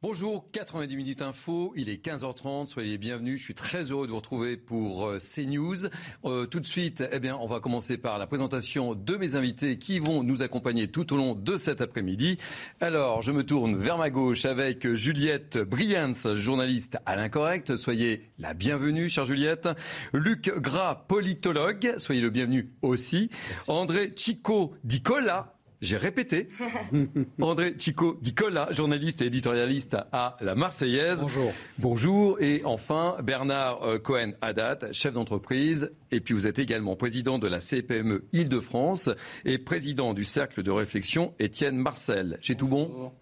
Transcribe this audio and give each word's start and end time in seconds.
Bonjour, 0.00 0.48
90 0.52 0.94
minutes 0.94 1.22
info, 1.22 1.72
il 1.74 1.88
est 1.88 2.00
15h30, 2.00 2.68
soyez 2.68 2.90
les 2.90 2.98
bienvenus, 2.98 3.40
je 3.40 3.42
suis 3.42 3.54
très 3.56 3.90
heureux 3.90 4.06
de 4.06 4.12
vous 4.12 4.18
retrouver 4.18 4.56
pour 4.56 5.08
euh, 5.08 5.18
CNews. 5.18 5.88
Euh, 6.24 6.46
tout 6.46 6.60
de 6.60 6.68
suite, 6.68 7.02
eh 7.10 7.18
bien, 7.18 7.36
on 7.40 7.48
va 7.48 7.58
commencer 7.58 7.98
par 7.98 8.16
la 8.16 8.28
présentation 8.28 8.94
de 8.94 9.16
mes 9.16 9.34
invités 9.34 9.76
qui 9.76 9.98
vont 9.98 10.22
nous 10.22 10.40
accompagner 10.40 10.86
tout 10.86 11.12
au 11.12 11.16
long 11.16 11.34
de 11.34 11.56
cet 11.56 11.80
après-midi. 11.80 12.38
Alors, 12.80 13.22
je 13.22 13.32
me 13.32 13.42
tourne 13.42 13.76
vers 13.76 13.98
ma 13.98 14.08
gauche 14.08 14.44
avec 14.44 14.86
Juliette 14.94 15.58
Brians, 15.58 16.36
journaliste 16.36 16.98
à 17.04 17.16
l'incorrect, 17.16 17.74
soyez 17.74 18.30
la 18.38 18.54
bienvenue, 18.54 19.08
chère 19.08 19.24
Juliette. 19.24 19.68
Luc 20.12 20.48
Gras, 20.58 20.94
politologue, 21.08 21.94
soyez 21.96 22.20
le 22.20 22.30
bienvenu 22.30 22.68
aussi. 22.82 23.30
André 23.66 24.12
Chico 24.14 24.74
Dicola, 24.84 25.57
j'ai 25.80 25.96
répété. 25.96 26.48
André 27.40 27.74
Chico 27.78 28.18
Dicola, 28.20 28.72
journaliste 28.72 29.22
et 29.22 29.26
éditorialiste 29.26 29.96
à 30.12 30.36
La 30.40 30.54
Marseillaise. 30.54 31.22
Bonjour. 31.22 31.52
Bonjour. 31.78 32.40
Et 32.40 32.62
enfin, 32.64 33.16
Bernard 33.22 33.82
euh, 33.82 33.98
Cohen-Haddad, 33.98 34.90
chef 34.92 35.12
d'entreprise. 35.12 35.92
Et 36.10 36.20
puis 36.20 36.34
vous 36.34 36.46
êtes 36.46 36.58
également 36.58 36.96
président 36.96 37.38
de 37.38 37.46
la 37.46 37.60
CPME 37.60 38.24
Île-de-France 38.32 39.10
et 39.44 39.58
président 39.58 40.14
du 40.14 40.24
cercle 40.24 40.62
de 40.62 40.70
réflexion 40.70 41.34
Étienne 41.38 41.76
Marcel. 41.76 42.38
J'ai 42.40 42.56
tout 42.56 42.68
bon? 42.68 43.12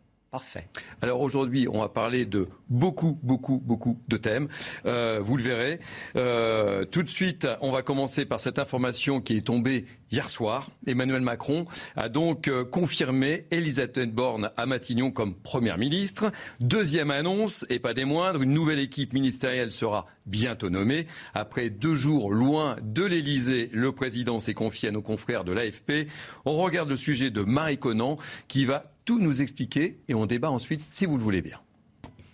Alors 1.02 1.20
aujourd'hui, 1.20 1.68
on 1.68 1.80
va 1.80 1.88
parler 1.88 2.26
de 2.26 2.48
beaucoup, 2.68 3.18
beaucoup, 3.22 3.62
beaucoup 3.64 3.98
de 4.08 4.16
thèmes. 4.16 4.48
Euh, 4.86 5.20
vous 5.22 5.36
le 5.36 5.42
verrez. 5.42 5.80
Euh, 6.16 6.84
tout 6.84 7.02
de 7.02 7.10
suite, 7.10 7.46
on 7.60 7.72
va 7.72 7.82
commencer 7.82 8.24
par 8.24 8.40
cette 8.40 8.58
information 8.58 9.20
qui 9.20 9.36
est 9.36 9.46
tombée 9.46 9.84
hier 10.10 10.28
soir. 10.28 10.70
Emmanuel 10.86 11.20
Macron 11.20 11.66
a 11.96 12.08
donc 12.08 12.48
euh, 12.48 12.64
confirmé 12.64 13.46
Elisabeth 13.50 14.12
Borne 14.12 14.50
à 14.56 14.66
Matignon 14.66 15.10
comme 15.10 15.34
Première 15.34 15.78
ministre. 15.78 16.30
Deuxième 16.60 17.10
annonce, 17.10 17.64
et 17.68 17.78
pas 17.78 17.94
des 17.94 18.04
moindres, 18.04 18.42
une 18.42 18.52
nouvelle 18.52 18.78
équipe 18.78 19.12
ministérielle 19.12 19.72
sera 19.72 20.06
bientôt 20.26 20.70
nommée. 20.70 21.06
Après 21.34 21.70
deux 21.70 21.94
jours 21.94 22.32
loin 22.32 22.76
de 22.82 23.04
l'Élysée, 23.04 23.70
le 23.72 23.92
président 23.92 24.40
s'est 24.40 24.54
confié 24.54 24.88
à 24.88 24.92
nos 24.92 25.02
confrères 25.02 25.44
de 25.44 25.52
l'AFP. 25.52 26.08
On 26.44 26.56
regarde 26.56 26.88
le 26.88 26.96
sujet 26.96 27.30
de 27.30 27.42
Marie 27.42 27.78
Conan 27.78 28.16
qui 28.48 28.64
va 28.64 28.95
tout 29.06 29.18
nous 29.18 29.40
expliquer 29.40 29.98
et 30.08 30.14
on 30.14 30.26
débat 30.26 30.50
ensuite 30.50 30.82
si 30.82 31.06
vous 31.06 31.16
le 31.16 31.22
voulez 31.22 31.40
bien. 31.40 31.58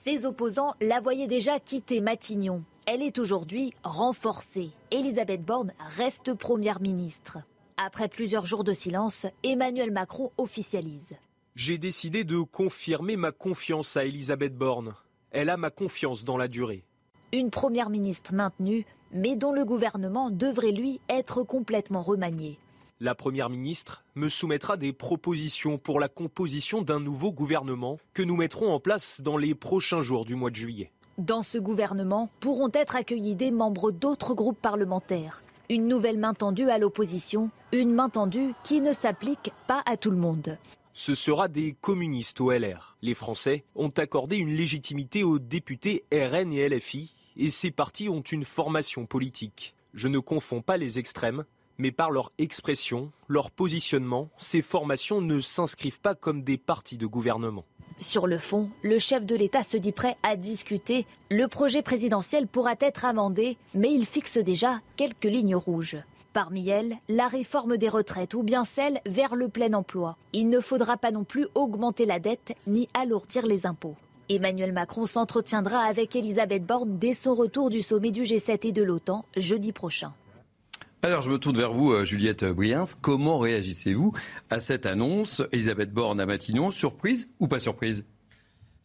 Ses 0.05 0.27
opposants 0.27 0.75
la 0.81 0.99
voyaient 0.99 1.29
déjà 1.29 1.61
quitter 1.61 2.01
Matignon. 2.01 2.65
Elle 2.87 3.03
est 3.03 3.21
aujourd'hui 3.21 3.73
renforcée. 3.85 4.71
Elisabeth 4.91 5.45
Borne 5.45 5.73
reste 5.97 6.35
première 6.35 6.81
ministre. 6.81 7.39
Après 7.77 8.09
plusieurs 8.09 8.47
jours 8.47 8.65
de 8.65 8.73
silence, 8.73 9.27
Emmanuel 9.45 9.93
Macron 9.93 10.33
officialise. 10.39 11.13
J'ai 11.55 11.79
décidé 11.79 12.25
de 12.25 12.41
confirmer 12.41 13.17
ma 13.17 13.31
confiance 13.31 13.97
à 13.97 14.05
Elisabeth 14.05 14.57
Borne. 14.57 14.95
Elle 15.31 15.51
a 15.51 15.57
ma 15.57 15.71
confiance 15.71 16.25
dans 16.25 16.37
la 16.37 16.49
durée. 16.49 16.85
Une 17.33 17.51
première 17.51 17.91
ministre 17.91 18.35
maintenue, 18.35 18.85
mais 19.13 19.37
dont 19.37 19.53
le 19.53 19.65
gouvernement 19.65 20.31
devrait 20.31 20.73
lui 20.73 21.01
être 21.09 21.43
complètement 21.43 22.03
remanié. 22.03 22.59
La 23.05 23.17
Première 23.17 23.51
ministre 23.51 24.05
me 24.15 24.29
soumettra 24.29 24.77
des 24.77 24.93
propositions 24.93 25.77
pour 25.77 25.99
la 25.99 26.07
composition 26.07 26.83
d'un 26.83 27.01
nouveau 27.01 27.33
gouvernement 27.33 27.99
que 28.15 28.23
nous 28.23 28.37
mettrons 28.37 28.73
en 28.73 28.79
place 28.79 29.21
dans 29.23 29.37
les 29.37 29.57
prochains 29.57 30.03
jours 30.03 30.25
du 30.25 30.37
mois 30.37 30.51
de 30.51 30.55
juillet. 30.55 30.93
Dans 31.19 31.43
ce 31.43 31.59
gouvernement 31.59 32.31
pourront 32.39 32.71
être 32.73 32.95
accueillis 32.95 33.35
des 33.35 33.51
membres 33.51 33.91
d'autres 33.91 34.35
groupes 34.35 34.61
parlementaires. 34.61 35.43
Une 35.69 35.89
nouvelle 35.89 36.17
main 36.17 36.33
tendue 36.33 36.71
à 36.71 36.79
l'opposition, 36.79 37.51
une 37.73 37.93
main 37.93 38.09
tendue 38.09 38.55
qui 38.63 38.81
ne 38.81 38.93
s'applique 38.93 39.51
pas 39.67 39.83
à 39.85 39.97
tout 39.97 40.13
le 40.13 40.17
monde. 40.17 40.57
Ce 40.93 41.17
sera 41.17 41.49
des 41.49 41.73
communistes 41.73 42.41
au 42.41 42.53
LR. 42.53 42.97
Les 43.03 43.15
Français 43.15 43.65
ont 43.75 43.89
accordé 43.89 44.37
une 44.37 44.55
légitimité 44.55 45.25
aux 45.25 45.41
députés 45.41 46.05
RN 46.13 46.53
et 46.53 46.69
LFI, 46.69 47.17
et 47.37 47.51
ces 47.51 47.73
partis 47.73 48.09
ont 48.09 48.21
une 48.21 48.45
formation 48.45 49.07
politique. 49.07 49.75
Je 49.93 50.07
ne 50.07 50.21
confonds 50.21 50.63
pas 50.63 50.77
les 50.77 51.01
extrêmes, 51.01 51.45
mais 51.79 51.93
par 51.93 52.11
leur 52.11 52.33
expression, 52.39 53.11
leur 53.29 53.51
positionnement, 53.51 54.31
ces 54.39 54.63
formations 54.63 55.21
ne 55.21 55.41
s'inscrivent 55.41 56.01
pas 56.01 56.15
comme 56.15 56.43
des 56.43 56.59
partis 56.59 56.99
de 56.99 57.07
gouvernement. 57.07 57.65
Sur 58.01 58.27
le 58.27 58.39
fond, 58.39 58.71
le 58.83 58.99
chef 58.99 59.25
de 59.25 59.37
l'État 59.37 59.63
se 59.63 59.77
dit 59.77 59.93
prêt 59.93 60.17
à 60.23 60.37
discuter. 60.37 61.07
Le 61.31 61.47
projet 61.47 61.83
présidentiel 61.83 62.49
pourra 62.49 62.75
être 62.81 63.05
amendé, 63.05 63.57
mais 63.75 63.93
il 63.93 64.07
fixe 64.07 64.39
déjà 64.39 64.81
quelques 64.97 65.25
lignes 65.25 65.55
rouges. 65.55 65.97
Parmi 66.33 66.69
elles, 66.69 66.97
la 67.09 67.29
réforme 67.29 67.77
des 67.77 67.89
retraites 67.89 68.35
ou 68.35 68.43
bien 68.43 68.65
celle 68.65 69.01
vers 69.07 69.37
le 69.37 69.49
plein 69.49 69.73
emploi. 69.75 70.17
Il 70.33 70.49
ne 70.49 70.61
faudra 70.61 70.97
pas 70.97 71.11
non 71.11 71.25
plus 71.25 71.47
augmenter 71.55 72.07
la 72.07 72.19
dette 72.19 72.55
ni 72.67 72.89
alourdir 72.95 73.47
les 73.47 73.67
impôts. 73.67 73.97
Emmanuel 74.29 74.73
Macron 74.73 75.05
s'entretiendra 75.05 75.81
avec 75.81 76.17
Elisabeth 76.17 76.65
Borne 76.65 76.99
dès 76.99 77.13
son 77.13 77.35
retour 77.35 77.69
du 77.69 77.83
sommet 77.83 78.11
du 78.11 78.23
G7 78.23 78.67
et 78.67 78.73
de 78.73 78.83
l'OTAN 78.83 79.27
jeudi 79.37 79.73
prochain. 79.73 80.15
Alors, 81.05 81.21
je 81.21 81.31
me 81.31 81.37
tourne 81.37 81.57
vers 81.57 81.73
vous, 81.73 81.91
euh, 81.91 82.05
Juliette 82.05 82.45
Briens. 82.45 82.85
Comment 83.01 83.41
réagissez-vous 83.41 84.13
à 84.51 84.61
cette 84.61 84.87
annonce 84.87 85.43
Elisabeth 85.51 85.91
Borne 85.91 86.21
à 86.21 86.27
Matignon, 86.27 86.71
surprise 86.71 87.29
ou 87.41 87.49
pas 87.49 87.59
surprise? 87.59 88.05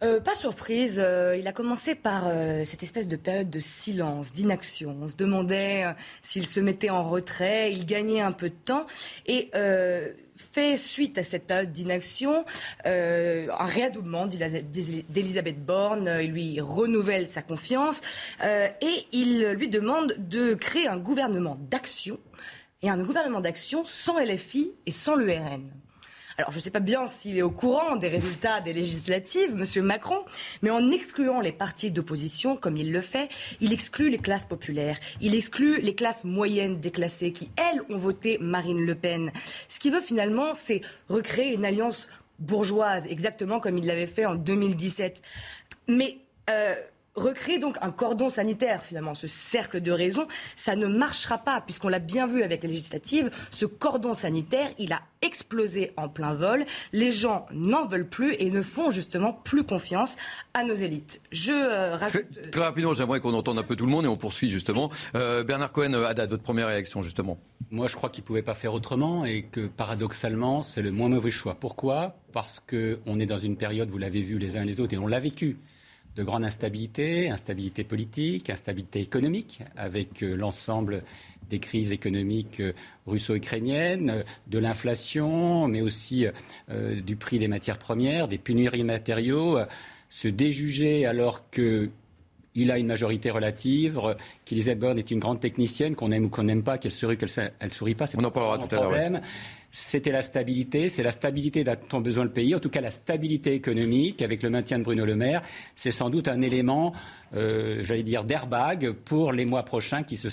Euh, 0.03 0.19
pas 0.19 0.33
surprise, 0.33 1.00
euh, 1.00 1.38
il 1.38 1.47
a 1.47 1.51
commencé 1.51 1.94
par 1.94 2.23
cette 2.66 2.81
espèce 2.81 3.07
de 3.07 3.17
période 3.17 3.51
de 3.51 3.59
silence, 3.59 4.33
d'inaction. 4.33 4.97
On 5.00 5.07
se 5.07 5.16
demandait 5.16 5.94
s'il 6.23 6.47
se 6.47 6.59
mettait 6.59 6.89
en 6.89 7.07
retrait, 7.07 7.72
il 7.72 7.85
gagnait 7.85 8.22
un 8.22 8.31
peu 8.31 8.49
de 8.49 8.55
temps. 8.66 8.88
Et 9.28 9.51
fait 10.38 10.78
suite 10.78 11.18
à 11.18 11.24
cette 11.24 11.48
période 11.48 11.72
d'inaction 11.72 12.46
euh, 12.86 13.48
un 13.58 13.66
réadoublement 13.66 14.25
d'Elisabeth 14.28 15.64
Borne. 15.64 16.20
Il 16.22 16.31
lui 16.31 16.62
renouvelle 16.62 17.28
sa 17.28 17.42
confiance 17.42 18.02
euh, 18.44 18.68
et 18.81 19.06
il 19.12 19.47
lui 19.52 19.68
demande 19.68 20.16
de 20.18 20.53
créer 20.53 20.88
un 20.88 20.97
gouvernement 20.97 21.58
d'action 21.70 22.20
et 22.81 22.90
un 22.90 23.03
gouvernement 23.03 23.42
d'action 23.42 23.84
sans 23.86 24.20
LFI 24.20 24.74
et 24.86 24.92
sans 24.92 25.16
l'URN. 25.16 25.72
Alors, 26.40 26.52
je 26.52 26.58
ne 26.58 26.62
sais 26.62 26.70
pas 26.70 26.80
bien 26.80 27.08
s'il 27.08 27.36
est 27.40 27.42
au 27.42 27.50
courant 27.50 27.96
des 27.96 28.09
résultats 28.09 28.62
des 28.62 28.72
législatives, 28.72 29.56
Monsieur 29.56 29.81
Macron, 29.81 30.24
mais 30.62 30.70
en 30.70 30.92
excluant 30.92 31.42
les 31.42 31.52
partis 31.52 31.90
d'opposition, 31.90 32.56
comme 32.56 32.78
il 32.78 32.92
le 32.92 33.02
fait, 33.02 33.28
il 33.59 33.74
exclut 33.74 34.12
les 34.12 34.20
classes 34.20 34.46
populaires, 34.46 35.00
il 35.20 35.34
exclut 35.34 35.81
les 35.81 35.96
classes 35.96 36.26
moyennes 36.26 36.80
déclassées 36.80 37.31
qui, 37.31 37.50
elles, 37.56 37.81
ont 37.90 37.97
voté 37.97 38.38
Marine 38.40 38.86
Le 38.86 38.94
Pen. 38.94 39.31
Ce 39.68 39.80
qu'il 39.80 39.92
veut 39.92 40.02
finalement, 40.02 40.53
c'est 40.53 40.81
recréer 41.09 41.56
une 41.56 41.66
alliance 41.66 42.08
bourgeoise, 42.38 43.08
exactement 43.08 43.59
comme 43.59 43.80
il 43.80 43.88
l'avait 43.88 44.06
fait 44.06 44.28
en 44.28 44.36
2017. 44.36 45.24
Mais 45.88 46.20
euh, 46.52 46.76
recréer 47.17 47.59
donc 47.59 47.75
un 47.81 47.91
cordon 47.91 48.29
sanitaire, 48.29 48.83
finalement, 48.83 49.16
ce 49.16 49.28
cercle 49.28 49.81
de 49.81 49.91
raison, 49.91 50.28
ça 50.55 50.75
ne 50.75 50.88
marchera 50.88 51.39
pas, 51.39 51.59
puisqu'on 51.61 51.89
l'a 51.89 52.00
bien 52.00 52.28
vu 52.28 52.44
avec 52.44 52.63
les 52.63 52.69
législatives, 52.69 53.31
ce 53.51 53.66
cordon 53.66 54.13
sanitaire, 54.13 54.69
il 54.78 54.94
a 54.94 55.01
explosé 55.22 55.91
en 55.97 56.09
plein 56.09 56.33
vol. 56.35 56.66
Les 56.94 57.11
gens 57.11 57.47
n'en 57.52 57.87
veulent 57.87 58.08
plus 58.08 58.35
et 58.35 58.52
ne 58.52 58.61
font 58.61 58.91
justement 58.91 59.34
plus 59.34 59.64
confiance 59.64 60.16
à 60.53 60.64
nos 60.64 60.75
élites. 60.75 61.22
Je 61.31 61.52
euh, 61.52 61.96
rajoute... 61.96 62.31
Très, 62.31 62.52
très 62.52 62.61
rapidement, 62.61 62.93
j'aimerais 62.93 63.20
qu'on 63.20 63.34
entende 63.34 63.58
un 63.58 63.63
peu 63.63 63.75
tout 63.75 63.85
le 63.85 63.91
monde 63.91 64.05
et 64.05 64.08
on 64.08 64.16
poursuit 64.16 64.49
justement. 64.49 64.91
Euh, 65.16 65.43
Bernard 65.43 65.72
Cohen, 65.72 65.93
Haddad, 65.93 66.29
votre 66.29 66.43
première 66.43 66.67
réaction 66.67 67.02
justement 67.02 67.40
Moi, 67.72 67.87
je 67.87 67.96
crois 67.96 68.09
qu'il 68.09 68.23
ne 68.23 68.28
pouvait 68.28 68.43
pas 68.43 68.53
faire 68.53 68.73
autrement 68.73 69.25
et 69.25 69.43
que 69.43 69.67
paradoxalement, 69.67 70.61
c'est 70.61 70.84
le 70.84 70.91
moins 70.91 71.09
mauvais 71.09 71.31
choix. 71.31 71.55
Pourquoi? 71.59 72.16
Parce 72.31 72.59
qu'on 72.59 73.20
est 73.20 73.25
dans 73.25 73.40
une 73.40 73.58
période, 73.58 73.90
vous 73.90 73.97
l'avez 73.97 74.22
vu 74.22 74.37
les 74.37 74.55
uns 74.55 74.61
et 74.61 74.67
les 74.67 74.79
autres, 74.79 74.93
et 74.93 74.97
on 74.97 75.08
l'a 75.08 75.20
vécu 75.20 75.58
de 76.17 76.23
grande 76.23 76.43
instabilité, 76.43 77.29
instabilité 77.29 77.84
politique, 77.84 78.49
instabilité 78.49 78.99
économique, 78.99 79.61
avec 79.78 80.23
euh, 80.23 80.35
l'ensemble 80.35 81.03
des 81.49 81.59
crises 81.59 81.93
économiques 81.93 82.59
euh, 82.59 82.73
russo-ukrainiennes, 83.05 84.09
euh, 84.09 84.23
de 84.47 84.59
l'inflation, 84.59 85.67
mais 85.67 85.81
aussi 85.81 86.25
euh, 86.69 87.02
du 87.02 87.16
prix 87.16 87.40
des 87.40 87.47
matières 87.47 87.78
premières, 87.78 88.28
des 88.28 88.37
pénuries 88.37 88.84
matériaux, 88.84 89.59
se 90.09 90.28
déjuger 90.28 91.05
alors 91.05 91.49
que 91.49 91.90
il 92.55 92.72
a 92.72 92.79
une 92.79 92.87
majorité 92.87 93.29
relative, 93.29 94.02
qu'Elisabeth 94.43 94.79
Borne 94.79 94.97
est 94.97 95.11
une 95.11 95.20
grande 95.20 95.40
technicienne, 95.40 95.93
qu'on 95.93 96.11
aime 96.11 96.25
ou 96.25 96.29
qu'on 96.29 96.46
n'aime 96.46 96.63
pas, 96.63 96.79
qu'elle 96.79 96.91
sourit, 96.91 97.16
qu'elle 97.16 97.29
ne 97.61 97.70
sourit 97.70 97.93
pas, 97.93 98.08
c'est 98.08 98.17
On 98.17 98.23
en 98.23 98.31
parlera 98.31 98.58
tout 98.58 98.75
à 98.75 98.79
l'heure. 98.79 99.22
C'était 99.72 100.11
la 100.11 100.22
stabilité. 100.22 100.90
C'est 100.90 101.03
la 101.03 101.11
stabilité 101.11 101.64
dont 101.64 101.75
a 101.91 101.99
besoin 101.99 102.23
le 102.23 102.31
pays, 102.31 102.55
en 102.55 102.59
tout 102.59 102.69
cas 102.69 102.81
la 102.81 102.91
stabilité 102.91 103.53
économique 103.53 104.22
avec 104.22 104.43
le 104.43 104.49
maintien 104.49 104.79
de 104.79 104.84
Bruno 104.84 105.05
Le 105.05 105.16
Maire. 105.16 105.41
C'est 105.75 105.91
sans 105.91 106.09
doute 106.09 106.28
un 106.28 106.41
élément, 106.41 106.93
euh, 107.35 107.84
j'allais 107.84 108.03
dire, 108.03 108.23
d'airbag 108.23 108.91
pour 108.91 109.34
les 109.34 109.46
mois 109.46 109.64
prochains 109.64 110.03
qui, 110.03 110.17
se 110.17 110.28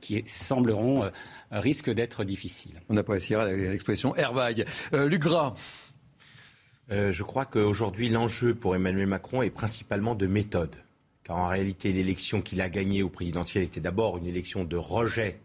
qui 0.00 0.24
sembleront 0.26 1.04
euh, 1.04 1.10
risquent 1.50 1.90
d'être 1.90 2.24
difficiles. 2.24 2.80
On 2.88 2.96
appréciera 2.96 3.46
l'expression 3.46 4.14
airbag. 4.16 4.66
Euh, 4.92 5.08
Luc 5.08 5.22
Gras. 5.22 5.54
je 6.90 7.22
crois 7.22 7.44
qu'aujourd'hui, 7.44 8.08
l'enjeu 8.08 8.54
pour 8.54 8.74
Emmanuel 8.74 9.06
Macron 9.06 9.42
est 9.42 9.50
principalement 9.50 10.14
de 10.14 10.26
méthode. 10.26 10.74
Car 11.22 11.36
en 11.36 11.48
réalité, 11.48 11.92
l'élection 11.92 12.42
qu'il 12.42 12.60
a 12.60 12.68
gagnée 12.68 13.02
au 13.02 13.08
présidentiel 13.08 13.62
était 13.62 13.80
d'abord 13.80 14.18
une 14.18 14.26
élection 14.26 14.64
de 14.64 14.76
rejet 14.76 15.38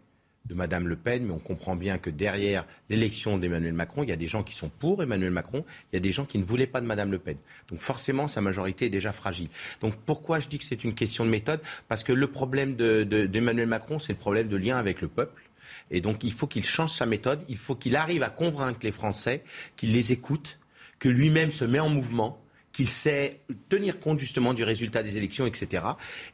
de 0.48 0.54
Mme 0.54 0.88
Le 0.88 0.96
Pen, 0.96 1.24
mais 1.26 1.32
on 1.32 1.38
comprend 1.38 1.76
bien 1.76 1.98
que 1.98 2.10
derrière 2.10 2.64
l'élection 2.88 3.38
d'Emmanuel 3.38 3.72
Macron, 3.72 4.02
il 4.02 4.08
y 4.08 4.12
a 4.12 4.16
des 4.16 4.26
gens 4.26 4.42
qui 4.42 4.54
sont 4.54 4.68
pour 4.68 5.02
Emmanuel 5.02 5.30
Macron, 5.30 5.64
il 5.92 5.96
y 5.96 5.98
a 5.98 6.00
des 6.00 6.12
gens 6.12 6.24
qui 6.24 6.38
ne 6.38 6.44
voulaient 6.44 6.66
pas 6.66 6.80
de 6.80 6.86
Mme 6.86 7.10
Le 7.10 7.18
Pen. 7.18 7.36
Donc 7.68 7.80
forcément, 7.80 8.28
sa 8.28 8.40
majorité 8.40 8.86
est 8.86 8.90
déjà 8.90 9.12
fragile. 9.12 9.48
Donc 9.80 9.94
pourquoi 10.06 10.40
je 10.40 10.48
dis 10.48 10.58
que 10.58 10.64
c'est 10.64 10.84
une 10.84 10.94
question 10.94 11.24
de 11.24 11.30
méthode? 11.30 11.60
Parce 11.88 12.02
que 12.02 12.12
le 12.12 12.26
problème 12.28 12.76
d'Emmanuel 12.76 13.68
Macron, 13.68 13.98
c'est 13.98 14.12
le 14.12 14.18
problème 14.18 14.48
de 14.48 14.56
lien 14.56 14.76
avec 14.76 15.00
le 15.00 15.08
peuple. 15.08 15.42
Et 15.90 16.00
donc 16.00 16.24
il 16.24 16.32
faut 16.32 16.46
qu'il 16.46 16.64
change 16.64 16.92
sa 16.92 17.06
méthode, 17.06 17.44
il 17.48 17.56
faut 17.56 17.74
qu'il 17.74 17.96
arrive 17.96 18.22
à 18.22 18.30
convaincre 18.30 18.80
les 18.82 18.92
Français, 18.92 19.42
qu'il 19.76 19.92
les 19.92 20.12
écoute, 20.12 20.58
que 20.98 21.08
lui-même 21.08 21.50
se 21.50 21.64
met 21.64 21.80
en 21.80 21.88
mouvement 21.88 22.40
qu'il 22.76 22.88
sait 22.90 23.40
tenir 23.70 23.98
compte 23.98 24.18
justement 24.18 24.52
du 24.52 24.62
résultat 24.62 25.02
des 25.02 25.16
élections, 25.16 25.46
etc. 25.46 25.82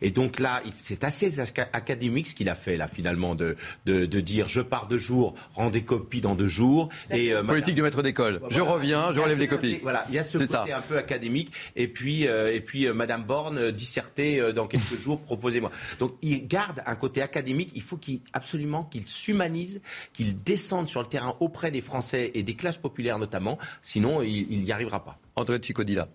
Et 0.01 0.11
donc 0.11 0.41
là, 0.41 0.61
c'est 0.73 1.05
assez 1.05 1.39
académique 1.39 2.27
ce 2.27 2.35
qu'il 2.35 2.49
a 2.49 2.57
fait 2.57 2.77
là 2.77 2.89
finalement 2.89 3.37
de, 3.37 3.55
de, 3.87 4.21
dire 4.21 4.49
je 4.49 4.61
pars 4.61 4.89
deux 4.89 4.99
jours, 4.99 5.35
rends 5.55 5.71
des 5.71 5.85
copies 5.85 6.21
dans 6.21 6.35
deux 6.35 6.49
jours. 6.49 6.89
Et 7.13 7.33
euh, 7.33 7.45
politique 7.45 7.77
du 7.77 7.83
maître 7.83 8.03
d'école. 8.03 8.41
je 8.51 8.61
reviens, 8.61 9.13
je 9.13 9.21
relève 9.21 9.39
les 9.39 9.47
copies. 9.47 9.79
Voilà, 9.85 10.05
il 10.09 10.17
y 10.17 10.19
a 10.19 10.25
ce 10.25 10.39
côté 10.39 10.73
un 10.73 10.81
peu 10.81 10.99
académique. 10.99 11.53
Et 11.77 11.87
puis 11.87 12.27
euh, 12.27 12.53
et 12.53 12.61
puis 12.61 12.89
euh, 12.89 12.93
Madame 12.93 13.23
Borne 13.23 13.71
disserter 13.71 14.53
dans 14.53 14.67
quelques 14.67 14.99
jours, 14.99 15.21
proposez-moi. 15.25 15.71
Donc 16.01 16.17
il 16.23 16.49
garde 16.49 16.83
un 16.87 16.97
côté 16.97 17.23
académique. 17.23 17.71
Il 17.77 17.83
faut 17.83 17.99
qu'il 17.99 18.19
absolument 18.33 18.83
qu'il 18.83 19.09
s'humanise, 19.09 19.81
qu'il 20.13 20.43
descende 20.43 20.89
sur 20.89 21.01
le 21.01 21.07
terrain 21.07 21.37
auprès 21.39 21.71
des 21.71 21.83
Français 21.83 22.33
et 22.35 22.43
des 22.43 22.55
classes 22.55 22.79
populaires 22.79 23.21
notamment. 23.21 23.59
Sinon, 23.81 24.23
il 24.23 24.59
n'y 24.59 24.73
arrivera 24.73 25.05
pas. 25.05 25.21
André 25.37 25.61
Chicodila. 25.63 26.09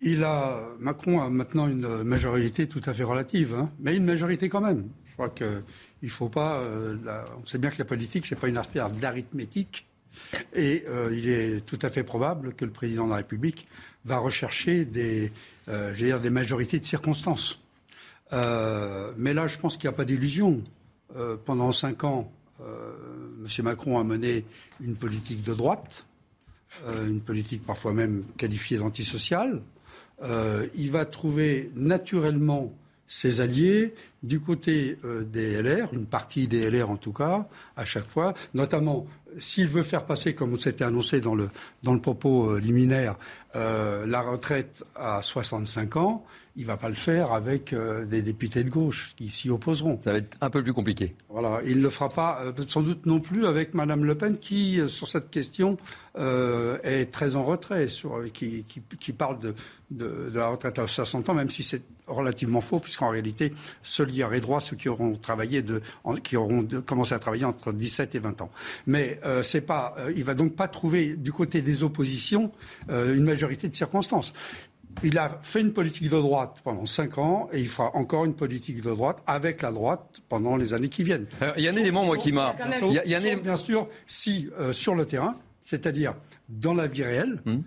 Il 0.00 0.24
a, 0.24 0.60
Macron 0.78 1.22
a 1.22 1.30
maintenant 1.30 1.68
une 1.68 2.02
majorité 2.02 2.68
tout 2.68 2.82
à 2.84 2.92
fait 2.92 3.02
relative, 3.02 3.54
hein, 3.54 3.70
mais 3.80 3.96
une 3.96 4.04
majorité 4.04 4.48
quand 4.48 4.60
même. 4.60 4.88
Je 5.06 5.12
crois 5.14 5.30
qu'il 5.30 6.10
faut 6.10 6.28
pas. 6.28 6.56
Euh, 6.56 6.96
on 7.42 7.46
sait 7.46 7.56
bien 7.56 7.70
que 7.70 7.78
la 7.78 7.86
politique, 7.86 8.26
c'est 8.26 8.36
pas 8.36 8.48
une 8.48 8.58
affaire 8.58 8.90
d'arithmétique. 8.90 9.86
Et 10.54 10.84
euh, 10.88 11.14
il 11.16 11.28
est 11.28 11.64
tout 11.64 11.78
à 11.80 11.88
fait 11.88 12.02
probable 12.02 12.54
que 12.54 12.64
le 12.66 12.70
président 12.70 13.04
de 13.04 13.10
la 13.10 13.16
République 13.16 13.66
va 14.04 14.18
rechercher 14.18 14.84
des, 14.84 15.32
euh, 15.68 15.94
dire 15.94 16.20
des 16.20 16.30
majorités 16.30 16.78
de 16.78 16.84
circonstances. 16.84 17.62
mais 18.32 19.32
là, 19.32 19.46
je 19.46 19.56
pense 19.58 19.78
qu'il 19.78 19.88
n'y 19.88 19.94
a 19.94 19.96
pas 19.96 20.04
d'illusion. 20.04 20.62
pendant 21.46 21.72
cinq 21.72 22.04
ans, 22.04 22.30
M. 22.60 23.64
Macron 23.64 23.98
a 23.98 24.04
mené 24.04 24.44
une 24.80 24.96
politique 24.96 25.42
de 25.42 25.54
droite, 25.54 26.06
une 27.08 27.20
politique 27.20 27.64
parfois 27.64 27.92
même 27.94 28.24
qualifiée 28.36 28.76
d'antisociale. 28.78 29.62
Euh, 30.22 30.66
il 30.74 30.90
va 30.90 31.04
trouver 31.04 31.70
naturellement 31.74 32.72
ses 33.06 33.40
alliés 33.40 33.94
du 34.22 34.40
côté 34.40 34.98
euh, 35.04 35.24
des 35.24 35.62
LR, 35.62 35.92
une 35.92 36.06
partie 36.06 36.48
des 36.48 36.68
LR 36.70 36.90
en 36.90 36.96
tout 36.96 37.12
cas, 37.12 37.46
à 37.76 37.84
chaque 37.84 38.06
fois, 38.06 38.34
notamment 38.54 39.06
s'il 39.38 39.68
veut 39.68 39.82
faire 39.82 40.04
passer, 40.04 40.34
comme 40.34 40.56
c'était 40.58 40.84
annoncé 40.84 41.20
dans 41.20 41.34
le, 41.34 41.48
dans 41.82 41.94
le 41.94 42.00
propos 42.00 42.50
euh, 42.50 42.60
liminaire, 42.60 43.16
la 43.54 44.20
retraite 44.20 44.84
à 44.94 45.22
65 45.22 45.96
ans, 45.96 46.26
il 46.56 46.64
ne 46.64 46.66
va 46.66 46.76
pas 46.76 46.90
le 46.90 46.94
faire 46.94 47.32
avec 47.32 47.74
des 47.74 48.20
députés 48.20 48.62
de 48.62 48.68
gauche 48.68 49.14
qui 49.16 49.30
s'y 49.30 49.48
opposeront. 49.48 49.98
Ça 50.04 50.12
va 50.12 50.18
être 50.18 50.36
un 50.42 50.50
peu 50.50 50.62
plus 50.62 50.74
compliqué. 50.74 51.14
Voilà, 51.30 51.62
il 51.64 51.78
ne 51.78 51.82
le 51.82 51.88
fera 51.88 52.10
pas 52.10 52.42
sans 52.68 52.82
doute 52.82 53.06
non 53.06 53.18
plus 53.18 53.46
avec 53.46 53.72
Mme 53.72 54.04
Le 54.04 54.14
Pen 54.14 54.38
qui, 54.38 54.82
sur 54.88 55.08
cette 55.08 55.30
question, 55.30 55.78
est 56.18 57.10
très 57.10 57.34
en 57.34 57.44
retrait, 57.44 57.88
sur, 57.88 58.30
qui, 58.30 58.64
qui, 58.64 58.82
qui 59.00 59.12
parle 59.14 59.38
de, 59.38 59.54
de, 59.90 60.30
la 60.34 60.48
retraite 60.48 60.78
à 60.78 60.86
60 60.86 61.28
ans, 61.28 61.34
même 61.34 61.50
si 61.50 61.62
c'est 61.62 61.82
relativement 62.06 62.60
faux, 62.60 62.80
puisqu'en 62.80 63.08
réalité, 63.08 63.52
seuls 63.82 64.10
y 64.10 64.22
auraient 64.22 64.40
droit 64.40 64.60
ceux 64.60 64.76
qui 64.76 64.88
auront 64.88 65.12
travaillé 65.12 65.62
de, 65.62 65.80
qui 66.22 66.36
auront 66.36 66.66
commencé 66.84 67.14
à 67.14 67.18
travailler 67.18 67.44
entre 67.44 67.72
17 67.72 68.14
et 68.14 68.18
20 68.18 68.42
ans. 68.42 68.50
Mais 68.86 69.20
euh, 69.26 69.42
c'est 69.42 69.60
pas, 69.60 69.94
euh, 69.98 70.12
il 70.16 70.24
va 70.24 70.34
donc 70.34 70.54
pas 70.54 70.68
trouver 70.68 71.16
du 71.16 71.32
côté 71.32 71.60
des 71.60 71.82
oppositions 71.82 72.52
euh, 72.90 73.16
une 73.16 73.24
majorité 73.24 73.68
de 73.68 73.74
circonstances. 73.74 74.32
Il 75.02 75.18
a 75.18 75.38
fait 75.42 75.60
une 75.60 75.72
politique 75.72 76.08
de 76.08 76.16
droite 76.16 76.60
pendant 76.64 76.86
cinq 76.86 77.18
ans 77.18 77.50
et 77.52 77.60
il 77.60 77.68
fera 77.68 77.94
encore 77.94 78.24
une 78.24 78.34
politique 78.34 78.80
de 78.82 78.90
droite 78.90 79.22
avec 79.26 79.60
la 79.60 79.70
droite 79.70 80.22
pendant 80.28 80.56
les 80.56 80.72
années 80.72 80.88
qui 80.88 81.04
viennent. 81.04 81.26
Il 81.58 81.64
y 81.64 81.68
a 81.68 81.72
un 81.72 81.76
élément, 81.76 82.04
moi, 82.04 82.16
qui 82.16 82.32
m'a. 82.32 82.56
Il 82.80 82.92
y 83.04 83.14
a, 83.14 83.36
bien 83.36 83.56
sûr, 83.56 83.88
si 84.06 84.48
sur 84.72 84.94
le 84.94 85.04
terrain, 85.04 85.34
c'est-à-dire 85.60 86.14
dans 86.48 86.72
la 86.72 86.86
vie 86.86 87.04
réelle, 87.04 87.42
hum. 87.44 87.62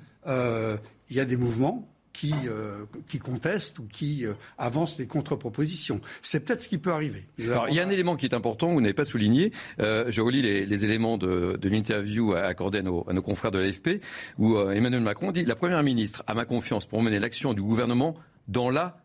il 1.11 1.15
y 1.15 1.19
a 1.19 1.25
des 1.25 1.37
mouvements 1.37 1.87
qui, 2.19 2.33
euh, 2.47 2.83
qui 3.07 3.17
contestent 3.17 3.79
ou 3.79 3.83
qui 3.83 4.25
euh, 4.25 4.33
avancent 4.57 4.97
des 4.97 5.07
contre-propositions. 5.07 6.01
C'est 6.21 6.41
peut-être 6.41 6.63
ce 6.63 6.67
qui 6.67 6.77
peut 6.77 6.91
arriver. 6.91 7.23
Alors, 7.39 7.69
il 7.69 7.75
y 7.75 7.79
a 7.79 7.85
un 7.85 7.89
élément 7.89 8.17
qui 8.17 8.25
est 8.25 8.33
important, 8.33 8.73
vous 8.73 8.81
n'avez 8.81 8.93
pas 8.93 9.05
souligné. 9.05 9.53
Euh, 9.79 10.03
je 10.09 10.19
relis 10.19 10.41
les, 10.41 10.65
les 10.65 10.85
éléments 10.85 11.17
de, 11.17 11.57
de 11.59 11.69
l'interview 11.69 12.33
accordée 12.33 12.79
à 12.79 12.81
nos, 12.81 13.05
à 13.09 13.13
nos, 13.13 13.21
confrères 13.21 13.51
de 13.51 13.59
l'AFP, 13.59 14.01
où 14.37 14.57
Emmanuel 14.57 15.01
Macron 15.01 15.31
dit 15.31 15.45
La 15.45 15.55
Première 15.55 15.81
ministre 15.81 16.23
a 16.27 16.33
ma 16.33 16.43
confiance 16.43 16.85
pour 16.85 17.01
mener 17.01 17.19
l'action 17.19 17.53
du 17.53 17.61
gouvernement 17.61 18.15
dans 18.49 18.69
la 18.69 19.01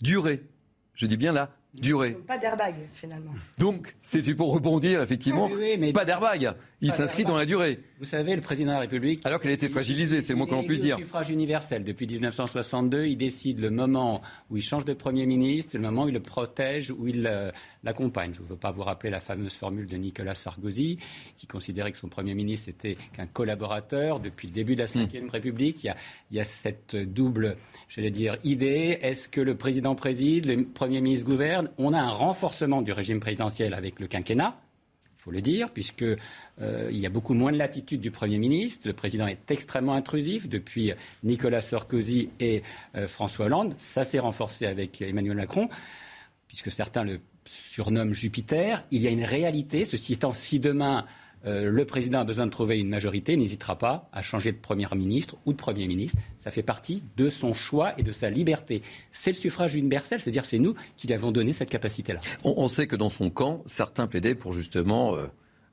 durée. 0.00 0.42
Je 0.94 1.06
dis 1.06 1.16
bien 1.16 1.32
la 1.32 1.50
durée. 1.74 2.12
pas 2.26 2.38
d'airbag, 2.38 2.74
finalement. 2.92 3.32
Donc, 3.58 3.94
c'est 4.02 4.22
pour 4.34 4.52
rebondir, 4.52 5.02
effectivement. 5.02 5.48
mais 5.78 5.92
pas 5.92 6.04
d'airbag. 6.04 6.54
Il 6.82 6.92
s'inscrit 6.92 7.24
dans 7.24 7.38
la 7.38 7.46
durée. 7.46 7.80
Vous 7.98 8.04
savez, 8.04 8.36
le 8.36 8.42
président 8.42 8.72
de 8.72 8.74
la 8.74 8.80
République. 8.80 9.24
Alors 9.24 9.40
qu'elle 9.40 9.52
était 9.52 9.70
fragilisée, 9.70 10.20
c'est 10.20 10.34
le 10.34 10.36
moins 10.36 10.46
que 10.46 10.52
l'on 10.52 10.62
puisse 10.62 10.82
dire. 10.82 10.98
Le 10.98 11.04
suffrage 11.04 11.30
universel. 11.30 11.84
Depuis 11.84 12.06
1962, 12.06 13.06
il 13.06 13.16
décide 13.16 13.60
le 13.60 13.70
moment 13.70 14.20
où 14.50 14.58
il 14.58 14.62
change 14.62 14.84
de 14.84 14.92
Premier 14.92 15.24
ministre, 15.24 15.76
le 15.76 15.82
moment 15.82 16.04
où 16.04 16.08
il 16.08 16.14
le 16.14 16.20
protège, 16.20 16.90
où 16.90 17.06
il 17.08 17.26
euh, 17.26 17.50
l'accompagne. 17.82 18.34
Je 18.34 18.42
ne 18.42 18.46
veux 18.46 18.56
pas 18.56 18.72
vous 18.72 18.82
rappeler 18.82 19.08
la 19.08 19.20
fameuse 19.20 19.54
formule 19.54 19.86
de 19.86 19.96
Nicolas 19.96 20.34
Sarkozy, 20.34 20.98
qui 21.38 21.46
considérait 21.46 21.92
que 21.92 21.98
son 21.98 22.08
Premier 22.08 22.34
ministre 22.34 22.68
était 22.68 22.98
qu'un 23.14 23.26
collaborateur. 23.26 24.20
Depuis 24.20 24.46
le 24.46 24.52
début 24.52 24.74
de 24.74 24.80
la 24.80 24.86
Ve 24.86 25.30
République, 25.30 25.82
il 25.82 25.86
y, 25.86 25.90
a, 25.90 25.96
il 26.30 26.36
y 26.36 26.40
a 26.40 26.44
cette 26.44 26.94
double, 26.94 27.56
j'allais 27.88 28.10
dire, 28.10 28.36
idée. 28.44 28.98
Est-ce 29.00 29.30
que 29.30 29.40
le 29.40 29.54
président 29.54 29.94
préside, 29.94 30.44
le 30.44 30.66
Premier 30.66 31.00
ministre 31.00 31.26
gouverne? 31.26 31.70
On 31.78 31.94
a 31.94 32.00
un 32.00 32.10
renforcement 32.10 32.82
du 32.82 32.92
régime 32.92 33.20
présidentiel 33.20 33.72
avec 33.72 33.98
le 33.98 34.08
quinquennat 34.08 34.58
faut 35.26 35.32
le 35.32 35.42
dire, 35.42 35.70
puisque 35.70 36.04
euh, 36.04 36.88
il 36.88 36.98
y 36.98 37.04
a 37.04 37.08
beaucoup 37.08 37.34
moins 37.34 37.50
de 37.50 37.58
latitude 37.58 38.00
du 38.00 38.12
Premier 38.12 38.38
ministre. 38.38 38.86
Le 38.86 38.92
président 38.92 39.26
est 39.26 39.50
extrêmement 39.50 39.94
intrusif 39.94 40.48
depuis 40.48 40.92
Nicolas 41.24 41.62
Sarkozy 41.62 42.30
et 42.38 42.62
euh, 42.94 43.08
François 43.08 43.46
Hollande. 43.46 43.74
Ça 43.76 44.04
s'est 44.04 44.20
renforcé 44.20 44.66
avec 44.66 45.02
Emmanuel 45.02 45.36
Macron, 45.36 45.68
puisque 46.46 46.70
certains 46.70 47.02
le 47.02 47.18
surnomment 47.44 48.12
Jupiter. 48.12 48.84
Il 48.92 49.02
y 49.02 49.08
a 49.08 49.10
une 49.10 49.24
réalité. 49.24 49.84
Ceci 49.84 50.12
étant, 50.12 50.32
si 50.32 50.60
demain 50.60 51.04
euh, 51.46 51.70
le 51.70 51.84
président 51.84 52.20
a 52.20 52.24
besoin 52.24 52.46
de 52.46 52.50
trouver 52.50 52.78
une 52.78 52.88
majorité, 52.88 53.36
n'hésitera 53.36 53.78
pas 53.78 54.08
à 54.12 54.22
changer 54.22 54.52
de 54.52 54.58
Premier 54.58 54.86
ministre 54.94 55.36
ou 55.46 55.52
de 55.52 55.56
Premier 55.56 55.86
ministre. 55.86 56.18
Ça 56.38 56.50
fait 56.50 56.62
partie 56.62 57.02
de 57.16 57.30
son 57.30 57.54
choix 57.54 57.98
et 57.98 58.02
de 58.02 58.12
sa 58.12 58.30
liberté. 58.30 58.82
C'est 59.10 59.30
le 59.30 59.36
suffrage 59.36 59.74
universel, 59.74 60.20
c'est-à-dire 60.20 60.44
c'est 60.44 60.58
nous 60.58 60.74
qui 60.96 61.06
lui 61.06 61.14
avons 61.14 61.32
donné 61.32 61.52
cette 61.52 61.70
capacité-là. 61.70 62.20
On, 62.44 62.68
sait 62.68 62.86
que 62.86 62.96
dans 62.96 63.10
son 63.10 63.30
camp, 63.30 63.62
certains 63.66 64.06
plaidaient 64.06 64.34
pour 64.34 64.52
justement... 64.52 65.16
Euh, 65.16 65.26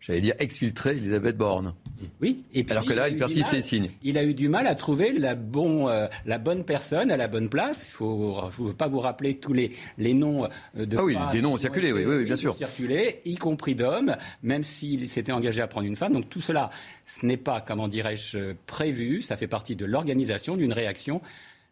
j'allais 0.06 0.22
dire, 0.22 0.36
exfiltrer 0.40 0.92
Elisabeth 0.92 1.38
Borne. 1.38 1.74
Oui, 2.22 2.44
et 2.54 2.66
Alors 2.70 2.86
que 2.86 2.94
là, 2.94 3.08
il, 3.08 3.18
persiste 3.18 3.54
et 3.54 3.62
signe. 3.62 3.90
Il 4.02 4.18
a 4.18 4.24
eu 4.24 4.34
du 4.34 4.50
mal 4.50 4.68
à 4.68 4.76
trouver 4.76 5.14
la, 5.14 5.36
bon, 5.36 5.88
euh, 5.88 6.08
la 6.26 6.38
bonne 6.38 6.66
personne 6.66 7.12
à 7.12 7.18
la 7.18 7.28
bonne 7.28 7.50
place. 7.50 7.88
Faut, 7.88 8.38
je 8.52 8.62
ne 8.62 8.68
veux 8.68 8.74
pas 8.74 8.90
vous 8.90 9.00
rappeler 9.00 9.38
tous 9.38 9.54
les, 9.54 9.72
les 9.98 10.14
noms 10.14 10.46
euh, 10.78 10.86
de 10.86 10.98
Ah 10.98 11.04
oui, 11.04 11.16
des 11.32 11.42
noms 11.42 11.54
ont 11.54 11.58
circulé, 11.58 11.94
oui, 11.94 12.04
oui, 12.06 12.26
bien 12.26 12.36
sûr. 12.36 12.56
Circulé, 12.56 13.22
y 13.24 13.36
compris 13.36 13.76
d'hommes, 13.76 14.18
même 14.42 14.64
s'il 14.64 15.08
s'était 15.08 15.32
engagé 15.32 15.62
à 15.62 15.68
prendre 15.68 15.88
une 15.88 15.96
femme. 15.96 16.12
Donc 16.12 16.30
tout 16.30 16.42
cela, 16.42 16.70
ce 17.06 17.26
n'est 17.26 17.38
pas, 17.38 17.62
comment 17.62 17.88
dirais-je, 17.88 18.54
prévu. 18.68 19.22
Ça 19.22 19.38
fait 19.38 19.48
partie 19.48 19.78
de 19.78 19.86
l'organisation 19.86 20.58
d'une 20.58 20.74
réaction. 20.74 21.22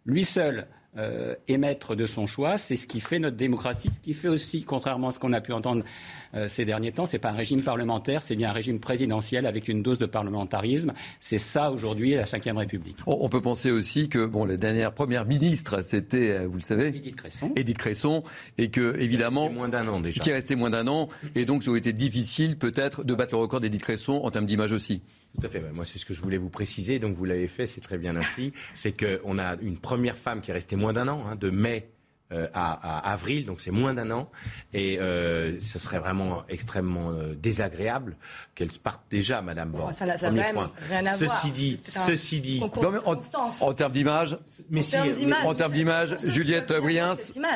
Lui 0.06 0.24
seul 0.24 0.68
euh, 0.98 1.36
émettre 1.48 1.96
de 1.96 2.06
son 2.06 2.28
choix. 2.28 2.58
C'est 2.58 2.76
ce 2.76 2.86
qui 2.86 3.00
fait 3.00 3.18
notre 3.18 3.38
démocratie, 3.38 3.90
ce 3.94 4.00
qui 4.02 4.14
fait 4.14 4.28
aussi, 4.28 4.64
contrairement 4.64 5.08
à 5.08 5.12
ce 5.12 5.20
qu'on 5.20 5.32
a 5.32 5.40
pu 5.40 5.54
entendre 5.54 5.86
euh, 6.34 6.50
ces 6.50 6.66
derniers 6.66 6.92
temps, 6.92 7.06
c'est 7.06 7.18
pas 7.18 7.30
un 7.30 7.36
régime 7.36 7.62
parlementaire, 7.62 8.22
c'est 8.22 8.36
bien 8.36 8.50
un 8.50 8.54
régime 8.54 8.80
présidentiel 8.80 9.46
avec 9.46 9.70
une 9.70 9.84
dose 9.84 10.00
de 10.00 10.06
parlementarisme. 10.06 10.92
C'est 11.22 11.38
ça 11.38 11.72
aujourd'hui 11.72 12.16
la 12.16 12.24
Ve 12.24 12.58
République. 12.58 12.98
On, 13.06 13.30
peut 13.30 13.42
penser 13.42 13.72
aussi 13.72 14.10
que 14.10 14.26
bon, 14.26 14.44
la 14.44 14.58
dernière 14.58 14.94
première 14.94 15.26
ministre, 15.26 15.82
c'était, 15.82 16.32
euh, 16.32 16.48
vous 16.48 16.58
le 16.58 16.62
savez, 16.62 16.88
Edith 16.88 17.16
Cresson. 17.16 17.52
Edith 17.56 17.78
Cresson, 17.78 18.24
et 18.58 18.70
que 18.70 19.00
évidemment, 19.00 19.48
qui 19.48 19.54
est 19.54 19.56
moins 19.56 19.70
d'un 19.70 19.88
an 19.88 20.02
déjà, 20.02 20.22
qui 20.22 20.30
est 20.30 20.34
resté 20.34 20.56
moins 20.56 20.72
d'un 20.72 20.88
an, 20.88 21.08
et 21.36 21.46
donc 21.46 21.64
ça 21.64 21.70
aurait 21.70 21.80
été 21.80 21.94
difficile 21.94 22.58
peut-être 22.58 23.06
de 23.06 23.16
battre 23.16 23.36
le 23.36 23.42
record 23.42 23.62
d'Edith 23.62 23.82
Cresson 23.82 24.20
en 24.24 24.32
termes 24.32 24.46
d'image 24.46 24.74
aussi. 24.74 25.02
Tout 25.40 25.46
à 25.46 25.50
fait. 25.50 25.62
Moi, 25.72 25.86
c'est 25.86 25.98
ce 25.98 26.06
que 26.06 26.14
je 26.14 26.22
voulais 26.22 26.38
vous 26.38 26.50
préciser. 26.50 27.00
Donc, 27.00 27.16
vous 27.16 27.26
l'avez 27.26 27.48
fait, 27.48 27.66
c'est 27.66 27.82
très 27.82 27.98
bien 27.98 28.16
ainsi. 28.16 28.54
C'est 28.76 28.94
qu'on 28.94 29.40
a 29.40 29.56
une 29.62 29.78
première 29.78 30.18
femme 30.18 30.42
qui 30.42 30.52
est 30.52 30.54
restée 30.54 30.76
moins 30.76 30.94
d'un 30.94 31.08
an, 31.08 31.24
hein, 31.26 31.36
de 31.36 31.50
mai 31.50 31.90
euh, 32.34 32.48
à, 32.54 33.12
avril, 33.12 33.46
donc 33.46 33.60
c'est 33.60 33.72
moins 33.72 33.94
d'un 33.94 34.10
an, 34.12 34.30
et 34.74 35.00
euh, 35.00 35.60
ce 35.60 35.80
serait 35.80 36.00
vraiment 36.00 36.44
extrêmement 36.48 37.12
euh, 37.12 37.34
désagréable 37.36 38.16
qu'elle 38.56 38.70
parte 38.70 39.02
déjà, 39.10 39.42
Madame 39.42 39.72
Borne. 39.72 39.92
ça 39.92 40.06
n'a 40.06 40.32
même 40.32 40.70
rien 40.88 41.06
à 41.08 41.12
ceci 41.12 41.26
voir. 41.26 41.52
Dit, 41.52 41.80
ceci 41.84 42.40
dit, 42.40 42.62
en, 42.64 43.74
termes 43.74 43.92
d'image, 43.92 44.38
mais 44.70 44.82
si, 44.82 44.96
en 44.98 45.54
termes 45.54 45.74
d'image, 45.74 46.16
Juliette 46.24 46.72
Briens, 46.72 47.16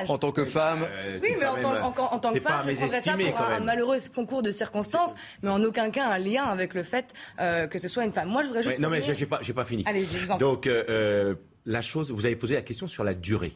en 0.10 0.18
tant 0.18 0.34
que 0.34 0.44
femme, 0.44 0.86
oui, 1.22 1.36
mais 1.40 1.46
en, 1.46 2.20
tant 2.20 2.34
que 2.34 2.40
femme, 2.42 2.64
je 2.68 2.76
prendrais 2.76 3.02
ça 3.02 3.16
pour 3.16 3.46
un 3.46 3.60
malheureux 3.62 4.00
concours 4.14 4.42
de 4.42 4.52
circonstances, 4.52 5.16
mais 5.42 5.50
en 5.50 5.64
aucun 5.64 5.90
cas 5.90 6.10
un 6.10 6.18
lien 6.18 6.44
avec 6.44 6.74
le 6.74 6.84
fait 6.84 7.14
que 7.38 7.80
ce 7.80 7.88
soit 7.88 8.04
une 8.04 8.14
femme. 8.14 8.28
Moi, 8.28 8.42
je 8.42 8.48
voudrais 8.48 8.64
juste. 8.64 8.80
non, 8.80 8.90
mais 8.90 9.02
j'ai 9.02 9.26
pas, 9.26 9.40
pas 9.56 9.66
fini. 9.66 9.84
Allez, 9.86 10.04
je 10.04 10.26
vous 10.26 10.32
en 10.34 10.38
Donc, 10.38 10.70
la 11.66 11.82
chose, 11.82 12.12
vous 12.12 12.26
avez 12.26 12.36
posé 12.36 12.56
la 12.56 12.62
question 12.62 12.88
sur 12.88 13.06
la 13.06 13.14
durée. 13.14 13.56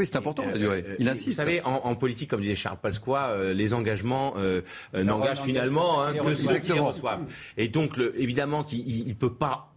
Oui, 0.00 0.06
c'est 0.06 0.16
important 0.16 0.46
la 0.46 0.56
durée. 0.56 0.82
Il 0.98 1.06
insiste. 1.10 1.28
Vous 1.28 1.34
savez, 1.34 1.60
en, 1.62 1.94
politique, 1.94 2.30
comme 2.30 2.40
disait 2.40 2.54
Charles 2.54 2.78
Pasqua, 2.80 3.32
euh, 3.32 3.52
les 3.52 3.74
engagements 3.74 4.32
euh, 4.38 4.62
euh, 4.94 5.04
n'engagent 5.04 5.42
finalement 5.42 6.02
hein, 6.02 6.14
que 6.14 6.34
ceux 6.34 6.56
qui 6.56 6.72
les 6.72 6.78
reçoivent. 6.78 7.26
Et 7.58 7.68
donc, 7.68 7.98
le, 7.98 8.18
évidemment, 8.18 8.64
qu'il 8.64 9.06
ne 9.06 9.12
peut 9.12 9.34
pas 9.34 9.74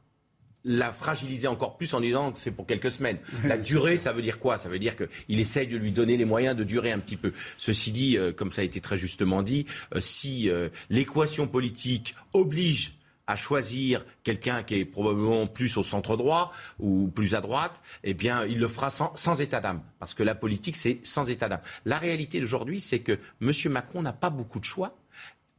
la 0.63 0.94
fragiliser 0.94 1.50
encore 1.50 1.75
plus 1.75 1.94
en 1.94 2.00
disant 2.00 2.32
que 2.32 2.39
c'est 2.39 2.51
pour 2.51 2.65
quelques 2.65 2.89
semaines. 2.89 3.18
La 3.44 3.58
durée, 3.58 3.98
ça 3.98 4.13
veut 4.13 4.22
dire 4.22 4.39
quoi? 4.39 4.58
Ça 4.58 4.70
veut 4.70 4.80
dire 4.80 4.94
qu'il 4.96 5.42
essaye 5.42 5.68
de 5.68 5.75
lui 5.75 5.92
donner 5.92 6.15
les 6.15 6.24
moyens 6.24 6.56
de 6.56 6.63
durer 6.63 6.94
un 6.94 7.00
petit 7.00 7.18
peu. 7.18 7.34
Ceci 7.58 7.92
dit, 7.92 8.18
comme 8.38 8.53
ça 8.53 8.62
a 8.62 8.63
été 8.63 8.80
très 8.80 8.96
justement 8.96 9.42
dit, 9.42 9.65
si 10.00 10.50
l'équation 10.89 11.48
politique 11.48 12.15
oblige 12.32 12.94
à 13.34 13.36
choisir 13.36 14.06
quelqu'un 14.24 14.62
qui 14.62 14.75
est 14.75 14.86
probablement 14.86 15.48
plus 15.48 15.75
au 15.78 15.82
centre 15.82 16.16
droit 16.18 16.54
ou 16.80 17.08
plus 17.08 17.34
à 17.34 17.42
droite, 17.42 17.82
eh 18.04 18.13
bien, 18.13 18.46
il 18.46 18.60
le 18.60 18.68
fera 18.68 18.92
sans, 18.92 19.12
sans 19.16 19.42
état 19.42 19.60
d'âme. 19.60 19.82
Parce 19.98 20.13
que 20.13 20.22
la 20.22 20.36
politique, 20.36 20.75
c'est 20.75 21.00
sans 21.04 21.28
état 21.32 21.50
d'âme. 21.50 21.62
La 21.84 21.98
réalité 21.98 22.40
d'aujourd'hui, 22.40 22.80
c'est 22.80 23.00
que 23.00 23.18
M. 23.42 23.52
Macron 23.72 24.04
n'a 24.04 24.13
pas 24.13 24.30
beaucoup 24.30 24.60
de 24.60 24.66
choix 24.66 24.96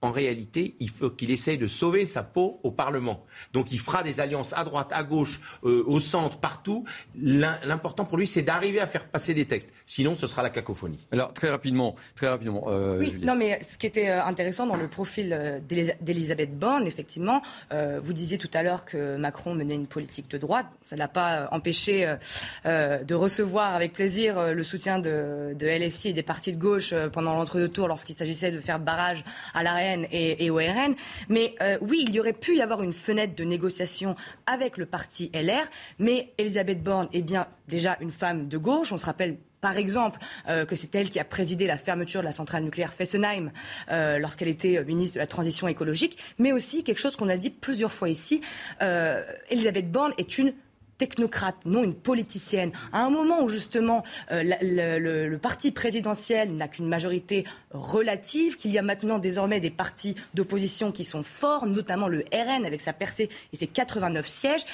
en 0.04 0.10
réalité, 0.10 0.76
il 0.80 0.90
faut 0.90 1.08
qu'il 1.08 1.30
essaye 1.30 1.56
de 1.56 1.66
sauver 1.66 2.04
sa 2.04 2.22
peau 2.22 2.60
au 2.62 2.70
Parlement. 2.70 3.24
Donc 3.54 3.72
il 3.72 3.78
fera 3.78 4.02
des 4.02 4.20
alliances 4.20 4.52
à 4.52 4.62
droite, 4.62 4.90
à 4.92 5.02
gauche, 5.02 5.40
euh, 5.64 5.82
au 5.86 5.98
centre, 5.98 6.36
partout. 6.36 6.84
L'important 7.16 8.04
pour 8.04 8.18
lui, 8.18 8.26
c'est 8.26 8.42
d'arriver 8.42 8.80
à 8.80 8.86
faire 8.86 9.06
passer 9.08 9.32
des 9.32 9.46
textes. 9.46 9.70
Sinon, 9.86 10.14
ce 10.14 10.26
sera 10.26 10.42
la 10.42 10.50
cacophonie. 10.50 10.98
Alors 11.10 11.32
très 11.32 11.48
rapidement, 11.48 11.96
très 12.16 12.28
rapidement. 12.28 12.64
Euh, 12.68 12.98
oui, 12.98 13.16
non, 13.22 13.34
mais 13.34 13.62
ce 13.62 13.78
qui 13.78 13.86
était 13.86 14.10
euh, 14.10 14.22
intéressant 14.22 14.66
dans 14.66 14.76
le 14.76 14.88
profil 14.88 15.62
d'Elisabeth 15.66 16.58
Borne, 16.58 16.86
effectivement, 16.86 17.40
vous 17.70 18.12
disiez 18.12 18.36
tout 18.36 18.50
à 18.52 18.62
l'heure 18.62 18.84
que 18.84 19.16
Macron 19.16 19.54
menait 19.54 19.74
une 19.74 19.86
politique 19.86 20.30
de 20.30 20.36
droite. 20.36 20.66
Ça 20.82 20.96
ne 20.96 20.98
l'a 20.98 21.08
pas 21.08 21.48
empêché 21.50 22.14
de 22.64 23.14
recevoir 23.14 23.74
avec 23.74 23.92
plaisir 23.92 24.52
le 24.52 24.62
soutien 24.62 24.98
de, 24.98 25.54
de, 25.58 25.66
LFI 25.66 26.08
et 26.08 26.12
des 26.12 26.22
partis 26.22 26.52
de 26.52 26.58
gauche 26.58 26.94
pendant 27.12 27.34
l'entre-deux 27.34 27.68
tours 27.68 27.88
lorsqu'il 27.88 28.16
s'agissait 28.16 28.50
de 28.50 28.60
faire 28.60 28.78
barrage 28.78 29.24
à 29.54 29.62
la 29.96 30.08
et, 30.12 30.50
au 30.50 30.56
RN. 30.56 30.94
Mais 31.28 31.54
euh, 31.62 31.78
oui, 31.80 32.04
il 32.06 32.14
y 32.14 32.20
aurait 32.20 32.32
pu 32.32 32.56
y 32.56 32.62
avoir 32.62 32.82
une 32.82 32.92
fenêtre 32.92 33.34
de 33.34 33.44
négociation 33.44 34.14
avec 34.46 34.76
le 34.76 34.86
parti 34.86 35.30
LR, 35.34 35.68
mais 35.98 36.32
Elisabeth 36.38 36.82
Borne 36.82 37.08
est 37.12 37.22
bien 37.22 37.46
déjà 37.68 37.96
une 38.00 38.12
femme 38.12 38.48
de 38.48 38.58
gauche. 38.58 38.92
On 38.92 38.98
se 38.98 39.06
rappelle 39.06 39.36
par 39.60 39.78
exemple, 39.78 40.20
euh, 40.50 40.66
que 40.66 40.76
c'est 40.76 40.94
elle 40.94 41.08
qui 41.08 41.18
a 41.18 41.24
présidé 41.24 41.66
la 41.66 41.78
fermeture 41.78 42.20
de 42.20 42.26
la 42.26 42.32
centrale 42.32 42.64
nucléaire 42.64 42.92
Fessenheim 42.92 43.50
euh, 43.90 44.18
lorsqu'elle 44.18 44.48
était 44.48 44.84
ministre 44.84 45.14
de 45.14 45.20
la 45.20 45.26
Transition 45.26 45.66
écologique, 45.68 46.18
mais 46.38 46.52
aussi 46.52 46.84
quelque 46.84 46.98
chose 46.98 47.16
qu'on 47.16 47.30
a 47.30 47.38
dit 47.38 47.48
plusieurs 47.48 47.90
fois 47.90 48.10
ici. 48.10 48.42
Elisabeth 49.48 49.90
Borne 49.90 50.12
est 50.18 50.36
une 50.36 50.52
technocrate, 50.98 51.56
non 51.64 51.82
une 51.82 51.94
politicienne, 51.94 52.72
à 52.92 53.04
un 53.04 53.10
moment 53.10 53.42
où 53.42 53.48
justement 53.48 54.02
euh, 54.30 54.42
le, 54.62 55.36
parti 55.36 55.70
présidentiel 55.70 56.54
n'a 56.56 56.68
qu'une 56.68 56.88
majorité 56.88 57.44
relative, 57.70 58.56
qu'il 58.56 58.72
y 58.72 58.78
a 58.78 58.82
maintenant 58.82 59.18
désormais 59.18 59.60
des 59.60 59.70
partis 59.70 60.14
d'opposition 60.34 60.92
qui 60.92 61.04
sont 61.04 61.22
forts, 61.22 61.66
notamment 61.66 62.08
le 62.08 62.24
RN 62.32 62.64
avec 62.64 62.80
sa 62.80 62.92
percée 62.92 63.28
et 63.52 63.56
ses 63.56 63.66
89 63.66 64.26
sièges. 64.26 64.64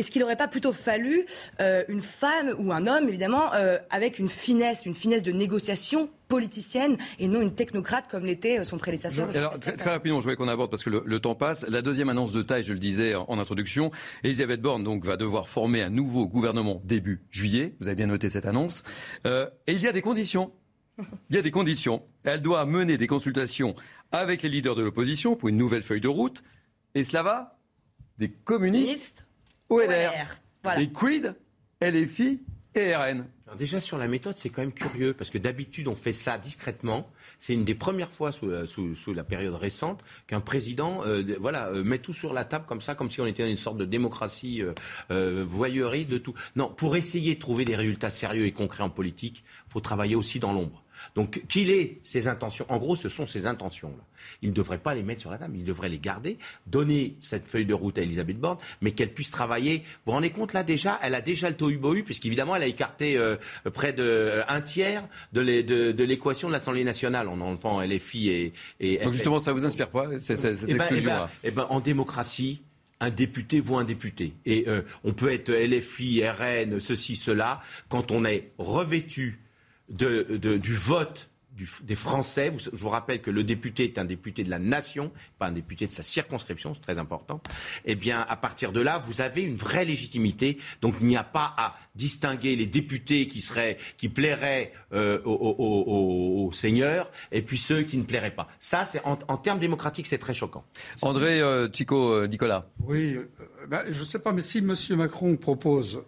Est-ce 0.00 0.10
qu'il 0.10 0.22
n'aurait 0.22 0.36
pas 0.36 0.48
plutôt 0.48 0.72
fallu 0.72 1.26
euh, 1.60 1.84
une 1.88 2.00
femme 2.00 2.54
ou 2.58 2.72
un 2.72 2.86
homme, 2.86 3.06
évidemment, 3.06 3.52
euh, 3.52 3.76
avec 3.90 4.18
une 4.18 4.30
finesse, 4.30 4.86
une 4.86 4.94
finesse 4.94 5.22
de 5.22 5.30
négociation 5.30 6.08
politicienne 6.26 6.96
et 7.18 7.28
non 7.28 7.42
une 7.42 7.54
technocrate 7.54 8.08
comme 8.08 8.24
l'était 8.24 8.60
euh, 8.60 8.64
son 8.64 8.78
prédécesseur. 8.78 9.28
Alors, 9.36 9.60
très, 9.60 9.90
rapidement, 9.90 10.20
je 10.20 10.22
voulais 10.22 10.36
qu'on 10.36 10.48
aborde 10.48 10.70
parce 10.70 10.84
que 10.84 10.88
le, 10.88 11.20
temps 11.20 11.34
passe. 11.34 11.66
La 11.68 11.82
deuxième 11.82 12.08
annonce 12.08 12.32
de 12.32 12.40
taille, 12.40 12.64
je 12.64 12.72
le 12.72 12.78
disais 12.78 13.14
en, 13.14 13.38
introduction, 13.38 13.90
Elisabeth 14.24 14.62
Borne 14.62 14.84
donc 14.84 15.04
va 15.04 15.18
devoir 15.18 15.50
former 15.50 15.82
un 15.82 15.90
nouveau 15.90 16.26
gouvernement 16.26 16.80
début 16.86 17.20
juillet. 17.30 17.74
Vous 17.80 17.88
avez 17.88 17.96
bien 17.96 18.06
noté 18.06 18.30
cette 18.30 18.46
annonce. 18.46 18.84
et 19.26 19.50
il 19.66 19.82
y 19.82 19.86
a 19.86 19.92
des 19.92 20.00
conditions. 20.00 20.50
Il 21.28 21.36
y 21.36 21.38
a 21.38 21.42
des 21.42 21.50
conditions. 21.50 22.04
Elle 22.24 22.40
doit 22.40 22.64
mener 22.64 22.96
des 22.96 23.06
consultations 23.06 23.74
avec 24.12 24.40
les 24.40 24.48
leaders 24.48 24.76
de 24.76 24.82
l'opposition 24.82 25.36
pour 25.36 25.50
une 25.50 25.58
nouvelle 25.58 25.82
feuille 25.82 26.00
de 26.00 26.08
route. 26.08 26.42
Et 26.94 27.04
cela 27.04 27.22
va 27.22 27.58
des 28.16 28.30
communistes 28.30 29.26
OLR. 29.70 30.36
Voilà. 30.62 30.80
Et 30.80 30.90
quid 30.90 31.34
LFI 31.80 32.42
et 32.74 32.94
RN. 32.94 33.24
déjà 33.58 33.80
sur 33.80 33.98
la 33.98 34.06
méthode, 34.06 34.36
c'est 34.36 34.48
quand 34.48 34.62
même 34.62 34.72
curieux 34.72 35.12
parce 35.12 35.30
que 35.30 35.38
d'habitude 35.38 35.88
on 35.88 35.94
fait 35.94 36.12
ça 36.12 36.38
discrètement. 36.38 37.10
C'est 37.38 37.54
une 37.54 37.64
des 37.64 37.74
premières 37.74 38.12
fois 38.12 38.32
sous, 38.32 39.14
la 39.14 39.24
période 39.24 39.54
récente 39.54 40.04
qu'un 40.26 40.40
président, 40.40 41.02
euh, 41.06 41.22
voilà, 41.40 41.68
euh, 41.70 41.82
met 41.82 41.98
tout 41.98 42.12
sur 42.12 42.32
la 42.32 42.44
table 42.44 42.66
comme 42.68 42.80
ça, 42.80 42.94
comme 42.94 43.10
si 43.10 43.20
on 43.20 43.26
était 43.26 43.42
dans 43.42 43.48
une 43.48 43.56
sorte 43.56 43.78
de 43.78 43.86
démocratie 43.86 44.62
euh, 45.10 45.44
voyeuriste 45.48 46.10
de 46.10 46.18
tout. 46.18 46.34
Non, 46.54 46.68
pour 46.68 46.96
essayer 46.96 47.34
de 47.34 47.40
trouver 47.40 47.64
des 47.64 47.76
résultats 47.76 48.10
sérieux 48.10 48.46
et 48.46 48.52
concrets 48.52 48.84
en 48.84 48.90
politique, 48.90 49.42
il 49.68 49.72
faut 49.72 49.80
travailler 49.80 50.14
aussi 50.14 50.38
dans 50.38 50.52
l'ombre. 50.52 50.84
Donc 51.14 51.42
qu'il 51.48 51.70
ait 51.70 51.98
ses 52.02 52.28
intentions, 52.28 52.66
en 52.68 52.78
gros, 52.78 52.96
ce 52.96 53.08
sont 53.08 53.26
ses 53.26 53.46
intentions. 53.46 53.90
Là. 53.90 54.04
Il 54.42 54.50
ne 54.50 54.54
devrait 54.54 54.78
pas 54.78 54.94
les 54.94 55.02
mettre 55.02 55.20
sur 55.20 55.30
la 55.30 55.38
table, 55.38 55.56
il 55.56 55.64
devrait 55.64 55.88
les 55.88 55.98
garder, 55.98 56.38
donner 56.66 57.16
cette 57.20 57.46
feuille 57.46 57.66
de 57.66 57.74
route 57.74 57.98
à 57.98 58.02
Elisabeth 58.02 58.38
Borne, 58.38 58.58
mais 58.80 58.92
qu'elle 58.92 59.12
puisse 59.12 59.30
travailler. 59.30 59.78
Vous 59.78 59.84
vous 60.06 60.12
rendez 60.12 60.30
compte 60.30 60.52
là 60.52 60.62
déjà, 60.62 60.98
elle 61.02 61.14
a 61.14 61.20
déjà 61.20 61.48
le 61.48 61.56
tohu-bohu, 61.56 62.02
puisqu'évidemment 62.02 62.56
elle 62.56 62.62
a 62.62 62.66
écarté 62.66 63.16
euh, 63.16 63.36
près 63.72 63.92
de 63.92 64.02
euh, 64.02 64.42
un 64.48 64.60
tiers 64.60 65.04
de 65.32 65.40
l'équation 65.40 66.48
de, 66.48 66.52
l'Assemblée 66.52 66.84
nationale 66.84 67.28
en 67.28 67.40
enlevant 67.40 67.80
LFI 67.80 68.28
et, 68.28 68.52
et 68.80 68.98
Donc 68.98 69.12
justement, 69.12 69.40
ça 69.40 69.52
vous 69.52 69.64
inspire 69.64 69.88
pas 69.88 70.20
cette 70.20 70.44
eh 70.68 70.74
ben, 70.74 70.86
eh 70.90 71.00
ben, 71.00 71.28
eh 71.44 71.50
ben, 71.50 71.66
En 71.70 71.80
démocratie, 71.80 72.62
un 73.00 73.10
député 73.10 73.60
vaut 73.60 73.78
un 73.78 73.84
député. 73.84 74.34
Et 74.44 74.64
euh, 74.68 74.82
on 75.04 75.12
peut 75.12 75.32
être 75.32 75.50
LFI, 75.50 76.28
RN, 76.28 76.80
ceci, 76.80 77.16
cela, 77.16 77.62
quand 77.88 78.10
on 78.10 78.24
est 78.24 78.50
revêtu 78.58 79.40
du 79.90 80.74
vote 80.74 81.30
des 81.82 81.94
Français. 81.94 82.52
Je 82.58 82.76
vous 82.76 82.88
rappelle 82.88 83.20
que 83.20 83.30
le 83.30 83.44
député 83.44 83.84
est 83.84 83.98
un 83.98 84.04
député 84.04 84.44
de 84.44 84.50
la 84.50 84.58
nation, 84.58 85.12
pas 85.38 85.46
un 85.46 85.52
député 85.52 85.86
de 85.86 85.92
sa 85.92 86.02
circonscription, 86.02 86.74
c'est 86.74 86.80
très 86.80 86.98
important. 86.98 87.40
Eh 87.84 87.94
bien, 87.94 88.24
à 88.28 88.36
partir 88.36 88.72
de 88.72 88.80
là, 88.80 89.02
vous 89.06 89.20
avez 89.20 89.42
une 89.42 89.56
vraie 89.56 89.84
légitimité. 89.84 90.58
Donc, 90.80 90.94
il 91.00 91.06
n'y 91.06 91.16
a 91.16 91.24
pas 91.24 91.54
à 91.56 91.76
distinguer 91.94 92.56
les 92.56 92.66
députés 92.66 93.26
qui 93.26 93.40
seraient, 93.40 93.78
qui 93.96 94.08
plairaient 94.08 94.72
euh, 94.92 95.20
aux, 95.24 96.50
seigneurs 96.52 97.10
et 97.32 97.42
puis 97.42 97.58
ceux 97.58 97.82
qui 97.82 97.96
ne 97.96 98.04
plairaient 98.04 98.34
pas. 98.34 98.48
Ça, 98.58 98.84
c'est 98.84 99.00
en, 99.04 99.16
termes 99.36 99.58
démocratiques, 99.58 100.06
c'est 100.06 100.18
très 100.18 100.34
choquant. 100.34 100.64
André 101.02 101.40
euh, 101.40 101.68
Chico 101.72 102.12
euh, 102.12 102.26
Nicolas. 102.26 102.68
Oui. 102.84 103.18
Ben, 103.68 103.82
je 103.88 104.00
ne 104.00 104.04
sais 104.04 104.18
pas, 104.18 104.32
mais 104.32 104.40
si 104.40 104.58
M. 104.58 104.74
Macron 104.96 105.36
propose, 105.36 106.02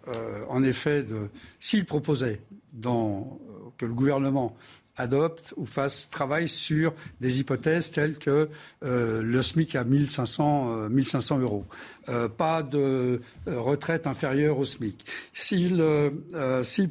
en 0.49 0.63
effet, 0.63 1.03
de, 1.03 1.29
s'il 1.59 1.85
proposait 1.85 2.41
dans, 2.73 3.39
que 3.77 3.85
le 3.85 3.93
gouvernement 3.93 4.55
adopte 4.97 5.53
ou 5.57 5.65
fasse 5.65 6.09
travail 6.09 6.47
sur 6.47 6.93
des 7.19 7.39
hypothèses 7.39 7.91
telles 7.91 8.17
que 8.17 8.49
euh, 8.83 9.21
le 9.23 9.41
SMIC 9.41 9.75
à 9.75 9.83
1500, 9.83 10.89
1500 10.89 11.37
euh, 11.37 11.41
euros, 11.41 11.65
euh, 12.09 12.29
pas 12.29 12.61
de 12.61 13.21
retraite 13.47 14.05
inférieure 14.05 14.59
au 14.59 14.65
SMIC. 14.65 15.03
S'il 15.33 15.79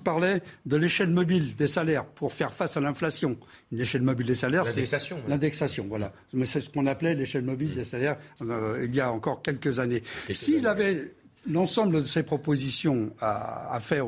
parlait 0.02 0.42
de 0.66 0.76
l'échelle 0.76 1.10
mobile 1.10 1.54
des 1.54 1.66
salaires 1.66 2.04
pour 2.04 2.32
faire 2.32 2.52
face 2.52 2.76
à 2.76 2.80
l'inflation, 2.80 3.36
une 3.70 3.80
échelle 3.80 4.02
mobile 4.02 4.26
des 4.26 4.34
salaires, 4.34 4.64
l'indexation, 4.64 5.18
l'indexation, 5.28 5.86
voilà. 5.88 6.12
Mais 6.32 6.46
c'est 6.46 6.60
ce 6.60 6.70
qu'on 6.70 6.86
appelait 6.86 7.14
l'échelle 7.14 7.44
mobile 7.44 7.74
des 7.74 7.84
salaires 7.84 8.16
il 8.40 8.94
y 8.94 9.00
a 9.00 9.12
encore 9.12 9.42
quelques 9.42 9.78
années. 9.78 10.02
S'il 10.32 10.66
avait 10.66 11.12
l'ensemble 11.50 12.02
de 12.02 12.06
ces 12.06 12.22
propositions 12.22 13.10
à, 13.20 13.78
faire 13.80 14.06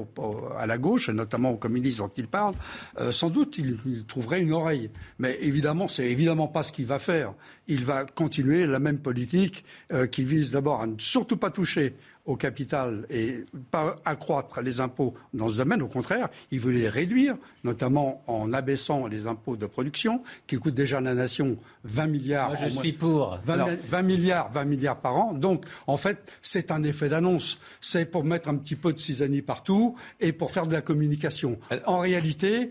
à 0.58 0.66
la 0.66 0.78
gauche, 0.78 1.10
notamment 1.10 1.50
aux 1.50 1.56
communistes 1.56 1.98
dont 1.98 2.10
il 2.16 2.26
parle, 2.26 2.54
euh, 3.00 3.12
sans 3.12 3.30
doute 3.30 3.58
il, 3.58 4.04
trouverait 4.06 4.40
une 4.40 4.52
oreille. 4.52 4.90
Mais 5.18 5.38
évidemment, 5.40 5.88
c'est 5.88 6.10
évidemment 6.10 6.48
pas 6.48 6.62
ce 6.62 6.72
qu'il 6.72 6.86
va 6.86 6.98
faire. 6.98 7.34
Il 7.66 7.84
va 7.84 8.04
continuer 8.04 8.66
la 8.66 8.78
même 8.78 8.98
politique 8.98 9.64
euh, 9.92 10.06
qui 10.06 10.24
vise 10.24 10.52
d'abord 10.52 10.82
à 10.82 10.86
ne 10.86 10.98
surtout 10.98 11.36
pas 11.36 11.50
toucher 11.50 11.94
au 12.26 12.36
capital 12.36 13.06
et 13.10 13.44
pas 13.70 13.96
accroître 14.04 14.60
les 14.62 14.80
impôts 14.80 15.14
dans 15.34 15.48
ce 15.48 15.56
domaine. 15.56 15.82
Au 15.82 15.88
contraire, 15.88 16.28
il 16.50 16.60
veut 16.60 16.72
les 16.72 16.88
réduire, 16.88 17.36
notamment 17.64 18.22
en 18.26 18.52
abaissant 18.52 19.06
les 19.06 19.26
impôts 19.26 19.56
de 19.56 19.66
production, 19.66 20.22
qui 20.46 20.56
coûtent 20.56 20.74
déjà 20.74 20.98
à 20.98 21.00
la 21.00 21.14
nation 21.14 21.56
20 21.84 22.06
milliards. 22.06 22.48
Moi, 22.48 22.58
je 22.62 22.68
suis 22.68 22.92
pour. 22.92 23.38
20, 23.44 24.02
milliards, 24.02 24.50
20 24.52 24.64
milliards 24.64 25.00
par 25.00 25.16
an. 25.16 25.32
Donc, 25.34 25.64
en 25.86 25.96
fait, 25.96 26.32
c'est 26.40 26.70
un 26.70 26.82
effet 26.82 27.08
d'annonce. 27.08 27.58
C'est 27.80 28.06
pour 28.06 28.24
mettre 28.24 28.48
un 28.48 28.56
petit 28.56 28.76
peu 28.76 28.92
de 28.92 28.98
cisanie 28.98 29.42
partout 29.42 29.94
et 30.20 30.32
pour 30.32 30.50
faire 30.50 30.66
de 30.66 30.72
la 30.72 30.80
communication. 30.80 31.58
En 31.86 31.98
réalité, 31.98 32.70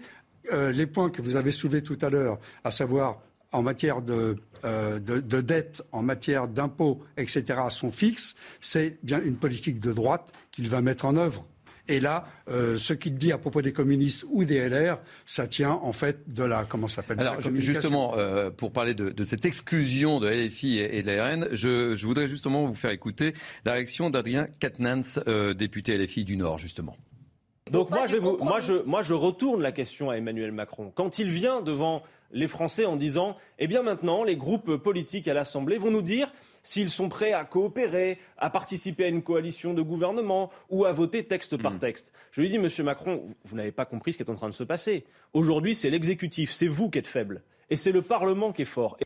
euh, 0.51 0.71
les 0.71 0.87
points 0.87 1.09
que 1.09 1.21
vous 1.21 1.35
avez 1.35 1.51
soulevés 1.51 1.83
tout 1.83 1.97
à 2.01 2.09
l'heure, 2.09 2.39
à 2.63 2.71
savoir 2.71 3.19
en 3.53 3.61
matière 3.61 4.01
de, 4.01 4.35
euh, 4.65 4.99
de, 4.99 5.41
dette, 5.41 5.83
en 5.91 6.01
matière 6.01 6.47
d'impôts, 6.47 7.01
etc., 7.17 7.43
sont 7.69 7.91
fixes, 7.91 8.35
c'est 8.61 8.97
bien 9.03 9.21
une 9.23 9.35
politique 9.35 9.79
de 9.79 9.93
droite 9.93 10.31
qu'il 10.51 10.69
va 10.69 10.81
mettre 10.81 11.05
en 11.05 11.15
œuvre. 11.15 11.45
Et 11.89 11.99
là, 11.99 12.25
euh, 12.47 12.77
ce 12.77 12.93
qu'il 12.93 13.15
dit 13.15 13.33
à 13.33 13.37
propos 13.37 13.61
des 13.61 13.73
communistes 13.73 14.25
ou 14.29 14.45
des 14.45 14.69
LR, 14.69 14.99
ça 15.25 15.47
tient 15.47 15.71
en 15.71 15.91
fait 15.91 16.33
de 16.33 16.43
la 16.43 16.63
comment 16.63 16.87
s'appelle 16.87 17.19
Alors 17.19 17.41
justement, 17.41 18.13
euh, 18.15 18.49
pour 18.49 18.71
parler 18.71 18.93
de, 18.93 19.09
de, 19.09 19.23
cette 19.25 19.43
exclusion 19.43 20.21
de 20.21 20.29
LFI 20.29 20.79
et, 20.79 21.03
de 21.03 21.11
l'ARN, 21.11 21.47
je, 21.51 21.93
je, 21.97 22.05
voudrais 22.05 22.29
justement 22.29 22.65
vous 22.65 22.73
faire 22.73 22.91
écouter 22.91 23.33
la 23.65 23.73
réaction 23.73 24.09
d'Adrien 24.09 24.45
Quatennens, 24.61 25.19
député 25.57 25.97
LFI 25.97 26.23
du 26.23 26.37
Nord, 26.37 26.57
justement. 26.57 26.95
Donc 27.71 27.89
moi 27.89 28.07
je, 28.07 28.17
vous, 28.17 28.37
moi, 28.37 28.59
je, 28.59 28.73
moi 28.85 29.03
je 29.03 29.13
retourne 29.13 29.61
la 29.61 29.71
question 29.71 30.09
à 30.09 30.15
Emmanuel 30.15 30.51
Macron. 30.51 30.91
Quand 30.93 31.17
il 31.17 31.29
vient 31.29 31.61
devant 31.61 32.03
les 32.33 32.47
Français 32.47 32.85
en 32.85 32.97
disant 32.97 33.37
Eh 33.59 33.67
bien 33.67 33.81
maintenant, 33.81 34.23
les 34.23 34.35
groupes 34.35 34.75
politiques 34.75 35.27
à 35.27 35.33
l'Assemblée 35.33 35.77
vont 35.77 35.91
nous 35.91 36.01
dire 36.01 36.31
s'ils 36.63 36.89
sont 36.89 37.09
prêts 37.09 37.33
à 37.33 37.45
coopérer, 37.45 38.17
à 38.37 38.49
participer 38.49 39.05
à 39.05 39.07
une 39.07 39.21
coalition 39.21 39.73
de 39.73 39.81
gouvernement 39.81 40.49
ou 40.69 40.85
à 40.85 40.91
voter 40.91 41.25
texte 41.25 41.57
par 41.57 41.73
hmm. 41.73 41.79
texte. 41.79 42.11
Je 42.31 42.41
lui 42.41 42.49
dis, 42.49 42.57
Monsieur 42.57 42.83
Macron, 42.83 43.27
vous 43.43 43.55
n'avez 43.55 43.71
pas 43.71 43.85
compris 43.85 44.13
ce 44.13 44.17
qui 44.17 44.23
est 44.23 44.29
en 44.31 44.35
train 44.35 44.49
de 44.49 44.53
se 44.53 44.63
passer. 44.63 45.05
Aujourd'hui, 45.33 45.75
c'est 45.75 45.89
l'exécutif, 45.89 46.51
c'est 46.51 46.67
vous 46.67 46.89
qui 46.89 46.99
êtes 46.99 47.07
faible. 47.07 47.43
Et 47.69 47.75
c'est 47.75 47.91
le 47.91 48.01
Parlement 48.01 48.51
qui 48.51 48.63
est 48.63 48.65
fort. 48.65 48.97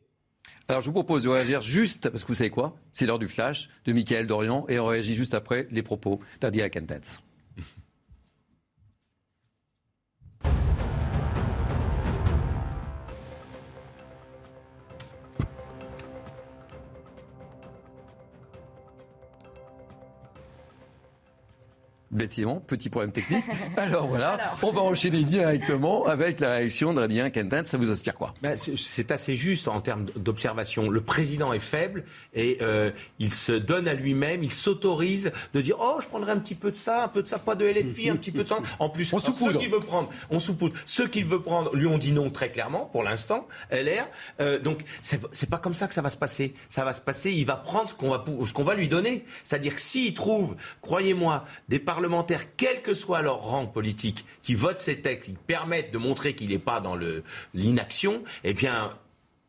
Alors 0.69 0.81
je 0.81 0.88
vous 0.88 0.93
propose 0.93 1.24
de 1.24 1.29
réagir 1.29 1.62
juste, 1.62 2.10
parce 2.10 2.24
que 2.24 2.27
vous 2.27 2.34
savez 2.34 2.50
quoi? 2.50 2.75
C'est 2.91 3.05
l'heure 3.05 3.19
du 3.19 3.29
flash 3.29 3.69
de 3.86 3.93
Michael 3.93 4.27
Dorian 4.27 4.65
et 4.67 4.79
on 4.79 4.86
réagit 4.86 5.15
juste 5.15 5.34
après 5.34 5.67
les 5.72 5.81
propos 5.81 6.19
d'Adia 6.41 6.69
Kentens. 6.69 7.19
Bêtiment, 22.17 22.59
petit 22.65 22.89
problème 22.89 23.12
technique. 23.12 23.43
Alors 23.77 24.07
voilà, 24.07 24.39
on 24.63 24.71
va 24.71 24.81
enchaîner 24.81 25.24
directement 25.24 26.07
avec 26.07 26.39
la 26.39 26.53
réaction 26.55 26.93
d'Adrien 26.93 27.29
Quentin. 27.29 27.63
Ça 27.65 27.77
vous 27.77 27.91
inspire 27.91 28.15
quoi? 28.15 28.33
Ben, 28.41 28.57
C'est 28.57 29.12
assez 29.12 29.36
juste 29.36 29.67
en 29.67 29.81
termes 29.81 30.05
d'observation. 30.15 30.89
Le 30.89 31.01
président 31.01 31.53
est 31.53 31.59
faible 31.59 32.03
et 32.33 32.57
euh, 32.62 32.91
il 33.19 33.31
se 33.31 33.51
donne 33.51 33.88
à 33.88 33.93
lui-même, 33.93 34.43
il 34.43 34.51
s'autorise 34.51 35.31
de 35.53 35.62
dire 35.62 35.77
Oh, 35.79 36.00
je 36.01 36.07
prendrai 36.07 36.31
un 36.31 36.39
petit 36.39 36.55
peu 36.55 36.71
de 36.71 36.75
ça, 36.75 37.03
un 37.03 37.07
peu 37.07 37.21
de 37.21 37.27
ça, 37.27 37.38
pas 37.38 37.55
de 37.55 37.65
LFI, 37.65 38.09
un 38.09 38.15
petit 38.15 38.31
peu 38.31 38.43
de 38.43 38.47
ça. 38.47 38.57
En 38.79 38.89
plus, 38.89 39.12
on 39.13 39.19
ceux 39.19 39.31
qu'il 39.53 39.69
veut 39.69 39.79
prendre, 39.79 40.09
on 40.29 40.39
saupoudre. 40.39 40.75
Ceux 40.86 41.07
qu'il 41.07 41.25
veut 41.25 41.41
prendre 41.41 41.75
lui 41.75 41.88
ont 41.88 41.97
dit 41.97 42.12
non 42.12 42.29
très 42.29 42.51
clairement 42.51 42.86
pour 42.86 43.03
l'instant, 43.03 43.47
LR. 43.71 44.07
Euh, 44.39 44.59
donc 44.59 44.83
c'est 45.01 45.50
pas 45.50 45.57
comme 45.57 45.74
ça 45.74 45.88
que 45.88 45.93
ça 45.93 46.01
va 46.01 46.09
se 46.09 46.17
passer. 46.17 46.53
Ça 46.69 46.83
va 46.83 46.93
se 46.93 47.01
passer, 47.01 47.31
il 47.31 47.45
va 47.45 47.55
prendre 47.55 47.89
ce 47.89 47.95
qu'on 47.95 48.09
va, 48.09 48.25
ce 48.45 48.53
qu'on 48.53 48.63
va 48.63 48.75
lui 48.75 48.88
donner. 48.88 49.25
C'est-à-dire 49.43 49.75
que 49.75 49.81
s'il 49.81 50.13
trouve, 50.13 50.55
croyez-moi, 50.81 51.45
des 51.69 51.79
parlementaires, 51.79 52.06
quel 52.57 52.81
que 52.81 52.93
soit 52.93 53.21
leur 53.21 53.41
rang 53.41 53.67
politique, 53.67 54.25
qui 54.41 54.55
votent 54.55 54.79
ces 54.79 55.01
textes, 55.01 55.25
qui 55.25 55.33
permettent 55.33 55.91
de 55.91 55.97
montrer 55.97 56.33
qu'il 56.33 56.49
n'est 56.49 56.59
pas 56.59 56.79
dans 56.79 56.97
l'inaction, 57.53 58.23
eh 58.43 58.53
bien, 58.53 58.93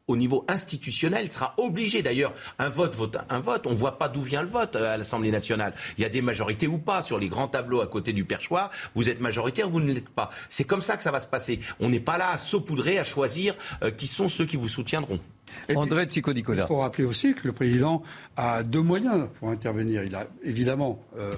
au 0.09 0.17
niveau 0.17 0.45
institutionnel, 0.49 1.27
il 1.27 1.33
sera 1.33 1.55
obligé. 1.59 2.03
D'ailleurs, 2.03 2.33
un 2.59 2.71
vote, 2.71 2.95
vote, 2.95 3.19
un 3.29 3.41
vote. 3.41 3.67
On 3.67 3.73
ne 3.73 3.79
voit 3.79 3.99
pas 3.99 4.09
d'où 4.09 4.23
vient 4.23 4.43
le 4.43 4.49
vote 4.49 4.75
euh, 4.75 4.95
à 4.95 4.97
l'Assemblée 4.97 5.31
nationale. 5.31 5.75
Il 5.99 6.03
y 6.03 6.05
a 6.05 6.09
des 6.09 6.23
majorités 6.23 6.67
ou 6.67 6.79
pas 6.79 7.03
sur 7.03 7.19
les 7.19 7.29
grands 7.29 7.49
tableaux 7.49 7.83
à 7.83 7.87
côté 7.87 8.15
du 8.15 8.25
perchoir. 8.25 8.71
Vous 8.95 9.11
êtes 9.11 9.21
majoritaire, 9.21 9.69
vous 9.69 9.81
ne 9.81 9.93
l'êtes 9.93 10.09
pas. 10.09 10.31
C'est 10.49 10.65
comme 10.65 10.81
ça 10.81 10.97
que 10.97 11.03
ça 11.03 11.11
va 11.11 11.21
se 11.21 11.27
passer. 11.27 11.61
On 11.79 11.91
n'est 11.91 12.01
pas 12.01 12.17
là 12.17 12.31
à 12.31 12.39
saupoudrer, 12.39 12.99
à 12.99 13.05
choisir 13.05 13.55
euh, 13.83 13.91
qui 13.91 14.09
sont 14.09 14.31
ceux 14.31 14.47
qui 14.47 14.57
vous 14.57 14.69
soutiendront. 14.69 15.21
André 15.75 16.07
Nicolas. 16.07 16.65
Il 16.65 16.67
faut 16.67 16.79
rappeler 16.79 17.05
aussi 17.05 17.35
que 17.35 17.47
le 17.47 17.53
président 17.53 18.03
a 18.37 18.63
deux 18.63 18.83
moyens 18.83 19.29
pour 19.39 19.51
intervenir. 19.51 20.05
Il 20.05 20.15
a 20.15 20.27
évidemment 20.43 21.01
euh, 21.19 21.33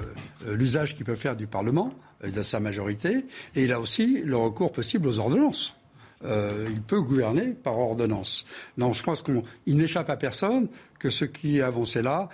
euh, 0.46 0.54
l'usage 0.54 0.94
qu'il 0.94 1.04
peut 1.04 1.14
faire 1.14 1.36
du 1.36 1.46
Parlement, 1.46 1.92
euh, 2.24 2.30
de 2.30 2.42
sa 2.42 2.60
majorité, 2.60 3.24
et 3.54 3.64
il 3.64 3.72
a 3.72 3.80
aussi 3.80 4.22
le 4.24 4.36
recours 4.36 4.72
possible 4.72 5.08
aux 5.08 5.18
ordonnances. 5.18 5.76
il 6.22 6.82
peut 6.82 7.00
gouverner 7.00 7.54
par 7.62 7.78
ordonnance. 7.78 8.44
Non, 8.76 8.92
je 8.92 9.02
pense 9.02 9.22
qu'il 9.22 9.76
n'échappe 9.76 10.10
à 10.10 10.16
personne 10.16 10.68
que 10.98 11.08
ce 11.08 11.24
qui 11.24 11.58
est 11.58 11.62
avancé 11.62 12.02
là 12.02 12.28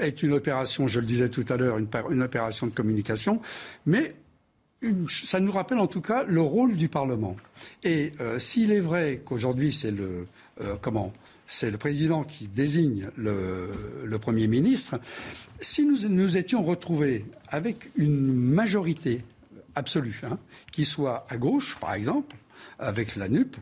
est 0.00 0.24
une 0.24 0.32
opération, 0.32 0.88
je 0.88 0.98
le 0.98 1.06
disais 1.06 1.28
tout 1.28 1.44
à 1.48 1.56
l'heure, 1.56 1.78
une, 1.78 2.22
opération 2.22 2.66
de 2.66 2.72
communication, 2.72 3.40
mais 3.86 4.16
ça 5.08 5.40
nous 5.40 5.52
rappelle 5.52 5.78
en 5.78 5.86
tout 5.86 6.00
cas 6.00 6.24
le 6.24 6.40
rôle 6.40 6.76
du 6.76 6.88
Parlement. 6.88 7.36
Et 7.84 8.12
s'il 8.38 8.72
est 8.72 8.80
vrai 8.80 9.20
qu'aujourd'hui 9.24 9.72
c'est 9.72 9.90
le, 9.90 10.26
euh, 10.62 10.76
comment 10.80 11.12
c'est 11.46 11.70
le 11.70 11.78
président 11.78 12.22
qui 12.22 12.46
désigne 12.46 13.08
le, 13.16 13.70
Premier 14.20 14.46
ministre. 14.46 15.00
Si 15.60 15.84
nous 15.84 16.08
nous 16.08 16.36
étions 16.36 16.62
retrouvés 16.62 17.24
avec 17.48 17.90
une 17.96 18.32
majorité 18.32 19.24
absolue, 19.74 20.20
hein, 20.22 20.38
qui 20.70 20.84
soit 20.84 21.26
à 21.28 21.36
gauche, 21.36 21.76
par 21.80 21.94
exemple, 21.94 22.36
avec 22.78 23.16
la 23.16 23.28
NUP, 23.28 23.56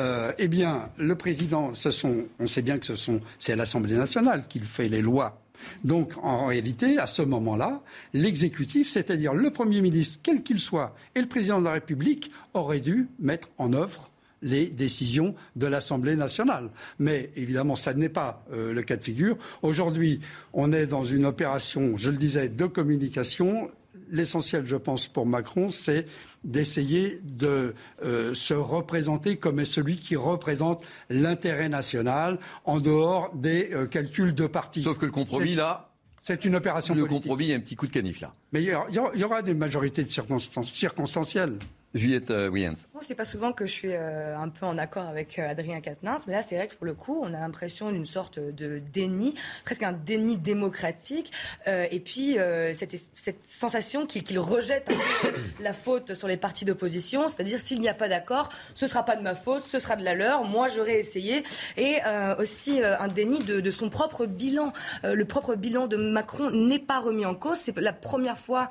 euh, 0.00 0.32
eh 0.38 0.48
bien, 0.48 0.88
le 0.96 1.14
président, 1.14 1.74
ce 1.74 1.92
sont, 1.92 2.24
on 2.40 2.48
sait 2.48 2.62
bien 2.62 2.78
que 2.78 2.86
ce 2.86 2.96
sont, 2.96 3.20
c'est 3.38 3.54
l'Assemblée 3.54 3.94
nationale 3.94 4.44
qui 4.48 4.58
fait 4.58 4.88
les 4.88 5.02
lois. 5.02 5.40
Donc, 5.84 6.12
en 6.22 6.46
réalité, 6.46 6.98
à 6.98 7.06
ce 7.06 7.22
moment-là, 7.22 7.82
l'exécutif, 8.14 8.90
c'est-à-dire 8.90 9.34
le 9.34 9.50
Premier 9.50 9.80
ministre, 9.80 10.18
quel 10.22 10.42
qu'il 10.42 10.60
soit, 10.60 10.94
et 11.14 11.20
le 11.20 11.28
président 11.28 11.60
de 11.60 11.64
la 11.64 11.72
République, 11.72 12.30
auraient 12.54 12.80
dû 12.80 13.08
mettre 13.18 13.48
en 13.58 13.72
œuvre 13.72 14.10
les 14.42 14.66
décisions 14.66 15.34
de 15.56 15.66
l'Assemblée 15.66 16.16
nationale. 16.16 16.70
Mais 16.98 17.30
évidemment, 17.36 17.76
ça 17.76 17.94
n'est 17.94 18.08
pas 18.08 18.44
euh, 18.52 18.72
le 18.72 18.82
cas 18.82 18.96
de 18.96 19.04
figure. 19.04 19.36
Aujourd'hui, 19.62 20.20
on 20.52 20.72
est 20.72 20.86
dans 20.86 21.04
une 21.04 21.24
opération, 21.24 21.96
je 21.96 22.10
le 22.10 22.16
disais, 22.16 22.48
de 22.48 22.66
communication. 22.66 23.70
L'essentiel, 24.10 24.66
je 24.66 24.76
pense, 24.76 25.06
pour 25.06 25.26
Macron, 25.26 25.70
c'est 25.70 26.06
d'essayer 26.44 27.20
de 27.22 27.74
euh, 28.04 28.34
se 28.34 28.54
représenter 28.54 29.36
comme 29.36 29.64
celui 29.64 29.96
qui 29.96 30.16
représente 30.16 30.84
l'intérêt 31.10 31.68
national 31.68 32.38
en 32.64 32.80
dehors 32.80 33.30
des 33.34 33.70
euh, 33.72 33.86
calculs 33.86 34.34
de 34.34 34.46
parti. 34.46 34.82
Sauf 34.82 34.98
que 34.98 35.06
le 35.06 35.12
compromis, 35.12 35.54
là, 35.54 35.90
c'est 36.20 36.44
une 36.44 36.56
opération 36.56 36.94
le 36.94 37.00
politique. 37.00 37.24
Le 37.24 37.28
compromis, 37.28 37.44
il 37.46 37.50
y 37.50 37.52
a 37.52 37.56
un 37.56 37.60
petit 37.60 37.76
coup 37.76 37.86
de 37.86 37.92
canif, 37.92 38.20
là. 38.20 38.34
Mais 38.52 38.62
il 38.62 38.68
y 38.68 39.24
aura, 39.24 39.42
des 39.42 39.54
majorités 39.54 40.06
circonstancielles. 40.06 41.58
Juliette 41.94 42.30
euh, 42.30 42.48
Williams. 42.48 42.86
c'est 43.00 43.14
pas 43.14 43.24
souvent 43.24 43.52
que 43.52 43.66
je 43.66 43.72
suis 43.72 43.92
euh, 43.92 44.36
un 44.36 44.50
peu 44.50 44.66
en 44.66 44.76
accord 44.76 45.06
avec 45.06 45.38
euh, 45.38 45.48
Adrien 45.48 45.80
Quatennens, 45.80 46.24
mais 46.26 46.34
là, 46.34 46.42
c'est 46.42 46.56
vrai 46.56 46.68
que 46.68 46.74
pour 46.74 46.84
le 46.84 46.92
coup, 46.92 47.18
on 47.22 47.32
a 47.32 47.40
l'impression 47.40 47.90
d'une 47.90 48.04
sorte 48.04 48.38
de 48.38 48.78
déni, 48.92 49.34
presque 49.64 49.82
un 49.82 49.92
déni 49.92 50.36
démocratique, 50.36 51.32
et 51.66 52.00
puis 52.00 52.36
cette, 52.74 53.46
sensation 53.46 54.06
qu'il 54.06 54.38
rejette 54.38 54.90
la 55.60 55.72
faute 55.72 56.14
sur 56.14 56.28
les 56.28 56.36
partis 56.36 56.64
d'opposition, 56.64 57.28
c'est-à-dire 57.28 57.58
s'il 57.58 57.80
n'y 57.80 57.88
a 57.88 57.94
pas 57.94 58.08
d'accord, 58.08 58.48
ce 58.74 58.86
sera 58.86 59.04
pas 59.04 59.16
de 59.16 59.22
ma 59.22 59.34
faute, 59.34 59.62
ce 59.62 59.78
sera 59.78 59.96
de 59.96 60.04
la 60.04 60.14
leur, 60.14 60.44
moi 60.44 60.68
j'aurais 60.68 60.98
essayé, 60.98 61.42
et 61.76 61.98
aussi 62.38 62.82
un 62.82 63.08
déni 63.08 63.38
de, 63.38 63.70
son 63.70 63.90
propre 63.90 64.26
bilan. 64.26 64.72
le 65.02 65.24
propre 65.24 65.54
bilan 65.54 65.86
de 65.86 65.96
Macron 65.96 66.50
n'est 66.50 66.78
pas 66.78 67.00
remis 67.00 67.26
en 67.26 67.34
cause, 67.34 67.58
c'est 67.58 67.76
la 67.78 67.92
première 67.92 68.38
fois 68.38 68.68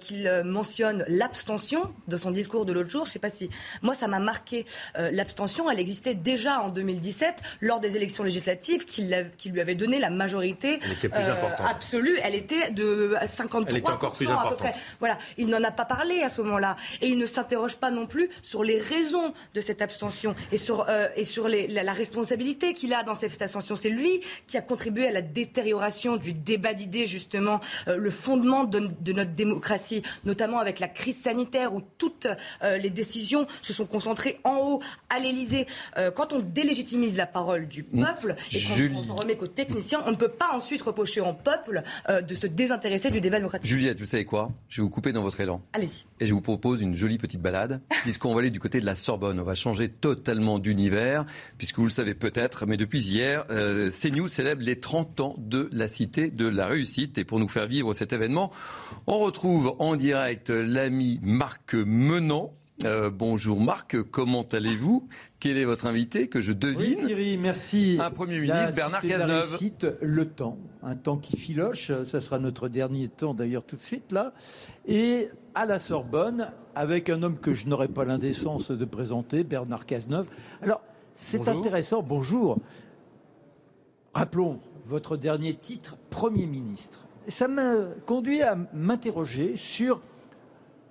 qu'il 0.00 0.42
mentionne 0.44 1.04
l'abstention 1.08 1.92
de 2.08 2.16
son 2.16 2.30
discours 2.30 2.51
discours 2.52 2.66
de 2.66 2.72
l'autre 2.72 2.90
jour. 2.90 3.06
Je 3.06 3.12
sais 3.12 3.18
pas 3.18 3.30
si 3.30 3.48
moi 3.80 3.94
ça 3.94 4.08
m'a 4.08 4.18
marqué. 4.18 4.66
Euh, 4.98 5.10
l'abstention, 5.12 5.70
elle 5.70 5.80
existait 5.80 6.14
déjà 6.14 6.60
en 6.60 6.68
2017 6.68 7.40
lors 7.60 7.80
des 7.80 7.96
élections 7.96 8.24
législatives 8.24 8.84
qui, 8.84 9.08
lui 9.46 9.60
avaient 9.60 9.74
donné 9.74 9.98
la 9.98 10.10
majorité 10.10 10.80
euh, 11.04 11.34
absolue. 11.66 12.18
Elle 12.22 12.34
était 12.34 12.70
de 12.70 13.14
53 13.24 13.70
Elle 13.70 13.76
était 13.78 13.90
encore 13.90 14.12
plus 14.12 14.30
importante. 14.30 14.74
Voilà, 15.00 15.18
il 15.38 15.48
n'en 15.48 15.62
a 15.64 15.70
pas 15.70 15.84
parlé 15.84 16.22
à 16.22 16.28
ce 16.28 16.40
moment-là 16.42 16.76
et 17.00 17.08
il 17.08 17.18
ne 17.18 17.26
s'interroge 17.26 17.76
pas 17.76 17.90
non 17.90 18.06
plus 18.06 18.28
sur 18.42 18.64
les 18.64 18.78
raisons 18.78 19.32
de 19.54 19.60
cette 19.60 19.80
abstention 19.80 20.34
et 20.50 20.58
sur 20.58 20.86
euh, 20.88 21.08
et 21.16 21.24
sur 21.24 21.48
les, 21.48 21.66
la, 21.68 21.92
responsabilité 21.92 22.74
qu'il 22.74 22.92
a 22.92 23.02
dans 23.02 23.14
cette 23.14 23.40
abstention. 23.40 23.76
C'est 23.76 23.90
lui 23.90 24.20
qui 24.46 24.56
a 24.58 24.62
contribué 24.62 25.08
à 25.08 25.10
la 25.10 25.22
détérioration 25.22 26.16
du 26.16 26.32
débat 26.32 26.74
d'idées 26.74 27.06
justement, 27.06 27.60
le 27.86 28.10
fondement 28.10 28.64
de, 28.64 28.88
de 29.00 29.12
notre 29.12 29.32
démocratie, 29.32 30.02
notamment 30.24 30.58
avec 30.58 30.80
la 30.80 30.88
crise 30.88 31.20
sanitaire 31.20 31.62
où 31.74 31.82
toutes 31.98 32.26
euh, 32.62 32.78
les 32.78 32.90
décisions 32.90 33.46
se 33.62 33.72
sont 33.72 33.86
concentrées 33.86 34.40
en 34.44 34.56
haut 34.56 34.82
à 35.08 35.18
l'Élysée. 35.18 35.66
Euh, 35.96 36.10
quand 36.10 36.32
on 36.32 36.40
délégitimise 36.40 37.16
la 37.16 37.26
parole 37.26 37.68
du 37.68 37.84
mmh. 37.92 38.04
peuple 38.04 38.34
et 38.52 38.60
quand 38.60 38.98
on 38.98 39.04
s'en 39.04 39.14
remet 39.16 39.36
qu'aux 39.36 39.46
techniciens, 39.46 40.02
on 40.06 40.10
ne 40.10 40.16
peut 40.16 40.28
pas 40.28 40.52
ensuite 40.54 40.82
reprocher 40.82 41.20
au 41.20 41.32
peuple 41.32 41.82
euh, 42.08 42.20
de 42.20 42.34
se 42.34 42.46
désintéresser 42.46 43.10
du 43.10 43.20
débat 43.20 43.38
démocratique. 43.38 43.70
Juliette, 43.70 43.98
vous 43.98 44.06
savez 44.06 44.24
quoi? 44.24 44.50
Je 44.68 44.80
vais 44.80 44.82
vous 44.82 44.90
couper 44.90 45.12
dans 45.12 45.22
votre 45.22 45.40
élan. 45.40 45.62
Allez-y. 45.72 46.04
Et 46.20 46.26
je 46.26 46.32
vous 46.32 46.40
propose 46.40 46.80
une 46.82 46.94
jolie 46.94 47.18
petite 47.18 47.40
balade, 47.40 47.80
puisqu'on 48.02 48.34
va 48.34 48.40
aller 48.40 48.50
du 48.50 48.60
côté 48.60 48.80
de 48.80 48.86
la 48.86 48.94
Sorbonne. 48.94 49.40
On 49.40 49.44
va 49.44 49.54
changer 49.54 49.88
totalement 49.88 50.58
d'univers, 50.58 51.24
puisque 51.58 51.78
vous 51.78 51.84
le 51.84 51.90
savez 51.90 52.14
peut-être, 52.14 52.66
mais 52.66 52.76
depuis 52.76 53.02
hier, 53.02 53.46
CNews 53.46 54.28
célèbre 54.28 54.62
les 54.62 54.78
30 54.78 55.20
ans 55.20 55.34
de 55.38 55.68
la 55.72 55.88
Cité 55.88 56.30
de 56.30 56.46
la 56.46 56.66
Réussite. 56.66 57.18
Et 57.18 57.24
pour 57.24 57.38
nous 57.38 57.48
faire 57.48 57.66
vivre 57.66 57.94
cet 57.94 58.12
événement, 58.12 58.52
on 59.06 59.18
retrouve 59.18 59.74
en 59.78 59.96
direct 59.96 60.50
l'ami 60.50 61.20
Marc 61.22 61.74
Euh, 62.84 63.10
bonjour 63.10 63.60
Marc, 63.60 64.02
comment 64.02 64.42
allez-vous? 64.42 65.06
Quel 65.38 65.56
est 65.56 65.64
votre 65.64 65.86
invité 65.86 66.28
que 66.28 66.40
je 66.40 66.52
devine? 66.52 66.98
Oui, 66.98 67.06
Thierry, 67.06 67.36
merci. 67.36 67.98
Un 68.00 68.10
Premier 68.10 68.40
ministre, 68.40 68.74
Bernard 68.74 69.00
Cazeneuve. 69.00 69.58
le 70.00 70.24
temps, 70.24 70.58
un 70.82 70.96
temps 70.96 71.18
qui 71.18 71.36
filoche, 71.36 71.92
ça 72.04 72.20
sera 72.20 72.38
notre 72.38 72.68
dernier 72.68 73.08
temps 73.08 73.34
d'ailleurs 73.34 73.64
tout 73.64 73.76
de 73.76 73.82
suite 73.82 74.10
là. 74.10 74.32
Et 74.86 75.28
à 75.54 75.66
la 75.66 75.78
Sorbonne, 75.78 76.50
avec 76.74 77.10
un 77.10 77.22
homme 77.22 77.38
que 77.38 77.52
je 77.52 77.66
n'aurais 77.66 77.88
pas 77.88 78.04
l'indécence 78.04 78.70
de 78.70 78.84
présenter, 78.84 79.44
Bernard 79.44 79.86
Cazeneuve. 79.86 80.28
Alors, 80.62 80.80
c'est 81.14 81.46
intéressant, 81.48 82.02
bonjour. 82.02 82.58
Rappelons 84.14 84.60
votre 84.86 85.16
dernier 85.16 85.54
titre, 85.54 85.98
Premier 86.10 86.46
ministre 86.46 87.06
ça 87.28 87.48
m'a 87.48 87.74
conduit 88.06 88.42
à 88.42 88.56
m'interroger 88.72 89.56
sur 89.56 90.00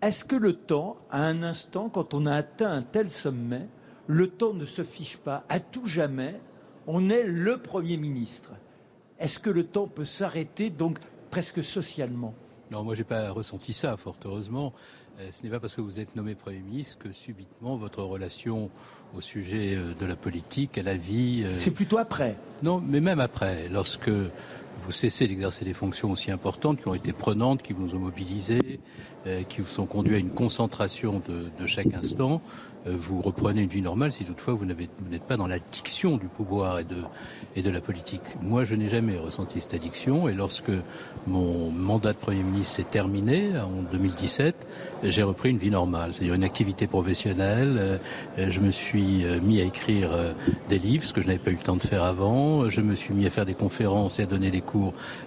est-ce 0.01 0.25
que 0.25 0.35
le 0.35 0.53
temps, 0.53 0.97
à 1.09 1.23
un 1.23 1.43
instant, 1.43 1.89
quand 1.89 2.13
on 2.13 2.25
a 2.25 2.35
atteint 2.35 2.71
un 2.71 2.81
tel 2.81 3.09
sommet, 3.09 3.67
le 4.07 4.27
temps 4.27 4.53
ne 4.53 4.65
se 4.65 4.83
fiche 4.83 5.17
pas 5.17 5.43
à 5.47 5.59
tout 5.59 5.85
jamais, 5.85 6.39
on 6.87 7.09
est 7.09 7.23
le 7.23 7.57
Premier 7.57 7.97
ministre. 7.97 8.53
Est-ce 9.19 9.39
que 9.39 9.49
le 9.49 9.65
temps 9.65 9.87
peut 9.87 10.05
s'arrêter, 10.05 10.69
donc 10.69 10.97
presque 11.29 11.63
socialement? 11.63 12.33
Non, 12.71 12.83
moi, 12.83 12.95
je 12.95 13.01
n'ai 13.01 13.05
pas 13.05 13.29
ressenti 13.31 13.73
ça, 13.73 13.95
fort 13.97 14.15
heureusement. 14.25 14.73
Euh, 15.19 15.27
ce 15.29 15.43
n'est 15.43 15.49
pas 15.49 15.59
parce 15.59 15.75
que 15.75 15.81
vous 15.81 15.99
êtes 15.99 16.15
nommé 16.15 16.35
Premier 16.35 16.59
ministre 16.59 16.97
que 16.97 17.11
subitement 17.11 17.75
votre 17.75 18.01
relation 18.01 18.69
au 19.13 19.21
sujet 19.21 19.75
euh, 19.75 19.93
de 19.99 20.05
la 20.05 20.15
politique, 20.15 20.77
à 20.77 20.83
la 20.83 20.95
vie. 20.95 21.43
Euh, 21.45 21.57
C'est 21.57 21.71
plutôt 21.71 21.97
après. 21.97 22.37
Non, 22.63 22.81
mais 22.85 23.01
même 23.01 23.19
après, 23.19 23.67
lorsque 23.69 24.09
vous 24.81 24.91
cessez 24.91 25.27
d'exercer 25.27 25.65
des 25.65 25.73
fonctions 25.73 26.11
aussi 26.11 26.31
importantes 26.31 26.81
qui 26.81 26.87
ont 26.87 26.95
été 26.95 27.13
prenantes, 27.13 27.61
qui 27.61 27.73
vous 27.73 27.95
ont 27.95 27.99
mobilisé, 27.99 28.79
euh, 29.27 29.43
qui 29.43 29.61
vous 29.61 29.79
ont 29.79 29.85
conduit 29.85 30.15
à 30.15 30.17
une 30.17 30.31
concentration 30.31 31.21
de, 31.27 31.67
chaque 31.67 31.93
instant, 31.93 32.41
euh, 32.87 32.95
vous 32.97 33.21
reprenez 33.21 33.61
une 33.61 33.69
vie 33.69 33.83
normale 33.83 34.11
si 34.11 34.25
toutefois 34.25 34.55
vous 34.55 34.65
n'êtes 34.65 35.27
pas 35.27 35.37
dans 35.37 35.45
l'addiction 35.45 36.17
du 36.17 36.25
pouvoir 36.25 36.79
et 36.79 36.83
de, 36.83 36.95
et 37.55 37.61
de 37.61 37.69
la 37.69 37.81
politique. 37.81 38.23
Moi, 38.41 38.63
je 38.63 38.73
n'ai 38.73 38.89
jamais 38.89 39.19
ressenti 39.19 39.61
cette 39.61 39.75
addiction 39.75 40.27
et 40.27 40.33
lorsque 40.33 40.71
mon 41.27 41.69
mandat 41.69 42.13
de 42.13 42.17
Premier 42.17 42.41
ministre 42.41 42.77
s'est 42.77 42.83
terminé 42.83 43.51
en 43.59 43.83
2017, 43.91 44.67
j'ai 45.03 45.21
repris 45.21 45.51
une 45.51 45.59
vie 45.59 45.69
normale, 45.69 46.15
c'est-à-dire 46.15 46.33
une 46.33 46.43
activité 46.43 46.87
professionnelle. 46.87 47.77
Euh, 47.77 48.49
je 48.49 48.59
me 48.59 48.71
suis 48.71 49.23
mis 49.43 49.61
à 49.61 49.65
écrire 49.65 50.09
des 50.67 50.79
livres, 50.79 51.05
ce 51.05 51.13
que 51.13 51.21
je 51.21 51.27
n'avais 51.27 51.37
pas 51.37 51.51
eu 51.51 51.57
le 51.57 51.59
temps 51.59 51.75
de 51.75 51.83
faire 51.83 52.03
avant. 52.03 52.71
Je 52.71 52.81
me 52.81 52.95
suis 52.95 53.13
mis 53.13 53.27
à 53.27 53.29
faire 53.29 53.45
des 53.45 53.53
conférences 53.53 54.17
et 54.17 54.23
à 54.23 54.25
donner 54.25 54.49
des 54.49 54.61
cours 54.61 54.70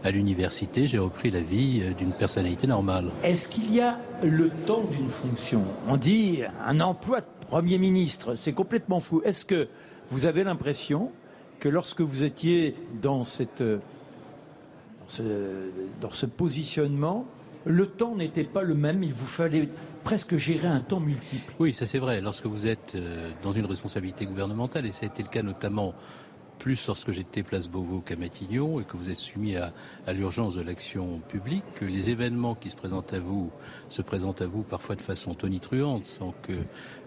à 0.02 0.10
l'université. 0.10 0.86
J'ai 0.86 0.98
repris 0.98 1.30
la 1.30 1.40
vie 1.40 1.82
d'une 1.96 2.12
personnalité 2.12 2.66
normale. 2.66 3.10
Est-ce 3.22 3.48
qu'il 3.48 3.72
y 3.74 3.80
a 3.80 3.98
le 4.22 4.50
temps 4.50 4.84
d'une 4.90 5.08
fonction? 5.08 5.62
On 5.88 5.96
dit 5.96 6.40
un 6.64 6.80
emploi 6.80 7.20
de 7.20 7.26
Premier 7.48 7.78
ministre, 7.78 8.34
c'est 8.34 8.52
complètement 8.52 9.00
fou. 9.00 9.22
Est-ce 9.24 9.44
que 9.44 9.68
vous 10.10 10.26
avez 10.26 10.44
l'impression 10.44 11.10
que 11.60 11.68
lorsque 11.68 12.00
vous 12.00 12.22
étiez 12.24 12.74
dans, 13.00 13.24
cette, 13.24 13.62
dans, 16.00 16.10
ce, 16.10 16.26
positionnement, 16.26 17.26
le 17.64 17.86
temps 17.86 18.16
n'était 18.16 18.44
pas 18.44 18.62
le 18.62 18.74
même, 18.74 19.02
il 19.02 19.12
vous 19.12 19.26
fallait 19.26 19.68
presque 20.02 20.36
gérer 20.36 20.68
un 20.68 20.80
temps 20.80 21.00
multiple? 21.00 21.52
Oui, 21.58 21.72
ça 21.72 21.86
c'est 21.86 21.98
vrai. 21.98 22.20
Lorsque 22.20 22.46
vous 22.46 22.66
êtes 22.66 22.94
euh, 22.94 23.30
dans 23.42 23.52
une 23.52 23.66
responsabilité 23.66 24.26
gouvernementale, 24.26 24.86
et 24.86 24.92
ça 24.92 25.04
a 25.04 25.06
été 25.06 25.22
le 25.22 25.28
cas 25.28 25.42
notamment 25.42 25.94
plus 26.58 26.86
lorsque 26.86 27.12
j'étais 27.12 27.42
place 27.42 27.68
Beauvau 27.68 28.00
qu'à 28.00 28.16
Matignon 28.16 28.80
et 28.80 28.84
que 28.84 28.96
vous 28.96 29.10
êtes 29.10 29.16
soumis 29.16 29.56
à, 29.56 29.72
l'urgence 30.12 30.54
de 30.54 30.62
l'action 30.62 31.20
publique, 31.28 31.64
que 31.74 31.84
les 31.84 32.10
événements 32.10 32.54
qui 32.54 32.70
se 32.70 32.76
présentent 32.76 33.12
à 33.12 33.20
vous 33.20 33.50
se 33.88 34.02
présentent 34.02 34.42
à 34.42 34.46
vous 34.46 34.62
parfois 34.62 34.96
de 34.96 35.00
façon 35.00 35.34
tonitruante 35.34 36.04
sans 36.04 36.34
que 36.42 36.52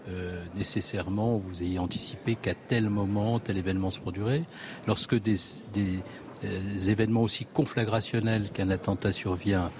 euh, 0.08 0.44
nécessairement 0.54 1.36
vous 1.36 1.62
ayez 1.62 1.78
anticipé 1.78 2.36
qu'à 2.36 2.54
tel 2.54 2.88
moment 2.88 3.38
tel 3.38 3.56
événement 3.56 3.90
se 3.90 3.98
produirait. 3.98 4.44
Lorsque 4.86 5.14
des, 5.20 5.36
euh, 6.44 6.88
événements 6.88 7.22
aussi 7.22 7.44
conflagrationnels 7.44 8.50
qu'un 8.50 8.70
attentat 8.70 9.12
survient 9.12 9.70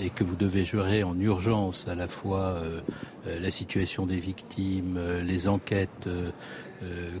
et 0.00 0.10
que 0.10 0.24
vous 0.24 0.34
devez 0.34 0.64
gérer 0.64 1.04
en 1.04 1.16
urgence 1.18 1.86
à 1.86 1.94
la 1.94 2.08
fois 2.08 2.40
euh, 2.40 2.80
la 3.24 3.50
situation 3.50 4.06
des 4.06 4.18
victimes, 4.18 4.98
les 5.22 5.46
enquêtes 5.46 6.08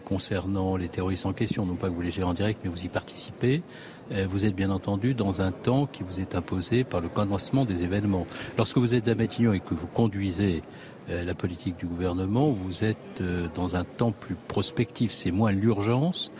concernant 0.04 0.76
les 0.76 0.88
terroristes 0.88 1.26
en 1.26 1.32
question. 1.32 1.66
Non 1.66 1.74
pas 1.74 1.88
que 1.88 1.94
vous 1.94 2.02
les 2.02 2.10
gérez 2.10 2.26
en 2.26 2.34
direct, 2.34 2.60
mais 2.64 2.70
vous 2.70 2.84
y 2.84 2.88
participez. 2.88 3.62
Euh, 4.12 4.26
vous 4.28 4.44
êtes 4.44 4.54
bien 4.54 4.70
entendu 4.70 5.14
dans 5.14 5.40
un 5.40 5.50
temps 5.50 5.86
qui 5.86 6.02
vous 6.02 6.20
est 6.20 6.34
imposé 6.34 6.84
par 6.84 7.00
le 7.00 7.08
condensement 7.08 7.64
des 7.64 7.82
événements. 7.82 8.26
Lorsque 8.58 8.78
vous 8.78 8.94
êtes 8.94 9.08
à 9.08 9.14
Matignon 9.14 9.52
et 9.52 9.60
que 9.60 9.74
vous 9.74 9.86
conduisez 9.86 10.62
euh, 11.08 11.24
la 11.24 11.34
politique 11.34 11.78
du 11.78 11.86
gouvernement, 11.86 12.50
vous 12.50 12.84
êtes 12.84 13.22
dans 13.54 13.76
un 13.76 13.84
temps 13.84 14.12
plus 14.12 14.36
prospectif. 14.48 15.12
C'est 15.12 15.30
moins 15.30 15.52
l'urgence 15.52 16.30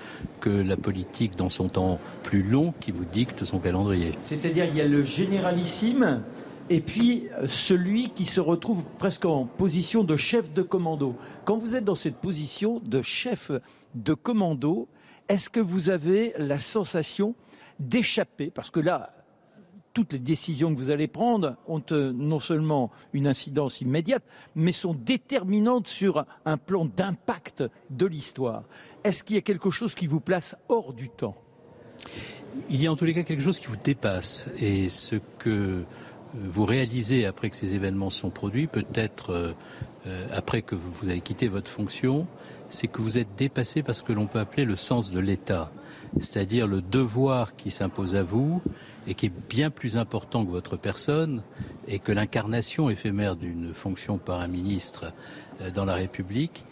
que 0.40 0.50
la 0.50 0.76
politique 0.76 1.36
dans 1.36 1.50
son 1.50 1.68
temps 1.68 1.98
plus 2.22 2.42
long 2.42 2.74
qui 2.80 2.90
vous 2.90 3.04
dicte 3.04 3.44
son 3.44 3.58
calendrier. 3.58 4.12
C'est-à-dire 4.22 4.66
il 4.66 4.76
y 4.76 4.80
a 4.80 4.88
le 4.88 5.02
généralissime 5.04 6.22
et 6.70 6.80
puis 6.80 7.28
euh, 7.32 7.46
celui 7.48 8.10
qui 8.10 8.24
se 8.24 8.40
retrouve 8.40 8.84
presque 8.98 9.24
en 9.24 9.44
position 9.44 10.04
de 10.04 10.16
chef 10.16 10.52
de 10.52 10.62
commando. 10.62 11.16
Quand 11.44 11.58
vous 11.58 11.76
êtes 11.76 11.84
dans 11.84 11.94
cette 11.94 12.16
position 12.16 12.80
de 12.80 13.02
chef 13.02 13.50
de 13.94 14.14
commando, 14.14 14.88
est-ce 15.28 15.50
que 15.50 15.60
vous 15.60 15.90
avez 15.90 16.34
la 16.38 16.58
sensation 16.58 17.34
d'échapper? 17.78 18.50
Parce 18.50 18.70
que 18.70 18.80
là, 18.80 19.14
toutes 19.92 20.12
les 20.12 20.18
décisions 20.18 20.74
que 20.74 20.78
vous 20.78 20.90
allez 20.90 21.06
prendre 21.06 21.56
ont 21.68 21.82
euh, 21.92 22.12
non 22.12 22.40
seulement 22.40 22.90
une 23.12 23.26
incidence 23.26 23.80
immédiate, 23.80 24.24
mais 24.54 24.72
sont 24.72 24.94
déterminantes 24.94 25.86
sur 25.86 26.26
un 26.44 26.56
plan 26.56 26.84
d'impact 26.84 27.62
de 27.90 28.06
l'histoire. 28.06 28.64
Est-ce 29.04 29.22
qu'il 29.22 29.36
y 29.36 29.38
a 29.38 29.42
quelque 29.42 29.70
chose 29.70 29.94
qui 29.94 30.06
vous 30.06 30.20
place 30.20 30.56
hors 30.68 30.92
du 30.92 31.08
temps? 31.08 31.36
Il 32.70 32.82
y 32.82 32.86
a 32.86 32.92
en 32.92 32.96
tous 32.96 33.04
les 33.04 33.14
cas 33.14 33.22
quelque 33.22 33.42
chose 33.42 33.58
qui 33.58 33.66
vous 33.66 33.76
dépasse. 33.76 34.50
Et 34.58 34.88
ce 34.88 35.16
que 35.38 35.84
vous 36.34 36.64
réalisez 36.64 37.26
après 37.26 37.50
que 37.50 37.56
ces 37.56 37.74
événements 37.74 38.10
sont 38.10 38.30
produits, 38.30 38.66
peut-être 38.66 39.30
euh, 39.30 39.52
euh, 40.06 40.26
après 40.32 40.62
que 40.62 40.74
vous 40.74 41.08
avez 41.08 41.20
quitté 41.20 41.48
votre 41.48 41.70
fonction, 41.70 42.26
c'est 42.68 42.88
que 42.88 43.00
vous 43.00 43.18
êtes 43.18 43.28
dépassé 43.36 43.82
par 43.82 43.94
ce 43.94 44.02
que 44.02 44.12
l'on 44.12 44.26
peut 44.26 44.40
appeler 44.40 44.64
le 44.64 44.76
sens 44.76 45.10
de 45.10 45.20
l'État, 45.20 45.70
c'est-à-dire 46.20 46.66
le 46.66 46.80
devoir 46.80 47.56
qui 47.56 47.70
s'impose 47.70 48.16
à 48.16 48.22
vous 48.22 48.60
et 49.06 49.14
qui 49.14 49.26
est 49.26 49.48
bien 49.48 49.70
plus 49.70 49.96
important 49.96 50.44
que 50.44 50.50
votre 50.50 50.76
personne 50.76 51.42
et 51.86 51.98
que 51.98 52.12
l'incarnation 52.12 52.90
éphémère 52.90 53.36
d'une 53.36 53.72
fonction 53.72 54.18
par 54.18 54.40
un 54.40 54.48
ministre 54.48 55.12
euh, 55.60 55.70
dans 55.70 55.84
la 55.84 55.94
République 55.94 56.64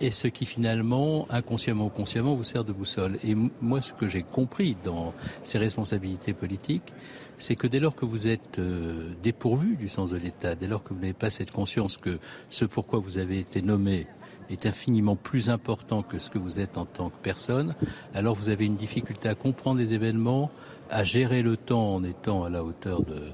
et 0.00 0.12
ce 0.12 0.28
qui 0.28 0.46
finalement, 0.46 1.26
inconsciemment 1.28 1.86
ou 1.86 1.88
consciemment, 1.88 2.36
vous 2.36 2.44
sert 2.44 2.62
de 2.62 2.72
boussole. 2.72 3.18
Et 3.24 3.34
moi, 3.60 3.80
ce 3.80 3.92
que 3.92 4.06
j'ai 4.06 4.22
compris 4.22 4.76
dans 4.84 5.12
ces 5.42 5.58
responsabilités 5.58 6.34
politiques, 6.34 6.92
c'est 7.38 7.56
que 7.56 7.66
dès 7.66 7.80
lors 7.80 7.94
que 7.94 8.04
vous 8.04 8.26
êtes 8.26 8.58
euh, 8.58 9.10
dépourvu 9.22 9.76
du 9.76 9.88
sens 9.88 10.10
de 10.10 10.16
l'État, 10.16 10.54
dès 10.54 10.66
lors 10.66 10.82
que 10.82 10.94
vous 10.94 11.00
n'avez 11.00 11.12
pas 11.12 11.30
cette 11.30 11.50
conscience 11.50 11.96
que 11.96 12.18
ce 12.48 12.64
pourquoi 12.64 12.98
vous 12.98 13.18
avez 13.18 13.38
été 13.38 13.62
nommé 13.62 14.06
est 14.50 14.66
infiniment 14.66 15.16
plus 15.16 15.50
important 15.50 16.02
que 16.02 16.18
ce 16.18 16.30
que 16.30 16.38
vous 16.38 16.60
êtes 16.60 16.78
en 16.78 16.84
tant 16.84 17.10
que 17.10 17.16
personne, 17.22 17.74
alors 18.14 18.34
vous 18.34 18.48
avez 18.48 18.64
une 18.64 18.76
difficulté 18.76 19.28
à 19.28 19.34
comprendre 19.34 19.80
les 19.80 19.92
événements, 19.92 20.50
à 20.88 21.04
gérer 21.04 21.42
le 21.42 21.56
temps 21.56 21.94
en 21.94 22.04
étant 22.04 22.44
à 22.44 22.48
la 22.48 22.62
hauteur 22.62 23.02
de, 23.02 23.32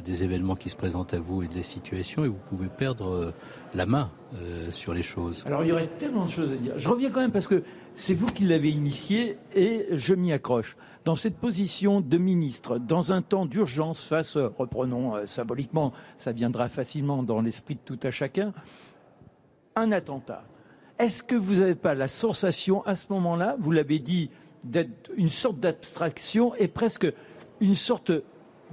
des 0.00 0.22
événements 0.22 0.54
qui 0.54 0.70
se 0.70 0.76
présentent 0.76 1.14
à 1.14 1.20
vous 1.20 1.42
et 1.42 1.48
des 1.48 1.62
situations, 1.62 2.24
et 2.24 2.28
vous 2.28 2.38
pouvez 2.48 2.68
perdre 2.68 3.12
euh, 3.12 3.34
la 3.74 3.86
main 3.86 4.10
euh, 4.34 4.70
sur 4.72 4.94
les 4.94 5.02
choses. 5.02 5.42
Alors 5.46 5.64
il 5.64 5.68
y 5.68 5.72
aurait 5.72 5.88
tellement 5.98 6.26
de 6.26 6.30
choses 6.30 6.52
à 6.52 6.56
dire. 6.56 6.74
Je 6.76 6.88
reviens 6.88 7.10
quand 7.10 7.20
même 7.20 7.32
parce 7.32 7.48
que 7.48 7.64
c'est 7.94 8.14
vous 8.14 8.26
qui 8.26 8.44
l'avez 8.44 8.70
initié 8.70 9.36
et 9.54 9.86
je 9.92 10.14
m'y 10.14 10.32
accroche. 10.32 10.76
Dans 11.04 11.16
cette 11.16 11.36
position 11.36 12.00
de 12.00 12.16
ministre, 12.16 12.78
dans 12.78 13.12
un 13.12 13.22
temps 13.22 13.46
d'urgence 13.46 14.04
face, 14.04 14.36
reprenons 14.36 15.16
euh, 15.16 15.26
symboliquement, 15.26 15.92
ça 16.16 16.32
viendra 16.32 16.68
facilement 16.68 17.22
dans 17.22 17.40
l'esprit 17.40 17.74
de 17.74 17.80
tout 17.84 17.98
à 18.02 18.10
chacun, 18.10 18.52
un 19.76 19.92
attentat. 19.92 20.44
Est-ce 20.98 21.22
que 21.22 21.34
vous 21.34 21.56
n'avez 21.56 21.74
pas 21.74 21.94
la 21.94 22.08
sensation 22.08 22.84
à 22.86 22.96
ce 22.96 23.06
moment-là, 23.12 23.56
vous 23.58 23.72
l'avez 23.72 23.98
dit, 23.98 24.30
d'être 24.64 25.10
une 25.16 25.30
sorte 25.30 25.58
d'abstraction 25.58 26.54
et 26.54 26.68
presque 26.68 27.12
une 27.60 27.74
sorte 27.74 28.12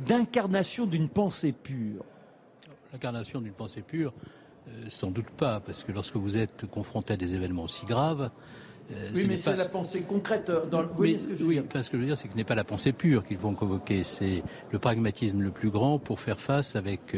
d'incarnation 0.06 0.86
d'une 0.86 1.10
pensée 1.10 1.52
pure? 1.52 2.06
L'incarnation 2.94 3.42
d'une 3.42 3.54
pensée 3.54 3.82
pure, 3.82 4.14
euh, 4.68 4.86
sans 4.90 5.12
doute 5.12 5.30
pas, 5.30 5.60
parce 5.60 5.84
que 5.84 5.92
lorsque 5.92 6.16
vous 6.16 6.38
êtes 6.38 6.68
confronté 6.68 7.14
à 7.14 7.18
des 7.18 7.34
événements 7.34 7.64
aussi 7.64 7.86
graves, 7.86 8.30
oui, 9.16 9.26
mais 9.28 9.38
c'est 9.38 9.56
la 9.56 9.66
pensée 9.66 10.02
concrète 10.02 10.50
euh, 10.50 10.66
dans 10.66 10.82
le. 10.82 10.88
Oui, 10.98 11.18
ce 11.20 11.28
que 11.28 11.36
je 11.36 11.44
veux 11.44 11.54
dire, 11.54 11.64
ce 11.70 11.90
que 11.90 11.98
je 11.98 12.02
veux 12.02 12.08
dire, 12.08 12.18
c'est 12.18 12.28
que 12.28 12.34
ce 12.34 12.38
n'est 12.38 12.44
pas 12.44 12.56
la 12.56 12.64
pensée 12.64 12.92
pure 12.92 13.26
qu'ils 13.26 13.38
vont 13.38 13.54
convoquer, 13.54 14.04
c'est 14.04 14.44
le 14.72 14.80
pragmatisme 14.80 15.42
le 15.42 15.52
plus 15.52 15.70
grand 15.70 16.00
pour 16.00 16.20
faire 16.20 16.40
face 16.40 16.76
avec 16.76 17.16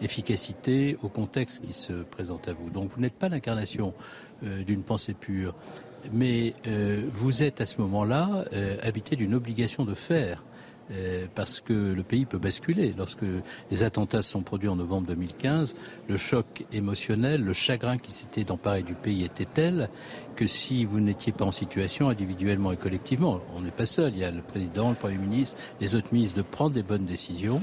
efficacité 0.00 0.96
au 1.02 1.08
contexte 1.08 1.64
qui 1.64 1.72
se 1.72 1.92
présente 1.92 2.48
à 2.48 2.52
vous. 2.52 2.70
Donc 2.70 2.90
vous 2.90 3.00
n'êtes 3.00 3.14
pas 3.14 3.28
l'incarnation 3.28 3.94
d'une 4.42 4.82
pensée 4.82 5.14
pure, 5.14 5.54
mais 6.12 6.54
vous 7.10 7.42
êtes 7.42 7.60
à 7.60 7.66
ce 7.66 7.80
moment-là 7.80 8.44
habité 8.82 9.16
d'une 9.16 9.34
obligation 9.34 9.84
de 9.84 9.94
faire. 9.94 10.42
Euh, 10.90 11.26
parce 11.34 11.62
que 11.62 11.72
le 11.72 12.02
pays 12.02 12.26
peut 12.26 12.38
basculer. 12.38 12.94
Lorsque 12.96 13.24
les 13.70 13.82
attentats 13.84 14.20
se 14.20 14.30
sont 14.32 14.42
produits 14.42 14.68
en 14.68 14.76
novembre 14.76 15.06
2015, 15.06 15.74
le 16.08 16.16
choc 16.18 16.66
émotionnel, 16.72 17.42
le 17.42 17.54
chagrin 17.54 17.96
qui 17.96 18.12
s'était 18.12 18.50
emparé 18.50 18.82
du 18.82 18.92
pays 18.92 19.24
était 19.24 19.46
tel 19.46 19.88
que 20.36 20.46
si 20.46 20.84
vous 20.84 21.00
n'étiez 21.00 21.32
pas 21.32 21.46
en 21.46 21.52
situation 21.52 22.10
individuellement 22.10 22.70
et 22.70 22.76
collectivement, 22.76 23.40
on 23.56 23.62
n'est 23.62 23.70
pas 23.70 23.86
seul, 23.86 24.12
il 24.12 24.18
y 24.18 24.24
a 24.24 24.30
le 24.30 24.42
président, 24.42 24.90
le 24.90 24.96
Premier 24.96 25.16
ministre, 25.16 25.56
les 25.80 25.94
autres 25.94 26.12
ministres 26.12 26.36
de 26.36 26.42
prendre 26.42 26.74
les 26.74 26.82
bonnes 26.82 27.06
décisions, 27.06 27.62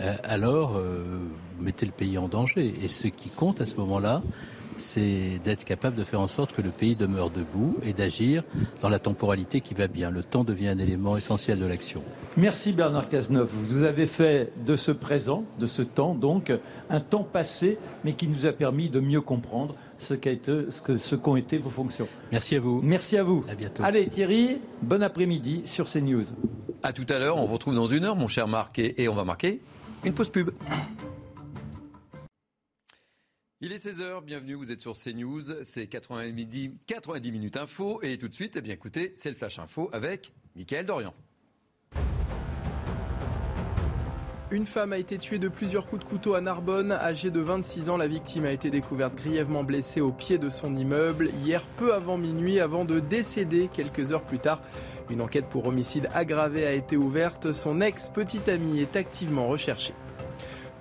euh, 0.00 0.14
alors 0.22 0.76
euh, 0.76 1.18
vous 1.58 1.64
mettez 1.64 1.84
le 1.84 1.92
pays 1.92 2.16
en 2.16 2.28
danger. 2.28 2.72
Et 2.82 2.88
ce 2.88 3.08
qui 3.08 3.28
compte 3.28 3.60
à 3.60 3.66
ce 3.66 3.74
moment-là, 3.76 4.22
c'est 4.78 5.40
d'être 5.44 5.64
capable 5.64 5.96
de 5.96 6.04
faire 6.04 6.20
en 6.20 6.26
sorte 6.26 6.52
que 6.52 6.62
le 6.62 6.70
pays 6.70 6.96
demeure 6.96 7.30
debout 7.30 7.76
et 7.82 7.92
d'agir 7.92 8.42
dans 8.80 8.88
la 8.88 8.98
temporalité 8.98 9.60
qui 9.60 9.74
va 9.74 9.88
bien. 9.88 10.10
Le 10.10 10.22
temps 10.22 10.44
devient 10.44 10.68
un 10.68 10.78
élément 10.78 11.16
essentiel 11.16 11.58
de 11.58 11.66
l'action. 11.66 12.02
Merci 12.36 12.72
Bernard 12.72 13.08
Cazeneuve. 13.08 13.50
Vous 13.68 13.82
avez 13.82 14.06
fait 14.06 14.52
de 14.64 14.76
ce 14.76 14.90
présent, 14.90 15.44
de 15.58 15.66
ce 15.66 15.82
temps, 15.82 16.14
donc, 16.14 16.52
un 16.90 17.00
temps 17.00 17.24
passé, 17.24 17.78
mais 18.04 18.12
qui 18.14 18.28
nous 18.28 18.46
a 18.46 18.52
permis 18.52 18.88
de 18.88 19.00
mieux 19.00 19.20
comprendre 19.20 19.74
ce 19.98 20.14
qu'ont 20.14 20.30
été, 20.30 20.52
ce 20.70 21.14
qu'ont 21.14 21.36
été 21.36 21.58
vos 21.58 21.70
fonctions. 21.70 22.08
Merci 22.32 22.56
à 22.56 22.60
vous. 22.60 22.80
Merci 22.82 23.16
à 23.16 23.22
vous. 23.22 23.44
À 23.48 23.54
bientôt. 23.54 23.82
Allez 23.84 24.08
Thierry, 24.08 24.58
bon 24.82 25.02
après-midi 25.02 25.62
sur 25.64 25.88
CNews. 25.90 26.24
À 26.82 26.92
tout 26.92 27.06
à 27.08 27.18
l'heure. 27.18 27.36
On 27.36 27.46
vous 27.46 27.54
retrouve 27.54 27.74
dans 27.74 27.86
une 27.86 28.04
heure, 28.04 28.16
mon 28.16 28.28
cher 28.28 28.48
Marc, 28.48 28.78
et 28.78 29.08
on 29.08 29.14
va 29.14 29.24
marquer 29.24 29.60
une 30.04 30.12
pause 30.12 30.28
pub. 30.28 30.50
Il 33.66 33.72
est 33.72 33.82
16h, 33.82 34.22
bienvenue, 34.22 34.52
vous 34.52 34.72
êtes 34.72 34.82
sur 34.82 34.92
CNews, 34.92 35.40
c'est 35.62 35.86
90, 35.86 36.72
90 36.86 37.32
minutes 37.32 37.56
info 37.56 37.98
et 38.02 38.18
tout 38.18 38.28
de 38.28 38.34
suite, 38.34 38.56
eh 38.56 38.60
bien 38.60 38.74
écoutez, 38.74 39.14
c'est 39.16 39.30
le 39.30 39.34
Flash 39.34 39.58
Info 39.58 39.88
avec 39.94 40.34
Mickaël 40.54 40.84
Dorian. 40.84 41.14
Une 44.50 44.66
femme 44.66 44.92
a 44.92 44.98
été 44.98 45.16
tuée 45.16 45.38
de 45.38 45.48
plusieurs 45.48 45.86
coups 45.86 46.04
de 46.04 46.06
couteau 46.06 46.34
à 46.34 46.42
Narbonne. 46.42 46.92
Âgée 46.92 47.30
de 47.30 47.40
26 47.40 47.88
ans, 47.88 47.96
la 47.96 48.06
victime 48.06 48.44
a 48.44 48.52
été 48.52 48.68
découverte 48.68 49.14
grièvement 49.14 49.64
blessée 49.64 50.02
au 50.02 50.12
pied 50.12 50.36
de 50.36 50.50
son 50.50 50.76
immeuble 50.76 51.30
hier 51.42 51.64
peu 51.78 51.94
avant 51.94 52.18
minuit 52.18 52.60
avant 52.60 52.84
de 52.84 53.00
décéder 53.00 53.70
quelques 53.72 54.12
heures 54.12 54.24
plus 54.24 54.40
tard. 54.40 54.60
Une 55.08 55.22
enquête 55.22 55.48
pour 55.48 55.66
homicide 55.66 56.10
aggravé 56.12 56.66
a 56.66 56.74
été 56.74 56.98
ouverte. 56.98 57.54
Son 57.54 57.80
ex-petite 57.80 58.50
amie 58.50 58.80
est 58.80 58.94
activement 58.94 59.46
recherchée. 59.46 59.94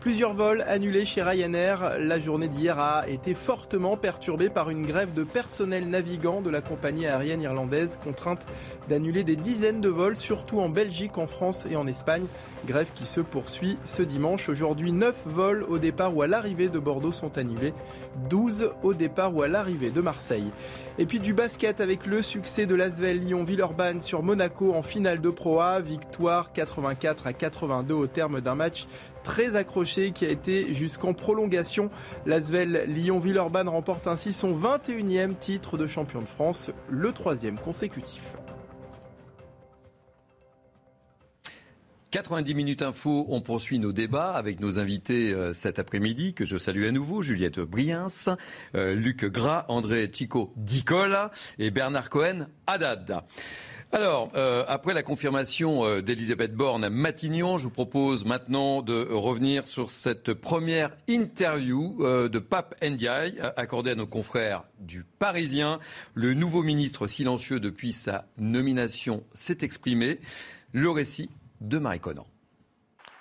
Plusieurs 0.03 0.33
vols 0.33 0.65
annulés 0.67 1.05
chez 1.05 1.23
Ryanair. 1.23 1.97
La 1.97 2.19
journée 2.19 2.49
d'hier 2.49 2.77
a 2.77 3.07
été 3.07 3.33
fortement 3.33 3.95
perturbée 3.95 4.49
par 4.49 4.69
une 4.69 4.85
grève 4.85 5.13
de 5.13 5.23
personnel 5.23 5.87
navigant 5.87 6.41
de 6.41 6.49
la 6.49 6.59
compagnie 6.59 7.07
aérienne 7.07 7.41
irlandaise, 7.41 8.01
contrainte 8.03 8.45
d'annuler 8.89 9.23
des 9.23 9.37
dizaines 9.37 9.79
de 9.79 9.87
vols, 9.87 10.17
surtout 10.17 10.59
en 10.59 10.67
Belgique, 10.67 11.17
en 11.17 11.25
France 11.25 11.65
et 11.71 11.77
en 11.77 11.87
Espagne. 11.87 12.25
Grève 12.67 12.91
qui 12.93 13.05
se 13.05 13.21
poursuit 13.21 13.77
ce 13.85 14.03
dimanche. 14.03 14.49
Aujourd'hui, 14.49 14.91
9 14.91 15.15
vols 15.25 15.63
au 15.69 15.77
départ 15.77 16.13
ou 16.13 16.21
à 16.21 16.27
l'arrivée 16.27 16.67
de 16.67 16.79
Bordeaux 16.79 17.13
sont 17.13 17.37
annulés, 17.37 17.73
12 18.29 18.73
au 18.83 18.93
départ 18.93 19.33
ou 19.33 19.41
à 19.41 19.47
l'arrivée 19.47 19.89
de 19.89 20.01
Marseille. 20.01 20.51
Et 20.99 21.08
puis 21.08 21.19
du 21.19 21.34
basket 21.34 21.82
avec 21.82 22.06
le 22.06 22.21
succès 22.21 22.67
de 22.67 22.75
l'Asvel 22.75 23.19
Lyon-Villeurbanne 23.19 23.99
sur 23.99 24.21
Monaco 24.21 24.75
en 24.75 24.84
finale 24.84 25.21
de 25.21 25.29
Pro 25.32 25.60
A, 25.60 25.79
victoire 25.79 26.53
84 26.53 27.25
à 27.25 27.34
82 27.34 27.95
au 27.95 28.06
terme 28.06 28.41
d'un 28.41 28.53
match 28.53 28.86
très 29.23 29.56
accroché 29.56 30.12
qui 30.12 30.23
a 30.25 30.29
été 30.29 30.71
jusqu'en 30.75 31.13
prolongation. 31.13 31.89
L'Asvel 32.27 32.86
Lyon-Villeurbanne 32.88 33.69
remporte 33.69 34.06
ainsi 34.06 34.34
son 34.34 34.53
21e 34.53 35.36
titre 35.36 35.79
de 35.79 35.88
champion 35.88 36.21
de 36.21 36.27
France, 36.27 36.69
le 36.89 37.12
troisième 37.12 37.58
consécutif. 37.58 38.36
90 42.13 42.54
minutes 42.54 42.84
info, 42.84 43.26
on 43.30 43.41
poursuit 43.41 43.80
nos 43.80 43.91
débats 43.91 44.34
avec 44.34 44.60
nos 44.60 44.78
invités 44.78 45.34
euh, 45.34 45.52
cet 45.52 45.80
après-midi, 45.80 46.36
que 46.36 46.45
je 46.45 46.60
salue 46.60 46.88
à 46.88 46.91
nouveau, 46.91 47.23
Juliette 47.23 47.60
Briens, 47.60 48.06
euh, 48.76 48.93
Luc 48.93 49.26
Gras, 49.26 49.65
André 49.67 50.12
Chico 50.13 50.54
Dicola 50.56 51.32
et 51.58 51.71
Bernard 51.71 52.12
Cohen 52.12 52.45
Haddad. 52.67 53.21
Alors, 53.91 54.32
euh, 54.36 54.63
après 54.67 54.93
la 54.93 55.02
confirmation 55.02 56.02
d'Elisabeth 56.02 56.54
Borne 56.54 56.84
à 56.84 56.91
Matignon, 56.91 57.58
je 57.58 57.63
vous 57.63 57.71
propose 57.71 58.26
maintenant 58.26 58.84
de 58.84 59.08
revenir 59.12 59.65
sur 59.65 59.89
cette 59.89 60.36
première 60.36 60.95
interview 61.08 61.97
de 61.99 62.39
Pape 62.39 62.76
Ndiaye 62.84 63.39
accordée 63.58 63.89
à 63.89 63.95
nos 63.95 64.06
confrères 64.06 64.65
du 64.80 65.04
Parisien. 65.17 65.80
Le 66.13 66.36
nouveau 66.36 66.62
ministre 66.62 67.08
silencieux 67.08 67.60
depuis 67.60 67.91
sa 67.91 68.26
nomination 68.38 69.23
s'est 69.34 69.60
exprimé. 69.62 70.19
Le 70.73 70.91
récit 70.91 71.32
de 71.63 71.80
Marie 71.80 71.99
Conan. 71.99 72.28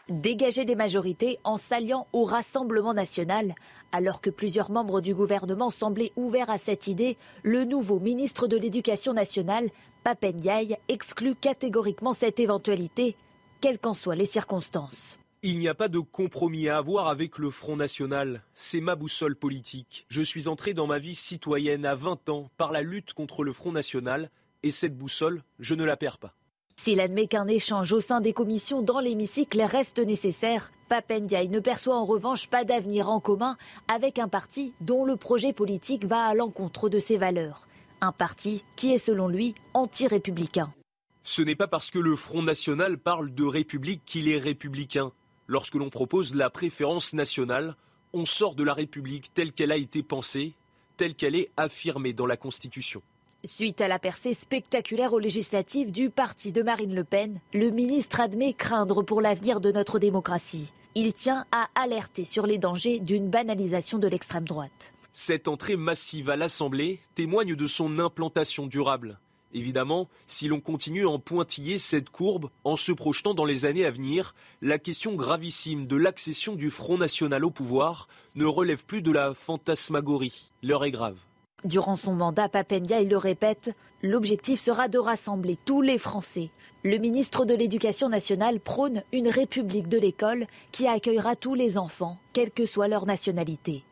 Dégager 0.09 0.65
des 0.65 0.75
majorités 0.75 1.39
en 1.45 1.57
s'alliant 1.57 2.07
au 2.13 2.25
Rassemblement 2.25 2.93
national. 2.93 3.55
Alors 3.93 4.21
que 4.21 4.31
plusieurs 4.31 4.71
membres 4.71 5.01
du 5.01 5.15
gouvernement 5.15 5.71
semblaient 5.71 6.13
ouverts 6.17 6.51
à 6.51 6.59
cette 6.59 6.89
idée, 6.89 7.17
le 7.45 7.65
nouveau 7.65 8.01
ministre 8.01 8.49
de 8.49 8.57
l'Éducation 8.57 9.13
nationale 9.13 9.71
Papendiaï 10.03 10.77
exclut 10.89 11.37
catégoriquement 11.37 12.13
cette 12.13 12.41
éventualité, 12.41 13.17
quelles 13.61 13.79
qu'en 13.79 13.95
soient 13.95 14.17
les 14.17 14.27
circonstances. 14.27 15.19
Il 15.45 15.59
n'y 15.59 15.69
a 15.69 15.75
pas 15.75 15.89
de 15.89 16.01
compromis 16.01 16.69
à 16.69 16.79
avoir 16.79 17.09
avec 17.09 17.39
le 17.39 17.51
Front 17.51 17.77
National. 17.77 18.43
C'est 18.55 18.81
ma 18.81 18.97
boussole 18.97 19.37
politique. 19.37 20.05
Je 20.09 20.23
suis 20.23 20.49
entré 20.49 20.75
dans 20.75 20.87
ma 20.87 20.99
vie 20.99 21.15
citoyenne 21.15 21.87
à 21.87 21.95
20 21.95 22.29
ans 22.29 22.51
par 22.57 22.73
la 22.73 22.83
lutte 22.83 23.13
contre 23.13 23.45
le 23.45 23.53
Front 23.53 23.73
National 23.73 24.31
et 24.63 24.73
cette 24.73 24.97
boussole, 24.97 25.43
je 25.59 25.75
ne 25.75 25.85
la 25.85 25.97
perds 25.97 26.19
pas. 26.19 26.35
S'il 26.77 27.01
admet 27.01 27.27
qu'un 27.27 27.47
échange 27.47 27.93
au 27.93 28.01
sein 28.01 28.21
des 28.21 28.33
commissions 28.33 28.83
dans 28.83 29.01
l'hémicycle 29.01 29.63
reste 29.63 29.99
nécessaire, 29.99 30.73
Papendiaï 30.89 31.49
ne 31.49 31.61
perçoit 31.61 31.97
en 31.97 32.05
revanche 32.05 32.49
pas 32.49 32.65
d'avenir 32.65 33.09
en 33.09 33.21
commun 33.21 33.57
avec 33.89 34.19
un 34.19 34.29
parti 34.29 34.73
dont 34.81 35.05
le 35.05 35.17
projet 35.17 35.53
politique 35.53 36.05
va 36.05 36.25
à 36.25 36.35
l'encontre 36.35 36.89
de 36.89 36.99
ses 36.99 37.19
valeurs 37.19 37.67
un 38.03 38.13
parti 38.13 38.65
qui 38.75 38.93
est 38.93 38.99
selon 38.99 39.29
lui 39.29 39.55
anti-républicain. 39.75 40.75
Ce 41.23 41.41
n'est 41.41 41.55
pas 41.55 41.69
parce 41.69 41.91
que 41.93 42.01
le 42.01 42.17
Front 42.17 42.43
National 42.43 42.99
parle 42.99 43.33
de 43.33 43.45
République 43.45 44.03
qu'il 44.05 44.29
est 44.29 44.39
républicain. 44.39 45.13
Lorsque 45.47 45.77
l'on 45.77 45.89
propose 45.89 46.35
la 46.35 46.51
préférence 46.51 47.13
nationale, 47.13 47.77
on 48.13 48.27
sort 48.27 48.57
de 48.57 48.65
la 48.65 48.75
République 48.75 49.33
telle 49.35 49.53
qu'elle 49.53 49.71
a 49.71 49.77
été 49.77 50.03
pensée, 50.03 50.55
telle 50.97 51.15
qu'elle 51.15 51.37
est 51.37 51.53
affirmée 51.57 52.13
dans 52.13 52.27
la 52.27 52.37
Constitution. 52.37 53.03
Suite 53.45 53.81
à 53.81 53.89
la 53.89 53.99
percée 53.99 54.35
spectaculaire 54.35 55.13
aux 55.13 55.19
législatives 55.19 55.91
du 55.91 56.11
parti 56.11 56.53
de 56.53 56.63
Marine 56.63 56.95
Le 56.95 57.03
Pen, 57.03 57.41
le 57.53 57.71
ministre 57.71 58.21
admet 58.21 58.53
craindre 58.53 59.03
pour 59.03 59.21
l'avenir 59.21 59.61
de 59.61 59.73
notre 59.73 59.99
démocratie. 59.99 60.73
Il 60.95 61.13
tient 61.13 61.45
à 61.51 61.69
alerter 61.75 62.25
sur 62.25 62.47
les 62.47 62.59
dangers 62.59 63.01
d'une 63.01 63.31
banalisation 63.31 63.99
de 63.99 64.07
l'extrême 64.07 64.45
droite. 64.45 64.93
Cette 65.13 65.49
entrée 65.49 65.75
massive 65.75 66.31
à 66.31 66.37
l'Assemblée 66.37 67.01
témoigne 67.17 67.57
de 67.57 67.67
son 67.67 67.99
implantation 67.99 68.69
durable. 68.69 69.19
Évidemment, 69.53 70.09
si 70.29 70.47
l'on 70.47 70.61
continue 70.61 71.05
à 71.05 71.11
en 71.11 71.19
pointiller 71.19 71.81
cette 71.81 72.11
courbe 72.11 72.49
en 72.63 72.77
se 72.77 72.93
projetant 72.93 73.35
dans 73.35 73.45
les 73.45 73.65
années 73.65 73.85
à 73.85 73.91
venir, 73.91 74.37
la 74.61 74.79
question 74.79 75.15
gravissime 75.15 75.89
de 75.89 75.97
l'accession 75.97 76.55
du 76.55 76.71
Front 76.71 76.97
National 76.97 77.45
au 77.45 77.51
pouvoir 77.51 78.07
ne 78.37 78.45
relève 78.45 78.85
plus 78.85 79.03
de 79.03 79.11
la 79.11 79.35
fantasmagorie. 79.35 80.53
L'heure 80.63 80.85
est 80.85 80.93
grave. 80.93 81.19
Durant 81.65 81.95
son 81.95 82.15
mandat, 82.15 82.49
Papendia, 82.49 83.01
il 83.01 83.09
le 83.09 83.17
répète, 83.17 83.71
l'objectif 84.03 84.61
sera 84.61 84.89
de 84.89 84.99
rassembler 84.99 85.57
tous 85.65 85.81
les 85.81 85.97
Français. 85.97 86.51
Le 86.83 86.99
ministre 86.99 87.45
de 87.45 87.55
l'Éducation 87.55 88.09
nationale 88.09 88.59
prône 88.59 89.05
une 89.13 89.29
république 89.29 89.89
de 89.89 89.99
l'école 89.99 90.47
qui 90.73 90.89
accueillera 90.89 91.37
tous 91.37 91.55
les 91.55 91.79
enfants, 91.79 92.19
quelle 92.33 92.51
que 92.51 92.67
soit 92.67 92.89
leur 92.89 93.07
nationalité. 93.07 93.85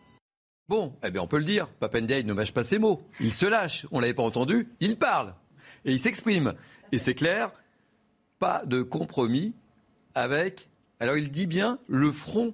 Bon, 0.69 0.95
eh 1.05 1.13
bien 1.13 1.23
on 1.23 1.29
peut 1.29 1.39
le 1.39 1.45
dire, 1.45 1.69
Papendia, 1.69 2.21
ne 2.25 2.33
mâche 2.33 2.53
pas 2.53 2.65
ses 2.65 2.81
mots. 2.81 3.03
Il 3.21 3.33
se 3.33 3.47
lâche, 3.47 3.87
on 3.93 3.99
ne 3.99 4.03
l'avait 4.03 4.15
pas 4.15 4.25
entendu, 4.25 4.69
il 4.81 4.97
parle. 4.97 5.35
Et 5.85 5.93
il 5.93 6.01
s'exprime. 6.01 6.55
Et 6.91 6.99
c'est 6.99 7.15
clair, 7.15 7.53
pas 8.41 8.65
de 8.67 8.83
compromis 8.83 9.55
avec, 10.17 10.69
alors 10.99 11.17
il 11.17 11.31
dit 11.31 11.47
bien, 11.47 11.79
le 11.87 12.11
front 12.11 12.53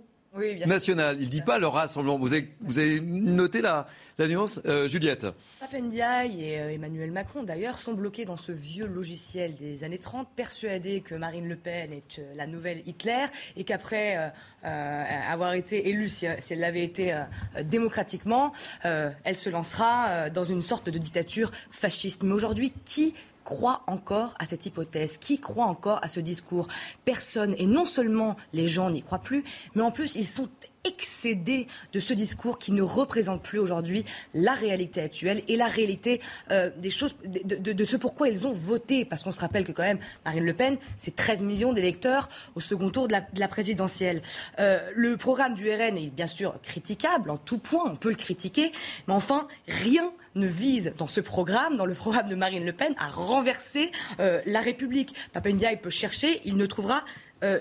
national. 0.66 1.16
Il 1.20 1.26
ne 1.26 1.30
dit 1.30 1.42
pas 1.42 1.58
le 1.58 1.66
rassemblement. 1.66 2.18
Vous 2.18 2.32
avez, 2.32 2.48
vous 2.60 2.78
avez 2.78 3.00
noté 3.00 3.60
la, 3.60 3.86
la 4.18 4.28
nuance, 4.28 4.60
euh, 4.64 4.88
Juliette 4.88 5.26
Papendiaï 5.60 6.42
et 6.42 6.58
euh, 6.58 6.72
Emmanuel 6.72 7.10
Macron, 7.10 7.42
d'ailleurs, 7.42 7.78
sont 7.78 7.92
bloqués 7.92 8.24
dans 8.24 8.36
ce 8.36 8.50
vieux 8.50 8.86
logiciel 8.86 9.54
des 9.56 9.84
années 9.84 9.98
30, 9.98 10.28
persuadés 10.34 11.02
que 11.02 11.14
Marine 11.14 11.46
Le 11.46 11.56
Pen 11.56 11.92
est 11.92 12.18
euh, 12.18 12.32
la 12.34 12.46
nouvelle 12.46 12.82
Hitler 12.86 13.26
et 13.56 13.64
qu'après 13.64 14.32
avoir 14.62 15.52
été 15.52 15.88
élue, 15.90 16.08
si, 16.08 16.26
elle 16.26 16.58
l'avait 16.58 16.82
été 16.82 17.16
démocratiquement, 17.62 18.52
elle 18.82 19.36
se 19.36 19.48
lancera 19.48 20.28
dans 20.30 20.42
une 20.42 20.60
sorte 20.60 20.90
de 20.90 20.98
dictature 20.98 21.52
fasciste. 21.70 22.24
Mais 22.24 22.34
aujourd'hui, 22.34 22.72
qui 22.84 23.14
croit 23.46 23.84
encore 23.86 24.34
à 24.40 24.44
cette 24.44 24.66
hypothèse 24.66 25.16
Qui 25.16 25.40
croit 25.40 25.66
encore 25.66 26.00
à 26.02 26.08
ce 26.08 26.20
discours 26.20 26.66
Personne. 27.06 27.54
Et 27.56 27.66
non 27.66 27.86
seulement 27.86 28.36
les 28.52 28.66
gens 28.66 28.90
n'y 28.90 29.02
croient 29.02 29.20
plus, 29.20 29.44
mais 29.74 29.82
en 29.82 29.92
plus, 29.92 30.16
ils 30.16 30.26
sont 30.26 30.48
excédés 30.86 31.66
de 31.92 32.00
ce 32.00 32.12
discours 32.12 32.58
qui 32.58 32.72
ne 32.72 32.82
représente 32.82 33.42
plus 33.42 33.58
aujourd'hui 33.58 34.04
la 34.34 34.54
réalité 34.54 35.00
actuelle 35.00 35.42
et 35.48 35.56
la 35.56 35.66
réalité 35.66 36.20
euh, 36.50 36.70
des 36.76 36.90
choses, 36.90 37.16
de, 37.24 37.84
ce 37.84 37.96
pourquoi 37.96 38.28
ils 38.28 38.46
ont 38.46 38.52
voté. 38.52 39.04
Parce 39.04 39.22
qu'on 39.22 39.32
se 39.32 39.40
rappelle 39.40 39.64
que 39.64 39.72
quand 39.72 39.82
même, 39.82 39.98
Marine 40.24 40.44
Le 40.44 40.54
Pen, 40.54 40.78
c'est 40.98 41.14
13 41.14 41.42
millions 41.42 41.72
d'électeurs 41.72 42.28
au 42.54 42.60
second 42.60 42.90
tour 42.90 43.08
de 43.08 43.14
la, 43.38 43.48
présidentielle. 43.48 44.22
Euh, 44.58 44.90
le 44.94 45.16
programme 45.16 45.54
du 45.54 45.70
RN 45.70 45.96
est 45.96 46.10
bien 46.10 46.26
sûr 46.26 46.60
critiquable 46.62 47.30
en 47.30 47.36
tout 47.36 47.58
point, 47.58 47.84
on 47.86 47.96
peut 47.96 48.10
le 48.10 48.16
critiquer, 48.16 48.72
mais 49.06 49.14
enfin, 49.14 49.46
rien 49.68 50.12
ne 50.34 50.46
vise 50.46 50.92
dans 50.98 51.06
ce 51.06 51.20
programme, 51.20 51.76
dans 51.76 51.86
le 51.86 51.94
programme 51.94 52.28
de 52.28 52.34
Marine 52.34 52.64
Le 52.64 52.72
Pen, 52.72 52.94
à 52.98 53.08
renverser 53.08 53.90
euh, 54.20 54.40
la 54.46 54.60
République. 54.60 55.14
Papendiaï 55.32 55.78
peut 55.78 55.90
chercher, 55.90 56.40
il 56.44 56.56
ne 56.56 56.66
trouvera 56.66 57.04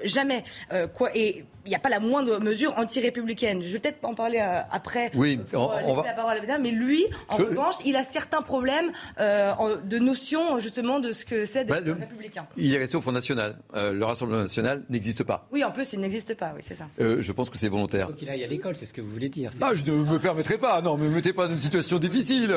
jamais. 0.03 0.43
quoi, 0.93 1.15
et 1.15 1.45
il 1.65 1.69
n'y 1.69 1.75
a 1.75 1.79
pas 1.79 1.89
la 1.89 1.99
moindre 1.99 2.39
mesure 2.39 2.73
anti-républicaine. 2.77 3.61
Je 3.61 3.73
vais 3.73 3.79
peut-être 3.79 3.99
en 4.03 4.13
parler 4.13 4.39
euh, 4.39 4.61
après. 4.71 5.11
Oui, 5.15 5.39
euh, 5.53 5.57
on, 5.57 5.93
va... 5.95 6.03
la 6.03 6.13
parole 6.13 6.37
à 6.37 6.59
mais 6.59 6.71
lui, 6.71 7.05
en 7.27 7.37
revanche, 7.37 7.75
il 7.85 7.95
a 7.95 8.03
certains 8.03 8.41
problèmes 8.41 8.91
euh, 9.19 9.53
de 9.83 9.97
notion 9.97 10.59
justement 10.59 10.99
de 10.99 11.11
ce 11.11 11.25
que 11.25 11.45
c'est 11.45 11.65
d'être 11.65 11.83
bah, 11.83 11.95
républicain. 11.99 12.47
Il 12.55 12.73
est 12.73 12.77
resté 12.77 12.97
au 12.97 13.01
Front 13.01 13.11
National. 13.11 13.57
le 13.73 14.03
Rassemblement 14.03 14.41
National 14.41 14.83
n'existe 14.89 15.23
pas. 15.23 15.47
Oui, 15.51 15.63
en 15.63 15.71
plus, 15.71 15.93
il 15.93 15.99
n'existe 15.99 16.35
pas, 16.35 16.53
oui, 16.55 16.61
c'est 16.63 16.75
ça. 16.75 16.87
je 16.99 17.31
pense 17.31 17.49
que 17.49 17.57
c'est 17.57 17.67
volontaire. 17.67 18.07
Il 18.09 18.13
faut 18.13 18.19
qu'il 18.19 18.29
aille 18.29 18.43
à 18.43 18.47
l'école, 18.47 18.75
c'est 18.75 18.85
ce 18.85 18.93
que 18.93 19.01
vous 19.01 19.11
voulez 19.11 19.29
dire. 19.29 19.51
Ah, 19.61 19.71
je 19.73 19.83
ne 19.83 19.97
me 19.97 20.19
permettrai 20.19 20.57
pas. 20.57 20.81
Non, 20.81 20.97
ne 20.97 21.05
me 21.05 21.09
mettez 21.09 21.33
pas 21.33 21.47
dans 21.47 21.53
une 21.53 21.59
situation 21.59 21.97
difficile. 21.97 22.55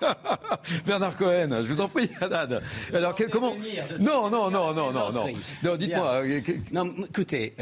Bernard 0.86 1.16
Cohen, 1.16 1.62
je 1.62 1.68
vous 1.72 1.80
en 1.80 1.88
prie, 1.88 2.08
Haddad. 2.20 2.62
Alors, 2.94 3.14
comment 3.30 3.54
Non, 4.00 4.30
non, 4.30 4.50
non, 4.50 4.72
non, 4.72 4.92
non, 4.92 5.12
non. 5.12 5.26
Non, 5.62 5.76
dites-moi. 5.76 6.22
Non, 6.72 6.94
écoutez, 7.08 7.54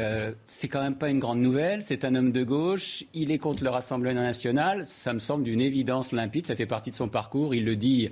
c'est 0.47 0.67
quand 0.67 0.76
même 0.81 0.95
pas 0.95 1.09
une 1.09 1.19
grande 1.19 1.39
nouvelle. 1.39 1.81
C'est 1.85 2.05
un 2.05 2.15
homme 2.15 2.31
de 2.31 2.43
gauche. 2.43 3.03
Il 3.13 3.31
est 3.31 3.37
contre 3.37 3.63
le 3.63 3.69
Rassemblement 3.69 4.21
national. 4.21 4.85
Ça 4.85 5.13
me 5.13 5.19
semble 5.19 5.43
d'une 5.43 5.61
évidence 5.61 6.11
limpide. 6.11 6.47
Ça 6.47 6.55
fait 6.55 6.65
partie 6.65 6.91
de 6.91 6.95
son 6.95 7.07
parcours. 7.07 7.53
Il 7.55 7.65
le 7.65 7.75
dit. 7.75 8.09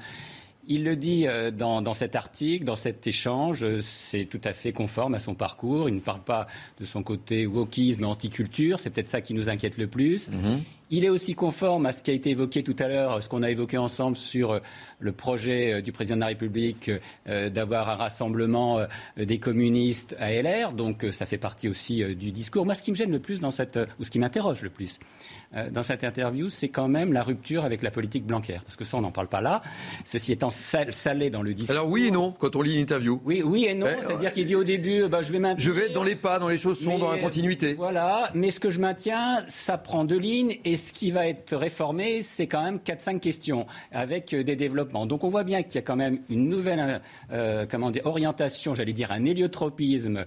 Il 0.68 0.84
le 0.84 0.96
dit 0.96 1.28
euh, 1.28 1.52
dans, 1.52 1.94
cet 1.94 2.16
article, 2.16 2.66
dans 2.66 2.76
cet 2.76 3.06
échange, 3.06 3.80
c'est 3.82 4.26
tout 4.26 4.42
à 4.44 4.52
fait 4.52 4.72
conforme 4.72 5.14
à 5.14 5.20
son 5.20 5.36
parcours. 5.36 5.90
Il 5.90 5.96
ne 5.96 6.00
parle 6.00 6.24
pas 6.24 6.48
de 6.80 6.86
son 6.86 7.04
côté 7.04 7.46
wokisme, 7.46 8.04
anticulture, 8.06 8.80
c'est 8.80 8.90
peut-être 8.90 9.10
ça 9.10 9.22
qui 9.22 9.36
nous 9.36 9.48
inquiète 9.48 9.78
le 9.78 9.86
plus. 9.86 10.28
Mm-hmm. 10.28 10.60
Il 10.92 11.04
est 11.04 11.10
aussi 11.10 11.34
conforme 11.34 11.88
à 11.88 11.92
ce 11.92 12.04
qui 12.04 12.12
a 12.12 12.14
été 12.14 12.30
évoqué 12.30 12.62
tout 12.62 12.76
à 12.78 12.88
l'heure, 12.88 13.24
ce 13.24 13.28
qu'on 13.28 13.42
a 13.42 13.50
évoqué 13.50 13.78
ensemble 13.78 14.16
sur 14.16 14.52
euh, 14.52 14.60
le 15.00 15.12
projet 15.12 15.74
euh, 15.74 15.82
du 15.82 15.92
président 15.92 16.16
de 16.16 16.22
la 16.22 16.28
République 16.28 16.92
euh, 17.28 17.50
d'avoir 17.50 17.90
un 17.90 17.96
rassemblement 17.96 18.86
des 19.18 19.40
communistes 19.40 20.16
à 20.20 20.32
LR. 20.32 20.74
Donc 20.74 21.06
ça 21.12 21.26
fait 21.26 21.38
partie 21.40 21.68
aussi 21.70 22.04
du 22.16 22.32
discours. 22.32 22.66
Moi, 22.66 22.76
ce 22.76 22.84
qui 22.84 22.92
me 22.92 22.96
gêne 22.96 23.12
le 23.12 23.20
plus 23.20 23.40
dans 23.40 23.52
cette, 23.52 23.80
ou 24.00 24.04
ce 24.04 24.12
qui 24.12 24.20
m'interroge 24.20 24.62
le 24.62 24.70
plus 24.70 25.00
dans 25.72 25.84
cette 25.84 26.04
interview, 26.04 26.50
c'est 26.50 26.70
quand 26.70 26.88
même 26.88 27.14
la 27.14 27.24
rupture 27.24 27.66
avec 27.66 27.84
la 27.84 27.92
politique 27.92 28.26
blancaire. 28.26 28.62
Parce 28.64 28.76
que 28.76 28.84
ça, 28.84 28.98
on 28.98 29.02
n'en 29.02 29.12
parle 29.12 29.28
pas 29.28 29.42
là. 29.42 29.62
Ceci 30.04 30.34
étant 30.34 30.52
salé 30.52 31.30
dans 31.30 31.42
le 31.42 31.54
discours. 31.54 31.76
Alors 31.76 31.90
oui 31.90 32.08
et 32.08 32.12
non, 32.12 32.32
quand 32.32 32.56
on 32.56 32.62
lit 32.62 32.78
l'interview. 32.78 33.22
Oui, 33.26 33.42
oui 33.44 33.66
et 33.66 33.76
non. 33.76 33.88
C'est-à-dire 34.02 34.34
qu'il 34.34 34.46
dit 34.46 34.56
au 34.56 34.64
début, 34.64 35.08
bah, 35.08 35.22
je 35.22 35.32
vais 35.32 35.40
maintenir. 35.40 35.66
Je 35.66 35.72
vais 35.72 35.90
dans 35.90 36.04
les 36.04 36.16
pas, 36.16 36.40
dans 36.40 36.50
les 36.50 36.58
chaussons, 36.58 37.00
dans 37.00 37.12
la 37.12 37.18
continuité. 37.18 37.74
Voilà. 37.74 38.30
Mais 38.34 38.52
ce 38.52 38.60
que 38.60 38.70
je 38.70 38.80
maintiens, 38.80 39.44
ça 39.48 39.78
prend 39.78 40.06
deux 40.06 40.18
lignes 40.18 40.58
et 40.66 40.78
ce 40.78 40.94
qui 40.94 41.12
va 41.12 41.28
être 41.28 41.56
réformé, 41.56 42.22
c'est 42.22 42.48
quand 42.48 42.64
même 42.64 42.78
4-5 42.78 43.20
questions 43.20 43.66
avec 43.92 44.34
euh, 44.34 44.44
des 44.44 44.56
développements. 44.56 45.06
Donc 45.06 45.24
on 45.24 45.30
voit 45.30 45.44
bien 45.44 45.64
qu'il 45.64 45.76
y 45.76 45.78
a 45.78 45.82
quand 45.82 45.96
même 45.96 46.20
une 46.30 46.50
nouvelle 46.50 46.80
euh, 46.80 47.00
euh, 47.32 47.66
comment 47.70 47.92
dire, 47.92 48.06
orientation, 48.06 48.76
j'allais 48.76 48.94
dire 48.94 49.12
un 49.12 49.26
héliotropisme 49.26 50.26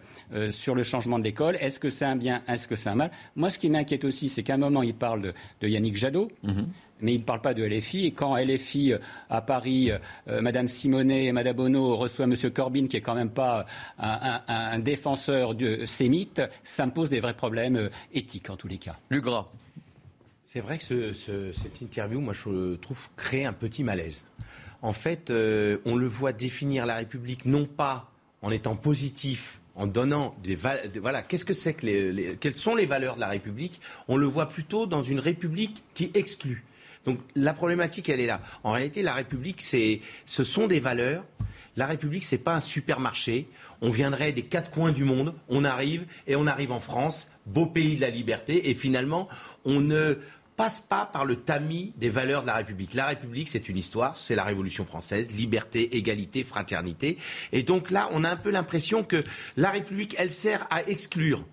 sur 0.50 0.74
le 0.74 0.82
changement 0.82 1.18
de 1.18 1.24
l'école. 1.24 1.56
Est-ce 1.60 1.78
que 1.78 1.90
c'est 1.90 2.04
un 2.04 2.16
bien, 2.16 2.42
est-ce 2.48 2.68
que 2.68 2.76
c'est 2.76 2.88
un 2.88 2.94
mal? 2.94 3.10
Moi, 3.36 3.50
ce 3.50 3.58
qui 3.58 3.70
m'inquiète 3.70 4.04
aussi, 4.04 4.28
c'est 4.28 4.42
qu'à 4.42 4.54
un 4.54 4.58
moment, 4.58 4.82
il 4.82 4.94
parle 4.94 5.17
de, 5.18 5.34
Yannick 5.62 5.96
Jadot. 5.96 6.30
Mhm. 6.42 6.68
mais 7.00 7.14
il 7.14 7.20
ne 7.20 7.24
parle 7.24 7.40
pas 7.40 7.54
de 7.54 7.62
LFI. 7.62 8.06
Et 8.06 8.10
quand 8.10 8.36
LFI 8.36 8.94
à 9.30 9.40
Paris, 9.40 9.90
Madame 10.26 10.66
Simonet 10.66 11.26
et 11.26 11.32
Madame 11.32 11.54
Bonneau 11.54 11.96
reçoit 11.96 12.24
M. 12.24 12.34
Corbyn, 12.52 12.88
qui 12.88 12.96
est 12.96 13.00
quand 13.00 13.14
même 13.14 13.30
pas 13.30 13.66
un, 13.98 14.78
défenseur 14.80 15.54
de 15.54 15.84
sémite, 15.84 16.42
ça 16.64 16.86
me 16.86 16.90
pose 16.90 17.08
des 17.08 17.20
vrais 17.20 17.34
problèmes 17.34 17.88
éthiques 18.12 18.50
en 18.50 18.56
tous 18.56 18.66
les 18.66 18.78
cas. 18.78 18.96
Lugras. 19.10 19.46
C'est 20.48 20.60
vrai 20.60 20.78
que 20.78 21.12
cette 21.12 21.82
interview, 21.82 22.20
moi, 22.20 22.32
je 22.32 22.74
trouve, 22.76 23.08
crée 23.16 23.44
un 23.44 23.52
petit 23.52 23.84
malaise. 23.84 24.24
En 24.80 24.92
fait, 24.92 25.30
euh, 25.30 25.78
on 25.84 25.94
le 25.94 26.06
voit 26.06 26.32
définir 26.32 26.86
la 26.86 26.96
République 26.96 27.44
non 27.44 27.66
pas 27.66 28.10
en 28.42 28.50
étant 28.50 28.74
positif, 28.74 29.60
en 29.78 29.86
donnant 29.86 30.36
des 30.42 30.56
valeurs. 30.56 30.84
Voilà, 31.00 31.22
qu'est-ce 31.22 31.44
que 31.44 31.54
c'est 31.54 31.72
que 31.72 31.86
les, 31.86 32.36
quelles 32.38 32.58
sont 32.58 32.74
les 32.74 32.84
valeurs 32.84 33.14
de 33.14 33.20
la 33.20 33.28
République 33.28 33.80
On 34.08 34.16
le 34.16 34.26
voit 34.26 34.48
plutôt 34.48 34.86
dans 34.86 35.02
une 35.02 35.20
République 35.20 35.82
qui 35.94 36.10
exclut. 36.14 36.64
Donc 37.06 37.20
la 37.36 37.54
problématique, 37.54 38.08
elle 38.08 38.20
est 38.20 38.26
là. 38.26 38.42
En 38.64 38.72
réalité, 38.72 39.02
la 39.02 39.14
République, 39.14 39.62
c'est, 39.62 40.02
ce 40.26 40.44
sont 40.44 40.66
des 40.66 40.80
valeurs. 40.80 41.24
La 41.76 41.86
République, 41.86 42.24
c'est 42.24 42.38
pas 42.38 42.56
un 42.56 42.60
supermarché. 42.60 43.48
On 43.80 43.88
viendrait 43.88 44.32
des 44.32 44.42
quatre 44.42 44.70
coins 44.70 44.90
du 44.90 45.04
monde, 45.04 45.32
on 45.48 45.64
arrive 45.64 46.04
et 46.26 46.34
on 46.34 46.48
arrive 46.48 46.72
en 46.72 46.80
France, 46.80 47.30
beau 47.46 47.66
pays 47.66 47.94
de 47.94 48.00
la 48.00 48.10
liberté, 48.10 48.70
et 48.70 48.74
finalement, 48.74 49.28
on 49.64 49.80
ne 49.80 50.18
passe 50.58 50.80
pas 50.80 51.06
par 51.06 51.24
le 51.24 51.36
tamis 51.36 51.94
des 51.96 52.10
valeurs 52.10 52.42
de 52.42 52.48
la 52.48 52.56
République. 52.56 52.92
La 52.92 53.06
République, 53.06 53.48
c'est 53.48 53.68
une 53.68 53.76
histoire, 53.76 54.16
c'est 54.16 54.34
la 54.34 54.42
Révolution 54.42 54.84
française, 54.84 55.30
liberté, 55.30 55.96
égalité, 55.96 56.42
fraternité. 56.42 57.16
Et 57.52 57.62
donc 57.62 57.92
là, 57.92 58.08
on 58.12 58.24
a 58.24 58.28
un 58.28 58.36
peu 58.36 58.50
l'impression 58.50 59.04
que 59.04 59.22
la 59.56 59.70
République, 59.70 60.16
elle 60.18 60.32
sert 60.32 60.66
à 60.68 60.82
exclure. 60.82 61.44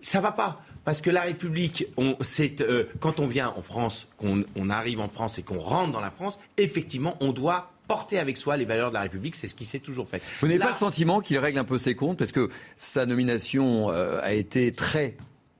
Ça 0.00 0.20
va 0.20 0.30
pas. 0.30 0.62
Parce 0.84 1.00
que 1.00 1.10
la 1.10 1.22
République, 1.22 1.88
on, 1.96 2.16
euh, 2.60 2.84
quand 3.00 3.18
on 3.18 3.26
vient 3.26 3.52
en 3.56 3.62
France, 3.62 4.06
qu'on 4.16 4.44
on 4.54 4.70
arrive 4.70 5.00
en 5.00 5.08
France 5.08 5.40
et 5.40 5.42
qu'on 5.42 5.58
rentre 5.58 5.90
dans 5.90 6.00
la 6.00 6.12
France, 6.12 6.38
effectivement, 6.56 7.16
on 7.18 7.32
doit 7.32 7.72
porter 7.88 8.20
avec 8.20 8.36
soi 8.36 8.56
les 8.56 8.64
valeurs 8.64 8.90
de 8.90 8.94
la 8.94 9.02
République. 9.02 9.34
C'est 9.34 9.48
ce 9.48 9.56
qui 9.56 9.64
s'est 9.64 9.80
toujours 9.80 10.08
fait. 10.08 10.22
Vous 10.40 10.46
n'avez 10.46 10.60
pas 10.60 10.70
le 10.70 10.76
sentiment 10.76 11.20
qu'il 11.20 11.38
règle 11.38 11.58
un 11.58 11.64
peu 11.64 11.78
ses 11.78 11.96
comptes 11.96 12.16
parce 12.16 12.30
que 12.30 12.48
sa 12.76 13.06
nomination 13.06 13.90
euh, 13.90 14.20
a 14.22 14.34
été 14.34 14.70
très 14.70 15.16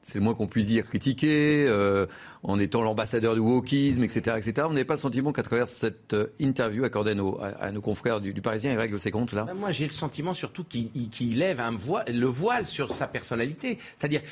c'est 0.07 0.19
le 0.19 0.25
moins 0.25 0.35
qu'on 0.35 0.47
puisse 0.47 0.69
dire, 0.69 0.87
critiqué, 0.87 1.67
euh, 1.69 2.07
en 2.45 2.61
étant 2.61 2.83
l'ambassadeur 2.83 3.35
du 3.35 3.41
wokisme, 3.41 4.05
etc., 4.05 4.37
etc. 4.39 4.67
Vous 4.69 4.73
n'avez 4.73 4.85
pas 4.85 4.95
le 4.95 5.01
sentiment 5.01 5.33
qu'à 5.33 5.43
travers 5.43 5.69
cette 5.69 6.15
euh, 6.15 6.29
interview 6.39 6.85
accordée 6.85 7.11
à 7.11 7.73
nos, 7.73 7.81
confrères 7.81 8.21
du, 8.21 8.33
Parisien, 8.41 8.71
il 8.71 8.79
règle 8.79 9.01
ses 9.01 9.11
comptes 9.11 9.33
là? 9.33 9.47
Moi, 9.57 9.73
j'ai 9.73 9.87
le 9.87 9.93
sentiment 9.93 10.33
surtout 10.33 10.63
qu'il 10.63 11.39
lève 11.39 11.59
un 11.59 11.73
voile, 11.73 12.05
le 12.09 12.27
voile 12.29 12.67
sur 12.67 12.93
sa 12.93 13.09
personnalité. 13.09 13.81
C'est-à-dire, 13.99 14.23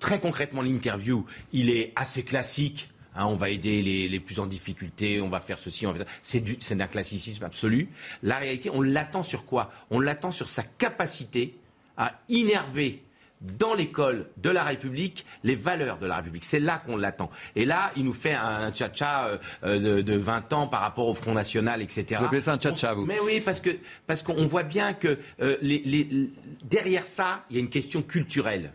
très 0.00 0.18
concrètement, 0.18 0.62
l'interview, 0.62 1.26
il 1.52 1.68
est 1.68 1.92
assez 1.94 2.22
classique. 2.22 2.88
Hein, 3.14 3.26
on 3.26 3.36
va 3.36 3.50
aider 3.50 3.82
les, 3.82 4.08
les, 4.08 4.20
plus 4.20 4.40
en 4.40 4.46
difficulté, 4.46 5.20
on 5.20 5.28
va 5.28 5.40
faire 5.40 5.58
ceci, 5.58 5.86
on 5.86 5.92
va 5.92 5.98
faire 5.98 6.08
ça. 6.22 6.38
C'est 6.60 6.74
d'un 6.74 6.86
classicisme 6.86 7.44
absolu. 7.44 7.90
La 8.22 8.38
réalité, 8.38 8.70
on 8.70 8.80
l'attend 8.80 9.22
sur 9.22 9.44
quoi? 9.44 9.70
On 9.90 10.00
l'attend 10.00 10.32
sur 10.32 10.48
sa 10.48 10.62
capacité 10.62 11.54
à 11.98 12.18
innerver 12.30 13.02
dans 13.40 13.74
l'école 13.74 14.26
de 14.36 14.50
la 14.50 14.64
République 14.64 15.24
les 15.44 15.54
valeurs 15.54 15.98
de 15.98 16.06
la 16.06 16.16
République. 16.16 16.44
C'est 16.44 16.60
là 16.60 16.82
qu'on 16.84 16.96
l'attend. 16.96 17.30
Et 17.56 17.64
là, 17.64 17.92
il 17.96 18.04
nous 18.04 18.12
fait 18.12 18.34
un 18.34 18.70
tcha-tcha 18.70 19.38
euh, 19.64 20.02
de, 20.02 20.16
20 20.16 20.52
ans 20.52 20.66
par 20.66 20.80
rapport 20.80 21.08
au 21.08 21.14
Front 21.14 21.32
National, 21.32 21.82
etc. 21.82 22.16
Vous 22.18 22.26
appelez 22.26 22.40
ça 22.40 22.52
un 22.52 22.58
tcha-tcha, 22.58 22.94
vous 22.94 23.06
Mais 23.06 23.20
oui, 23.20 23.40
parce 23.40 23.60
que 23.60 23.70
parce 24.06 24.22
qu'on 24.22 24.46
voit 24.46 24.62
bien 24.62 24.92
que 24.92 25.18
euh, 25.40 25.56
les, 25.60 26.30
derrière 26.64 27.04
ça, 27.04 27.44
il 27.50 27.56
y 27.56 27.58
a 27.58 27.62
une 27.62 27.70
question 27.70 28.02
culturelle. 28.02 28.72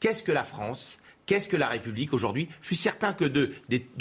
Qu'est-ce 0.00 0.22
que 0.22 0.32
la 0.32 0.44
France? 0.44 0.98
Qu'est-ce 1.26 1.48
que 1.48 1.56
la 1.56 1.68
République 1.68 2.12
aujourd'hui? 2.12 2.48
Je 2.62 2.66
suis 2.66 2.76
certain 2.76 3.12
que 3.12 3.24
de, 3.24 3.52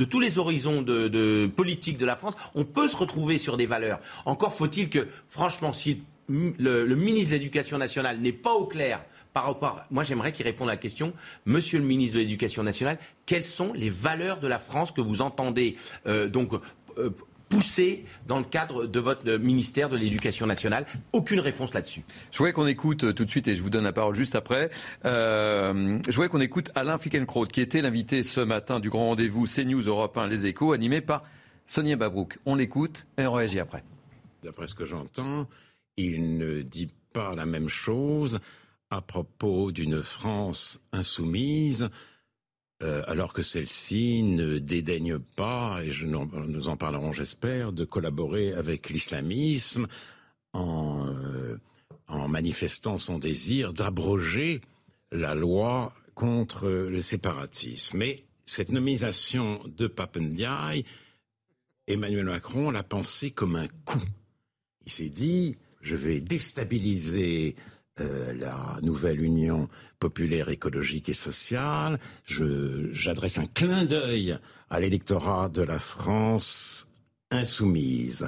tous 0.06 0.20
les 0.20 0.40
horizons 0.40 0.82
de, 0.82 1.08
de 1.08 1.50
politique 1.56 1.98
de 1.98 2.06
la 2.06 2.16
France, 2.16 2.34
on 2.56 2.66
peut 2.66 2.88
se 2.88 2.96
retrouver 2.96 3.38
sur 3.38 3.58
des 3.58 3.68
valeurs. 3.68 4.00
Encore 4.26 4.56
faut-il 4.56 4.90
que, 4.90 5.08
franchement, 5.30 5.72
si 5.72 6.02
le, 6.32 6.96
ministre 6.96 7.32
de 7.32 7.36
l'Éducation 7.36 7.78
nationale 7.78 8.20
n'est 8.20 8.32
pas 8.32 8.54
au 8.54 8.66
clair 8.66 9.04
par 9.34 9.46
rapport. 9.46 9.82
Moi, 9.92 10.04
j'aimerais 10.04 10.32
qu'il 10.32 10.46
réponde 10.46 10.70
à 10.70 10.74
la 10.74 10.78
question, 10.78 11.14
Monsieur 11.46 11.80
le 11.80 11.86
ministre 11.86 12.16
de 12.16 12.22
l'Éducation 12.22 12.64
nationale, 12.64 12.98
quelles 13.26 13.46
sont 13.46 13.74
les 13.74 13.90
valeurs 13.90 14.40
de 14.40 14.48
la 14.48 14.60
France 14.60 14.92
que 14.92 15.02
vous 15.02 15.22
entendez 15.22 15.78
euh, 16.08 16.28
donc 16.28 16.52
euh, 16.98 17.10
pousser 17.50 18.06
dans 18.28 18.40
le 18.40 18.46
cadre 18.46 18.88
de 18.88 19.00
votre 19.00 19.30
ministère 19.38 19.90
de 19.90 19.98
l'Éducation 19.98 20.46
nationale? 20.46 20.86
Aucune 21.14 21.40
réponse 21.40 21.74
là-dessus. 21.74 22.04
Je 22.32 22.38
voudrais 22.38 22.54
qu'on 22.54 22.68
écoute 22.68 23.06
euh, 23.06 23.14
tout 23.14 23.26
de 23.26 23.30
suite, 23.30 23.48
et 23.48 23.56
je 23.56 23.62
vous 23.62 23.70
donne 23.70 23.84
la 23.84 23.94
parole 23.94 24.16
juste 24.16 24.36
après, 24.36 24.70
je 25.04 26.12
voudrais 26.12 26.30
qu'on 26.30 26.42
écoute 26.42 26.70
Alain 26.76 26.98
Fickenkraut, 26.98 27.46
qui 27.46 27.62
était 27.62 27.82
l'invité 27.82 28.24
ce 28.24 28.42
matin 28.42 28.80
du 28.80 28.90
grand 28.90 29.08
rendez-vous 29.08 29.46
CNews 29.46 29.82
Europe 29.82 30.18
1 30.18 30.28
Les 30.28 30.46
Échos, 30.46 30.74
animé 30.74 31.02
par 31.02 31.24
Sonia 31.68 31.96
Babrouk. 31.96 32.38
On 32.46 32.56
l'écoute 32.56 33.06
et 33.18 33.26
on 33.26 33.34
réagit 33.34 33.60
après. 33.60 33.84
D'après 34.44 34.68
ce 34.68 34.76
que 34.76 34.86
j'entends, 34.86 35.48
il 35.96 36.38
ne 36.38 36.62
dit 36.62 36.90
pas 37.14 37.36
la 37.36 37.46
même 37.46 37.70
chose 37.70 38.40
à 38.92 39.02
propos 39.02 39.72
d'une 39.72 40.04
France 40.04 40.80
insoumise, 40.92 41.90
euh, 42.84 43.04
alors 43.08 43.34
que 43.34 43.42
celle-ci 43.42 44.22
ne 44.22 44.58
dédaigne 44.60 45.18
pas, 45.18 45.84
et 45.84 45.92
nous 46.04 46.68
en 46.68 46.78
parlerons 46.78 47.14
j'espère, 47.14 47.72
de 47.72 47.86
collaborer 47.86 48.54
avec 48.54 48.90
l'islamisme 48.90 49.88
en, 50.54 51.08
euh, 51.08 51.58
en 52.08 52.28
manifestant 52.28 52.98
son 52.98 53.18
désir 53.18 53.74
d'abroger 53.74 54.62
la 55.12 55.36
loi 55.36 55.94
contre 56.14 56.70
le 56.70 57.02
séparatisme. 57.02 57.98
Mais 57.98 58.26
cette 58.46 58.70
nomination 58.70 59.62
de 59.66 59.88
Papendiaï, 59.88 60.84
Emmanuel 61.88 62.26
Macron 62.26 62.72
l'a 62.72 62.84
pensé 62.84 63.32
comme 63.32 63.56
un 63.56 63.68
coup. 63.86 64.04
Il 64.86 64.92
s'est 64.92 65.10
dit, 65.10 65.58
je 65.82 65.96
vais 65.96 66.20
déstabiliser 66.20 67.56
euh, 68.02 68.34
la 68.34 68.80
nouvelle 68.82 69.22
Union 69.22 69.70
populaire, 70.00 70.50
écologique 70.50 71.10
et 71.10 71.14
sociale. 71.14 72.00
J'adresse 72.26 73.38
un 73.38 73.46
clin 73.46 73.86
d'œil 73.86 74.38
à 74.70 74.80
l'électorat 74.80 75.50
de 75.50 75.62
la 75.62 75.80
France 75.80 76.88
insoumise. 77.30 78.28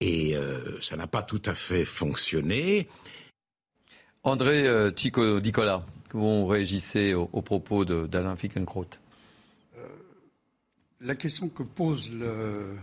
Et 0.00 0.36
euh, 0.36 0.80
ça 0.80 0.96
n'a 0.96 1.06
pas 1.06 1.22
tout 1.22 1.42
à 1.46 1.54
fait 1.54 1.84
fonctionné. 1.84 2.88
André 4.22 4.66
euh, 4.66 4.92
Nicolas, 5.42 5.84
vous 6.12 6.46
réagissez 6.46 7.14
aux, 7.14 7.42
propos 7.42 7.84
d'Alain 7.84 8.36
Fickenkraut 8.36 8.86
La 11.00 11.14
question 11.14 11.48
que 11.48 11.62
pose 11.62 12.12
le 12.12 12.76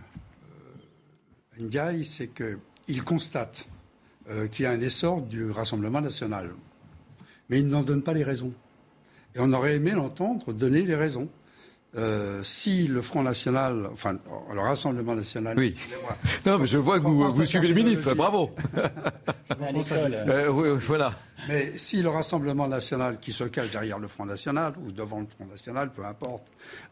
Ndiaye, 1.59 2.03
c'est 2.03 2.29
qu'il 2.29 3.03
constate 3.03 3.69
euh, 4.29 4.47
qui 4.47 4.65
a 4.65 4.71
un 4.71 4.81
essor 4.81 5.21
du 5.21 5.51
Rassemblement 5.51 6.01
national. 6.01 6.51
Mais 7.49 7.59
il 7.59 7.67
n'en 7.67 7.83
donne 7.83 8.01
pas 8.01 8.13
les 8.13 8.23
raisons. 8.23 8.53
Et 9.35 9.39
on 9.39 9.51
aurait 9.53 9.75
aimé 9.75 9.91
l'entendre 9.91 10.53
donner 10.53 10.83
les 10.83 10.95
raisons. 10.95 11.29
Euh, 11.97 12.43
si 12.43 12.87
le 12.87 13.01
Front 13.01 13.23
National, 13.23 13.87
enfin 13.93 14.17
le 14.53 14.59
Rassemblement 14.59 15.15
National. 15.15 15.57
Oui. 15.57 15.75
Non, 16.45 16.59
mais 16.59 16.67
je 16.67 16.77
vois 16.77 16.99
que 16.99 17.05
vous, 17.05 17.45
suivez 17.45 17.69
le 17.69 17.73
ministre. 17.73 18.13
Bravo. 18.13 18.51
euh, 20.27 20.49
oui, 20.49 20.79
voilà. 20.85 21.13
Mais 21.47 21.73
si 21.77 22.01
le 22.01 22.09
Rassemblement 22.09 22.67
National, 22.67 23.17
qui 23.19 23.31
se 23.31 23.45
cache 23.45 23.71
derrière 23.71 23.97
le 23.97 24.09
Front 24.09 24.25
National 24.25 24.73
ou 24.85 24.91
devant 24.91 25.21
le 25.21 25.27
Front 25.27 25.45
National, 25.45 25.89
peu 25.91 26.03
importe, 26.03 26.43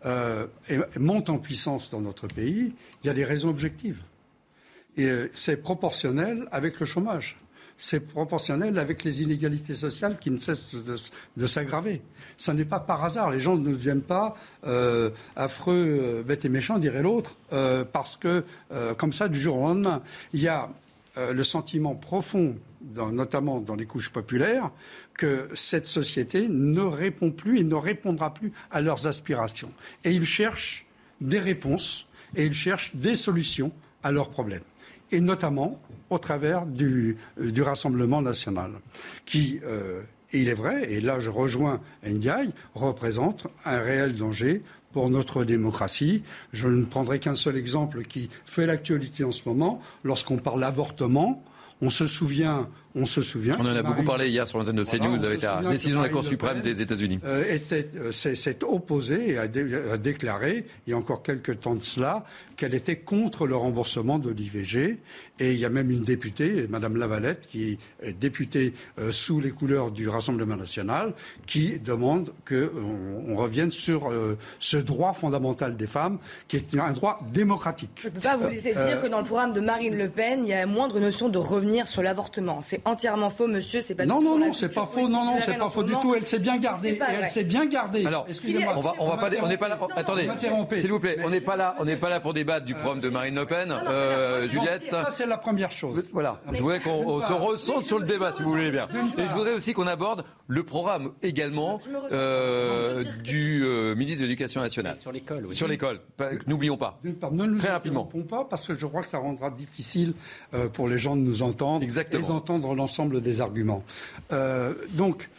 euh, 0.05 0.47
monte 0.97 1.29
en 1.29 1.37
puissance 1.37 1.89
dans 1.89 2.01
notre 2.01 2.27
pays, 2.27 2.73
il 3.03 3.07
y 3.07 3.09
a 3.09 3.13
des 3.13 3.25
raisons 3.25 3.49
objectives. 3.49 4.01
Et 4.97 5.05
euh, 5.05 5.29
c'est 5.33 5.57
proportionnel 5.57 6.47
avec 6.51 6.79
le 6.79 6.85
chômage. 6.85 7.37
C'est 7.75 8.01
proportionnel 8.01 8.77
avec 8.77 9.03
les 9.03 9.23
inégalités 9.23 9.73
sociales 9.73 10.17
qui 10.19 10.29
ne 10.29 10.37
cessent 10.37 10.75
de, 10.75 11.47
s'aggraver. 11.47 12.01
Ce 12.37 12.51
n'est 12.51 12.65
pas 12.65 12.79
par 12.79 13.03
hasard. 13.03 13.31
Les 13.31 13.39
gens 13.39 13.57
ne 13.57 13.73
viennent 13.73 14.03
pas 14.03 14.35
euh, 14.65 15.09
affreux, 15.35 15.99
euh, 16.01 16.23
bêtes 16.23 16.45
et 16.45 16.49
méchants, 16.49 16.77
dirait 16.77 17.01
l'autre, 17.01 17.35
parce 17.91 18.17
que, 18.17 18.43
comme 18.97 19.13
ça, 19.13 19.27
du 19.27 19.39
jour 19.39 19.57
au 19.57 19.61
lendemain, 19.61 20.01
il 20.33 20.41
y 20.41 20.47
a 20.47 20.69
le 21.15 21.43
sentiment 21.43 21.95
profond, 21.95 22.55
notamment 22.95 23.59
dans 23.59 23.75
les 23.75 23.85
couches 23.85 24.09
populaires, 24.11 24.71
que 25.15 25.49
cette 25.53 25.85
société 25.85 26.47
ne 26.47 26.81
répond 26.81 27.31
plus 27.31 27.59
et 27.59 27.63
ne 27.63 27.75
répondra 27.75 28.33
plus 28.33 28.51
à 28.71 28.81
leurs 28.81 29.05
aspirations. 29.07 29.71
Et 30.03 30.11
ils 30.11 30.25
cherchent 30.25 30.85
des 31.21 31.39
réponses 31.39 32.07
et 32.35 32.45
ils 32.45 32.55
cherchent 32.55 32.95
des 32.95 33.15
solutions 33.15 33.71
à 34.01 34.11
leurs 34.11 34.29
problèmes 34.29 34.63
et 35.13 35.21
notamment 35.21 35.79
au 36.09 36.17
travers 36.17 36.65
du, 36.65 37.17
euh, 37.39 37.63
Rassemblement 37.63 38.21
national, 38.21 38.71
qui, 39.25 39.59
euh, 39.63 40.01
il 40.33 40.49
est 40.49 40.53
vrai, 40.53 40.91
et 40.91 40.99
là 40.99 41.19
je 41.19 41.29
rejoins 41.29 41.79
Ndiaye, 42.05 42.51
représente 42.75 43.47
un 43.63 43.79
réel 43.79 44.15
danger 44.15 44.63
pour 44.91 45.09
notre 45.09 45.43
démocratie. 45.43 46.23
Je 46.51 46.67
ne 46.67 46.83
prendrai 46.83 47.19
qu'un 47.19 47.35
seul 47.35 47.55
exemple 47.55 48.03
qui 48.03 48.29
fait 48.45 48.65
l'actualité 48.65 49.23
en 49.23 49.31
ce 49.31 49.47
moment. 49.47 49.79
Lorsqu'on 50.03 50.37
parle 50.37 50.61
d'avortement, 50.61 51.43
on 51.81 51.89
se 51.89 52.07
souvient 52.07 52.67
on 52.95 53.05
se 53.05 53.21
souvient. 53.21 53.57
On 53.59 53.65
en 53.65 53.75
a 53.75 53.81
beaucoup 53.81 54.03
parlé 54.03 54.29
hier 54.29 54.45
sur 54.47 54.59
l'antenne 54.59 54.75
de 54.75 54.83
CNews 54.83 55.23
avec 55.23 55.41
la 55.41 55.61
décision 55.61 55.99
de 55.99 56.03
la 56.03 56.09
Cour 56.09 56.23
suprême 56.23 56.61
des 56.61 56.81
États-Unis. 56.81 57.19
Euh, 57.25 57.57
euh, 57.71 58.11
s'est 58.11 58.63
opposé 58.63 59.31
et 59.31 59.37
a, 59.37 59.47
déclaré, 59.97 60.65
il 60.85 60.91
y 60.91 60.93
a 60.93 60.97
encore 60.97 61.23
quelques 61.23 61.61
temps 61.61 61.75
de 61.75 61.81
cela, 61.81 62.23
qu'elle 62.55 62.75
était 62.75 62.97
contre 62.97 63.47
le 63.47 63.55
remboursement 63.55 64.19
de 64.19 64.29
l'IVG. 64.29 64.99
Et 65.39 65.51
il 65.53 65.57
y 65.57 65.65
a 65.65 65.69
même 65.69 65.89
une 65.89 66.03
députée, 66.03 66.67
Madame 66.69 66.97
Lavalette, 66.97 67.47
qui 67.47 67.79
est 68.03 68.13
députée 68.13 68.73
euh, 68.99 69.11
sous 69.11 69.39
les 69.39 69.49
couleurs 69.49 69.91
du 69.91 70.07
Rassemblement 70.07 70.55
national, 70.55 71.13
qui 71.47 71.79
demande 71.79 72.31
qu'on 72.47 73.23
on 73.27 73.35
revienne 73.35 73.71
sur 73.71 74.11
ce 74.59 74.77
droit 74.77 75.13
fondamental 75.13 75.75
des 75.75 75.87
femmes, 75.87 76.19
qui 76.47 76.57
est 76.57 76.77
un 76.77 76.93
droit 76.93 77.19
démocratique. 77.33 77.91
Je 78.01 78.09
ne 78.09 78.13
peux 78.13 78.19
pas 78.19 78.37
vous 78.37 78.47
laisser 78.47 78.73
dire 78.73 78.99
que 79.01 79.07
dans 79.07 79.19
le 79.19 79.25
programme 79.25 79.53
de 79.53 79.61
Marine 79.61 79.97
Le 79.97 80.09
Pen, 80.09 80.41
il 80.43 80.49
y 80.49 80.53
a 80.53 80.59
la 80.59 80.65
moindre 80.65 80.99
notion 80.99 81.29
de 81.29 81.37
revenir 81.37 81.87
sur 81.87 82.03
l'avortement. 82.03 82.61
C'est 82.61 82.82
entièrement 82.85 83.29
faux, 83.29 83.47
monsieur. 83.47 83.81
C'est 83.81 83.95
pas 83.95 84.05
non, 84.05 84.21
non, 84.21 84.37
non, 84.37 84.53
c'est 84.53 84.73
pas 84.73 84.85
faux. 84.85 85.07
Non, 85.07 85.25
non, 85.25 85.37
c'est 85.43 85.57
pas 85.57 85.69
faux 85.69 85.83
du 85.83 85.93
tout. 85.93 86.15
Elle 86.15 86.27
s'est 86.27 86.39
bien 86.39 86.57
gardée. 86.57 86.99
elle 87.07 87.27
s'est 87.27 87.43
bien 87.43 87.65
gardée. 87.65 88.05
Alors, 88.05 88.25
excusez-moi. 88.27 88.73
On 88.77 88.81
va, 88.81 88.93
on 88.99 89.09
va 89.09 89.17
pas, 89.17 89.29
on 89.41 89.47
n'est 89.47 89.57
pas 89.57 89.67
là. 89.67 89.79
Attendez, 89.95 90.29
s'il 90.79 90.91
vous 90.91 90.99
plaît, 90.99 91.17
on 91.23 91.29
n'est 91.29 91.41
pas 91.41 91.55
là, 91.55 91.75
on 91.79 91.85
n'est 91.85 91.95
pas 91.95 92.09
là 92.09 92.19
pour 92.19 92.33
débattre 92.33 92.65
du 92.65 92.73
programme 92.73 92.99
de 92.99 93.09
Marine 93.09 93.35
Le 93.35 93.45
Pen, 93.45 93.71
euh, 93.71 94.47
Juliette. 94.47 94.89
Ça, 94.89 95.07
c'est 95.09 95.25
la 95.25 95.37
première 95.37 95.71
chose. 95.71 96.07
Voilà. 96.13 96.39
Je 96.51 96.61
voudrais 96.61 96.79
qu'on 96.79 97.21
se 97.21 97.33
ressente 97.33 97.85
sur 97.85 97.99
le 97.99 98.05
débat, 98.05 98.31
si 98.31 98.41
vous 98.41 98.49
voulez 98.49 98.71
bien. 98.71 98.87
Et 99.17 99.27
je 99.27 99.33
voudrais 99.33 99.53
aussi 99.53 99.73
qu'on 99.73 99.87
aborde 99.87 100.25
le 100.47 100.63
programme 100.63 101.11
également 101.21 101.79
euh, 102.11 103.03
du 103.23 103.63
euh, 103.63 103.95
ministre 103.95 104.21
de 104.21 104.27
l'Éducation 104.27 104.61
nationale. 104.61 104.97
Sur 104.97 105.11
l'école. 105.11 105.49
Sur 105.49 105.67
l'école. 105.67 105.99
N'oublions 106.47 106.77
pas. 106.77 106.99
Ne 107.03 107.45
nous 107.45 107.57
Très 107.57 107.71
rapidement. 107.71 108.09
pas 108.29 108.45
parce 108.45 108.67
que 108.67 108.77
je 108.77 108.85
crois 108.85 109.03
que 109.03 109.09
ça 109.09 109.17
rendra 109.19 109.49
difficile 109.49 110.13
pour 110.73 110.87
les 110.87 110.97
gens 110.97 111.15
de 111.15 111.21
nous 111.21 111.43
entendre 111.43 111.83
Exactement. 111.83 112.25
et 112.25 112.27
d'entendre 112.27 112.72
l'ensemble 112.75 113.21
des 113.21 113.41
arguments. 113.41 113.83
Euh, 114.31 114.73
donc, 114.91 115.29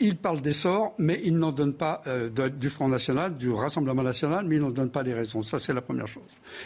il 0.00 0.16
parle 0.16 0.40
d'essor, 0.40 0.94
mais 0.98 1.20
il 1.24 1.36
n'en 1.36 1.52
donne 1.52 1.74
pas 1.74 2.02
euh, 2.06 2.30
du 2.48 2.70
Front 2.70 2.88
National, 2.88 3.36
du 3.36 3.50
Rassemblement 3.50 4.02
National, 4.02 4.46
mais 4.46 4.56
il 4.56 4.62
n'en 4.62 4.70
donne 4.70 4.90
pas 4.90 5.02
les 5.02 5.12
raisons. 5.12 5.42
Ça, 5.42 5.58
c'est 5.58 5.74
la 5.74 5.82
première 5.82 6.08
chose. 6.08 6.22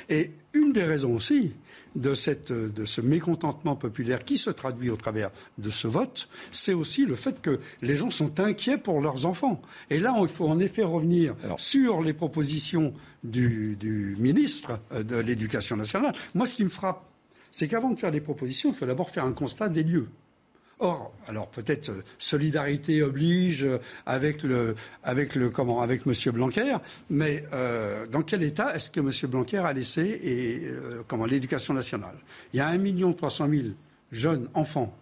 Et 0.08 0.30
une 0.52 0.72
des 0.72 0.84
raisons 0.84 1.14
aussi 1.14 1.52
de, 1.96 2.14
cette, 2.14 2.52
de 2.52 2.84
ce 2.84 3.00
mécontentement 3.00 3.74
populaire 3.74 4.24
qui 4.24 4.38
se 4.38 4.50
traduit 4.50 4.88
au 4.88 4.96
travers 4.96 5.30
de 5.58 5.70
ce 5.70 5.88
vote, 5.88 6.28
c'est 6.52 6.74
aussi 6.74 7.06
le 7.06 7.16
fait 7.16 7.40
que 7.42 7.58
les 7.82 7.96
gens 7.96 8.10
sont 8.10 8.38
inquiets 8.38 8.78
pour 8.78 9.00
leurs 9.00 9.26
enfants. 9.26 9.60
Et 9.90 9.98
là, 9.98 10.14
il 10.20 10.28
faut 10.28 10.46
en 10.46 10.60
effet 10.60 10.84
revenir 10.84 11.34
sur 11.56 12.02
les 12.02 12.12
propositions 12.12 12.94
du, 13.24 13.76
du 13.76 14.16
ministre 14.18 14.78
euh, 14.92 15.02
de 15.02 15.16
l'Éducation 15.16 15.76
nationale. 15.76 16.14
Moi, 16.34 16.46
ce 16.46 16.54
qui 16.54 16.62
me 16.62 16.68
frappe, 16.68 17.02
c'est 17.54 17.68
qu'avant 17.68 17.90
de 17.90 17.98
faire 18.00 18.10
des 18.10 18.20
propositions, 18.20 18.70
il 18.70 18.74
faut 18.74 18.84
d'abord 18.84 19.10
faire 19.10 19.24
un 19.24 19.32
constat 19.32 19.68
des 19.68 19.84
lieux. 19.84 20.08
Or, 20.80 21.14
alors 21.28 21.48
peut-être 21.48 21.90
euh, 21.90 22.02
solidarité 22.18 23.00
oblige 23.00 23.62
euh, 23.62 23.78
avec 24.06 24.42
le, 24.42 24.74
avec 25.04 25.36
le, 25.36 25.50
comment, 25.50 25.80
avec 25.80 26.02
M. 26.04 26.32
Blanquer, 26.32 26.76
mais 27.10 27.44
euh, 27.52 28.06
dans 28.08 28.22
quel 28.22 28.42
état 28.42 28.74
est-ce 28.74 28.90
que 28.90 28.98
M. 28.98 29.30
Blanquer 29.30 29.58
a 29.58 29.72
laissé 29.72 30.02
et, 30.02 30.68
comment, 31.06 31.26
l'éducation 31.26 31.74
nationale? 31.74 32.16
Il 32.52 32.56
y 32.56 32.60
a 32.60 32.66
1 32.66 33.12
300 33.12 33.48
000 33.48 33.62
jeunes 34.10 34.48
enfants 34.54 34.92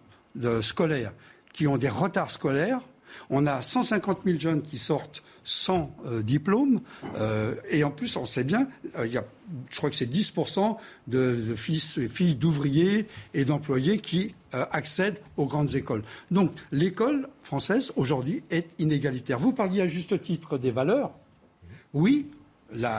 scolaires 0.61 1.13
qui 1.53 1.65
ont 1.65 1.77
des 1.77 1.89
retards 1.89 2.29
scolaires 2.29 2.81
On 3.31 3.47
a 3.47 3.63
150 3.63 4.19
000 4.25 4.39
jeunes 4.39 4.61
qui 4.61 4.77
sortent 4.77 5.23
sans 5.43 5.95
diplôme. 6.21 6.79
Et 7.69 7.83
en 7.83 7.91
plus, 7.91 8.15
on 8.15 8.25
sait 8.25 8.43
bien, 8.43 8.67
il 9.03 9.11
y 9.11 9.17
a, 9.17 9.25
je 9.69 9.77
crois 9.77 9.89
que 9.89 9.95
c'est 9.95 10.11
10% 10.11 10.77
de, 11.07 11.35
de 11.35 11.55
fils, 11.55 11.99
filles 12.07 12.35
d'ouvriers 12.35 13.07
et 13.33 13.45
d'employés 13.45 13.99
qui 13.99 14.33
accèdent 14.51 15.19
aux 15.37 15.45
grandes 15.45 15.75
écoles. 15.75 16.03
Donc 16.31 16.51
l'école 16.71 17.27
française, 17.41 17.91
aujourd'hui, 17.95 18.43
est 18.51 18.69
inégalitaire. 18.79 19.39
Vous 19.39 19.53
parliez 19.53 19.81
à 19.81 19.87
juste 19.87 20.21
titre 20.21 20.57
des 20.57 20.71
valeurs. 20.71 21.11
Oui, 21.93 22.27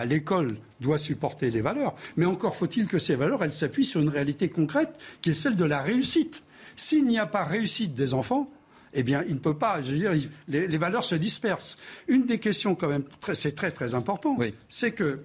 l'école 0.06 0.56
doit 0.80 0.98
supporter 0.98 1.50
les 1.50 1.60
valeurs, 1.60 1.94
mais 2.16 2.26
encore 2.26 2.54
faut-il 2.54 2.86
que 2.86 2.98
ces 2.98 3.16
valeurs, 3.16 3.42
elles 3.42 3.52
s'appuient 3.52 3.84
sur 3.84 4.00
une 4.00 4.08
réalité 4.08 4.48
concrète 4.48 4.98
qui 5.22 5.30
est 5.30 5.34
celle 5.34 5.56
de 5.56 5.64
la 5.64 5.80
réussite. 5.80 6.44
S'il 6.76 7.04
n'y 7.04 7.18
a 7.18 7.26
pas 7.26 7.44
réussite 7.44 7.94
des 7.94 8.14
enfants, 8.14 8.50
eh 8.92 9.02
bien, 9.02 9.24
il 9.26 9.34
ne 9.34 9.40
peut 9.40 9.56
pas. 9.56 9.82
Je 9.82 9.92
veux 9.92 9.98
dire, 9.98 10.30
les, 10.48 10.78
valeurs 10.78 11.04
se 11.04 11.16
dispersent. 11.16 11.76
Une 12.06 12.26
des 12.26 12.38
questions, 12.38 12.74
quand 12.74 12.88
même, 12.88 13.04
c'est 13.32 13.54
très 13.56 13.72
très 13.72 13.94
important, 13.94 14.36
c'est 14.68 14.92
que 14.92 15.20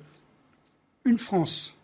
une 1.05 1.17
France 1.17 1.75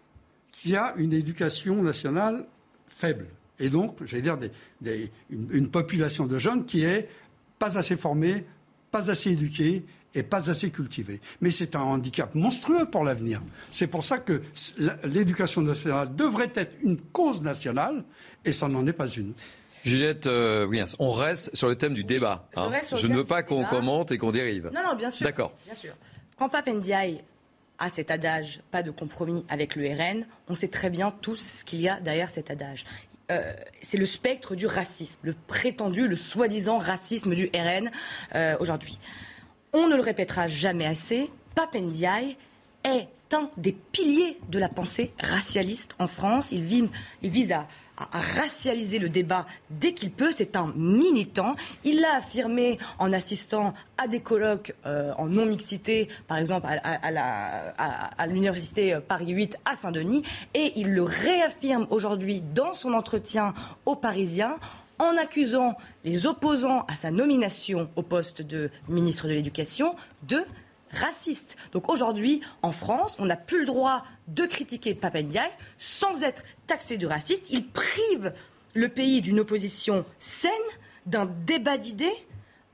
qui 0.51 0.75
a 0.75 0.93
une 0.97 1.13
éducation 1.13 1.81
nationale 1.81 2.45
faible, 2.87 3.27
et 3.59 3.69
donc, 3.69 3.97
j'allais 4.05 4.21
dire, 4.21 4.37
une, 5.29 5.69
population 5.69 6.25
de 6.25 6.37
jeunes 6.37 6.65
qui 6.65 6.83
est 6.83 7.09
pas 7.57 7.77
assez 7.77 7.95
formée, 7.95 8.45
pas 8.91 9.09
assez 9.09 9.31
éduquée 9.31 9.83
et 10.13 10.23
pas 10.23 10.49
assez 10.49 10.71
cultivée. 10.71 11.21
Mais 11.41 11.51
c'est 11.51 11.75
un 11.75 11.81
handicap 11.81 12.35
monstrueux 12.35 12.85
pour 12.85 13.03
l'avenir. 13.03 13.41
C'est 13.71 13.87
pour 13.87 14.03
ça 14.03 14.17
que 14.17 14.41
l'éducation 15.03 15.61
nationale 15.61 16.15
devrait 16.15 16.51
être 16.55 16.73
une 16.83 16.97
cause 16.97 17.41
nationale 17.41 18.03
et 18.43 18.51
ça 18.51 18.67
n'en 18.67 18.85
est 18.87 18.93
pas 18.93 19.07
une. 19.07 19.33
Juliette 19.85 20.25
euh, 20.25 20.67
on 20.97 21.11
reste 21.11 21.55
sur 21.55 21.67
le 21.67 21.75
thème 21.75 21.93
du 21.93 22.03
débat. 22.03 22.49
Je, 22.55 22.59
hein. 22.59 22.71
ne 23.07 23.15
veux 23.15 23.25
pas 23.25 23.43
qu'on 23.43 23.65
commente 23.65 24.11
et 24.11 24.17
qu'on 24.17 24.31
dérive. 24.31 24.71
Non, 24.73 24.81
non, 24.83 24.95
bien 24.95 25.11
sûr. 25.11 25.25
D'accord. 25.25 25.53
Bien 25.65 25.75
sûr. 25.75 25.93
Quand 26.37 26.49
Papendiaï 26.49 27.21
a 27.79 27.89
cet 27.89 28.11
adage, 28.11 28.61
pas 28.71 28.83
de 28.83 28.91
compromis 28.91 29.45
avec 29.49 29.75
le 29.75 29.87
RN, 29.87 30.25
on 30.47 30.55
sait 30.55 30.67
très 30.67 30.89
bien 30.89 31.11
tous 31.21 31.59
ce 31.59 31.63
qu'il 31.63 31.81
y 31.81 31.89
a 31.89 31.99
derrière 31.99 32.29
cet 32.29 32.51
adage. 32.51 32.85
Euh, 33.31 33.53
c'est 33.81 33.97
le 33.97 34.05
spectre 34.05 34.55
du 34.55 34.67
racisme, 34.67 35.19
le 35.23 35.33
prétendu, 35.47 36.07
le 36.07 36.15
soi-disant 36.15 36.77
racisme 36.77 37.33
du 37.33 37.49
RN 37.55 37.89
euh, 38.35 38.55
aujourd'hui. 38.59 38.99
On 39.73 39.87
ne 39.87 39.95
le 39.95 40.01
répétera 40.01 40.47
jamais 40.47 40.85
assez, 40.85 41.31
Papendiaï 41.55 42.37
est 42.83 43.07
un 43.33 43.49
des 43.57 43.71
piliers 43.71 44.37
de 44.49 44.59
la 44.59 44.69
pensée 44.69 45.13
racialiste 45.19 45.95
en 45.97 46.07
France. 46.07 46.51
Il 46.51 46.63
vise, 46.63 47.51
à, 47.51 47.67
racialiser 48.11 48.99
le 48.99 49.09
débat 49.09 49.45
dès 49.69 49.93
qu'il 49.93 50.11
peut. 50.11 50.31
C'est 50.33 50.55
un 50.55 50.73
militant. 50.75 51.55
Il 51.83 52.01
l'a 52.01 52.15
affirmé 52.15 52.77
en 52.99 53.13
assistant 53.13 53.73
à 53.97 54.07
des 54.07 54.19
colloques 54.19 54.75
euh, 54.85 55.13
en 55.17 55.27
non-mixité, 55.27 56.09
par 56.27 56.37
exemple 56.37 56.67
à, 56.67 58.27
l'université 58.27 58.97
Paris 59.07 59.31
8 59.31 59.57
à 59.65 59.75
Saint-Denis. 59.75 60.23
Et 60.53 60.73
il 60.75 60.89
le 60.89 61.03
réaffirme 61.03 61.87
aujourd'hui 61.89 62.41
dans 62.41 62.73
son 62.73 62.93
entretien 62.93 63.53
aux 63.85 63.95
Parisiens 63.95 64.57
en 64.99 65.17
accusant 65.17 65.75
les 66.03 66.25
opposants 66.25 66.85
à 66.87 66.95
sa 66.95 67.11
nomination 67.11 67.89
au 67.95 68.03
poste 68.03 68.41
de 68.41 68.69
ministre 68.87 69.27
de 69.27 69.33
l'Éducation 69.33 69.95
de 70.27 70.39
racistes. 70.95 71.55
Donc 71.71 71.89
aujourd'hui, 71.89 72.41
en 72.61 72.71
France, 72.71 73.15
on 73.19 73.25
n'a 73.25 73.37
plus 73.37 73.59
le 73.59 73.65
droit 73.65 74.03
de 74.27 74.45
critiquer 74.45 74.93
Papendiaï 74.95 75.49
sans 75.77 76.23
être 76.23 76.43
taxé 76.67 76.97
de 76.97 77.07
raciste. 77.07 77.49
Il 77.49 77.67
prive 77.67 78.33
le 78.73 78.89
pays 78.89 79.21
d'une 79.21 79.39
opposition 79.39 80.05
saine, 80.19 80.51
d'un 81.05 81.25
débat 81.25 81.77
d'idées 81.77 82.13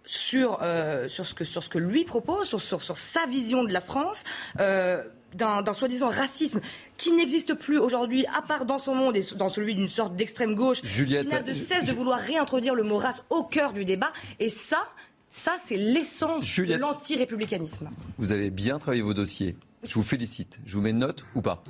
sur, 0.06 0.60
euh, 0.62 1.08
sur, 1.08 1.26
ce 1.26 1.34
que, 1.34 1.46
sur 1.46 1.64
ce 1.64 1.70
que 1.70 1.78
lui 1.78 2.04
propose, 2.04 2.48
sur, 2.48 2.62
sur, 2.62 2.98
sa 2.98 3.26
vision 3.28 3.64
de 3.64 3.74
la 3.74 3.82
France. 3.82 4.24
Euh, 4.60 5.04
d'un 5.34 5.74
soi-disant 5.74 6.10
racisme 6.10 6.60
qui 6.98 7.12
n'existe 7.14 7.54
plus 7.54 7.78
aujourd'hui, 7.78 8.26
à 8.38 8.42
part 8.42 8.66
dans 8.66 8.80
son 8.80 8.96
monde 8.96 9.16
et 9.16 9.24
dans 9.36 9.48
celui 9.48 9.76
d'une 9.76 9.88
sorte 9.88 10.14
d'extrême 10.14 10.56
gauche, 10.56 10.82
Juliette, 10.84 11.28
qui 11.28 11.34
n'a 11.34 11.42
de 11.42 11.54
cesse 11.54 11.86
de 11.86 11.94
vouloir 11.94 12.20
réintroduire 12.20 12.76
le 12.76 12.84
mot 12.84 12.98
race 12.98 13.24
au 13.30 13.44
cœur 13.44 13.72
du 13.72 13.86
débat. 13.86 14.12
Et 14.40 14.50
ça, 14.50 14.84
ça, 15.32 15.56
c'est 15.64 15.78
l'essence 15.78 16.60
de 16.60 16.76
l'anti-républicanisme. 16.76 17.90
Vous 18.18 18.34
avez 18.34 18.50
bien 18.50 18.78
travaillé 18.78 19.02
vos 19.02 19.14
dossiers. 19.14 19.56
Je 19.84 19.94
vous 19.94 20.04
félicite. 20.04 20.60
Je 20.66 20.76
vous 20.76 20.82
mets 20.82 20.92
une 20.92 21.00
note 21.00 21.26
ou 21.36 21.42
pas 21.42 21.64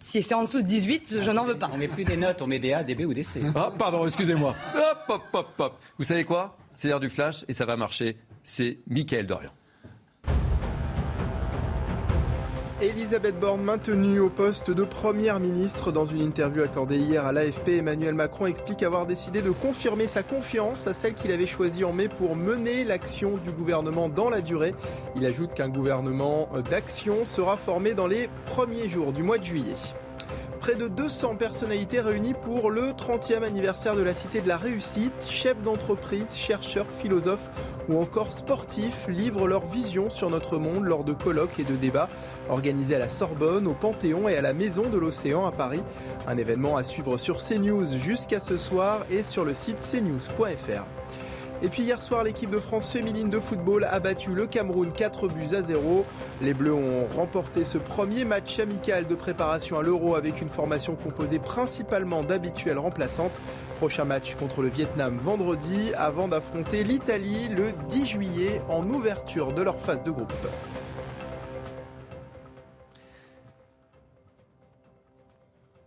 si 0.00 0.20
c'est 0.20 0.34
en 0.34 0.42
dessous 0.42 0.62
de 0.62 0.66
18, 0.66 1.18
je 1.22 1.30
n'en 1.30 1.44
veux 1.44 1.56
pas. 1.56 1.70
On 1.72 1.78
met 1.78 1.86
plus 1.86 2.02
des 2.02 2.16
notes, 2.16 2.42
on 2.42 2.48
met 2.48 2.58
des 2.58 2.72
A, 2.72 2.82
des 2.82 2.96
B 2.96 3.02
ou 3.02 3.14
des 3.14 3.22
C. 3.22 3.40
Ah, 3.54 3.72
pardon, 3.78 4.04
excusez-moi. 4.04 4.56
Hop, 4.74 5.04
hop, 5.08 5.22
hop, 5.32 5.48
hop. 5.58 5.80
Vous 5.96 6.04
savez 6.04 6.24
quoi? 6.24 6.58
C'est 6.74 6.88
l'heure 6.88 6.98
du 6.98 7.08
flash 7.08 7.44
et 7.46 7.52
ça 7.52 7.66
va 7.66 7.76
marcher. 7.76 8.16
C'est 8.42 8.78
Mickaël 8.88 9.28
Dorian. 9.28 9.52
Elisabeth 12.82 13.40
Borne 13.40 13.62
maintenue 13.62 14.20
au 14.20 14.28
poste 14.28 14.70
de 14.70 14.84
première 14.84 15.40
ministre. 15.40 15.92
Dans 15.92 16.04
une 16.04 16.20
interview 16.20 16.62
accordée 16.62 16.98
hier 16.98 17.24
à 17.24 17.32
l'AFP, 17.32 17.68
Emmanuel 17.68 18.14
Macron 18.14 18.44
explique 18.44 18.82
avoir 18.82 19.06
décidé 19.06 19.40
de 19.40 19.50
confirmer 19.50 20.06
sa 20.06 20.22
confiance 20.22 20.86
à 20.86 20.92
celle 20.92 21.14
qu'il 21.14 21.32
avait 21.32 21.46
choisie 21.46 21.84
en 21.84 21.94
mai 21.94 22.08
pour 22.08 22.36
mener 22.36 22.84
l'action 22.84 23.38
du 23.38 23.50
gouvernement 23.50 24.10
dans 24.10 24.28
la 24.28 24.42
durée. 24.42 24.74
Il 25.16 25.24
ajoute 25.24 25.54
qu'un 25.54 25.70
gouvernement 25.70 26.50
d'action 26.70 27.24
sera 27.24 27.56
formé 27.56 27.94
dans 27.94 28.06
les 28.06 28.28
premiers 28.44 28.90
jours 28.90 29.14
du 29.14 29.22
mois 29.22 29.38
de 29.38 29.44
juillet. 29.44 29.74
Près 30.66 30.74
de 30.74 30.88
200 30.88 31.36
personnalités 31.36 32.00
réunies 32.00 32.34
pour 32.34 32.72
le 32.72 32.90
30e 32.90 33.44
anniversaire 33.44 33.94
de 33.94 34.02
la 34.02 34.14
Cité 34.14 34.40
de 34.40 34.48
la 34.48 34.56
Réussite. 34.56 35.24
Chefs 35.28 35.62
d'entreprise, 35.62 36.34
chercheurs, 36.34 36.90
philosophes 36.90 37.48
ou 37.88 38.00
encore 38.00 38.32
sportifs 38.32 39.06
livrent 39.06 39.46
leur 39.46 39.64
vision 39.64 40.10
sur 40.10 40.28
notre 40.28 40.58
monde 40.58 40.84
lors 40.84 41.04
de 41.04 41.12
colloques 41.12 41.60
et 41.60 41.62
de 41.62 41.76
débats 41.76 42.08
organisés 42.48 42.96
à 42.96 42.98
la 42.98 43.08
Sorbonne, 43.08 43.68
au 43.68 43.74
Panthéon 43.74 44.28
et 44.28 44.36
à 44.36 44.40
la 44.40 44.54
Maison 44.54 44.90
de 44.90 44.98
l'Océan 44.98 45.46
à 45.46 45.52
Paris. 45.52 45.82
Un 46.26 46.36
événement 46.36 46.76
à 46.76 46.82
suivre 46.82 47.16
sur 47.16 47.36
CNews 47.36 47.96
jusqu'à 47.96 48.40
ce 48.40 48.56
soir 48.56 49.06
et 49.08 49.22
sur 49.22 49.44
le 49.44 49.54
site 49.54 49.78
cnews.fr. 49.78 50.82
Et 51.62 51.68
puis 51.68 51.84
hier 51.84 52.02
soir, 52.02 52.22
l'équipe 52.22 52.50
de 52.50 52.58
France 52.58 52.90
féminine 52.90 53.30
de 53.30 53.40
football 53.40 53.84
a 53.84 53.98
battu 53.98 54.34
le 54.34 54.46
Cameroun 54.46 54.92
4 54.92 55.28
buts 55.28 55.54
à 55.54 55.62
0. 55.62 56.04
Les 56.42 56.52
Bleus 56.52 56.74
ont 56.74 57.06
remporté 57.06 57.64
ce 57.64 57.78
premier 57.78 58.26
match 58.26 58.58
amical 58.58 59.06
de 59.06 59.14
préparation 59.14 59.78
à 59.78 59.82
l'Euro 59.82 60.16
avec 60.16 60.42
une 60.42 60.50
formation 60.50 60.96
composée 60.96 61.38
principalement 61.38 62.22
d'habituelles 62.22 62.78
remplaçantes. 62.78 63.32
Prochain 63.78 64.04
match 64.04 64.34
contre 64.34 64.60
le 64.60 64.68
Vietnam 64.68 65.18
vendredi 65.18 65.92
avant 65.96 66.28
d'affronter 66.28 66.84
l'Italie 66.84 67.48
le 67.48 67.72
10 67.88 68.06
juillet 68.06 68.60
en 68.68 68.86
ouverture 68.90 69.52
de 69.52 69.62
leur 69.62 69.80
phase 69.80 70.02
de 70.02 70.10
groupe. 70.10 70.32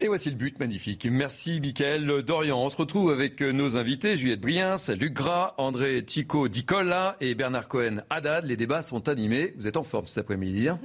Et 0.02 0.08
voici 0.08 0.30
le 0.30 0.38
but 0.38 0.58
magnifique. 0.62 1.06
Merci 1.12 1.60
Mickaël 1.60 2.08
Dorian. 2.22 2.58
On 2.58 2.70
se 2.70 2.78
retrouve 2.78 3.12
avec 3.12 3.42
nos 3.42 3.76
invités, 3.76 4.16
Juliette 4.16 4.40
Briens, 4.40 4.76
Luc 4.98 5.12
Gras, 5.12 5.56
André 5.58 6.06
Chico 6.08 6.48
Dicola 6.48 7.18
et 7.20 7.36
Bernard 7.36 7.68
Cohen 7.68 7.98
Haddad. 8.10 8.46
Les 8.46 8.56
débats 8.56 8.82
sont 8.82 9.10
animés. 9.10 9.54
Vous 9.58 9.68
êtes 9.68 9.76
en 9.76 9.84
forme 9.84 10.08
cet 10.08 10.20
après-midi. 10.20 10.70
Hein? 10.70 10.80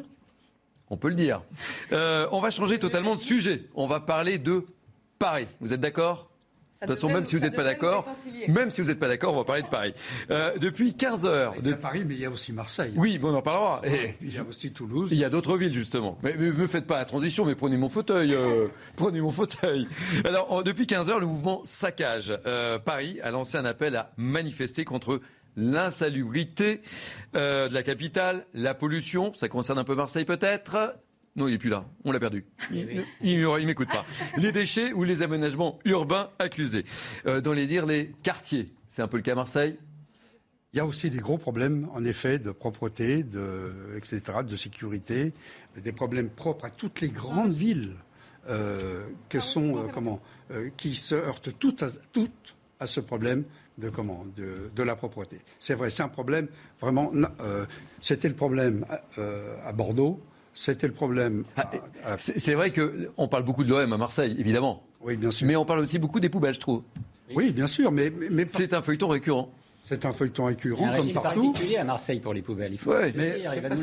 On 0.90 0.96
peut 0.96 1.08
le 1.08 1.14
dire. 1.14 1.42
Euh, 1.92 2.26
on 2.32 2.40
va 2.40 2.50
changer 2.50 2.80
totalement 2.80 3.14
de 3.14 3.20
sujet. 3.20 3.62
On 3.76 3.86
va 3.86 4.00
parler 4.00 4.38
de 4.38 4.66
Paris. 5.20 5.46
Vous 5.60 5.72
êtes 5.72 5.80
d'accord? 5.80 6.28
De 6.86 6.92
toute 6.92 7.00
façon, 7.00 7.12
même 7.12 7.26
si 7.26 7.36
vous 7.36 7.42
n'êtes 7.42 7.56
pas 7.56 7.64
d'accord, 7.64 8.06
même 8.48 8.70
si 8.70 8.80
vous 8.80 8.88
n'êtes 8.88 8.98
pas 8.98 9.08
d'accord, 9.08 9.34
on 9.34 9.38
va 9.38 9.44
parler 9.44 9.62
de 9.62 9.68
Paris. 9.68 9.94
Euh, 10.30 10.56
depuis 10.58 10.94
15 10.94 11.26
heures. 11.26 11.54
Il 11.58 11.68
y 11.68 11.72
a 11.72 11.76
Paris, 11.76 12.04
mais 12.06 12.14
il 12.14 12.20
y 12.20 12.24
a 12.24 12.30
aussi 12.30 12.52
Marseille. 12.52 12.92
Oui, 12.96 13.18
bon, 13.18 13.32
on 13.32 13.36
en 13.36 13.42
parlera. 13.42 13.82
Et 13.84 14.14
il 14.20 14.34
y 14.34 14.38
a 14.38 14.44
aussi 14.44 14.72
Toulouse. 14.72 15.10
Il 15.12 15.18
y 15.18 15.24
a 15.24 15.30
d'autres 15.30 15.56
villes, 15.56 15.74
justement. 15.74 16.18
Mais 16.22 16.36
ne 16.36 16.52
me 16.52 16.66
faites 16.66 16.86
pas 16.86 16.98
la 16.98 17.04
transition, 17.04 17.44
mais 17.44 17.54
prenez 17.54 17.76
mon 17.76 17.88
fauteuil. 17.88 18.34
Euh, 18.34 18.68
prenez 18.96 19.20
mon 19.20 19.32
fauteuil. 19.32 19.88
Alors, 20.24 20.62
depuis 20.62 20.86
15 20.86 21.10
heures, 21.10 21.20
le 21.20 21.26
mouvement 21.26 21.62
Saccage. 21.64 22.36
Euh, 22.46 22.78
Paris 22.78 23.18
a 23.22 23.30
lancé 23.30 23.58
un 23.58 23.64
appel 23.64 23.96
à 23.96 24.10
manifester 24.16 24.84
contre 24.84 25.20
l'insalubrité 25.56 26.80
de 27.32 27.72
la 27.72 27.82
capitale, 27.84 28.44
la 28.54 28.74
pollution, 28.74 29.32
ça 29.34 29.48
concerne 29.48 29.78
un 29.78 29.84
peu 29.84 29.94
Marseille 29.94 30.24
peut-être, 30.24 30.96
non, 31.36 31.48
il 31.48 31.52
n'est 31.52 31.58
plus 31.58 31.70
là. 31.70 31.84
On 32.04 32.12
l'a 32.12 32.20
perdu. 32.20 32.44
Il 32.70 33.40
ne 33.40 33.66
m'écoute 33.66 33.88
pas. 33.88 34.06
Les 34.38 34.52
déchets 34.52 34.92
ou 34.92 35.02
les 35.02 35.22
aménagements 35.22 35.80
urbains 35.84 36.30
accusés. 36.38 36.84
Euh, 37.26 37.40
dans 37.40 37.52
les 37.52 37.66
dires, 37.66 37.86
les 37.86 38.12
quartiers. 38.22 38.72
C'est 38.88 39.02
un 39.02 39.08
peu 39.08 39.16
le 39.16 39.22
cas 39.22 39.32
à 39.32 39.36
Marseille 39.36 39.76
il 40.72 40.78
y 40.78 40.80
a 40.80 40.86
aussi 40.86 41.08
des 41.08 41.18
gros 41.18 41.38
problèmes, 41.38 41.88
en 41.94 42.04
effet, 42.04 42.40
de 42.40 42.50
propreté, 42.50 43.22
de, 43.22 43.72
etc., 43.96 44.20
de 44.44 44.56
sécurité, 44.56 45.32
des 45.80 45.92
problèmes 45.92 46.28
propres 46.28 46.64
à 46.64 46.70
toutes 46.70 47.00
les 47.00 47.10
grandes 47.10 47.52
villes 47.52 47.94
euh, 48.48 49.06
que 49.28 49.38
sont, 49.38 49.76
euh, 49.76 49.86
comment, 49.92 50.20
qui 50.76 50.96
se 50.96 51.14
heurtent 51.14 51.56
toutes 51.60 51.84
à, 51.84 51.90
toutes 52.12 52.56
à 52.80 52.86
ce 52.86 52.98
problème 52.98 53.44
de, 53.78 53.88
comment, 53.88 54.26
de, 54.34 54.82
la 54.82 54.96
propreté. 54.96 55.38
C'est 55.60 55.74
vrai, 55.74 55.90
c'est 55.90 56.02
un 56.02 56.08
problème 56.08 56.48
vraiment. 56.80 57.12
C'était 58.00 58.28
le 58.28 58.34
problème 58.34 58.84
à 59.64 59.72
Bordeaux. 59.72 60.20
C'était 60.54 60.86
le 60.86 60.92
problème. 60.92 61.44
Ah, 61.56 62.16
c'est 62.18 62.54
vrai 62.54 62.72
qu'on 62.72 63.28
parle 63.28 63.42
beaucoup 63.42 63.64
de 63.64 63.70
l'OM 63.70 63.92
à 63.92 63.96
Marseille, 63.98 64.36
évidemment. 64.38 64.82
Oui, 65.00 65.16
bien 65.16 65.30
sûr. 65.30 65.46
Mais 65.46 65.56
on 65.56 65.64
parle 65.64 65.80
aussi 65.80 65.98
beaucoup 65.98 66.20
des 66.20 66.28
poubelles, 66.28 66.54
je 66.54 66.60
trouve. 66.60 66.82
Oui, 67.34 67.50
bien 67.52 67.66
sûr, 67.66 67.90
mais... 67.90 68.12
C'est 68.46 68.72
un 68.72 68.80
feuilleton 68.82 69.08
récurrent. 69.08 69.50
C'est 69.84 70.06
un 70.06 70.12
feuilleton 70.12 70.44
récurrent 70.46 70.86
un 70.86 70.96
comme 70.98 71.12
partout. 71.12 71.52
particulier 71.52 71.76
à 71.76 71.84
Marseille 71.84 72.20
pour 72.20 72.32
les 72.32 72.40
poubelles. 72.40 72.72
Il 72.72 72.78
faut 72.78 72.92
Ouais, 72.92 73.12
mais 73.14 73.40
dire, 73.40 73.52
Je 73.52 73.60
ne 73.60 73.62
sais, 73.62 73.68
pas 73.68 73.76
si- 73.76 73.82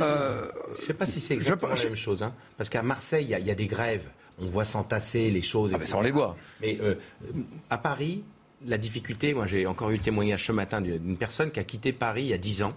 je 0.80 0.86
sais 0.86 0.94
pas 0.94 1.06
si 1.06 1.20
c'est 1.22 1.34
exactement 1.36 1.76
je- 1.76 1.84
la 1.84 1.90
même 1.90 1.98
chose. 1.98 2.24
Hein, 2.24 2.34
parce 2.58 2.70
qu'à 2.70 2.82
Marseille, 2.82 3.26
il 3.26 3.30
y, 3.32 3.36
a- 3.36 3.40
il 3.40 3.46
y 3.46 3.52
a 3.52 3.56
des 3.56 3.68
grèves. 3.68 4.06
On 4.40 4.46
voit 4.46 4.64
s'entasser 4.66 5.30
les 5.30 5.44
choses. 5.44 5.70
Ah, 5.74 5.78
etc. 5.78 5.92
ça, 5.92 5.98
on 5.98 6.02
les 6.02 6.10
voit. 6.12 6.36
Mais 6.62 6.80
euh, 6.82 6.96
à 7.70 7.78
Paris, 7.78 8.24
la 8.66 8.78
difficulté, 8.80 9.34
moi 9.36 9.46
j'ai 9.46 9.68
encore 9.68 9.92
eu 9.92 9.98
le 9.98 10.02
témoignage 10.02 10.48
ce 10.48 10.52
matin 10.52 10.82
d'une 10.82 10.98
d'une 10.98 11.18
personne 11.18 11.52
qui 11.52 11.60
a 11.60 11.64
quitté 11.64 11.94
Paris 11.94 12.24
il 12.24 12.30
y 12.30 12.34
a 12.34 12.38
10 12.40 12.64
ans 12.64 12.74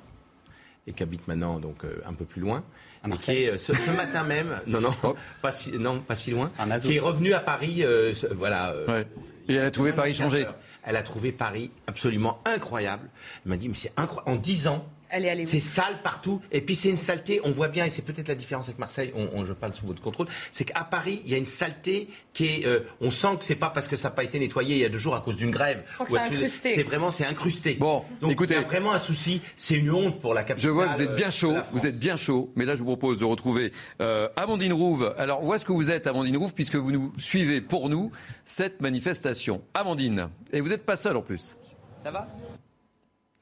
et 0.87 0.93
qui 0.93 1.03
habite 1.03 1.27
maintenant 1.27 1.59
donc 1.61 1.85
euh, 1.85 2.03
un 2.07 2.13
peu 2.13 2.27
plus 2.27 2.43
loin. 2.43 2.63
À 3.05 3.07
Et 3.07 3.11
Marseille 3.11 3.37
qui 3.37 3.43
est, 3.45 3.51
euh, 3.51 3.59
ce, 3.59 3.73
ce 3.75 3.91
matin 3.91 4.25
même, 4.25 4.59
non, 4.67 4.81
non, 4.81 4.95
pas 5.43 5.53
si, 5.53 5.71
non, 5.73 6.01
pas 6.01 6.15
si 6.15 6.31
loin, 6.33 6.51
qui 6.81 6.97
est 6.97 7.01
revenu 7.01 7.35
à 7.35 7.41
Paris, 7.41 7.85
euh, 7.85 8.15
ce- 8.15 8.27
voilà. 8.27 8.71
euh, 8.73 8.87
Ouais. 8.87 9.07
Et 9.47 9.55
elle 9.57 9.65
a 9.65 9.71
trouvé 9.71 9.93
Paris 9.93 10.15
changé. 10.15 10.47
Elle 10.85 10.97
a 10.97 11.03
trouvé 11.03 11.31
Paris 11.31 11.71
absolument 11.87 12.41
incroyable. 12.47 13.11
Elle 13.45 13.51
m'a 13.51 13.57
dit, 13.59 13.69
mais 13.69 13.75
c'est 13.75 13.93
incroyable. 13.99 14.31
En 14.31 14.37
10 14.41 14.69
ans, 14.69 14.87
Elle 15.11 15.27
est 15.27 15.31
allée 15.31 15.45
où 15.45 15.49
c'est 15.49 15.61
sale 15.61 15.99
partout. 16.03 16.41
Et 16.53 16.61
puis 16.61 16.75
c'est 16.75 16.89
une 16.89 16.97
saleté, 16.97 17.41
on 17.45 17.53
voit 17.53 17.69
bien, 17.69 17.85
et 17.85 17.91
c'est 17.91 18.03
peut-être 18.03 18.29
la 18.29 18.35
différence 18.35 18.67
avec 18.67 18.79
Marseille, 18.79 19.13
on, 19.15 19.29
on- 19.33 19.45
je 19.45 19.53
parle 19.53 19.75
sous 19.75 19.87
votre 19.87 20.01
contrôle, 20.03 20.27
c'est 20.53 20.65
qu'à 20.65 20.83
Paris, 20.85 21.23
il 21.25 21.31
y 21.31 21.35
a 21.35 21.39
une 21.39 21.47
saleté 21.47 22.09
qui 22.33 22.47
est. 22.47 22.67
euh, 22.67 22.81
on 23.01 23.11
sent 23.11 23.37
que 23.39 23.45
c'est 23.45 23.55
pas 23.55 23.71
parce 23.71 23.87
que 23.89 23.97
ça 23.97 24.09
n'a 24.09 24.15
pas 24.15 24.25
été 24.25 24.39
nettoyé 24.39 24.77
il 24.77 24.81
y 24.81 24.85
a 24.85 24.89
deux 24.89 24.99
jours 24.99 25.15
à 25.15 25.21
cause 25.21 25.37
d'une 25.37 25.51
grève. 25.51 25.83
c'est 26.09 26.83
vraiment, 26.83 27.11
c'est 27.11 27.27
incrusté. 27.27 27.75
Bon, 27.75 28.05
Donc 28.21 28.33
écoutez. 28.33 28.55
il 28.55 28.61
y 28.61 28.65
a 28.65 28.67
vraiment 28.67 28.93
un 28.93 28.99
souci, 28.99 29.41
c'est 29.57 29.75
une 29.75 29.91
honte 29.91 30.19
pour 30.21 30.35
la 30.35 30.41
Je 30.43 30.47
capitale. 30.47 30.71
vois 30.73 30.89
que 30.89 30.95
vous 30.97 31.03
êtes 31.03 31.15
bien 31.17 31.29
euh, 31.29 31.31
chaud, 31.31 31.55
vous 31.73 31.87
êtes 31.87 31.99
bien 31.99 32.17
chaud, 32.17 32.51
mais 32.57 32.65
là 32.65 32.75
je 32.75 32.81
vous 32.81 32.87
propose 32.87 33.19
de 33.19 33.25
retrouver 33.25 33.73
euh, 34.01 34.29
Amandine 34.37 34.73
Rouve. 34.73 35.15
Alors 35.19 35.45
où 35.45 35.55
est-ce 35.55 35.65
que 35.65 35.73
vous 35.73 35.91
êtes 35.91 36.07
Amandine 36.07 36.37
Rouve 36.37 36.55
puisque 36.55 36.77
vous 36.77 36.91
nous 36.91 37.13
suivez 37.19 37.61
pour 37.61 37.89
nous 37.89 38.11
cette 38.45 38.81
manifestation? 38.81 39.63
Amandine, 39.75 40.29
et 40.53 40.61
vous 40.61 40.69
n'êtes 40.69 40.85
pas 40.85 40.97
seule 40.97 41.17
en 41.17 41.23
plus. 41.23 41.57
Ça 41.99 42.11
va? 42.11 42.27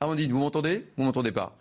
Amandine, 0.02 0.32
vous 0.32 0.38
m'entendez? 0.38 0.84
Vous 0.96 1.04
m'entendez 1.04 1.30
pas 1.30 1.56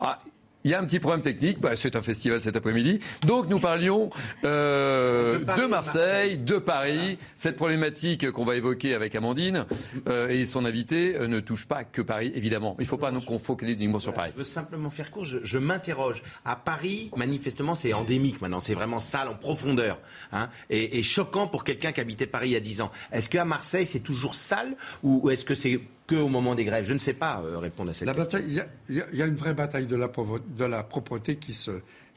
Ah, 0.00 0.18
il 0.64 0.70
y 0.70 0.74
a 0.74 0.80
un 0.80 0.84
petit 0.84 1.00
problème 1.00 1.22
technique, 1.22 1.58
bah, 1.58 1.74
c'est 1.76 1.96
un 1.96 2.02
festival 2.02 2.42
cet 2.42 2.54
après-midi. 2.54 3.00
Donc 3.26 3.48
nous 3.48 3.58
parlions 3.58 4.10
euh, 4.44 5.38
De 5.38 5.44
Paris 5.44 5.60
de 5.60 5.64
et 5.64 5.68
Marseille, 5.68 6.36
de 6.36 6.58
Paris. 6.58 7.18
Cette 7.36 7.56
problématique 7.56 8.30
qu'on 8.32 8.44
va 8.44 8.56
évoquer 8.56 8.94
avec 8.94 9.14
Amandine 9.14 9.64
euh, 10.08 10.28
et 10.28 10.44
son 10.44 10.66
invité 10.66 11.16
euh, 11.16 11.28
ne 11.28 11.40
touche 11.40 11.66
pas 11.66 11.84
que 11.84 12.02
Paris, 12.02 12.30
évidemment. 12.34 12.76
Il 12.78 12.82
ne 12.82 12.88
faut 12.88 12.98
pas 12.98 13.10
nous 13.10 13.22
qu'on 13.22 13.38
focalise 13.38 13.76
uniquement 13.76 13.98
sur 13.98 14.12
Paris. 14.12 14.32
Je 14.34 14.38
veux 14.40 14.44
simplement 14.44 14.90
faire 14.90 15.10
court, 15.10 15.24
je, 15.24 15.38
je 15.42 15.56
m'interroge. 15.56 16.22
À 16.44 16.56
Paris, 16.56 17.10
manifestement, 17.16 17.74
c'est 17.74 17.94
endémique 17.94 18.42
maintenant, 18.42 18.60
c'est 18.60 18.74
vraiment 18.74 19.00
sale 19.00 19.28
en 19.28 19.36
profondeur. 19.36 19.98
Hein, 20.32 20.50
et, 20.68 20.98
et 20.98 21.02
choquant 21.02 21.46
pour 21.46 21.64
quelqu'un 21.64 21.92
qui 21.92 22.02
habitait 22.02 22.26
Paris 22.26 22.50
il 22.50 22.52
y 22.52 22.56
a 22.56 22.60
10 22.60 22.82
ans. 22.82 22.90
Est-ce 23.12 23.30
qu'à 23.30 23.46
Marseille, 23.46 23.86
c'est 23.86 24.00
toujours 24.00 24.34
sale 24.34 24.76
ou, 25.02 25.22
ou 25.24 25.30
est-ce 25.30 25.46
que 25.46 25.54
c'est 25.54 25.80
que 26.10 26.16
au 26.16 26.28
moment 26.28 26.54
des 26.54 26.64
grèves 26.64 26.84
Je 26.84 26.92
ne 26.92 26.98
sais 26.98 27.12
pas 27.14 27.40
euh, 27.44 27.58
répondre 27.58 27.90
à 27.90 27.94
cette 27.94 28.06
La 28.06 28.14
question. 28.14 28.40
il 28.46 28.54
y 28.54 28.60
a- 28.60 28.66
y, 29.12 29.18
y 29.18 29.22
une 29.22 29.34
vraie 29.36 29.54
bataille 29.54 29.86
de 29.86 29.96
la, 29.96 30.08
provo- 30.08 30.38
de 30.56 30.64
la 30.64 30.82
propreté 30.82 31.36
qui 31.36 31.52
se, 31.54 31.70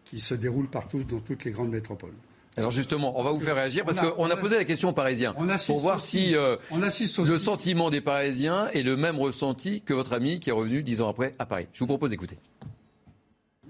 qui 0.06 0.20
se 0.20 0.34
déroule 0.34 0.68
partout 0.68 1.04
dans 1.04 1.20
toutes 1.20 1.44
les 1.46 1.52
grandes 1.52 1.72
métropoles. 1.72 2.14
Alors 2.56 2.70
justement, 2.72 3.20
on 3.20 3.24
va 3.24 3.32
vous 3.32 3.40
faire 3.40 3.56
réagir 3.56 3.84
parce 3.84 4.00
qu'on 4.00 4.30
a 4.30 4.36
posé 4.38 4.56
la 4.58 4.64
question 4.66 4.90
aux 4.90 4.94
Parisiens 4.94 5.34
pour 5.68 5.80
voir 5.80 5.96
aussi- 5.98 6.26
si 6.28 6.36
euh, 6.36 6.56
on 6.72 6.84
assiste 6.84 7.18
aussi- 7.20 7.32
le 7.32 7.38
sentiment 7.40 7.90
des 7.90 8.02
Parisiens 8.02 8.68
est 8.74 8.84
le 8.84 8.96
même 8.96 9.18
ressenti 9.20 9.82
que 9.82 9.94
votre 9.94 10.14
ami 10.14 10.40
qui 10.40 10.50
est 10.50 10.54
revenu 10.54 10.84
dix 10.84 11.02
ans 11.02 11.10
après 11.10 11.34
à 11.40 11.46
Paris. 11.48 11.68
Je 11.74 11.80
vous 11.80 11.88
propose 11.88 12.12
d'écouter. 12.12 12.38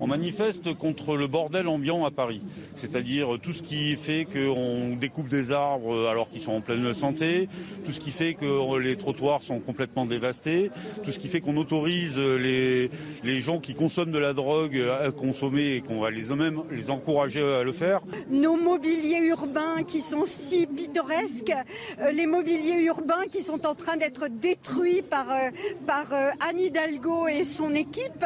On 0.04 0.08
manifeste 0.08 0.74
contre 0.74 1.16
le 1.16 1.28
bordel 1.28 1.70
ambiant 1.70 2.04
à 2.04 2.12
Paris, 2.12 2.42
c'est-à-dire 2.76 3.38
tout 3.42 3.54
ce 3.54 3.64
qui 3.64 3.96
fait 3.96 4.26
qu'on 4.26 4.98
découpe 4.98 5.30
des 5.30 5.54
arbres 5.54 6.10
alors 6.10 6.30
qu'ils 6.30 6.42
sont 6.42 6.52
en 6.52 6.60
pleine 6.60 6.94
santé, 6.94 7.48
tout 7.86 7.94
ce 7.94 8.02
qui 8.02 8.12
fait 8.12 8.34
que 8.34 8.78
les 8.80 8.98
trottoirs 8.98 9.44
sont 9.44 9.62
complètement 9.62 10.06
dévastés, 10.06 10.72
tout 11.06 11.14
ce 11.14 11.20
qui 11.20 11.30
fait 11.30 11.40
qu'on 11.40 11.56
autorise 11.56 12.18
les, 12.20 12.90
les 13.24 13.40
gens 13.40 13.60
qui 13.60 13.76
consomment 13.76 14.12
de 14.12 14.20
la 14.20 14.34
drogue 14.34 14.78
à 14.78 15.10
consommer 15.12 15.76
et 15.76 15.82
qu'on 15.82 16.02
va 16.02 16.12
les, 16.12 16.24
les 16.70 16.90
encourager 16.90 17.42
à 17.42 17.64
le 17.64 17.72
faire. 17.72 18.02
nos 18.30 18.58
mobiliers 18.58 19.26
urbains 19.28 19.84
qui 19.88 20.02
sont 20.02 20.26
si 20.26 20.68
pittoresques, 20.68 21.54
euh, 22.02 22.12
les 22.12 22.26
mobiliers 22.26 22.84
urbains 22.84 23.24
qui 23.32 23.42
sont 23.42 23.66
en 23.66 23.74
train 23.74 23.96
d'être 23.96 24.28
détruits 24.28 25.02
par, 25.02 25.32
euh, 25.32 25.50
par 25.88 26.12
euh, 26.12 26.32
Anne 26.50 26.60
Hidalgo 26.60 27.30
et 27.30 27.46
son 27.46 27.74
équipe. 27.74 28.26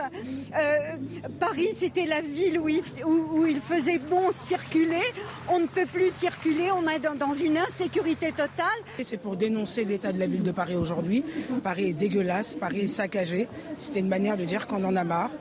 Paris, 1.40 1.67
c'était 1.74 2.06
la 2.06 2.22
ville 2.22 2.60
où 2.60 2.70
il, 2.70 2.82
où- 3.06 3.40
où 3.40 3.46
il 3.46 3.60
faisait 3.60 3.98
bon 4.00 4.32
circuler. 4.32 5.02
On 5.50 5.60
ne 5.60 5.68
peut 5.68 5.86
plus 5.92 6.12
circuler, 6.12 6.70
on 6.72 6.88
est 6.88 7.00
dans, 7.00 7.16
dans 7.16 7.34
une 7.34 7.58
insécurité 7.58 8.32
totale. 8.32 8.80
Et 9.00 9.04
C'est 9.04 9.18
pour 9.18 9.36
dénoncer 9.38 9.84
l'état 9.86 10.12
de 10.12 10.20
la 10.20 10.28
ville 10.28 10.44
de 10.44 10.52
Paris 10.52 10.76
aujourd'hui. 10.76 11.24
Paris 11.64 11.90
est 11.90 11.94
dégueulasse, 11.94 12.56
Paris 12.56 12.82
est 12.82 12.88
saccagé. 12.88 13.48
C'était 13.80 14.00
une 14.00 14.10
manière 14.10 14.38
de 14.38 14.46
dire 14.46 14.68
qu'on 14.68 14.84
en 14.84 14.96
a 14.96 15.04
marre 15.04 15.32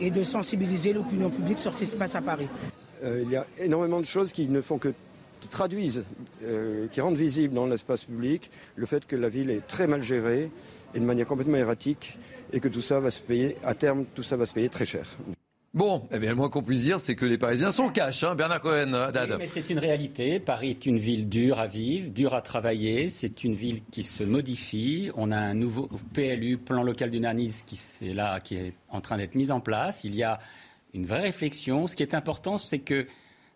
et 0.00 0.10
de 0.10 0.24
sensibiliser 0.24 0.92
l'opinion 0.92 1.30
publique 1.30 1.58
sur 1.58 1.72
ce 1.74 1.80
qui 1.80 1.86
se 1.86 1.96
passe 1.96 2.14
à 2.14 2.20
Paris. 2.22 2.48
Euh, 3.04 3.20
il 3.24 3.30
y 3.30 3.36
a 3.36 3.46
énormément 3.58 4.00
de 4.00 4.06
choses 4.06 4.32
qui 4.32 4.48
ne 4.48 4.60
font 4.60 4.78
que 4.78 4.92
qui 5.40 5.48
traduisent, 5.48 6.04
euh, 6.44 6.86
qui 6.90 7.02
rendent 7.02 7.18
visible 7.18 7.52
dans 7.52 7.66
l'espace 7.66 8.04
public 8.04 8.50
le 8.74 8.86
fait 8.86 9.04
que 9.06 9.14
la 9.16 9.28
ville 9.28 9.50
est 9.50 9.66
très 9.66 9.86
mal 9.86 10.02
gérée 10.02 10.50
et 10.94 10.98
de 10.98 11.04
manière 11.04 11.26
complètement 11.26 11.58
erratique 11.58 12.18
et 12.54 12.58
que 12.60 12.68
tout 12.68 12.80
ça 12.80 13.00
va 13.00 13.10
se 13.10 13.20
payer, 13.20 13.54
à 13.62 13.74
terme, 13.74 14.06
tout 14.14 14.22
ça 14.22 14.38
va 14.38 14.46
se 14.46 14.54
payer 14.54 14.70
très 14.70 14.86
cher. 14.86 15.04
Bon, 15.76 16.08
eh 16.10 16.18
bien, 16.18 16.30
le 16.30 16.36
moins 16.36 16.48
qu'on 16.48 16.62
puisse 16.62 16.84
dire, 16.84 17.00
c'est 17.00 17.14
que 17.14 17.26
les 17.26 17.36
Parisiens 17.36 17.70
sont 17.70 17.90
cash. 17.90 18.24
Hein 18.24 18.34
Bernard 18.34 18.62
Cohen, 18.62 18.94
Haddad. 18.94 19.32
Oui, 19.32 19.36
mais 19.40 19.46
c'est 19.46 19.68
une 19.68 19.78
réalité. 19.78 20.40
Paris 20.40 20.70
est 20.70 20.86
une 20.86 20.98
ville 20.98 21.28
dure 21.28 21.58
à 21.58 21.66
vivre, 21.66 22.08
dure 22.10 22.32
à 22.32 22.40
travailler. 22.40 23.10
C'est 23.10 23.44
une 23.44 23.52
ville 23.54 23.82
qui 23.90 24.02
se 24.02 24.24
modifie. 24.24 25.10
On 25.16 25.30
a 25.30 25.36
un 25.36 25.52
nouveau 25.52 25.90
PLU, 26.14 26.56
plan 26.56 26.82
local 26.82 27.10
d'urbanisme, 27.10 27.66
qui 27.66 27.78
est 28.06 28.14
là, 28.14 28.40
qui 28.40 28.56
est 28.56 28.72
en 28.88 29.02
train 29.02 29.18
d'être 29.18 29.34
mis 29.34 29.50
en 29.50 29.60
place. 29.60 30.02
Il 30.02 30.14
y 30.16 30.22
a 30.22 30.38
une 30.94 31.04
vraie 31.04 31.20
réflexion. 31.20 31.86
Ce 31.86 31.94
qui 31.94 32.02
est 32.02 32.14
important, 32.14 32.56
c'est 32.56 32.78
que 32.78 33.06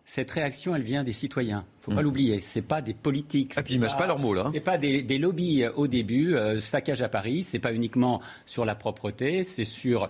cette 0.05 0.29
réaction, 0.29 0.75
elle 0.75 0.83
vient 0.83 1.03
des 1.03 1.13
citoyens. 1.13 1.65
Il 1.79 1.85
faut 1.85 1.91
pas 1.91 2.01
Mmh. 2.01 2.03
l'oublier. 2.03 2.39
C'est 2.39 2.61
pas 2.61 2.81
des 2.81 2.93
politiques. 2.93 3.53
Ah, 3.55 3.63
puis 3.63 3.73
ils 3.75 3.79
mâchent 3.79 3.97
pas 3.97 4.05
leurs 4.05 4.19
mots, 4.19 4.35
là, 4.35 4.43
hein. 4.45 4.51
C'est 4.53 4.59
pas 4.59 4.77
des, 4.77 5.01
des 5.01 5.17
lobbies 5.17 5.63
euh, 5.63 5.71
au 5.75 5.87
début. 5.87 6.35
Euh, 6.35 6.59
saccage 6.59 7.01
à 7.01 7.09
Paris, 7.09 7.41
c'est 7.41 7.57
pas 7.57 7.73
uniquement 7.73 8.21
sur 8.45 8.63
la 8.63 8.75
propreté, 8.75 9.43
c'est 9.43 9.65
sur 9.65 10.07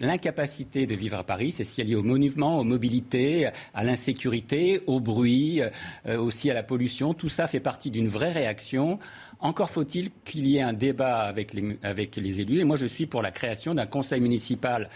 L'incapacité 0.00 0.86
de 0.86 0.94
vivre 0.94 1.18
à 1.18 1.24
Paris, 1.24 1.52
c'est 1.52 1.64
ce 1.64 1.74
qui 1.74 1.80
est 1.80 1.84
lié 1.84 1.96
aux 1.96 2.02
monuments, 2.02 2.60
aux 2.60 2.64
mobilités, 2.64 3.48
à 3.74 3.84
l'insécurité, 3.84 4.80
au 4.86 5.00
bruit, 5.00 5.60
euh, 5.60 6.18
aussi 6.18 6.50
à 6.50 6.54
la 6.54 6.62
pollution. 6.62 7.14
Tout 7.14 7.28
ça 7.28 7.46
fait 7.46 7.60
partie 7.60 7.90
d'une 7.90 8.08
vraie 8.08 8.32
réaction. 8.32 8.98
Encore 9.40 9.70
faut-il 9.70 10.10
qu'il 10.24 10.46
y 10.46 10.56
ait 10.56 10.62
un 10.62 10.72
débat 10.72 11.20
avec 11.20 11.52
les, 11.52 11.78
avec 11.82 12.16
les 12.16 12.40
élus. 12.40 12.60
Et 12.60 12.64
moi, 12.64 12.76
je 12.76 12.86
suis 12.86 13.06
pour 13.06 13.22
la 13.22 13.30
création 13.30 13.74
d'un 13.74 13.86
conseil 13.86 14.20
municipal, 14.20 14.88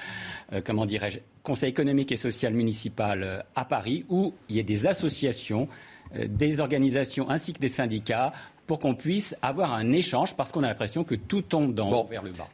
euh, 0.52 0.60
comment 0.64 0.86
dirais-je, 0.86 1.18
conseil 1.42 1.70
économique 1.70 2.12
et 2.12 2.16
social 2.16 2.52
municipal 2.54 3.22
euh, 3.22 3.40
à 3.54 3.64
Paris, 3.64 4.04
où 4.08 4.34
il 4.48 4.56
y 4.56 4.58
ait 4.58 4.64
des 4.64 4.86
associations, 4.86 5.68
euh, 6.16 6.26
des 6.28 6.60
organisations 6.60 7.28
ainsi 7.30 7.52
que 7.52 7.60
des 7.60 7.68
syndicats 7.68 8.32
pour 8.66 8.78
qu'on 8.78 8.94
puisse 8.94 9.36
avoir 9.42 9.72
un 9.72 9.92
échange, 9.92 10.36
parce 10.36 10.52
qu'on 10.52 10.62
a 10.62 10.68
l'impression 10.68 11.04
que 11.04 11.14
tout 11.14 11.42
tombe 11.42 11.74
d'en 11.74 11.90
haut 11.90 12.06
vers 12.06 12.22
le 12.22 12.30
bas. 12.30 12.48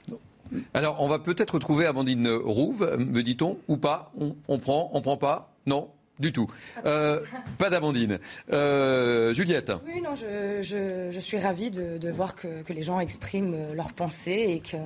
Alors, 0.74 1.00
on 1.00 1.08
va 1.08 1.18
peut-être 1.18 1.54
retrouver 1.54 1.86
Amandine 1.86 2.28
Rouve, 2.28 2.96
me 2.98 3.22
dit-on, 3.22 3.58
ou 3.68 3.76
pas. 3.76 4.12
On 4.48 4.58
prend, 4.58 4.90
on 4.92 5.00
prend 5.00 5.16
pas. 5.16 5.52
Non 5.66 5.90
du 6.18 6.32
tout. 6.32 6.48
Euh, 6.84 7.20
pas 7.58 7.70
d'Amandine. 7.70 8.18
Euh, 8.52 9.32
Juliette. 9.34 9.72
Oui, 9.86 10.00
non, 10.00 10.14
je, 10.14 10.62
je, 10.62 11.10
je 11.10 11.20
suis 11.20 11.38
ravie 11.38 11.70
de, 11.70 11.98
de 11.98 12.10
voir 12.10 12.34
que, 12.34 12.62
que 12.62 12.72
les 12.72 12.82
gens 12.82 13.00
expriment 13.00 13.72
leurs 13.74 13.92
pensées 13.92 14.46
et, 14.48 14.60
que, 14.60 14.76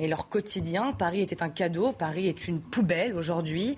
et 0.00 0.08
leur 0.08 0.28
quotidien. 0.28 0.92
Paris 0.92 1.20
était 1.20 1.42
un 1.42 1.48
cadeau, 1.48 1.92
Paris 1.92 2.28
est 2.28 2.46
une 2.48 2.60
poubelle 2.60 3.14
aujourd'hui. 3.14 3.76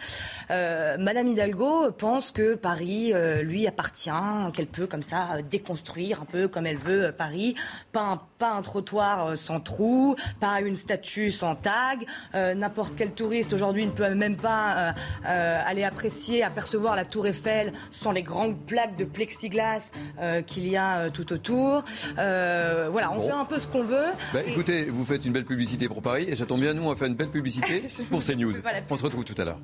Euh, 0.50 0.96
Madame 0.98 1.28
Hidalgo 1.28 1.90
pense 1.92 2.30
que 2.32 2.54
Paris 2.54 3.12
euh, 3.14 3.42
lui 3.42 3.66
appartient, 3.66 4.10
qu'elle 4.54 4.66
peut 4.66 4.86
comme 4.86 5.02
ça 5.02 5.36
euh, 5.36 5.42
déconstruire 5.42 6.22
un 6.22 6.24
peu 6.24 6.48
comme 6.48 6.66
elle 6.66 6.78
veut 6.78 7.06
euh, 7.06 7.12
Paris. 7.12 7.54
Pas 7.92 8.02
un, 8.02 8.20
pas 8.38 8.52
un 8.52 8.62
trottoir 8.62 9.26
euh, 9.26 9.36
sans 9.36 9.60
trou, 9.60 10.16
pas 10.40 10.60
une 10.60 10.76
statue 10.76 11.30
sans 11.30 11.54
tag. 11.54 12.04
Euh, 12.34 12.54
N'importe 12.54 12.94
quel 12.96 13.12
touriste 13.12 13.52
aujourd'hui 13.52 13.86
ne 13.86 13.90
peut 13.92 14.14
même 14.14 14.36
pas 14.36 14.74
euh, 14.76 14.92
euh, 15.26 15.62
aller 15.64 15.84
apprécier, 15.84 16.42
apercevoir 16.42 16.96
la 16.98 17.04
Tour 17.04 17.28
Eiffel 17.28 17.72
sans 17.92 18.10
les 18.10 18.24
grandes 18.24 18.58
plaques 18.66 18.96
de 18.96 19.04
plexiglas 19.04 19.92
euh, 20.18 20.42
qu'il 20.42 20.66
y 20.66 20.76
a 20.76 20.98
euh, 20.98 21.10
tout 21.10 21.32
autour. 21.32 21.84
Euh, 22.18 22.88
voilà, 22.90 23.12
on 23.12 23.16
Bon. 23.18 23.26
fait 23.26 23.32
un 23.32 23.44
peu 23.44 23.58
ce 23.58 23.68
qu'on 23.68 23.84
veut. 23.84 24.06
Bah, 24.32 24.40
Et- 24.44 24.50
écoutez, 24.50 24.90
vous 24.90 25.04
faites 25.04 25.24
une 25.24 25.32
belle 25.32 25.44
publicité 25.44 25.86
pour 25.86 26.02
Paris 26.02 26.24
et 26.28 26.34
ça 26.34 26.44
tombe 26.44 26.60
bien, 26.60 26.74
nous 26.74 26.82
on 26.82 26.88
va 26.90 26.96
faire 26.96 27.06
une 27.06 27.14
belle 27.14 27.28
publicité 27.28 27.84
pour 28.10 28.20
CNews. 28.20 28.52
On 28.90 28.96
se 28.96 29.02
retrouve 29.04 29.24
tout 29.24 29.40
à 29.40 29.44
l'heure. 29.44 29.60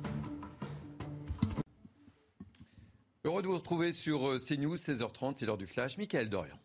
Heureux 3.25 3.41
de 3.41 3.47
vous 3.47 3.55
retrouver 3.55 3.91
sur 3.91 4.37
CNews, 4.37 4.75
16h30, 4.75 5.33
c'est 5.35 5.45
l'heure 5.45 5.57
du 5.57 5.67
flash. 5.67 5.97
Michael 5.97 6.29
Dorian. 6.29 6.55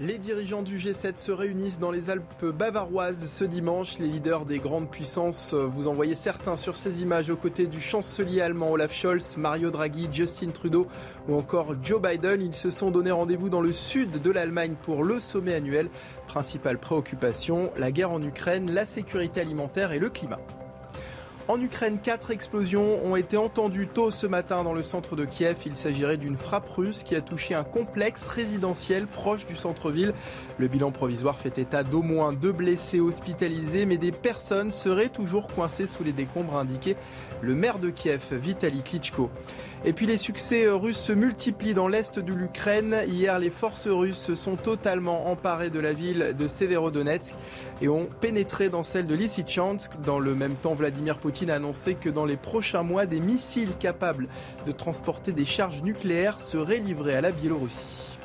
Les 0.00 0.16
dirigeants 0.16 0.62
du 0.62 0.78
G7 0.78 1.16
se 1.16 1.32
réunissent 1.32 1.80
dans 1.80 1.90
les 1.90 2.08
Alpes 2.08 2.44
bavaroises 2.44 3.26
ce 3.26 3.44
dimanche. 3.44 3.98
Les 3.98 4.06
leaders 4.06 4.44
des 4.44 4.60
grandes 4.60 4.88
puissances, 4.88 5.54
euh, 5.54 5.66
vous 5.66 5.88
en 5.88 5.92
voyez 5.92 6.14
certains 6.14 6.54
sur 6.54 6.76
ces 6.76 7.02
images 7.02 7.30
aux 7.30 7.36
côtés 7.36 7.66
du 7.66 7.80
chancelier 7.80 8.40
allemand 8.40 8.70
Olaf 8.70 8.94
Scholz, 8.94 9.36
Mario 9.36 9.72
Draghi, 9.72 10.08
Justin 10.12 10.50
Trudeau 10.50 10.86
ou 11.28 11.34
encore 11.34 11.74
Joe 11.82 12.00
Biden. 12.00 12.40
Ils 12.40 12.54
se 12.54 12.70
sont 12.70 12.92
donné 12.92 13.10
rendez-vous 13.10 13.50
dans 13.50 13.60
le 13.60 13.72
sud 13.72 14.22
de 14.22 14.30
l'Allemagne 14.30 14.76
pour 14.82 15.02
le 15.02 15.18
sommet 15.18 15.54
annuel. 15.54 15.88
Principale 16.28 16.78
préoccupation, 16.78 17.72
la 17.76 17.90
guerre 17.90 18.12
en 18.12 18.22
Ukraine, 18.22 18.72
la 18.72 18.86
sécurité 18.86 19.40
alimentaire 19.40 19.90
et 19.90 19.98
le 19.98 20.10
climat. 20.10 20.38
En 21.48 21.58
Ukraine, 21.62 21.98
quatre 21.98 22.30
explosions 22.30 23.02
ont 23.06 23.16
été 23.16 23.38
entendues 23.38 23.88
tôt 23.88 24.10
ce 24.10 24.26
matin 24.26 24.64
dans 24.64 24.74
le 24.74 24.82
centre 24.82 25.16
de 25.16 25.24
Kiev. 25.24 25.56
Il 25.64 25.74
s'agirait 25.74 26.18
d'une 26.18 26.36
frappe 26.36 26.68
russe 26.68 27.02
qui 27.02 27.14
a 27.14 27.22
touché 27.22 27.54
un 27.54 27.64
complexe 27.64 28.26
résidentiel 28.26 29.06
proche 29.06 29.46
du 29.46 29.56
centre-ville. 29.56 30.12
Le 30.58 30.68
bilan 30.68 30.90
provisoire 30.90 31.38
fait 31.38 31.56
état 31.56 31.84
d'au 31.84 32.02
moins 32.02 32.34
deux 32.34 32.52
blessés 32.52 33.00
hospitalisés, 33.00 33.86
mais 33.86 33.96
des 33.96 34.12
personnes 34.12 34.70
seraient 34.70 35.08
toujours 35.08 35.46
coincées 35.46 35.86
sous 35.86 36.04
les 36.04 36.12
décombres, 36.12 36.54
indiqués 36.54 36.96
le 37.40 37.54
maire 37.54 37.78
de 37.78 37.88
Kiev, 37.88 38.20
Vitaly 38.32 38.82
Klitschko. 38.82 39.30
Et 39.86 39.94
puis 39.94 40.04
les 40.04 40.18
succès 40.18 40.68
russes 40.68 41.00
se 41.00 41.12
multiplient 41.12 41.72
dans 41.72 41.88
l'est 41.88 42.18
de 42.18 42.32
l'Ukraine. 42.34 42.94
Hier, 43.06 43.38
les 43.38 43.48
forces 43.50 43.88
russes 43.88 44.18
se 44.18 44.34
sont 44.34 44.56
totalement 44.56 45.30
emparées 45.30 45.70
de 45.70 45.80
la 45.80 45.94
ville 45.94 46.34
de 46.38 46.46
Severodonetsk 46.46 47.34
et 47.80 47.88
ont 47.88 48.06
pénétré 48.20 48.68
dans 48.68 48.82
celle 48.82 49.06
de 49.06 49.14
Lysychansk. 49.14 49.98
Dans 50.02 50.18
le 50.18 50.34
même 50.34 50.54
temps, 50.54 50.74
Vladimir 50.74 51.16
Poutine 51.16 51.37
a 51.46 51.54
annoncé 51.54 51.94
que 51.94 52.08
dans 52.08 52.24
les 52.24 52.36
prochains 52.36 52.82
mois, 52.82 53.06
des 53.06 53.20
missiles 53.20 53.76
capables 53.78 54.28
de 54.66 54.72
transporter 54.72 55.32
des 55.32 55.44
charges 55.44 55.82
nucléaires 55.82 56.40
seraient 56.40 56.78
livrés 56.78 57.14
à 57.14 57.20
la 57.20 57.32
Biélorussie. 57.32 58.18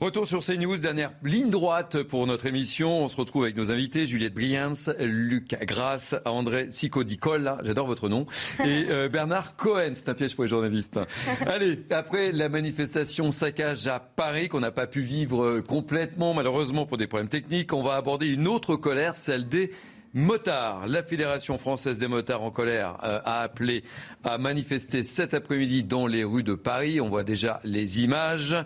Retour 0.00 0.26
sur 0.26 0.44
CNews, 0.44 0.76
dernière 0.76 1.12
ligne 1.22 1.50
droite 1.50 2.02
pour 2.02 2.26
notre 2.26 2.46
émission. 2.46 3.04
On 3.04 3.08
se 3.08 3.16
retrouve 3.16 3.44
avec 3.44 3.56
nos 3.56 3.70
invités, 3.70 4.06
Juliette 4.06 4.34
Briens, 4.34 4.72
Lucas 4.98 5.64
Grasse, 5.64 6.16
André 6.24 6.68
Sicodicol, 6.72 7.56
j'adore 7.62 7.86
votre 7.86 8.08
nom, 8.08 8.26
et 8.60 8.86
euh, 8.90 9.08
Bernard 9.08 9.56
Cohen, 9.56 9.92
c'est 9.94 10.08
un 10.08 10.14
piège 10.14 10.34
pour 10.34 10.44
les 10.44 10.50
journalistes. 10.50 10.98
Allez, 11.46 11.84
après 11.90 12.32
la 12.32 12.48
manifestation 12.48 13.30
saccage 13.30 13.86
à 13.86 14.00
Paris 14.00 14.48
qu'on 14.48 14.60
n'a 14.60 14.72
pas 14.72 14.86
pu 14.86 15.00
vivre 15.00 15.60
complètement, 15.60 16.34
malheureusement 16.34 16.86
pour 16.86 16.98
des 16.98 17.06
problèmes 17.06 17.28
techniques, 17.28 17.72
on 17.72 17.82
va 17.82 17.94
aborder 17.94 18.26
une 18.26 18.48
autre 18.48 18.76
colère, 18.76 19.16
celle 19.16 19.48
des 19.48 19.70
Motards, 20.14 20.86
la 20.86 21.02
Fédération 21.02 21.58
française 21.58 21.98
des 21.98 22.06
motards 22.06 22.44
en 22.44 22.52
colère 22.52 22.98
euh, 23.02 23.18
a 23.24 23.40
appelé 23.40 23.82
à 24.22 24.38
manifester 24.38 25.02
cet 25.02 25.34
après-midi 25.34 25.82
dans 25.82 26.06
les 26.06 26.22
rues 26.22 26.44
de 26.44 26.54
Paris. 26.54 27.00
On 27.00 27.08
voit 27.08 27.24
déjà 27.24 27.60
les 27.64 28.00
images. 28.00 28.56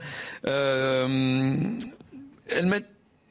Euh, 0.46 1.70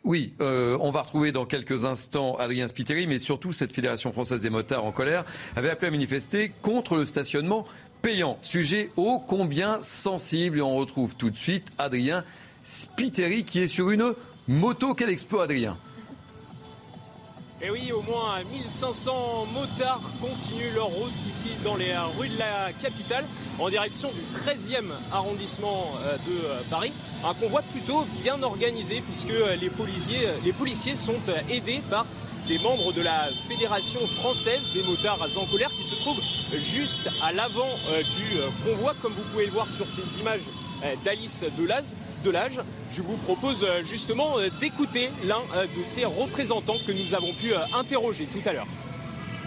oui, 0.04 0.34
euh, 0.42 0.78
on 0.82 0.90
va 0.90 1.02
retrouver 1.02 1.32
dans 1.32 1.46
quelques 1.46 1.86
instants 1.86 2.38
Adrien 2.38 2.68
Spiteri, 2.68 3.06
mais 3.06 3.20
surtout 3.20 3.52
cette 3.52 3.72
Fédération 3.72 4.12
française 4.12 4.42
des 4.42 4.50
motards 4.50 4.86
en 4.86 4.92
colère 4.92 5.24
avait 5.56 5.70
appelé 5.70 5.90
à 5.90 5.92
manifester 5.92 6.52
contre 6.64 6.96
le 6.96 7.06
stationnement 7.06 7.66
payant. 8.02 8.40
Sujet 8.42 8.90
ô 8.98 9.20
combien 9.20 9.80
sensible 9.84 10.58
et 10.58 10.62
on 10.62 10.76
retrouve 10.76 11.16
tout 11.16 11.30
de 11.30 11.38
suite 11.38 11.68
Adrien 11.78 12.24
Spiteri 12.64 13.44
qui 13.44 13.60
est 13.60 13.68
sur 13.68 13.92
une 13.92 14.14
moto. 14.48 14.96
Quel 14.96 15.10
exploit 15.10 15.44
Adrien 15.44 15.78
et 17.60 17.72
oui, 17.72 17.92
au 17.92 18.02
moins 18.04 18.44
1500 18.44 19.48
motards 19.52 20.12
continuent 20.22 20.74
leur 20.76 20.88
route 20.88 21.26
ici 21.28 21.50
dans 21.64 21.76
les 21.76 21.96
rues 22.20 22.30
de 22.30 22.38
la 22.38 22.72
capitale 22.74 23.26
en 23.58 23.70
direction 23.70 24.12
du 24.12 24.22
13e 24.38 24.86
arrondissement 25.12 25.92
euh, 26.02 26.18
de 26.18 26.46
euh, 26.46 26.62
Paris. 26.70 26.94
Un 27.26 27.34
convoi 27.34 27.64
plutôt 27.72 28.06
bien 28.22 28.42
organisé 28.44 29.02
puisque 29.02 29.34
les 29.60 29.70
policiers, 29.70 30.28
les 30.46 30.54
policiers 30.54 30.96
sont 30.96 31.20
aidés 31.50 31.82
par 31.90 32.06
des 32.48 32.60
membres 32.60 32.94
de 32.94 33.02
la 33.02 33.28
Fédération 33.48 34.02
française 34.08 34.72
des 34.74 34.84
motards 34.84 35.20
en 35.36 35.46
colère 35.48 35.72
qui 35.72 35.84
se 35.84 35.96
trouvent 35.96 36.22
juste 36.54 37.10
à 37.24 37.32
l'avant 37.34 37.70
euh, 37.90 38.04
du 38.04 38.70
convoi 38.70 38.94
comme 39.02 39.14
vous 39.14 39.24
pouvez 39.32 39.48
le 39.48 39.52
voir 39.52 39.70
sur 39.70 39.88
ces 39.88 40.20
images 40.20 40.44
d'Alice 41.04 41.44
Delaz 41.58 41.96
l'âge. 42.30 42.60
Je 42.92 43.02
vous 43.02 43.18
propose 43.18 43.64
euh, 43.64 43.84
justement 43.84 44.38
euh, 44.38 44.50
d'écouter 44.60 45.10
l'un 45.26 45.42
euh, 45.56 45.66
de 45.78 45.84
ces 45.84 46.06
représentants 46.06 46.78
que 46.86 46.92
nous 46.92 47.14
avons 47.14 47.34
pu 47.34 47.54
interroger 47.78 48.26
tout 48.26 48.48
à 48.48 48.54
l'heure. 48.54 48.68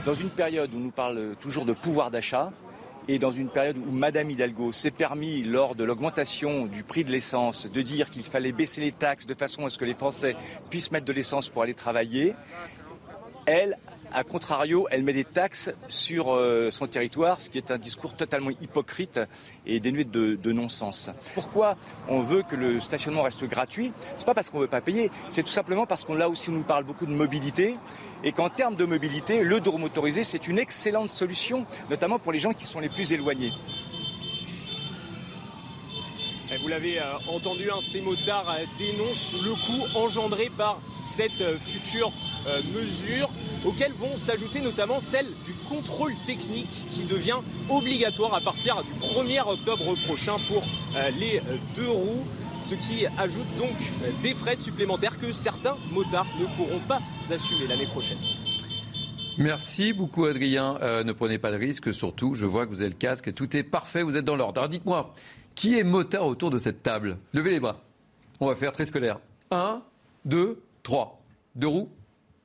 Dans 0.06 0.14
une 0.14 0.30
période 0.30 0.72
où 0.74 0.78
nous 0.78 0.90
parle 0.90 1.36
toujours 1.40 1.64
de 1.64 1.72
pouvoir 1.72 2.10
d'achat, 2.10 2.50
et 3.08 3.18
dans 3.18 3.30
une 3.30 3.48
période 3.48 3.76
où 3.78 3.90
Madame 3.90 4.30
Hidalgo 4.30 4.72
s'est 4.72 4.90
permis, 4.90 5.42
lors 5.42 5.74
de 5.74 5.84
l'augmentation 5.84 6.66
du 6.66 6.84
prix 6.84 7.02
de 7.02 7.10
l'essence, 7.10 7.66
de 7.66 7.82
dire 7.82 8.10
qu'il 8.10 8.22
fallait 8.22 8.52
baisser 8.52 8.80
les 8.80 8.92
taxes 8.92 9.26
de 9.26 9.34
façon 9.34 9.66
à 9.66 9.70
ce 9.70 9.78
que 9.78 9.84
les 9.84 9.94
Français 9.94 10.36
puissent 10.70 10.92
mettre 10.92 11.06
de 11.06 11.12
l'essence 11.12 11.48
pour 11.48 11.62
aller 11.62 11.74
travailler, 11.74 12.34
elle 13.46 13.78
a 14.12 14.24
contrario, 14.24 14.86
elle 14.90 15.02
met 15.02 15.12
des 15.12 15.24
taxes 15.24 15.70
sur 15.88 16.34
euh, 16.34 16.70
son 16.70 16.86
territoire, 16.86 17.40
ce 17.40 17.50
qui 17.50 17.58
est 17.58 17.70
un 17.70 17.78
discours 17.78 18.14
totalement 18.14 18.50
hypocrite 18.50 19.20
et 19.66 19.80
dénué 19.80 20.04
de, 20.04 20.52
non-sens. 20.52 21.10
Pourquoi 21.34 21.76
on 22.08 22.20
veut 22.20 22.42
que 22.42 22.56
le 22.56 22.80
stationnement 22.80 23.22
reste 23.22 23.44
gratuit? 23.44 23.92
C'est 24.16 24.26
pas 24.26 24.34
parce 24.34 24.50
qu'on 24.50 24.58
veut 24.58 24.66
pas 24.66 24.80
payer, 24.80 25.10
c'est 25.28 25.42
tout 25.42 25.50
simplement 25.50 25.86
parce 25.86 26.04
qu'on 26.04 26.14
là 26.14 26.28
aussi 26.28 26.50
on 26.50 26.52
nous 26.52 26.62
parle 26.62 26.84
beaucoup 26.84 27.06
de 27.06 27.12
mobilité 27.12 27.76
et 28.24 28.32
qu'en 28.32 28.48
termes 28.48 28.74
de 28.74 28.84
mobilité, 28.84 29.42
le 29.44 29.60
dos 29.60 29.78
motorisé 29.78 30.24
c'est 30.24 30.48
une 30.48 30.58
excellente 30.58 31.08
solution, 31.08 31.64
notamment 31.88 32.18
pour 32.18 32.32
les 32.32 32.38
gens 32.38 32.52
qui 32.52 32.64
sont 32.64 32.80
les 32.80 32.88
plus 32.88 33.12
éloignés. 33.12 33.52
Vous 36.60 36.68
l'avez 36.68 36.98
euh, 36.98 37.04
entendu, 37.28 37.70
hein, 37.70 37.78
ces 37.80 38.00
motards 38.00 38.50
euh, 38.50 38.64
dénoncent 38.78 39.42
le 39.44 39.50
coût 39.50 39.98
engendré 39.98 40.50
par 40.56 40.80
cette 41.04 41.42
future 41.66 42.12
mesure 42.74 43.30
auxquelles 43.64 43.92
vont 43.92 44.16
s'ajouter 44.16 44.60
notamment 44.60 45.00
celle 45.00 45.26
du 45.44 45.52
contrôle 45.68 46.14
technique 46.24 46.86
qui 46.90 47.04
devient 47.04 47.38
obligatoire 47.68 48.34
à 48.34 48.40
partir 48.40 48.82
du 48.82 48.92
1er 49.00 49.46
octobre 49.46 49.94
prochain 50.06 50.36
pour 50.48 50.62
euh, 50.96 51.10
les 51.18 51.38
euh, 51.38 51.56
deux 51.76 51.88
roues 51.88 52.24
ce 52.60 52.74
qui 52.74 53.06
ajoute 53.18 53.46
donc 53.58 53.70
euh, 54.02 54.10
des 54.22 54.34
frais 54.34 54.56
supplémentaires 54.56 55.18
que 55.18 55.32
certains 55.32 55.76
motards 55.92 56.26
ne 56.38 56.46
pourront 56.56 56.80
pas 56.88 57.00
assumer 57.30 57.66
l'année 57.68 57.86
prochaine. 57.86 58.18
Merci 59.38 59.92
beaucoup 59.92 60.26
Adrien. 60.26 60.78
ne 61.04 61.12
prenez 61.12 61.38
pas 61.38 61.50
de 61.50 61.56
risque, 61.56 61.94
surtout 61.94 62.34
je 62.34 62.44
vois 62.44 62.66
que 62.66 62.72
vous 62.72 62.82
avez 62.82 62.90
le 62.90 62.96
casque, 62.96 63.32
tout 63.32 63.56
est 63.56 63.62
parfait, 63.62 64.02
vous 64.02 64.16
êtes 64.16 64.24
dans 64.24 64.36
l'ordre. 64.36 64.58
Alors 64.58 64.68
dites-moi, 64.68 65.14
qui 65.60 65.78
est 65.78 65.84
motard 65.84 66.26
autour 66.26 66.48
de 66.48 66.58
cette 66.58 66.82
table? 66.82 67.18
Levez 67.34 67.50
les 67.50 67.60
bras. 67.60 67.78
On 68.40 68.46
va 68.46 68.56
faire 68.56 68.72
très 68.72 68.86
scolaire. 68.86 69.20
Un, 69.50 69.82
deux, 70.24 70.62
trois. 70.82 71.20
Deux 71.54 71.66
roues 71.66 71.90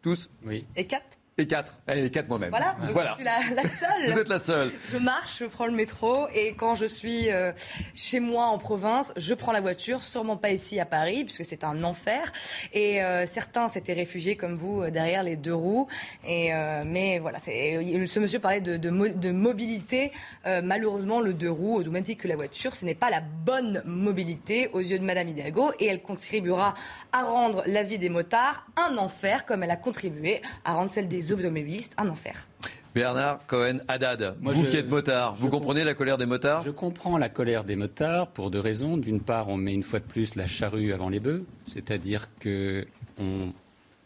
tous 0.02 0.30
Oui. 0.44 0.66
Et 0.76 0.86
quatre? 0.86 1.15
Et 1.38 1.48
quatre. 1.48 1.74
Allez, 1.86 2.10
quatre 2.10 2.30
moi-même. 2.30 2.50
Voilà, 2.50 2.78
voilà. 2.94 3.10
je 3.12 3.16
suis 3.16 3.24
la, 3.26 3.64
seule. 3.64 4.10
Vous 4.14 4.20
êtes 4.20 4.30
la 4.30 4.40
seule. 4.40 4.72
Je 4.94 4.98
marche, 4.98 5.40
je 5.40 5.46
prends 5.46 5.66
le 5.66 5.74
métro 5.74 6.30
et 6.34 6.54
quand 6.54 6.76
je 6.76 6.86
suis 6.86 7.30
euh, 7.30 7.52
chez 7.94 8.22
moi 8.22 8.46
en 8.46 8.58
province, 8.58 9.12
je 9.18 9.34
prends 9.34 9.52
la 9.52 9.60
voiture, 9.60 10.02
sûrement 10.02 10.38
pas 10.38 10.52
ici 10.52 10.80
à 10.80 10.86
Paris 10.86 11.26
puisque 11.26 11.44
c'est 11.44 11.66
un 11.66 11.84
enfer. 11.84 12.32
Et 12.72 13.04
euh, 13.04 13.26
certains 13.26 13.68
s'étaient 13.68 13.94
réfugiés 13.94 14.38
comme 14.38 14.56
vous 14.56 14.82
euh, 14.82 14.92
derrière 14.92 15.24
les 15.24 15.36
deux 15.36 15.54
roues. 15.54 15.90
Et 16.26 16.52
mais 16.86 17.20
voilà, 17.20 17.40
ce 17.40 18.20
monsieur 18.20 18.40
parlait 18.40 18.62
de, 18.62 18.78
de, 18.78 19.32
mobilité. 19.32 20.12
malheureusement, 20.46 21.20
le 21.20 21.34
deux 21.34 21.52
roues, 21.52 21.82
au 21.82 21.92
même 21.92 22.04
titre 22.04 22.24
que 22.24 22.28
la 22.28 22.36
voiture, 22.36 22.76
ce 22.76 22.86
n'est 22.86 22.96
pas 22.96 23.10
la 23.10 23.22
bonne 23.22 23.82
mobilité 23.86 24.70
aux 24.74 24.80
yeux 24.80 25.00
de 25.00 25.04
Madame 25.04 25.28
Hidalgo 25.28 25.72
et 25.80 25.88
elle 25.88 26.02
contribuera 26.02 26.74
à 27.12 27.24
rendre 27.24 27.64
la 27.66 27.84
vie 27.84 27.98
des 27.98 28.10
motards 28.10 28.66
un 28.78 28.98
enfer 28.98 29.46
comme 29.46 29.64
elle 29.64 29.72
a 29.72 29.78
contribué 29.78 30.42
à 30.64 30.74
rendre 30.74 30.92
celle 30.92 31.08
des 31.08 31.25
automobilistes 31.32 31.94
un 31.98 32.10
enfer. 32.10 32.48
Bernard 32.96 33.46
Cohen 33.48 33.80
Haddad, 33.90 34.38
vous 34.42 34.64
qui 34.64 34.78
êtes 34.78 34.90
motard, 34.90 35.36
vous 35.36 35.50
comprenez 35.50 35.84
la 35.84 35.94
colère 35.94 36.18
des 36.18 36.26
motards? 36.26 36.64
Je 36.64 36.72
comprends 36.72 37.18
la 37.18 37.28
colère 37.28 37.66
des 37.66 37.76
motards 37.76 38.28
pour 38.28 38.52
deux 38.52 38.62
raisons. 38.62 38.96
D'une 38.96 39.20
part, 39.20 39.50
on 39.50 39.58
met 39.58 39.74
une 39.74 39.84
fois 39.84 40.00
de 40.00 40.06
plus 40.06 40.36
la 40.36 40.48
charrue 40.48 40.94
avant 40.94 41.10
les 41.10 41.20
bœufs, 41.20 41.44
c'est-à-dire 41.68 42.30
que 42.40 42.88
on 43.18 43.52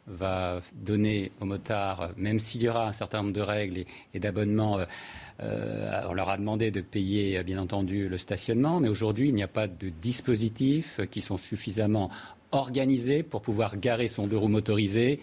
va 0.08 0.62
donner 0.74 1.32
aux 1.40 1.46
motards, 1.46 2.10
même 2.18 2.40
s'il 2.40 2.64
y 2.64 2.70
aura 2.70 2.88
un 2.88 2.94
certain 2.94 3.20
nombre 3.20 3.34
de 3.34 3.42
règles 3.42 3.86
et, 4.16 4.20
d'abonnements, 4.20 4.80
euh, 4.80 4.86
euh, 5.42 6.02
on 6.10 6.14
leur 6.14 6.30
a 6.30 6.38
demandé 6.38 6.72
de 6.72 6.82
payer, 6.82 7.44
bien 7.44 7.60
entendu, 7.60 8.10
le 8.10 8.18
stationnement, 8.18 8.80
mais 8.80 8.90
aujourd'hui, 8.90 9.30
il 9.30 9.36
n'y 9.36 9.44
a 9.44 9.48
pas 9.48 9.68
de 9.68 9.90
dispositifs 9.90 11.00
qui 11.12 11.22
sont 11.22 11.38
suffisamment 11.38 12.10
organisés 12.52 13.22
pour 13.22 13.44
pouvoir 13.44 13.78
garer 13.78 14.08
son 14.08 14.26
deux 14.26 14.38
roues 14.38 14.48
motorisé 14.48 15.20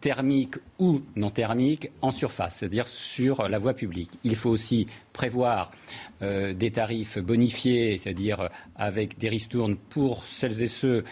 thermique 0.00 0.54
ou 0.78 1.02
non 1.16 1.30
thermique 1.30 1.90
en 2.02 2.10
surface, 2.10 2.56
c'est-à-dire 2.56 2.88
sur 2.88 3.48
la 3.48 3.58
voie 3.58 3.74
publique. 3.74 4.18
Il 4.24 4.36
faut 4.36 4.50
aussi 4.50 4.86
prévoir 5.18 5.70
euh, 6.22 6.54
des 6.54 6.70
tarifs 6.70 7.18
bonifiés, 7.18 7.98
c'est-à-dire 7.98 8.48
avec 8.76 9.18
des 9.18 9.28
ristournes 9.28 9.76
pour 9.76 10.24
celles 10.24 10.62
et 10.62 10.68
ceux 10.68 11.04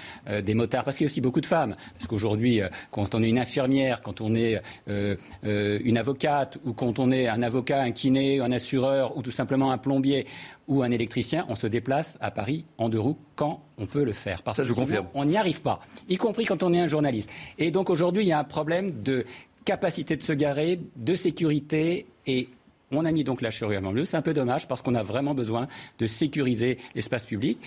des 0.48 0.54
motards, 0.54 0.84
parce 0.84 0.96
qu'il 0.96 1.06
y 1.06 1.08
a 1.08 1.10
aussi 1.12 1.20
beaucoup 1.20 1.40
de 1.40 1.46
femmes. 1.46 1.74
Parce 1.94 2.06
qu'aujourd'hui, 2.06 2.60
quand 2.90 3.14
on 3.14 3.22
est 3.22 3.28
une 3.28 3.38
infirmière, 3.38 4.00
quand 4.02 4.20
on 4.20 4.34
est 4.34 4.60
une 4.86 5.98
avocate, 5.98 6.58
ou 6.64 6.72
quand 6.72 6.98
on 6.98 7.10
est 7.10 7.26
un 7.28 7.42
avocat, 7.42 7.82
un 7.82 7.90
kiné, 7.90 8.40
un 8.40 8.52
assureur, 8.52 9.16
ou 9.16 9.22
tout 9.22 9.30
simplement 9.30 9.72
un 9.72 9.78
plombier 9.78 10.26
ou 10.68 10.82
un 10.82 10.90
électricien, 10.90 11.44
on 11.48 11.54
se 11.54 11.66
déplace 11.66 12.18
à 12.20 12.30
Paris 12.30 12.64
en 12.78 12.88
deux 12.88 13.00
roues 13.00 13.18
quand 13.34 13.62
on 13.78 13.86
peut 13.86 14.04
le 14.04 14.12
faire. 14.12 14.42
Parce 14.42 14.56
Ça, 14.58 14.64
je 14.64 14.70
que 14.70 14.74
confirme. 14.74 15.06
on 15.14 15.24
n'y 15.24 15.36
arrive 15.36 15.62
pas, 15.62 15.80
y 16.08 16.16
compris 16.16 16.44
quand 16.44 16.62
on 16.62 16.72
est 16.72 16.80
un 16.80 16.86
journaliste. 16.86 17.30
Et 17.58 17.70
donc 17.70 17.90
aujourd'hui, 17.90 18.22
il 18.22 18.28
y 18.28 18.32
a 18.32 18.38
un 18.38 18.44
problème 18.44 19.02
de 19.02 19.24
capacité 19.64 20.16
de 20.16 20.22
se 20.22 20.32
garer, 20.32 20.80
de 20.96 21.14
sécurité 21.14 22.06
et 22.26 22.48
on 22.92 23.04
a 23.04 23.12
mis 23.12 23.24
donc 23.24 23.42
la 23.42 23.50
charrue 23.50 23.76
avant 23.76 23.92
le. 23.92 24.04
C'est 24.04 24.16
un 24.16 24.22
peu 24.22 24.34
dommage 24.34 24.68
parce 24.68 24.82
qu'on 24.82 24.94
a 24.94 25.02
vraiment 25.02 25.34
besoin 25.34 25.68
de 25.98 26.06
sécuriser 26.06 26.78
l'espace 26.94 27.26
public. 27.26 27.58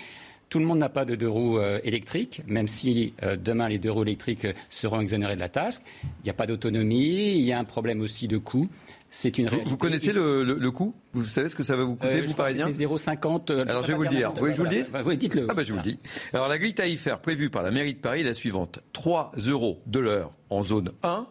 Tout 0.48 0.58
le 0.58 0.64
monde 0.64 0.78
n'a 0.78 0.88
pas 0.88 1.04
de 1.04 1.14
deux 1.14 1.28
roues 1.28 1.58
euh, 1.58 1.78
électriques, 1.84 2.42
même 2.48 2.66
si 2.66 3.14
euh, 3.22 3.36
demain 3.36 3.68
les 3.68 3.78
deux 3.78 3.90
roues 3.90 4.02
électriques 4.02 4.44
euh, 4.46 4.52
seront 4.68 5.00
exonérées 5.00 5.36
de 5.36 5.40
la 5.40 5.48
taxe. 5.48 5.80
Il 6.02 6.24
n'y 6.24 6.30
a 6.30 6.34
pas 6.34 6.46
d'autonomie, 6.46 7.38
il 7.38 7.44
y 7.44 7.52
a 7.52 7.58
un 7.58 7.64
problème 7.64 8.00
aussi 8.00 8.26
de 8.26 8.36
coût. 8.36 8.68
C'est 9.10 9.38
une 9.38 9.48
vous, 9.48 9.60
vous, 9.66 9.76
connaissez 9.76 10.12
le, 10.12 10.44
le, 10.44 10.54
le, 10.54 10.70
coût? 10.70 10.94
Vous 11.12 11.24
savez 11.24 11.48
ce 11.48 11.56
que 11.56 11.64
ça 11.64 11.74
va 11.74 11.82
vous 11.82 11.96
coûter, 11.96 12.20
euh, 12.20 12.24
vous, 12.26 12.34
Parisiens 12.34 12.68
0,50. 12.68 13.68
Alors, 13.68 13.82
je 13.82 13.88
vais 13.88 13.94
vous 13.94 14.04
le 14.04 14.08
dire. 14.08 14.32
Oui, 14.40 14.50
je 14.52 14.56
vous 14.56 14.64
le 14.64 14.70
dis 14.70 14.82
Oui, 15.04 15.16
dites-le. 15.16 15.46
Ah, 15.48 15.54
bah, 15.54 15.64
je 15.64 15.72
vous 15.72 15.78
le 15.78 15.82
dis. 15.82 15.98
Alors, 16.32 16.46
la 16.46 16.58
grille 16.58 16.74
tarifaire 16.74 17.20
prévue 17.20 17.50
par 17.50 17.64
la 17.64 17.72
mairie 17.72 17.94
de 17.94 17.98
Paris 17.98 18.20
est 18.20 18.24
la 18.24 18.34
suivante 18.34 18.78
3 18.92 19.32
euros 19.48 19.82
de 19.86 19.98
l'heure 19.98 20.30
en 20.48 20.62
zone 20.62 20.92
1. 21.02 21.26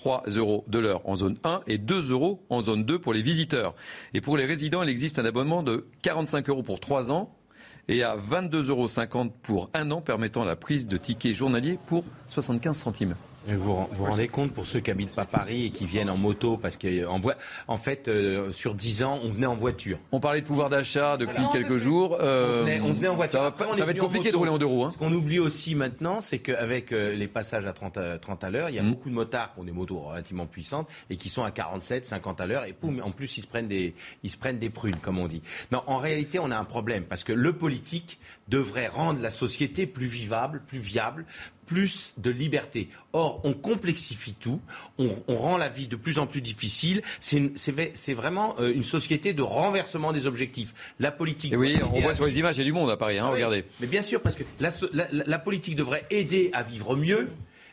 3 0.00 0.22
euros 0.36 0.64
de 0.66 0.78
l'heure 0.78 1.02
en 1.04 1.14
zone 1.14 1.36
1 1.44 1.60
et 1.66 1.76
2 1.76 2.10
euros 2.10 2.40
en 2.48 2.62
zone 2.62 2.84
2 2.84 2.98
pour 2.98 3.12
les 3.12 3.20
visiteurs. 3.20 3.74
Et 4.14 4.22
pour 4.22 4.38
les 4.38 4.46
résidents, 4.46 4.82
il 4.82 4.88
existe 4.88 5.18
un 5.18 5.26
abonnement 5.26 5.62
de 5.62 5.84
45 6.00 6.48
euros 6.48 6.62
pour 6.62 6.80
3 6.80 7.12
ans 7.12 7.36
et 7.86 8.02
à 8.02 8.16
22,50 8.16 8.68
euros 8.70 9.30
pour 9.42 9.68
un 9.74 9.90
an, 9.90 10.00
permettant 10.00 10.46
la 10.46 10.56
prise 10.56 10.86
de 10.86 10.96
tickets 10.96 11.34
journaliers 11.34 11.78
pour 11.86 12.04
75 12.30 12.78
centimes. 12.78 13.14
Vous 13.56 13.88
vous 13.92 14.04
rendez 14.04 14.28
compte 14.28 14.52
pour 14.52 14.66
ceux 14.66 14.80
qui 14.80 14.90
habitent 14.90 15.14
pas 15.14 15.24
Paris 15.24 15.66
et 15.66 15.70
qui 15.70 15.86
viennent 15.86 16.10
en 16.10 16.16
moto 16.16 16.56
parce 16.56 16.76
qu'en 16.76 17.20
en 17.68 17.76
fait 17.76 18.08
euh, 18.08 18.52
sur 18.52 18.74
10 18.74 19.02
ans 19.02 19.18
on 19.22 19.30
venait 19.30 19.46
en 19.46 19.56
voiture. 19.56 19.98
On 20.12 20.20
parlait 20.20 20.40
de 20.40 20.46
pouvoir 20.46 20.70
d'achat 20.70 21.16
depuis 21.16 21.42
quelques 21.52 21.78
jours. 21.78 22.18
Euh, 22.20 22.60
on, 22.60 22.64
venait, 22.64 22.80
on, 22.80 22.92
venait, 22.92 23.08
en 23.08 23.16
voiture. 23.16 23.38
Ça 23.38 23.40
va, 23.40 23.46
Après, 23.46 23.76
ça 23.76 23.84
va 23.84 23.92
être 23.92 23.98
compliqué 23.98 24.30
de 24.30 24.36
rouler 24.36 24.50
en 24.50 24.58
deux 24.58 24.66
roues. 24.66 24.84
Hein. 24.84 24.90
Ce 24.92 24.98
qu'on 24.98 25.12
oublie 25.12 25.38
aussi 25.38 25.74
maintenant, 25.74 26.20
c'est 26.20 26.38
qu'avec 26.38 26.92
euh, 26.92 27.14
les 27.14 27.28
passages 27.28 27.66
à 27.66 27.72
30 27.72 27.96
à, 27.96 28.18
30 28.18 28.44
à 28.44 28.50
l'heure, 28.50 28.68
il 28.68 28.76
y 28.76 28.78
a 28.78 28.82
mmh. 28.82 28.90
beaucoup 28.90 29.10
de 29.10 29.14
motards 29.14 29.54
qui 29.54 29.60
ont 29.60 29.64
des 29.64 29.72
motos 29.72 29.98
relativement 29.98 30.46
puissantes 30.46 30.88
et 31.08 31.16
qui 31.16 31.28
sont 31.28 31.42
à 31.42 31.50
47, 31.50 32.06
50 32.06 32.40
à 32.40 32.46
l'heure 32.46 32.64
et 32.64 32.72
poum, 32.72 33.00
en 33.04 33.10
plus 33.10 33.38
ils 33.38 33.42
se 33.42 33.46
prennent 33.46 33.68
des 33.68 33.94
ils 34.22 34.30
se 34.30 34.36
prennent 34.36 34.58
des 34.58 34.70
prunes 34.70 34.96
comme 34.96 35.18
on 35.18 35.28
dit. 35.28 35.42
Non, 35.72 35.82
en 35.86 35.98
réalité 35.98 36.38
on 36.38 36.50
a 36.50 36.56
un 36.56 36.64
problème 36.64 37.04
parce 37.04 37.24
que 37.24 37.32
le 37.32 37.52
politique 37.52 38.18
devrait 38.48 38.88
rendre 38.88 39.20
la 39.22 39.30
société 39.30 39.86
plus 39.86 40.06
vivable, 40.06 40.62
plus 40.66 40.80
viable, 40.80 41.24
plus 41.70 42.14
de 42.18 42.30
liberté. 42.30 42.88
Or, 43.12 43.40
on 43.44 43.52
complexifie 43.52 44.34
tout, 44.34 44.60
on, 44.98 45.08
on 45.28 45.36
rend 45.36 45.56
la 45.56 45.68
vie 45.68 45.86
de 45.86 45.94
plus 45.94 46.18
en 46.18 46.26
plus 46.26 46.40
difficile. 46.40 47.02
C'est 47.20 48.12
vraiment 48.14 48.56
euh, 48.58 48.72
une 48.74 48.82
société 48.82 49.32
de 49.32 49.42
renversement 49.42 50.12
des 50.12 50.26
objectifs. 50.26 50.74
La 50.98 51.12
politique. 51.12 51.52
Et 51.52 51.56
oui, 51.56 51.78
on 51.92 52.00
voit 52.00 52.14
sur 52.14 52.26
les 52.26 52.38
images, 52.38 52.56
il 52.56 52.60
y 52.60 52.62
a 52.62 52.64
du 52.64 52.72
monde 52.72 52.90
à 52.90 52.96
Paris, 52.96 53.18
hein, 53.18 53.26
ah 53.28 53.30
regardez. 53.30 53.64
Mais 53.78 53.86
bien 53.86 54.02
sûr, 54.02 54.20
parce 54.20 54.34
que 54.34 54.42
la, 54.58 54.70
la, 54.92 55.06
la 55.12 55.38
politique 55.38 55.76
devrait 55.76 56.06
aider 56.10 56.50
à 56.52 56.64
vivre 56.64 56.96
mieux. 56.96 57.28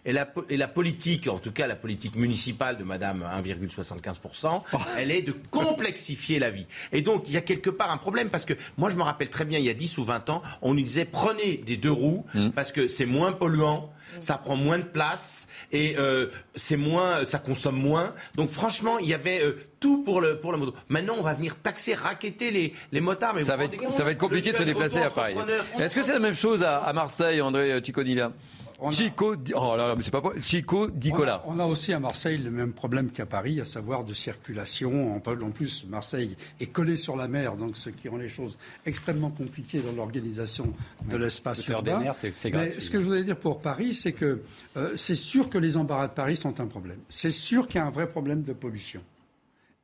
Et 0.08 0.14
la, 0.14 0.26
et 0.49 0.55
la, 0.55 0.70
politique, 0.70 1.28
en 1.28 1.38
tout 1.38 1.51
cas 1.51 1.68
la 1.68 1.76
politique 1.76 2.16
municipale 2.16 2.78
de 2.78 2.86
Madame 2.86 3.26
1,75%, 3.43 4.62
oh. 4.72 4.78
elle 4.97 5.12
est 5.12 5.22
de 5.22 5.36
complexifier 5.51 6.39
la 6.39 6.49
vie. 6.49 6.66
Et 6.93 7.01
donc 7.01 7.26
il 7.28 7.34
y 7.34 7.38
a 7.38 7.41
quelque 7.41 7.70
part 7.70 7.91
un 7.91 7.97
problème 7.97 8.30
parce 8.30 8.45
que 8.45 8.53
moi 8.78 8.89
je 8.89 8.95
me 8.95 9.03
rappelle 9.03 9.30
très 9.30 9.43
bien 9.43 9.60
il 9.60 9.66
y 9.66 9.70
a 9.70 9.74
10 9.74 9.97
ou 9.97 10.05
20 10.05 10.30
ans, 10.30 10.41
on 10.62 10.74
nous 10.74 10.82
disait 10.82 11.03
prenez 11.03 11.58
des 11.58 11.76
deux 11.76 11.91
roues 11.91 12.26
mmh. 12.34 12.51
parce 12.51 12.72
que 12.72 12.88
c'est 12.88 13.05
moins 13.05 13.34
polluant, 13.34 13.91
ça 14.22 14.38
prend 14.38 14.55
moins 14.55 14.78
de 14.78 14.84
place 14.84 15.49
et 15.74 15.95
euh, 15.97 16.28
c'est 16.55 16.78
moins, 16.78 17.26
ça 17.26 17.39
consomme 17.39 17.78
moins. 17.78 18.14
Donc 18.36 18.49
franchement, 18.49 18.99
il 18.99 19.08
y 19.08 19.14
avait 19.14 19.41
euh, 19.41 19.58
tout 19.82 20.03
pour 20.03 20.22
le 20.22 20.39
pour 20.39 20.53
la 20.53 20.58
moto. 20.58 20.74
Maintenant, 20.88 21.16
on 21.20 21.24
va 21.24 21.34
venir 21.34 21.58
taxer, 21.58 21.93
raqueter 21.93 22.51
les, 22.51 22.74
les 22.91 23.01
motards. 23.01 23.36
Mais 23.36 23.43
ça 23.43 23.58
va 23.58 23.66
être, 23.66 23.91
ça 23.91 24.03
va 24.03 24.12
être 24.12 24.18
compliqué 24.18 24.53
de 24.53 24.58
se 24.58 24.64
déplacer 24.64 24.99
à 24.99 25.10
Paris. 25.10 25.36
Est-ce 25.78 25.93
que 25.93 26.01
c'est 26.01 26.14
la 26.14 26.20
même 26.20 26.36
chose 26.36 26.64
à, 26.64 26.78
à 26.78 26.93
Marseille, 26.93 27.41
André 27.41 27.82
Ticonilla 27.82 28.32
On 28.80 28.89
a- 28.89 28.91
Chico, 28.91 29.36
oh 29.55 29.75
là 29.75 29.88
là, 29.88 29.95
mais 29.95 30.03
c'est 30.03 30.11
pas 30.11 30.21
Chico 30.39 30.88
Dicola. 30.88 31.43
On 31.47 31.53
a, 31.53 31.55
on 31.55 31.59
a 31.59 31.65
aussi 31.65 31.93
à 31.93 31.99
Marseille 31.99 32.38
le 32.38 32.51
même 32.51 32.73
problème 32.73 33.09
qu'à 33.09 33.25
Paris, 33.25 33.59
à 33.59 33.65
savoir 33.65 34.05
de 34.05 34.13
circulation. 34.13 35.15
En, 35.15 35.17
en 35.17 35.49
plus, 35.51 35.86
Marseille 35.89 36.36
est 36.59 36.67
collé 36.67 36.95
sur 36.95 37.15
la 37.17 37.28
mer, 37.28 37.55
donc 37.55 37.75
ce 37.75 37.89
qui 37.89 38.07
rend 38.07 38.17
les 38.17 38.30
choses 38.30 38.55
extrêmement 38.86 39.32
compliquées 39.32 39.80
dans 39.80 39.93
l'organisation 39.93 40.73
de 41.09 41.17
l'espace 41.17 41.59
le 41.59 41.65
des 41.65 41.71
urbain. 41.73 41.99
mers, 41.99 42.15
c'est- 42.15 42.34
c'est 42.36 42.53
Mais 42.53 42.80
ce 42.80 42.89
que 42.91 42.99
je 42.99 43.05
voulais 43.05 43.23
dire 43.23 43.38
pour 43.38 43.61
Paris, 43.61 43.95
c'est 43.95 44.11
que 44.13 44.41
euh, 44.78 44.93
c'est 44.95 45.15
sûr 45.15 45.49
que 45.49 45.57
les 45.57 45.75
embarras 45.75 46.07
de 46.07 46.13
Paris 46.13 46.38
sont 46.38 46.59
un 46.61 46.67
problème. 46.67 46.99
C'est 47.09 47.32
sûr 47.32 47.67
qu'il 47.67 47.78
y 47.80 47.84
a 47.84 47.88
un 47.88 47.91
vrai 47.91 48.07
problème 48.07 48.43
de 48.43 48.53
pollution 48.53 49.01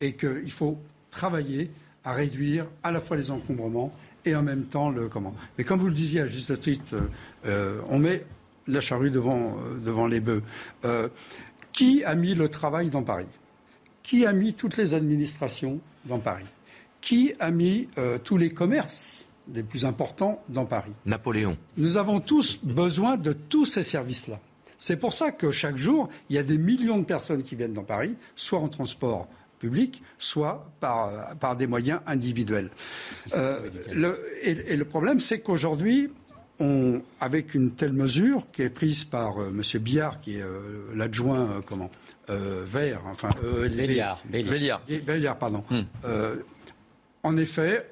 et 0.02 0.14
qu'il 0.14 0.52
faut 0.52 0.78
travailler 1.10 1.72
à 2.04 2.14
réduire 2.14 2.68
à 2.84 2.92
la 2.92 3.00
fois 3.02 3.18
les 3.18 3.32
encombrements 3.32 3.92
et 4.26 4.36
en 4.36 4.42
même 4.44 4.64
temps 4.66 4.90
le 4.90 5.08
comment. 5.10 5.34
Mais 5.58 5.64
comme 5.64 5.80
vous 5.80 5.88
le 5.88 5.94
disiez 5.94 6.22
à 6.22 6.26
juste 6.28 6.60
titre, 6.60 6.94
euh, 6.96 7.02
euh, 7.48 7.82
on 7.90 7.98
met 8.00 8.24
la 8.68 8.82
charrue 8.82 9.12
devant, 9.12 9.58
euh, 9.58 9.78
devant 9.84 10.08
les 10.08 10.20
bœufs. 10.20 10.44
Euh, 10.86 11.10
qui 11.72 12.04
a 12.04 12.16
mis 12.16 12.36
le 12.36 12.50
travail 12.50 12.90
dans 12.90 13.04
Paris? 13.04 13.26
Qui 14.04 14.26
a 14.26 14.34
mis 14.34 14.54
toutes 14.54 14.78
les 14.78 14.94
administrations 14.94 15.80
dans 16.06 16.20
Paris? 16.20 16.46
Qui 17.02 17.34
a 17.40 17.52
mis 17.52 17.90
euh, 17.98 18.18
tous 18.24 18.38
les 18.38 18.50
commerces 18.50 19.26
les 19.54 19.64
plus 19.64 19.84
importants 19.86 20.42
dans 20.50 20.66
Paris? 20.66 20.92
Napoléon. 21.06 21.58
nous 21.78 21.98
avons 21.98 22.20
tous 22.20 22.60
besoin 22.64 23.18
de 23.18 23.34
tous 23.34 23.66
ces 23.66 23.84
services-là. 23.84 24.40
C'est 24.78 24.98
pour 24.98 25.14
ça 25.14 25.32
que 25.32 25.52
chaque 25.52 25.78
jour, 25.78 26.10
il 26.30 26.36
y 26.36 26.40
a 26.40 26.44
des 26.44 26.58
millions 26.58 27.00
de 27.00 27.06
personnes 27.06 27.42
qui 27.42 27.56
viennent 27.56 27.74
dans 27.74 27.84
Paris, 27.84 28.16
soit 28.36 28.60
en 28.60 28.68
transport 28.68 29.28
public, 29.60 30.04
soit 30.18 30.70
par, 30.82 31.36
par 31.38 31.56
des 31.56 31.68
moyens 31.68 32.02
individuels. 32.06 32.70
Euh, 33.34 33.70
le- 33.94 34.20
et, 34.42 34.74
et 34.74 34.76
le 34.78 34.84
problème, 34.86 35.20
c'est 35.22 35.40
qu'aujourd'hui, 35.40 36.10
on, 36.60 37.02
avec 37.20 37.56
une 37.56 37.72
telle 37.72 37.94
mesure 37.94 38.46
qui 38.52 38.62
est 38.62 38.70
prise 38.70 39.04
par 39.06 39.40
euh, 39.42 39.50
M. 39.50 39.62
Billard, 39.82 40.20
qui 40.22 40.38
est 40.38 40.42
euh, 40.42 40.86
l'adjoint, 40.96 41.42
euh, 41.42 41.62
comment 41.66 41.90
euh, 42.30 42.64
Vert, 42.66 43.02
enfin, 43.12 43.30
euh, 43.44 43.68
Béliard, 43.70 44.22
Béliard. 44.30 44.82
Bé- 44.88 45.00
Béliard, 45.00 45.38
pardon. 45.38 45.64
Euh, 46.06 46.38
en 47.24 47.36
effet, 47.38 47.90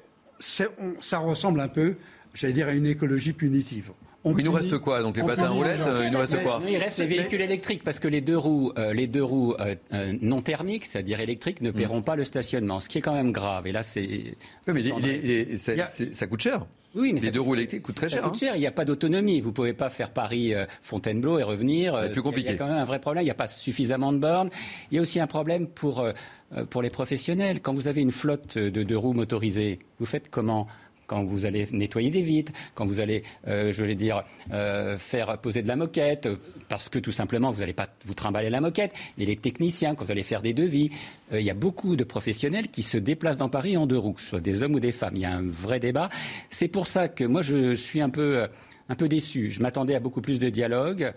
on- 0.80 0.94
ça 1.00 1.18
ressemble 1.18 1.60
un 1.60 1.68
peu, 1.68 1.96
j'allais 2.34 2.52
dire, 2.52 2.68
à 2.68 2.72
une 2.72 2.86
écologie 2.86 3.32
punitive. 3.32 3.90
On 4.24 4.36
Il 4.38 4.44
nous 4.44 4.52
reste 4.52 4.78
quoi 4.78 5.02
Donc 5.02 5.16
les 5.16 5.24
patins 5.24 5.48
roulettes, 5.48 5.80
euh, 5.84 6.04
il 6.06 6.12
nous 6.12 6.18
reste 6.20 6.34
Mais- 6.34 6.42
quoi 6.44 6.60
il 6.68 6.76
reste 6.76 6.98
les 7.00 7.06
véhicules 7.08 7.40
électriques 7.40 7.82
parce 7.82 7.98
que 7.98 8.06
les 8.06 8.20
deux 8.20 8.38
roues, 8.38 8.70
euh, 8.78 8.92
les 8.94 9.08
deux 9.08 9.24
roues 9.24 9.54
euh, 9.58 9.74
euh, 9.92 10.12
non 10.22 10.42
thermiques, 10.42 10.84
c'est-à-dire 10.84 11.18
électriques, 11.18 11.60
ne 11.60 11.72
paieront 11.72 12.02
pas 12.02 12.14
le 12.14 12.24
stationnement, 12.24 12.78
ce 12.78 12.88
qui 12.88 12.98
est 12.98 13.00
quand 13.00 13.14
même 13.14 13.32
grave. 13.32 13.66
Et 13.66 13.72
là, 13.72 13.82
c'est. 13.82 14.36
Oui, 14.68 14.74
mais 14.74 14.82
les- 14.82 14.92
les- 15.00 15.44
les- 15.46 15.80
a- 15.80 15.86
ça 15.86 16.26
coûte 16.28 16.40
cher. 16.40 16.64
Oui, 16.94 17.12
mais 17.12 17.20
les 17.20 17.26
ça 17.26 17.32
deux 17.32 17.40
roues 17.40 17.54
électriques 17.54 17.82
coûtent 17.82 17.94
très 17.94 18.08
ça 18.08 18.16
cher. 18.16 18.22
coûte 18.24 18.34
hein. 18.34 18.38
cher. 18.38 18.56
Il 18.56 18.60
n'y 18.60 18.66
a 18.66 18.70
pas 18.72 18.84
d'autonomie. 18.84 19.40
Vous 19.40 19.48
ne 19.48 19.54
pouvez 19.54 19.72
pas 19.72 19.88
faire 19.90 20.10
Paris-Fontainebleau 20.10 21.38
et 21.38 21.42
revenir. 21.42 21.94
Euh, 21.94 22.08
plus 22.08 22.16
Il 22.16 22.18
y 22.18 22.22
compliqué. 22.22 22.48
a 22.50 22.54
quand 22.54 22.66
même 22.66 22.76
un 22.76 22.84
vrai 22.84 22.98
problème. 23.00 23.22
Il 23.22 23.26
n'y 23.26 23.30
a 23.30 23.34
pas 23.34 23.48
suffisamment 23.48 24.12
de 24.12 24.18
bornes. 24.18 24.50
Il 24.90 24.96
y 24.96 24.98
a 24.98 25.02
aussi 25.02 25.20
un 25.20 25.26
problème 25.26 25.66
pour, 25.66 26.00
euh, 26.00 26.12
euh, 26.56 26.64
pour 26.64 26.82
les 26.82 26.90
professionnels. 26.90 27.60
Quand 27.60 27.74
vous 27.74 27.88
avez 27.88 28.00
une 28.02 28.12
flotte 28.12 28.58
de 28.58 28.82
deux 28.82 28.96
roues 28.96 29.14
motorisées, 29.14 29.78
vous 29.98 30.06
faites 30.06 30.28
comment? 30.30 30.66
Quand 31.06 31.24
vous 31.24 31.44
allez 31.44 31.66
nettoyer 31.72 32.10
des 32.10 32.22
vitres, 32.22 32.52
quand 32.74 32.86
vous 32.86 33.00
allez, 33.00 33.22
euh, 33.46 33.72
je 33.72 33.84
vais 33.84 33.94
dire, 33.94 34.24
euh, 34.52 34.98
faire 34.98 35.38
poser 35.38 35.62
de 35.62 35.68
la 35.68 35.76
moquette, 35.76 36.26
euh, 36.26 36.36
parce 36.68 36.88
que 36.88 36.98
tout 36.98 37.12
simplement, 37.12 37.50
vous 37.50 37.60
n'allez 37.60 37.72
pas 37.72 37.88
vous 38.04 38.14
trimballer 38.14 38.50
la 38.50 38.60
moquette, 38.60 38.92
mais 39.18 39.24
les 39.24 39.36
techniciens, 39.36 39.94
quand 39.94 40.04
vous 40.04 40.10
allez 40.10 40.22
faire 40.22 40.42
des 40.42 40.54
devis, 40.54 40.90
il 41.32 41.40
y 41.40 41.50
a 41.50 41.54
beaucoup 41.54 41.96
de 41.96 42.04
professionnels 42.04 42.68
qui 42.68 42.82
se 42.82 42.98
déplacent 42.98 43.38
dans 43.38 43.48
Paris 43.48 43.76
en 43.76 43.86
deux 43.86 43.96
roues, 43.96 44.12
que 44.12 44.20
ce 44.20 44.28
soit 44.28 44.40
des 44.40 44.62
hommes 44.62 44.74
ou 44.74 44.80
des 44.80 44.92
femmes. 44.92 45.16
Il 45.16 45.22
y 45.22 45.24
a 45.24 45.32
un 45.32 45.48
vrai 45.48 45.80
débat. 45.80 46.10
C'est 46.50 46.68
pour 46.68 46.86
ça 46.86 47.08
que 47.08 47.24
moi, 47.24 47.40
je 47.40 47.74
suis 47.74 48.02
un 48.02 48.10
peu, 48.10 48.46
un 48.90 48.94
peu 48.94 49.08
déçu. 49.08 49.50
Je 49.50 49.62
m'attendais 49.62 49.94
à 49.94 50.00
beaucoup 50.00 50.20
plus 50.20 50.38
de 50.38 50.50
dialogue. 50.50 51.12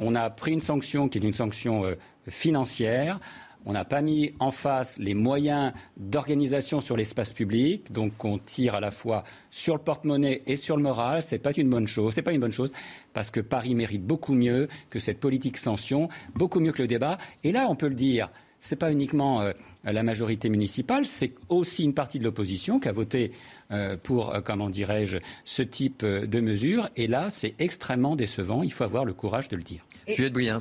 On 0.00 0.16
a 0.16 0.28
pris 0.28 0.52
une 0.52 0.60
sanction 0.60 1.08
qui 1.08 1.18
est 1.18 1.22
une 1.22 1.32
sanction 1.32 1.84
financière. 2.28 3.20
On 3.66 3.72
n'a 3.72 3.84
pas 3.84 4.00
mis 4.00 4.32
en 4.38 4.50
face 4.52 4.96
les 4.98 5.14
moyens 5.14 5.72
d'organisation 5.98 6.80
sur 6.80 6.96
l'espace 6.96 7.32
public, 7.32 7.92
donc 7.92 8.24
on 8.24 8.38
tire 8.38 8.74
à 8.74 8.80
la 8.80 8.90
fois 8.90 9.22
sur 9.50 9.74
le 9.74 9.80
porte-monnaie 9.82 10.42
et 10.46 10.56
sur 10.56 10.76
le 10.76 10.82
moral. 10.82 11.22
C'est 11.22 11.38
pas 11.38 11.52
une 11.56 11.68
bonne 11.68 11.86
chose. 11.86 12.14
C'est 12.14 12.22
pas 12.22 12.32
une 12.32 12.40
bonne 12.40 12.52
chose 12.52 12.72
parce 13.12 13.30
que 13.30 13.40
Paris 13.40 13.74
mérite 13.74 14.04
beaucoup 14.04 14.32
mieux 14.34 14.68
que 14.88 14.98
cette 14.98 15.20
politique 15.20 15.56
sanction, 15.58 16.08
beaucoup 16.34 16.58
mieux 16.60 16.72
que 16.72 16.82
le 16.82 16.88
débat. 16.88 17.18
Et 17.44 17.52
là, 17.52 17.66
on 17.68 17.76
peut 17.76 17.88
le 17.88 17.94
dire. 17.94 18.30
C'est 18.58 18.76
pas 18.76 18.92
uniquement 18.92 19.40
euh, 19.40 19.52
la 19.84 20.02
majorité 20.02 20.50
municipale, 20.50 21.06
c'est 21.06 21.32
aussi 21.48 21.84
une 21.84 21.94
partie 21.94 22.18
de 22.18 22.24
l'opposition 22.24 22.78
qui 22.78 22.88
a 22.88 22.92
voté 22.92 23.32
euh, 23.70 23.96
pour, 24.02 24.34
euh, 24.34 24.40
comment 24.42 24.68
dirais-je, 24.68 25.16
ce 25.46 25.62
type 25.62 26.02
euh, 26.02 26.26
de 26.26 26.40
mesures. 26.40 26.88
Et 26.96 27.06
là, 27.06 27.30
c'est 27.30 27.54
extrêmement 27.58 28.16
décevant. 28.16 28.62
Il 28.62 28.72
faut 28.72 28.84
avoir 28.84 29.06
le 29.06 29.14
courage 29.14 29.48
de 29.48 29.56
le 29.56 29.62
dire. 29.62 29.86
Et- 30.06 30.14
Juliette 30.14 30.34
Briens, 30.34 30.58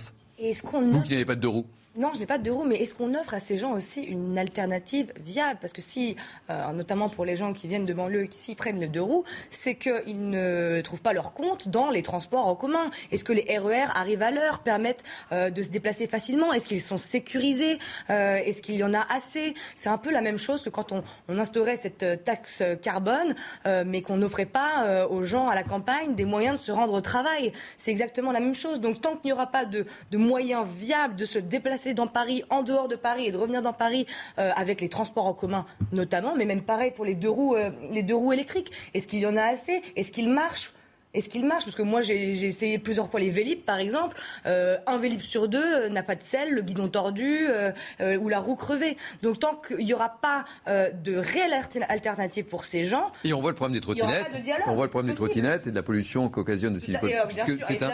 vous 0.91 1.01
qui 1.01 1.11
n'avez 1.11 1.25
pas 1.25 1.35
de 1.35 1.41
deux 1.41 1.49
roues. 1.49 1.65
Non, 1.99 2.11
je 2.13 2.19
n'ai 2.19 2.25
pas 2.25 2.37
de 2.37 2.43
deux 2.43 2.53
roues, 2.53 2.63
mais 2.63 2.77
est-ce 2.77 2.93
qu'on 2.93 3.13
offre 3.13 3.33
à 3.33 3.39
ces 3.39 3.57
gens 3.57 3.73
aussi 3.73 4.01
une 4.01 4.37
alternative 4.37 5.11
viable? 5.19 5.57
Parce 5.59 5.73
que 5.73 5.81
si, 5.81 6.15
euh, 6.49 6.71
notamment 6.71 7.09
pour 7.09 7.25
les 7.25 7.35
gens 7.35 7.51
qui 7.51 7.67
viennent 7.67 7.85
de 7.85 7.93
banlieue 7.93 8.23
et 8.23 8.27
qui 8.29 8.39
s'y 8.39 8.55
prennent 8.55 8.79
le 8.79 8.87
deux 8.87 9.01
roues, 9.01 9.25
c'est 9.49 9.75
qu'ils 9.75 10.29
ne 10.29 10.79
trouvent 10.79 11.01
pas 11.01 11.11
leur 11.11 11.33
compte 11.33 11.67
dans 11.67 11.89
les 11.89 12.01
transports 12.01 12.47
en 12.47 12.55
commun. 12.55 12.89
Est-ce 13.11 13.25
que 13.25 13.33
les 13.33 13.57
RER 13.57 13.87
arrivent 13.93 14.21
à 14.21 14.31
l'heure, 14.31 14.59
permettent 14.59 15.03
euh, 15.33 15.49
de 15.49 15.61
se 15.61 15.67
déplacer 15.67 16.07
facilement? 16.07 16.53
Est-ce 16.53 16.67
qu'ils 16.67 16.81
sont 16.81 16.97
sécurisés? 16.97 17.79
Euh, 18.09 18.37
Est-ce 18.37 18.61
qu'il 18.61 18.77
y 18.77 18.83
en 18.85 18.93
a 18.93 19.05
assez? 19.13 19.53
C'est 19.75 19.89
un 19.89 19.97
peu 19.97 20.09
la 20.09 20.21
même 20.21 20.37
chose 20.37 20.63
que 20.63 20.69
quand 20.69 20.93
on, 20.93 21.03
on 21.27 21.37
instaurait 21.37 21.75
cette 21.75 22.23
taxe 22.23 22.63
carbone, 22.81 23.35
mais 23.65 24.01
qu'on 24.01 24.15
n'offrait 24.15 24.45
pas 24.45 25.05
aux 25.07 25.25
gens 25.25 25.47
à 25.49 25.55
la 25.55 25.63
campagne 25.63 26.15
des 26.15 26.23
moyens 26.23 26.61
de 26.61 26.63
se 26.63 26.71
rendre 26.71 26.93
au 26.93 27.01
travail. 27.01 27.51
C'est 27.77 27.91
exactement 27.91 28.31
la 28.31 28.39
même 28.39 28.55
chose. 28.55 28.79
Donc 28.79 29.01
tant 29.01 29.17
qu'il 29.17 29.25
n'y 29.25 29.33
aura 29.33 29.47
pas 29.47 29.65
de, 29.65 29.85
de 30.11 30.17
moyens 30.17 30.65
viables 30.65 31.15
de 31.17 31.25
se 31.25 31.39
déplacer 31.39 31.88
dans 31.93 32.07
Paris, 32.07 32.43
en 32.49 32.63
dehors 32.63 32.87
de 32.87 32.95
Paris 32.95 33.25
et 33.27 33.31
de 33.31 33.37
revenir 33.37 33.61
dans 33.61 33.73
Paris 33.73 34.05
euh, 34.37 34.51
avec 34.55 34.81
les 34.81 34.89
transports 34.89 35.25
en 35.25 35.33
commun 35.33 35.65
notamment, 35.91 36.35
mais 36.35 36.45
même 36.45 36.61
pareil 36.61 36.91
pour 36.91 37.05
les 37.05 37.15
deux 37.15 37.29
roues, 37.29 37.55
euh, 37.55 37.71
les 37.91 38.03
deux 38.03 38.15
roues 38.15 38.33
électriques. 38.33 38.71
Est-ce 38.93 39.07
qu'il 39.07 39.19
y 39.19 39.25
en 39.25 39.37
a 39.37 39.43
assez? 39.43 39.81
Est-ce 39.95 40.11
qu'ils 40.11 40.29
marchent 40.29 40.73
est-ce 41.13 41.29
qu'il 41.29 41.45
marche? 41.45 41.65
Parce 41.65 41.75
que 41.75 41.81
moi, 41.81 42.01
j'ai 42.01 42.45
essayé 42.45 42.77
plusieurs 42.77 43.09
fois 43.09 43.19
les 43.19 43.31
Vélib, 43.31 43.61
par 43.61 43.79
exemple. 43.79 44.15
Euh, 44.45 44.77
un 44.85 44.97
Vélib 44.97 45.21
sur 45.21 45.47
deux 45.47 45.63
euh, 45.63 45.89
n'a 45.89 46.03
pas 46.03 46.15
de 46.15 46.21
selle, 46.21 46.51
le 46.51 46.61
guidon 46.61 46.87
tordu 46.87 47.47
euh, 47.47 47.71
euh, 47.99 48.17
ou 48.17 48.29
la 48.29 48.39
roue 48.39 48.55
crevée. 48.55 48.95
Donc, 49.23 49.39
tant 49.39 49.55
qu'il 49.55 49.85
n'y 49.85 49.93
aura 49.93 50.09
pas 50.21 50.45
euh, 50.67 50.91
de 50.91 51.15
réelle 51.15 51.53
alternative 51.89 52.45
pour 52.45 52.65
ces 52.65 52.83
gens... 52.83 53.11
Et 53.23 53.33
on 53.33 53.41
voit 53.41 53.49
le 53.51 53.55
problème 53.55 53.73
des 53.73 53.81
trottinettes. 53.81 54.31
On 54.67 54.75
voit 54.75 54.85
le 54.85 54.91
problème 54.91 55.11
des 55.11 55.17
trottinettes 55.17 55.65
et 55.65 55.71
de 55.71 55.75
la 55.75 55.83
pollution 55.83 56.29
qu'occasionne 56.29 56.75
de 56.75 56.79
Silicon. 56.79 57.07
C'est 57.67 57.81
un, 57.81 57.91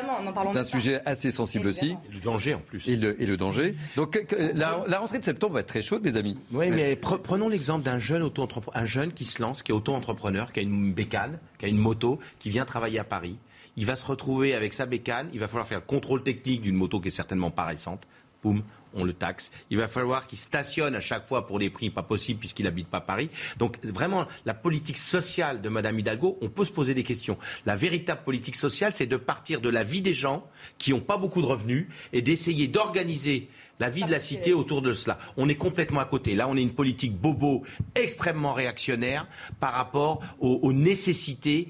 un 0.55 0.63
sujet 0.63 1.01
assez 1.05 1.32
sensible 1.32 1.68
aussi. 1.68 1.95
Et 2.09 2.13
le 2.13 2.20
danger, 2.20 2.55
en 2.55 2.59
plus. 2.59 2.88
Et 2.88 2.97
le, 2.97 3.22
et 3.22 3.26
le 3.26 3.38
danger. 3.38 3.76
Donc, 3.95 4.26
la, 4.55 4.84
la, 4.88 4.99
rentrée 4.99 5.20
de 5.20 5.26
septembre 5.26 5.53
va 5.53 5.61
être 5.61 5.68
très 5.68 5.82
chaude, 5.82 6.03
mes 6.03 6.18
amis. 6.18 6.38
Oui, 6.51 6.70
mais 6.70 6.95
prenons 6.97 7.47
l'exemple 7.47 7.86
d'un 7.86 7.99
jeune, 7.99 8.24
auto 8.24 8.45
un 8.74 8.86
jeune 8.86 9.13
qui 9.13 9.26
se 9.26 9.41
lance, 9.41 9.63
qui 9.63 9.72
est 9.72 9.76
auto-entrepreneur, 9.76 10.51
qui 10.51 10.59
a 10.59 10.63
une 10.63 10.93
bécane, 10.93 11.39
qui 11.57 11.65
a 11.65 11.67
une 11.67 11.77
moto, 11.77 12.19
qui 12.39 12.49
vient 12.49 12.65
travailler 12.65 12.99
à 12.99 13.03
Paris. 13.03 13.37
Il 13.77 13.85
va 13.85 13.95
se 13.95 14.05
retrouver 14.05 14.53
avec 14.53 14.73
sa 14.73 14.85
bécane. 14.85 15.29
Il 15.33 15.39
va 15.39 15.47
falloir 15.47 15.67
faire 15.67 15.79
le 15.79 15.85
contrôle 15.85 16.23
technique 16.23 16.61
d'une 16.61 16.75
moto 16.75 16.99
qui 16.99 17.09
est 17.09 17.11
certainement 17.11 17.51
pas 17.51 17.65
récente. 17.65 18.07
Boum, 18.41 18.63
on 18.93 19.03
le 19.03 19.13
taxe. 19.13 19.51
Il 19.69 19.77
va 19.77 19.87
falloir 19.87 20.27
qu'il 20.27 20.37
stationne 20.37 20.95
à 20.95 21.01
chaque 21.01 21.27
fois 21.27 21.45
pour 21.45 21.59
des 21.59 21.69
prix 21.69 21.89
pas 21.89 22.03
possibles 22.03 22.39
puisqu'il 22.39 22.63
n'habite 22.63 22.87
pas 22.87 23.01
Paris. 23.01 23.29
Donc 23.57 23.83
vraiment, 23.83 24.25
la 24.45 24.53
politique 24.53 24.97
sociale 24.97 25.61
de 25.61 25.69
Madame 25.69 25.99
Hidalgo, 25.99 26.37
on 26.41 26.49
peut 26.49 26.65
se 26.65 26.71
poser 26.71 26.93
des 26.93 27.03
questions. 27.03 27.37
La 27.65 27.75
véritable 27.75 28.23
politique 28.23 28.55
sociale, 28.55 28.93
c'est 28.93 29.07
de 29.07 29.17
partir 29.17 29.61
de 29.61 29.69
la 29.69 29.83
vie 29.83 30.01
des 30.01 30.13
gens 30.13 30.47
qui 30.77 30.91
n'ont 30.91 31.01
pas 31.01 31.17
beaucoup 31.17 31.41
de 31.41 31.47
revenus 31.47 31.87
et 32.13 32.21
d'essayer 32.21 32.67
d'organiser 32.67 33.49
la 33.80 33.89
vie 33.89 34.03
de 34.03 34.11
la 34.11 34.19
cité 34.19 34.53
autour 34.53 34.82
de 34.82 34.93
cela. 34.93 35.17
On 35.38 35.49
est 35.49 35.55
complètement 35.55 35.99
à 35.99 36.05
côté. 36.05 36.36
Là, 36.36 36.47
on 36.47 36.55
est 36.55 36.61
une 36.61 36.73
politique 36.73 37.15
bobo 37.15 37.63
extrêmement 37.95 38.53
réactionnaire 38.53 39.28
par 39.59 39.73
rapport 39.73 40.21
aux, 40.39 40.59
aux 40.61 40.73
nécessités 40.73 41.67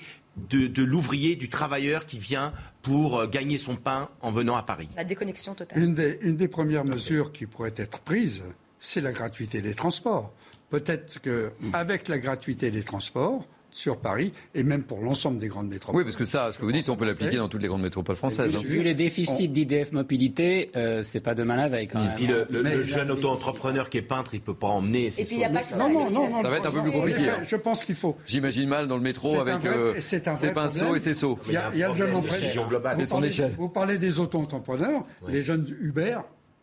de, 0.49 0.83
l'ouvrier, 0.83 1.35
du 1.35 1.49
travailleur 1.49 2.05
qui 2.05 2.19
vient 2.19 2.53
pour 2.81 3.19
euh, 3.19 3.27
gagner 3.27 3.57
son 3.57 3.75
pain 3.75 4.09
en 4.21 4.31
venant 4.31 4.55
à 4.55 4.63
Paris. 4.63 4.89
La 4.95 5.03
déconnexion 5.03 5.55
totale. 5.55 5.81
Une 5.81 5.93
des, 5.93 6.19
une 6.21 6.35
des 6.35 6.47
premières 6.47 6.85
mesures 6.85 7.31
qui 7.31 7.45
pourrait 7.45 7.73
être 7.75 7.99
prise, 7.99 8.43
c'est 8.79 9.01
la 9.01 9.11
gratuité 9.11 9.61
des 9.61 9.73
transports. 9.73 10.33
Peut-être 10.69 11.21
qu'avec 11.21 12.07
la 12.07 12.17
gratuité 12.17 12.71
des 12.71 12.83
transports, 12.83 13.45
sur 13.75 13.97
Paris 13.97 14.31
et 14.53 14.63
même 14.63 14.83
pour 14.83 15.01
l'ensemble 15.01 15.37
des 15.37 15.49
grandes 15.49 15.67
métropoles. 15.67 15.99
Oui, 15.99 16.03
parce 16.05 16.15
que 16.15 16.23
ça, 16.23 16.51
ce 16.51 16.57
que 16.57 16.63
vous 16.63 16.71
dites, 16.71 16.87
on 16.89 16.95
peut 16.95 17.05
l'appliquer 17.05 17.35
dans 17.35 17.49
toutes 17.49 17.61
les 17.61 17.67
grandes 17.67 17.81
métropoles 17.81 18.15
françaises. 18.15 18.55
Hein. 18.55 18.61
Vu 18.63 18.81
les 18.81 18.93
déficits 18.93 19.49
d'IDF 19.49 19.91
Mobilité, 19.91 20.71
euh, 20.75 21.03
c'est 21.03 21.19
pas 21.19 21.35
demain 21.35 21.57
la 21.57 21.67
veille 21.67 21.87
quand 21.87 21.99
même. 21.99 22.13
Et 22.13 22.15
puis 22.15 22.27
le, 22.27 22.83
jeune 22.83 23.11
auto-entrepreneur 23.11 23.89
qui 23.89 23.97
est 23.97 24.01
peintre, 24.01 24.33
il 24.33 24.41
peut 24.41 24.53
pas 24.53 24.67
emmener 24.67 25.11
ses 25.11 25.21
Et 25.21 25.25
puis 25.25 25.35
il 25.35 25.39
n'y 25.39 25.45
a 25.45 25.49
pas 25.49 25.61
que 25.61 25.71
ça. 25.71 25.77
Non, 25.77 25.89
non, 25.89 26.09
non, 26.09 26.41
ça 26.41 26.49
va 26.49 26.57
être 26.57 26.67
un 26.67 26.71
peu 26.71 26.81
plus 26.81 26.91
compliqué. 26.91 27.29
Hein. 27.29 27.39
Je 27.43 27.55
pense 27.57 27.83
qu'il 27.83 27.95
faut. 27.95 28.15
J'imagine 28.25 28.69
mal 28.69 28.87
dans 28.87 28.95
le 28.95 29.03
métro 29.03 29.39
avec 29.39 29.65
euh, 29.65 29.99
ses 29.99 30.21
pinceaux 30.21 30.95
et 30.95 30.99
ses 30.99 31.13
seaux. 31.13 31.37
Il 31.47 31.53
y 31.53 31.57
a, 31.57 31.69
il 31.73 31.79
y 31.79 31.83
a 31.83 31.89
le 31.89 31.95
jeune 31.95 32.15
entrepreneur. 32.15 33.49
Vous 33.57 33.69
parlez 33.69 33.97
des 33.97 34.19
auto-entrepreneurs, 34.19 35.03
les 35.27 35.41
jeunes 35.41 35.65
Uber 35.81 36.19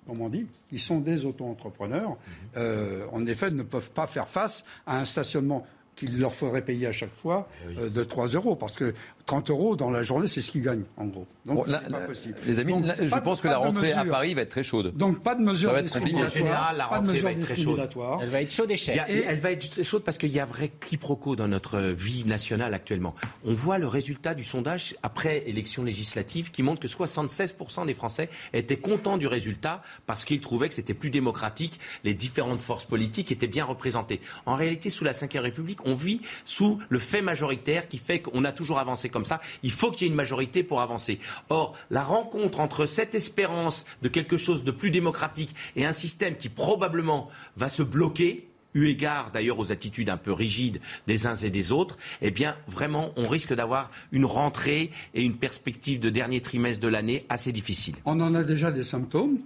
comme 0.07 0.21
on 0.21 0.29
dit, 0.29 0.47
qui 0.69 0.81
sont 0.81 0.99
des 0.99 1.25
auto-entrepreneurs, 1.25 2.11
mhm. 2.11 2.17
euh, 2.57 3.07
en 3.13 3.25
effet, 3.27 3.53
ne 3.53 3.63
peuvent 3.63 3.93
pas 3.93 4.09
faire 4.09 4.29
face 4.29 4.65
à 4.85 4.99
un 4.99 5.05
stationnement 5.05 5.65
qu'il 5.97 6.19
leur 6.19 6.35
faudrait 6.35 6.65
payer 6.65 6.87
à 6.87 6.93
chaque 6.93 7.13
fois 7.13 7.49
euh, 7.79 7.89
de 7.89 8.05
3 8.05 8.29
euros. 8.29 8.57
Parce 8.57 8.77
que 8.77 8.95
30 9.27 9.51
euros 9.51 9.77
dans 9.77 9.91
la 9.91 10.03
journée, 10.03 10.29
c'est 10.29 10.41
ce 10.41 10.51
qu'ils 10.51 10.63
gagnent, 10.63 10.85
en 10.97 11.07
gros. 11.07 11.27
Donc, 11.45 11.67
bon, 11.67 11.73
pas 11.73 12.01
possible. 12.01 12.37
Les 12.47 12.61
amis, 12.61 12.75
je 13.01 13.19
pense 13.19 13.41
que 13.41 13.49
la 13.49 13.59
rentrée 13.59 13.93
à 13.93 14.05
Paris 14.05 14.35
va 14.35 14.43
être 14.43 14.51
très 14.51 14.63
chaude. 14.63 14.97
Donc, 14.97 15.23
pas 15.23 15.35
de 15.35 15.43
mesure 15.43 15.81
discriminatoire. 15.83 16.75
la 16.77 16.87
rentrée 16.87 17.21
va 17.21 17.33
être 17.33 17.41
très 17.41 17.57
chaude. 17.57 17.89
Elle 18.21 18.31
va 18.31 18.43
être 18.43 18.53
chaude 18.53 18.71
et 18.71 18.77
chère. 18.77 19.09
Et 19.09 19.25
elle 19.27 19.39
va 19.39 19.53
être 19.53 19.83
chaude 19.83 20.03
parce 20.03 20.19
qu'il 20.19 20.31
y 20.31 20.41
a 20.41 20.45
un 20.45 20.47
vrai 20.47 20.69
quiproquo 20.69 21.37
dans 21.37 21.49
notre 21.49 21.81
vie 21.81 22.25
nationale 22.25 22.75
actuellement. 22.75 23.15
On 23.45 23.53
voit 23.53 23.79
le 23.79 23.87
résultat 23.87 24.35
du 24.35 24.45
sondage 24.45 24.95
après 25.03 25.45
élection 25.47 25.85
législative 25.85 26.51
qui 26.51 26.63
montre 26.63 26.81
que 26.81 26.89
76% 26.89 27.87
des 27.87 27.95
Français 27.95 28.29
étaient 28.53 28.77
contents 28.77 29.19
du 29.19 29.27
résultat 29.27 29.83
parce 30.07 30.25
qu'ils 30.25 30.41
trouvaient 30.41 30.69
que 30.69 30.75
c'était 30.75 30.95
plus 30.95 31.11
démocratique, 31.11 31.79
les 32.05 32.15
différentes 32.15 32.63
forces 32.63 32.85
politiques 32.85 33.33
étaient 33.33 33.47
bien 33.47 33.65
représentées. 33.65 34.21
En 34.47 34.55
réalité, 34.55 34.91
sous 34.91 35.05
la 35.05 35.13
Ve 35.13 35.29
République, 35.35 35.79
on 35.87 35.95
vit 35.95 36.21
sous 36.45 36.79
le 36.89 36.99
fait 36.99 37.23
majoritaire 37.23 37.89
qui 37.89 37.99
fait 37.99 38.21
qu'on 38.21 38.45
a 38.45 38.53
toujours 38.53 38.79
avancé 38.79 39.09
comme 39.13 39.25
ça. 39.25 39.41
Il 39.63 39.71
faut 39.71 39.91
qu'il 39.91 40.03
y 40.03 40.05
ait 40.07 40.11
une 40.11 40.17
majorité 40.17 40.63
pour 40.65 40.81
avancer. 40.81 41.21
Or, 41.49 41.75
la 41.91 42.03
rencontre 42.03 42.61
entre 42.61 42.87
cette 42.87 43.15
espérance 43.15 43.87
de 44.03 44.09
quelque 44.09 44.37
chose 44.37 44.65
de 44.65 44.71
plus 44.71 44.91
démocratique 44.91 45.55
et 45.77 45.87
un 45.87 45.93
système 45.93 46.37
qui 46.37 46.49
probablement 46.49 47.31
va 47.57 47.69
se 47.69 47.83
bloquer, 47.83 48.49
eu 48.75 48.87
égard 48.87 49.31
d'ailleurs 49.33 49.59
aux 49.59 49.71
attitudes 49.71 50.09
un 50.09 50.17
peu 50.17 50.33
rigides 50.33 50.81
des 51.07 51.27
uns 51.27 51.35
et 51.35 51.51
des 51.51 51.73
autres, 51.73 51.99
eh 52.21 52.31
bien 52.31 52.57
vraiment 52.67 53.13
on 53.17 53.29
risque 53.29 53.55
d'avoir 53.55 53.91
une 54.13 54.25
rentrée 54.25 54.91
et 55.15 55.23
une 55.23 55.37
perspective 55.37 56.01
de 56.01 56.11
dernier 56.11 56.41
trimestre 56.41 56.81
de 56.81 56.89
l'année 56.89 57.27
assez 57.29 57.53
difficile. 57.53 57.97
On 58.05 58.21
en 58.21 58.35
a 58.35 58.45
déjà 58.45 58.73
des 58.73 58.85
symptômes 58.85 59.39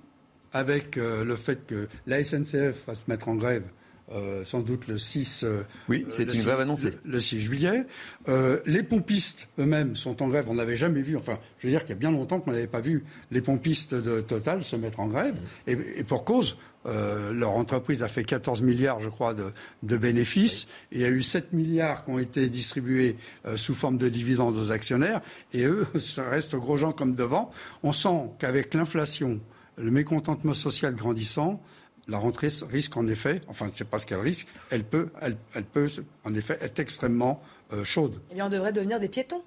avec 0.52 0.96
euh, 0.96 1.24
le 1.24 1.36
fait 1.36 1.66
que 1.66 1.88
la 2.06 2.24
SNCF 2.24 2.86
va 2.86 2.94
se 2.94 3.02
mettre 3.08 3.28
en 3.28 3.34
grève 3.34 3.64
euh, 4.12 4.44
sans 4.44 4.61
doute 4.61 4.86
le 4.86 4.98
6. 4.98 5.42
Euh, 5.42 5.62
oui, 5.88 6.07
c'est 6.11 6.22
une 6.22 6.42
grève 6.42 6.61
annoncée. 6.61 6.92
Le, 7.04 7.18
6 7.18 7.40
juillet. 7.40 7.86
Euh, 8.28 8.61
les 8.64 8.84
pompistes 8.84 9.48
eux-mêmes 9.59 9.96
sont 9.96 10.22
en 10.22 10.28
grève. 10.28 10.46
On 10.48 10.54
n'avait 10.54 10.76
jamais 10.76 11.02
vu, 11.02 11.16
enfin, 11.16 11.40
je 11.59 11.66
veux 11.66 11.72
dire 11.72 11.80
qu'il 11.80 11.90
y 11.90 11.92
a 11.92 11.98
bien 11.98 12.12
longtemps 12.12 12.38
qu'on 12.38 12.52
n'avait 12.52 12.68
pas 12.68 12.80
vu 12.80 13.02
les 13.32 13.40
pompistes 13.40 13.94
de 13.94 14.20
Total 14.20 14.62
se 14.62 14.76
mettre 14.76 15.00
en 15.00 15.09
grève. 15.09 15.34
Mmh. 15.34 15.70
Et, 15.70 16.04
pour 16.04 16.24
cause, 16.24 16.57
leur 16.84 17.50
entreprise 17.50 18.04
a 18.04 18.09
fait 18.09 18.22
14 18.22 18.62
milliards, 18.62 19.00
je 19.00 19.09
crois, 19.09 19.34
de, 19.34 19.96
bénéfices. 19.96 20.68
Et 20.92 20.96
il 20.96 21.00
y 21.00 21.04
a 21.04 21.09
eu 21.09 21.24
7 21.24 21.52
milliards 21.52 22.04
qui 22.04 22.12
ont 22.12 22.20
été 22.20 22.48
distribués 22.48 23.16
sous 23.57 23.74
forme 23.74 23.98
de 23.98 24.09
dividendes 24.09 24.57
aux 24.57 24.70
actionnaires. 24.70 25.20
Et 25.52 25.64
eux, 25.64 25.84
ça 25.98 26.28
reste 26.28 26.54
gros 26.54 26.76
gens 26.76 26.92
comme 26.92 27.16
devant. 27.16 27.50
On 27.82 27.92
sent 27.92 28.30
qu'avec 28.38 28.72
l'inflation, 28.72 29.40
le 29.76 29.90
mécontentement 29.90 30.54
social 30.54 30.94
grandissant, 30.94 31.61
la 32.09 32.18
rentrée 32.18 32.48
risque 32.68 32.96
en 32.96 33.07
effet, 33.09 33.40
enfin, 33.48 33.68
c'est 33.74 33.88
pas 33.88 33.98
ce 33.98 34.07
qu'elle 34.07 34.20
risque, 34.20 34.46
elle 34.70 34.84
peut, 34.84 35.11
elle, 35.20 35.64
peut 35.64 35.88
en 36.24 36.34
effet 36.34 36.59
être 36.61 36.78
extrêmement 36.78 37.42
euh, 37.72 37.84
chaude. 37.84 38.20
Eh 38.30 38.34
bien, 38.34 38.46
on 38.46 38.48
devrait 38.48 38.72
devenir 38.72 39.00
des 39.00 39.09
piétons. 39.09 39.42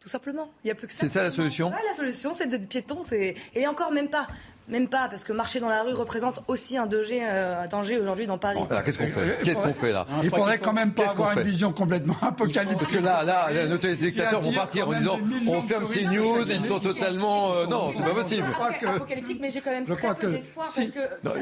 Tout 0.00 0.08
simplement. 0.08 0.52
Il 0.62 0.68
n'y 0.68 0.70
a 0.70 0.74
plus 0.74 0.86
que 0.86 0.92
ça. 0.92 1.00
C'est 1.00 1.08
ça 1.08 1.22
la 1.22 1.30
solution 1.30 1.70
La 1.70 1.94
solution, 1.94 2.32
c'est 2.32 2.46
des 2.46 2.58
piétons. 2.58 3.02
Et 3.12 3.66
encore 3.66 3.90
même 3.90 4.08
pas. 4.08 4.28
Même 4.68 4.88
pas, 4.88 5.08
parce 5.08 5.24
que 5.24 5.32
marcher 5.32 5.60
dans 5.60 5.68
la 5.70 5.82
rue 5.82 5.94
représente 5.94 6.42
aussi 6.46 6.76
un 6.76 6.86
danger, 6.86 7.20
euh, 7.22 7.66
danger 7.68 7.98
aujourd'hui 7.98 8.26
dans 8.26 8.36
Paris. 8.36 8.60
qu'est-ce 8.84 8.98
qu'on 8.98 9.06
fait 9.08 9.38
Qu'est-ce 9.42 9.62
qu'on 9.62 9.72
fait 9.72 9.92
là 9.92 10.06
Il 10.22 10.28
faudrait 10.30 10.58
quand 10.58 10.74
même 10.74 10.92
pas 10.92 11.10
avoir 11.10 11.36
une 11.38 11.42
vision 11.44 11.72
complètement 11.72 12.16
apocalyptique. 12.20 12.78
Parce 12.78 12.90
que 12.90 12.98
là, 12.98 13.24
là, 13.24 13.66
nos 13.66 13.78
téléspectateurs 13.78 14.40
vont 14.40 14.52
partir 14.52 14.88
en 14.88 14.92
disant 14.92 15.18
on 15.48 15.62
ferme 15.62 15.86
ces 15.88 16.04
news, 16.04 16.50
ils 16.50 16.64
sont 16.64 16.80
totalement. 16.80 17.54
Euh, 17.54 17.66
non, 17.66 17.92
c'est 17.94 18.02
pas 18.02 18.14
possible. 18.14 18.46
Apocalyptique, 18.86 19.38
mais 19.40 19.50
j'ai 19.50 19.60
quand 19.60 19.70
même 19.70 19.86
très 19.86 20.14
peu 20.14 20.32
d'espoir. 20.32 20.66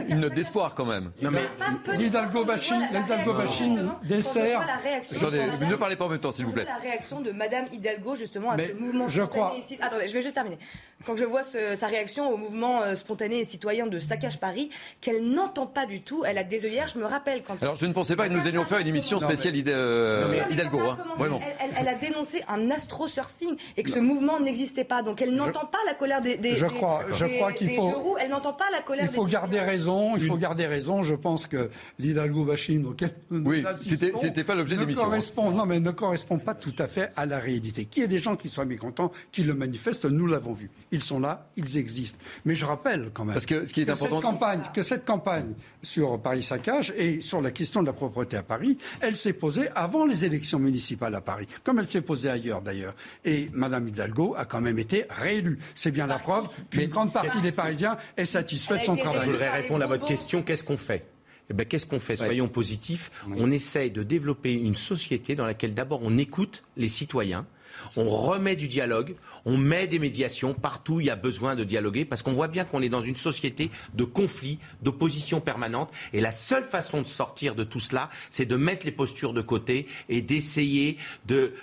Une 0.09 0.21
note 0.21 0.35
d'espoir 0.35 0.75
quand 0.75 0.87
même. 0.87 1.11
L'Hidalgo 1.99 2.45
Bachine 2.45 2.89
dessert. 4.05 4.63
Ne 5.61 5.75
parlez 5.75 5.97
pas 5.97 6.05
en 6.05 6.11
même 6.11 6.21
temps, 6.21 6.33
s'il 6.33 6.47
vous 6.47 6.53
plaît. 6.53 6.65
La 6.65 6.77
réaction 6.77 7.21
de 7.21 7.33
Madame 7.33 7.67
Hidalgo, 7.73 8.15
justement, 8.15 8.53
à 8.53 8.59
ce 8.59 8.73
mouvement 8.75 9.09
spontané. 9.09 9.65
Attendez, 9.81 10.09
je 10.09 10.15
vais 10.15 10.23
juste 10.23 10.35
terminer. 10.35 10.59
Quand 11.05 11.17
je 11.17 11.25
vois 11.25 11.43
sa 11.43 11.87
réaction 11.87 12.31
au 12.31 12.37
mouvement 12.37 12.83
euh, 12.83 12.95
spontané, 12.95 13.16
spontanée 13.17 13.41
et 13.41 13.45
citoyen 13.45 13.87
de 13.87 13.99
Saccage 13.99 14.39
Paris 14.39 14.69
qu'elle 15.01 15.25
n'entend 15.25 15.67
pas 15.67 15.87
du 15.87 16.03
tout. 16.03 16.25
Elle 16.27 16.37
a 16.37 16.45
des 16.45 16.67
œillères, 16.67 16.89
je 16.89 16.99
me 16.99 17.07
rappelle 17.07 17.43
quand. 17.43 17.63
Alors 17.63 17.75
je 17.75 17.87
ne 17.87 17.95
pensais 17.95 18.15
pas 18.15 18.29
que 18.29 18.35
nous 18.35 18.47
allions 18.47 18.65
faire 18.65 18.79
une 18.79 18.89
émission 18.89 19.19
spéciale 19.19 19.55
euh, 19.69 20.43
Hidalgo. 20.51 20.81
Hein. 20.81 20.99
Elle, 21.79 21.89
a 21.89 21.95
dénoncé 21.95 22.43
un 22.49 22.71
astro-surfing 22.71 23.57
et 23.77 23.83
que 23.83 23.91
ce 23.91 23.99
mouvement 23.99 24.39
n'existait 24.39 24.85
pas. 24.85 25.03
Donc 25.03 25.23
elle 25.23 25.35
n'entend 25.35 25.65
pas 25.65 25.79
la 25.87 25.95
colère 25.95 26.21
des. 26.21 26.37
des 26.37 26.57
je 26.57 26.67
crois, 26.67 27.05
je 27.11 27.25
crois 27.25 27.53
qu'il 27.53 27.71
faut. 27.71 28.19
elle 28.21 28.31
n'entend 28.31 28.53
pas 28.53 28.67
la 28.71 28.83
colère. 28.83 29.07
Il 29.09 29.15
faut 29.15 29.25
garder 29.25 29.61
raison. 29.61 30.17
Il 30.17 30.27
faut 30.27 30.37
garder 30.37 30.67
raison. 30.67 31.03
Je 31.03 31.15
pense 31.15 31.47
que 31.47 31.71
l'Hidalgo 31.99 32.45
bashing 32.45 32.85
auquel 32.85 33.11
oui, 33.31 33.65
c'était 33.81 34.13
c'était 34.17 34.45
pas 34.45 34.55
l'objet 34.55 34.75
de 34.75 34.81
l'émission. 34.81 35.05
Hein. 35.05 35.07
Correspond, 35.07 35.51
non, 35.53 35.65
mais 35.65 35.81
ne 35.81 35.91
correspond 35.91 36.39
pas 36.39 36.55
tout 36.55 36.75
à 36.79 36.87
fait 36.87 37.13
à 37.17 37.25
la 37.25 37.39
réalité. 37.39 37.87
Qu'il 37.87 38.03
y 38.03 38.05
ait 38.05 38.09
des 38.09 38.19
gens 38.19 38.37
qui 38.37 38.49
soient 38.49 38.65
mécontents, 38.65 39.11
qui 39.33 39.43
le 39.43 39.55
manifestent, 39.55 40.05
nous 40.05 40.27
l'avons 40.27 40.53
vu. 40.53 40.71
Ils 40.91 41.03
sont 41.03 41.21
là, 41.21 41.49
ils 41.57 41.79
existent. 41.79 42.19
Mais 42.45 42.55
je 42.55 42.67
rappelle 42.67 43.06
rappelle 43.07 43.13
quand 43.13 43.25
même 43.25 43.35
Parce 43.35 43.47
que 43.47 43.67
ce 43.67 43.73
qui 43.73 43.81
est 43.83 43.91
important... 43.91 44.21
cette 44.21 44.23
campagne, 44.23 44.63
que 44.75 44.83
cette 44.83 45.05
campagne 45.05 45.53
sur 45.83 46.21
Paris 46.21 46.43
saccage 46.43 46.93
et 46.97 47.21
sur 47.21 47.41
la 47.41 47.51
question 47.51 47.83
de 47.83 47.87
la 47.87 47.93
propreté 47.93 48.37
à 48.37 48.43
Paris, 48.43 48.79
elle 49.01 49.17
s'est 49.17 49.33
posée 49.33 49.69
avant 49.75 50.07
les 50.07 50.25
élections 50.25 50.59
municipales 50.59 51.15
à 51.15 51.21
Paris, 51.21 51.47
comme 51.65 51.79
elle 51.79 51.89
s'est 51.89 52.01
posée 52.03 52.31
ailleurs 52.31 52.63
d'ailleurs. 52.63 52.95
Et 53.25 53.49
Madame 53.53 53.89
Hidalgo 53.89 54.35
a 54.37 54.45
quand 54.45 54.61
même 54.61 54.79
été 54.79 55.05
réélue. 55.11 55.59
C'est 55.75 55.91
bien 55.91 56.07
la 56.07 56.19
preuve 56.19 56.49
qu'une 56.71 56.89
grande 56.89 57.13
partie 57.13 57.41
des 57.41 57.53
Parisiens 57.53 57.97
est 58.17 58.27
satisfaite 58.27 58.81
de 58.81 58.85
son 58.85 58.97
travail. 58.97 59.27
Je 59.27 59.31
voudrais 59.31 59.51
répondre 59.51 59.85
à 59.85 59.87
votre 59.87 60.07
question. 60.07 60.43
Qu'est-ce 60.43 60.65
qu'on 60.65 60.77
fait? 60.77 61.05
Eh 61.49 61.55
ben, 61.55 61.65
qu'est-ce 61.65 61.87
qu'on 61.87 62.01
fait? 62.01 62.17
Soyons 62.17 62.49
positifs. 62.49 63.11
On 63.37 63.51
essaye 63.53 63.91
de 63.91 64.03
développer 64.03 64.53
une 64.53 64.75
société 64.75 65.35
dans 65.35 65.47
laquelle 65.47 65.75
d'abord 65.75 66.01
on 66.03 66.19
écoute 66.19 66.65
les 66.77 66.89
citoyens, 66.89 67.47
on 67.97 68.07
remet 68.07 68.57
du 68.57 68.69
dialogue, 68.69 69.15
on 69.45 69.57
met 69.57 69.87
des 69.87 69.99
médiations 69.99 70.55
partout 70.55 70.95
où 70.95 71.01
il 71.01 71.07
y 71.07 71.11
a 71.11 71.17
besoin 71.17 71.55
de 71.55 71.65
dialoguer, 71.65 72.05
parce 72.05 72.23
qu'on 72.23 72.33
voit 72.33 72.49
bien 72.49 72.65
qu'on 72.65 72.83
est 72.83 72.89
dans 72.89 73.03
une 73.03 73.17
société 73.17 73.71
de 73.95 74.05
conflits, 74.05 74.59
d'opposition 74.83 75.41
permanente, 75.41 75.91
et 76.13 76.21
la 76.21 76.33
seule 76.33 76.65
façon 76.65 77.03
de 77.03 77.07
sortir 77.07 77.55
de 77.55 77.65
tout 77.65 77.81
cela, 77.81 78.11
c'est 78.31 78.47
de 78.47 78.57
mettre 78.57 78.87
les 78.87 78.93
postures 78.93 79.33
de 79.33 79.43
côté 79.43 79.87
et 80.09 80.23
d'essayer 80.23 80.99
de 81.27 81.55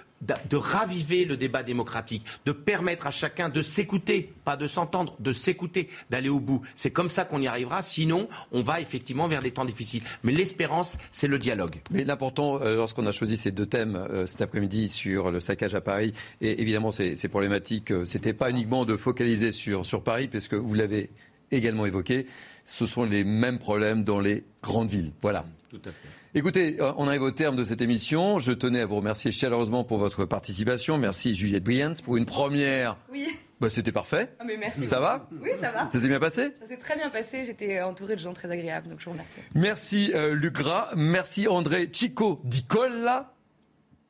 de 0.49 0.57
raviver 0.57 1.25
le 1.25 1.37
débat 1.37 1.63
démocratique, 1.63 2.25
de 2.45 2.51
permettre 2.51 3.07
à 3.07 3.11
chacun 3.11 3.49
de 3.49 3.61
s'écouter, 3.61 4.33
pas 4.45 4.57
de 4.57 4.67
s'entendre, 4.67 5.15
de 5.19 5.33
s'écouter, 5.33 5.89
d'aller 6.09 6.29
au 6.29 6.39
bout. 6.39 6.61
C'est 6.75 6.91
comme 6.91 7.09
ça 7.09 7.25
qu'on 7.25 7.41
y 7.41 7.47
arrivera. 7.47 7.83
Sinon, 7.83 8.27
on 8.51 8.61
va 8.61 8.81
effectivement 8.81 9.27
vers 9.27 9.41
des 9.41 9.51
temps 9.51 9.65
difficiles. 9.65 10.03
Mais 10.23 10.31
l'espérance, 10.31 10.97
c'est 11.11 11.27
le 11.27 11.39
dialogue. 11.39 11.75
Mais 11.91 12.03
l'important, 12.03 12.61
euh, 12.61 12.75
lorsqu'on 12.75 13.05
a 13.05 13.11
choisi 13.11 13.37
ces 13.37 13.51
deux 13.51 13.65
thèmes 13.65 13.95
euh, 13.95 14.25
cet 14.25 14.41
après-midi 14.41 14.89
sur 14.89 15.31
le 15.31 15.39
saccage 15.39 15.75
à 15.75 15.81
Paris, 15.81 16.13
et 16.41 16.61
évidemment, 16.61 16.91
ces, 16.91 17.15
problématiques, 17.27 17.91
euh, 17.91 18.05
c'était 18.05 18.33
pas 18.33 18.49
uniquement 18.49 18.85
de 18.85 18.97
focaliser 18.97 19.51
sur, 19.51 19.85
sur 19.85 20.03
Paris, 20.03 20.27
puisque 20.27 20.53
vous 20.53 20.73
l'avez 20.73 21.09
également 21.51 21.85
évoqué, 21.85 22.27
ce 22.65 22.85
sont 22.85 23.03
les 23.03 23.23
mêmes 23.23 23.59
problèmes 23.59 24.03
dans 24.03 24.19
les 24.19 24.43
grandes 24.61 24.89
villes. 24.89 25.11
Voilà. 25.21 25.45
Tout 25.69 25.81
à 25.85 25.91
fait. 25.91 26.22
Écoutez, 26.35 26.77
euh, 26.81 26.93
on 26.97 27.07
arrive 27.07 27.21
au 27.21 27.29
terme 27.29 27.55
de 27.55 27.63
cette 27.63 27.81
émission. 27.81 28.39
Je 28.39 28.53
tenais 28.53 28.81
à 28.81 28.85
vous 28.87 28.95
remercier 28.95 29.31
chaleureusement 29.31 29.83
pour 29.83 29.99
votre 29.99 30.25
participation. 30.25 30.97
Merci 30.97 31.35
Juliette 31.35 31.63
Briens 31.63 31.93
pour 32.03 32.17
une 32.17 32.25
première. 32.25 32.97
Oui. 33.11 33.27
Bah, 33.61 33.69
c'était 33.69 33.91
parfait. 33.91 34.33
Ah, 34.39 34.43
mais 34.43 34.57
merci. 34.57 34.87
Ça 34.87 34.99
va 34.99 35.29
Oui, 35.39 35.51
ça 35.61 35.71
va. 35.71 35.87
Ça 35.91 35.99
s'est 35.99 36.07
bien 36.07 36.19
passé? 36.19 36.51
Ça 36.59 36.67
s'est 36.67 36.77
très 36.77 36.95
bien 36.95 37.11
passé. 37.11 37.43
J'étais 37.45 37.81
entouré 37.81 38.15
de 38.15 38.19
gens 38.19 38.33
très 38.33 38.49
agréables, 38.49 38.89
donc 38.89 38.99
je 38.99 39.05
vous 39.05 39.11
remercie. 39.11 39.41
Merci 39.53 40.11
euh, 40.15 40.33
Luc 40.33 40.55
Gras. 40.55 40.89
Merci 40.95 41.47
André 41.47 41.87
Chico 41.93 42.41
Dicolla. 42.45 43.35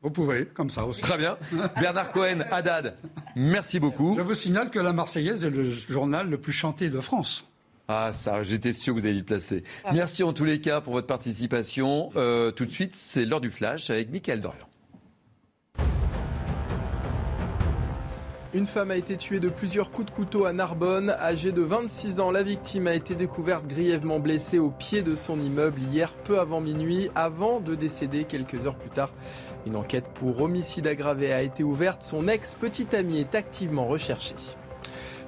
Vous 0.01 0.11
pouvez, 0.11 0.45
comme 0.45 0.69
ça 0.69 0.85
aussi. 0.85 1.01
Très 1.01 1.17
bien. 1.17 1.37
Bernard 1.79 2.11
Cohen, 2.13 2.39
Haddad, 2.51 2.95
merci 3.35 3.79
beaucoup. 3.79 4.15
Je 4.15 4.21
vous 4.21 4.33
signale 4.33 4.69
que 4.69 4.79
La 4.79 4.93
Marseillaise 4.93 5.43
est 5.43 5.49
le 5.49 5.71
journal 5.71 6.29
le 6.29 6.37
plus 6.37 6.51
chanté 6.53 6.89
de 6.89 6.99
France. 6.99 7.52
Ah 7.95 8.11
ça, 8.11 8.43
j'étais 8.43 8.73
sûr 8.73 8.95
que 8.95 8.99
vous 8.99 9.05
alliez 9.05 9.19
le 9.19 9.23
placer. 9.23 9.63
Ah. 9.83 9.91
Merci 9.93 10.23
en 10.23 10.33
tous 10.33 10.45
les 10.45 10.59
cas 10.59 10.81
pour 10.81 10.93
votre 10.93 11.05
participation. 11.05 12.09
Euh, 12.15 12.49
tout 12.49 12.65
de 12.65 12.71
suite, 12.71 12.95
c'est 12.95 13.23
l'heure 13.23 13.39
du 13.39 13.51
flash 13.51 13.91
avec 13.91 14.09
Mickaël 14.09 14.41
Dorian. 14.41 14.65
Une 18.55 18.65
femme 18.65 18.89
a 18.89 18.95
été 18.95 19.15
tuée 19.15 19.39
de 19.39 19.49
plusieurs 19.49 19.91
coups 19.91 20.07
de 20.07 20.15
couteau 20.15 20.45
à 20.45 20.53
Narbonne. 20.53 21.11
Âgée 21.19 21.51
de 21.51 21.61
26 21.61 22.19
ans, 22.19 22.31
la 22.31 22.41
victime 22.41 22.87
a 22.87 22.95
été 22.95 23.13
découverte 23.13 23.67
grièvement 23.67 24.19
blessée 24.19 24.57
au 24.57 24.71
pied 24.71 25.03
de 25.03 25.13
son 25.13 25.39
immeuble 25.39 25.79
hier 25.91 26.15
peu 26.15 26.39
avant 26.39 26.61
minuit, 26.61 27.09
avant 27.13 27.59
de 27.59 27.75
décéder 27.75 28.23
quelques 28.23 28.65
heures 28.65 28.75
plus 28.75 28.89
tard. 28.89 29.11
Une 29.67 29.75
enquête 29.75 30.05
pour 30.15 30.41
homicide 30.41 30.87
aggravé 30.87 31.31
a 31.31 31.43
été 31.43 31.63
ouverte. 31.63 32.01
Son 32.01 32.27
ex-petite 32.27 32.95
amie 32.95 33.19
est 33.19 33.35
activement 33.35 33.85
recherchée. 33.85 34.35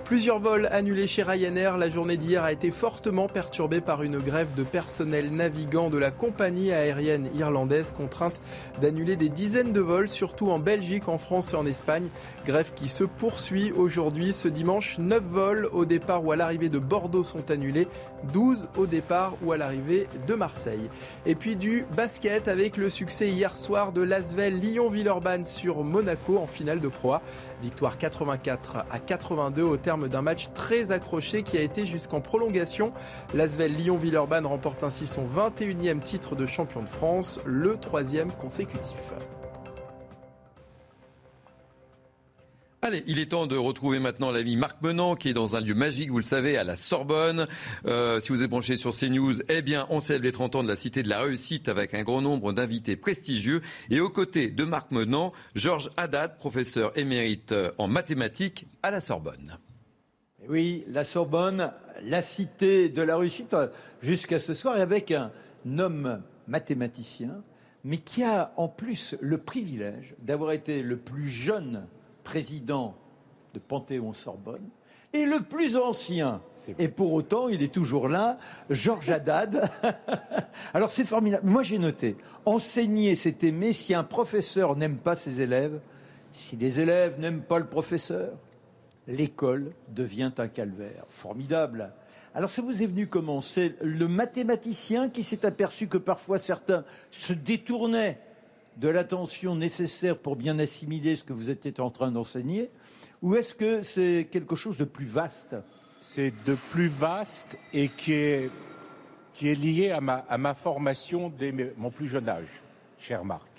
Plusieurs 0.06 0.38
vols 0.38 0.68
annulés 0.72 1.08
chez 1.08 1.24
Ryanair. 1.24 1.80
La 1.80 1.90
journée 1.90 2.16
d'hier 2.16 2.44
a 2.44 2.52
été 2.52 2.70
fortement 2.70 3.28
perturbée 3.28 3.82
par 3.82 4.04
une 4.04 4.20
grève 4.20 4.54
de 4.56 4.62
personnel 4.62 5.32
navigant 5.32 5.90
de 5.90 5.98
la 5.98 6.12
compagnie 6.12 6.72
aérienne 6.72 7.28
irlandaise 7.34 7.92
contrainte 7.92 8.40
d'annuler 8.80 9.16
des 9.16 9.30
dizaines 9.30 9.74
de 9.74 9.80
vols, 9.80 10.08
surtout 10.08 10.52
en 10.52 10.60
Belgique, 10.60 11.08
en 11.08 11.18
France 11.18 11.54
et 11.54 11.56
en 11.56 11.66
Espagne. 11.66 12.10
Grève 12.46 12.72
qui 12.76 12.88
se 12.88 13.04
poursuit 13.04 13.72
aujourd'hui. 13.72 14.32
Ce 14.32 14.48
dimanche, 14.48 15.00
9 15.00 15.24
vols 15.24 15.70
au 15.74 15.86
départ 15.86 16.24
ou 16.24 16.32
à 16.32 16.36
l'arrivée 16.36 16.70
de 16.70 16.78
Bordeaux 16.78 17.24
sont 17.24 17.50
annulés, 17.50 17.88
12 18.32 18.68
au 18.78 18.86
départ 18.86 19.34
ou 19.42 19.54
à 19.54 19.58
l'arrivée 19.58 20.08
de 20.28 20.36
Marseille. 20.36 20.88
Et 21.26 21.34
puis 21.34 21.56
du 21.56 21.84
basket 21.98 22.48
avec 22.48 22.78
le 22.78 22.92
succès 22.92 23.30
hier 23.30 23.56
soir 23.56 23.92
de 23.92 24.04
Lasvel 24.04 24.60
Lyon-Villeurbanne 24.60 25.46
sur 25.46 25.84
Monaco 25.84 26.38
en 26.38 26.46
finale 26.46 26.80
de 26.80 26.90
Pro 26.90 27.16
Victoire 27.64 27.98
84 27.98 28.86
à 28.92 29.00
82 29.00 29.64
au 29.64 29.78
terme 29.78 29.95
d'un 29.98 30.22
match 30.22 30.50
très 30.54 30.92
accroché 30.92 31.44
qui 31.44 31.58
a 31.58 31.62
été 31.62 31.86
jusqu'en 31.86 32.22
prolongation. 32.22 32.92
L'Asvel 33.34 33.74
Lyon-Villeurbanne 33.74 34.46
remporte 34.46 34.84
ainsi 34.84 35.08
son 35.08 35.26
21e 35.26 36.00
titre 36.00 36.36
de 36.36 36.46
champion 36.46 36.82
de 36.82 36.90
France, 36.90 37.40
le 37.46 37.78
troisième 37.78 38.32
consécutif. 38.32 39.14
Allez, 42.86 43.04
il 43.08 43.18
est 43.18 43.32
temps 43.32 43.48
de 43.48 43.58
retrouver 43.58 43.98
maintenant 43.98 44.30
l'ami 44.30 44.56
Marc 44.58 44.80
Menant 44.84 45.16
qui 45.16 45.30
est 45.30 45.34
dans 45.34 45.56
un 45.56 45.60
lieu 45.60 45.74
magique, 45.74 46.12
vous 46.12 46.18
le 46.18 46.24
savez, 46.24 46.56
à 46.56 46.64
la 46.64 46.76
Sorbonne. 46.76 47.48
Euh, 47.88 48.20
si 48.20 48.30
vous 48.30 48.44
êtes 48.44 48.50
branché 48.52 48.78
sur 48.78 48.92
CNews, 48.92 49.42
eh 49.50 49.64
bien, 49.64 49.88
on 49.90 50.00
célèbre 50.00 50.26
les 50.26 50.32
30 50.32 50.58
ans 50.58 50.62
de 50.62 50.68
la 50.68 50.76
Cité 50.76 51.02
de 51.02 51.10
la 51.10 51.22
Réussite 51.22 51.68
avec 51.68 51.96
un 51.96 52.04
grand 52.04 52.22
nombre 52.22 52.54
d'invités 52.54 52.96
prestigieux. 52.96 53.64
Et 53.90 54.00
aux 54.00 54.12
côtés 54.12 54.52
de 54.52 54.64
Marc 54.66 54.92
Menant, 54.92 55.34
Georges 55.56 55.90
Haddad, 55.98 56.38
professeur 56.38 56.96
émérite 56.96 57.56
en 57.80 57.88
mathématiques 57.88 58.68
à 58.84 58.92
la 58.92 59.02
Sorbonne. 59.02 59.58
Oui, 60.50 60.86
la 60.90 61.04
Sorbonne, 61.04 61.72
la 62.04 62.22
Cité 62.22 62.90
de 62.90 63.02
la 63.02 63.18
Réussite, 63.18 63.56
jusqu'à 64.02 64.40
ce 64.40 64.54
soir, 64.54 64.76
avec 64.76 65.12
un 65.12 65.32
homme 65.78 66.22
mathématicien, 66.48 67.42
mais 67.84 67.98
qui 67.98 68.24
a 68.24 68.52
en 68.58 68.68
plus 68.68 69.16
le 69.22 69.38
privilège 69.38 70.16
d'avoir 70.20 70.52
été 70.52 70.82
le 70.82 70.98
plus 70.98 71.30
jeune 71.30 71.88
président 72.24 72.96
de 73.54 73.60
Panthéon-Sorbonne, 73.60 74.70
et 75.14 75.26
le 75.26 75.40
plus 75.40 75.78
ancien. 75.78 76.42
Et 76.78 76.90
pour 76.90 77.14
autant, 77.14 77.48
il 77.48 77.64
est 77.64 77.74
toujours 77.74 78.10
là, 78.10 78.38
Georges 78.70 79.10
Haddad. 79.10 79.70
Alors 80.74 80.90
c'est 80.90 81.06
formidable. 81.06 81.48
Moi 81.48 81.64
j'ai 81.64 81.80
noté, 81.80 82.18
enseigner 82.44 83.16
c'est 83.16 83.44
aimer. 83.44 83.72
Si 83.72 83.94
un 83.94 84.04
professeur 84.04 84.76
n'aime 84.76 84.98
pas 84.98 85.16
ses 85.16 85.40
élèves, 85.40 85.80
si 86.34 86.58
les 86.58 86.82
élèves 86.82 87.20
n'aiment 87.20 87.44
pas 87.44 87.60
le 87.60 87.66
professeur, 87.66 88.34
l'école 89.08 89.72
devient 89.90 90.32
un 90.38 90.48
calvaire. 90.48 91.06
Formidable. 91.10 91.92
Alors 92.34 92.50
ça 92.50 92.62
vous 92.62 92.82
est 92.82 92.88
venu 92.88 93.08
comment? 93.08 93.42
C'est 93.42 93.76
le 93.82 94.08
mathématicien 94.08 95.10
qui 95.10 95.24
s'est 95.24 95.46
aperçu 95.46 95.88
que 95.88 95.98
parfois 95.98 96.40
certains 96.40 96.84
se 97.12 97.34
détournaient 97.34 98.20
de 98.78 98.90
l'attention 98.90 99.56
nécessaire 99.56 100.18
pour 100.18 100.36
bien 100.36 100.60
assimiler 100.60 101.16
ce 101.16 101.24
que 101.24 101.34
vous 101.34 101.50
étiez 101.50 101.74
en 101.80 101.90
train 101.90 102.12
d'enseigner? 102.12 102.70
Ou 103.22 103.36
est-ce 103.36 103.56
que 103.56 103.82
c'est 103.82 104.28
quelque 104.30 104.56
chose 104.56 104.78
de 104.78 104.84
plus 104.84 105.06
vaste? 105.06 105.56
C'est 106.02 106.34
de 106.46 106.56
plus 106.72 106.88
vaste 106.88 107.58
et 107.74 107.88
qui 107.88 108.14
est, 108.14 108.50
lié 109.42 109.92
à 109.92 110.02
ma, 110.02 110.26
à 110.30 110.38
ma 110.38 110.54
formation 110.54 111.30
dès 111.30 111.54
mon 111.78 111.90
plus 111.90 112.08
jeune 112.08 112.30
âge, 112.30 112.62
cher 113.00 113.26
Marc. 113.26 113.50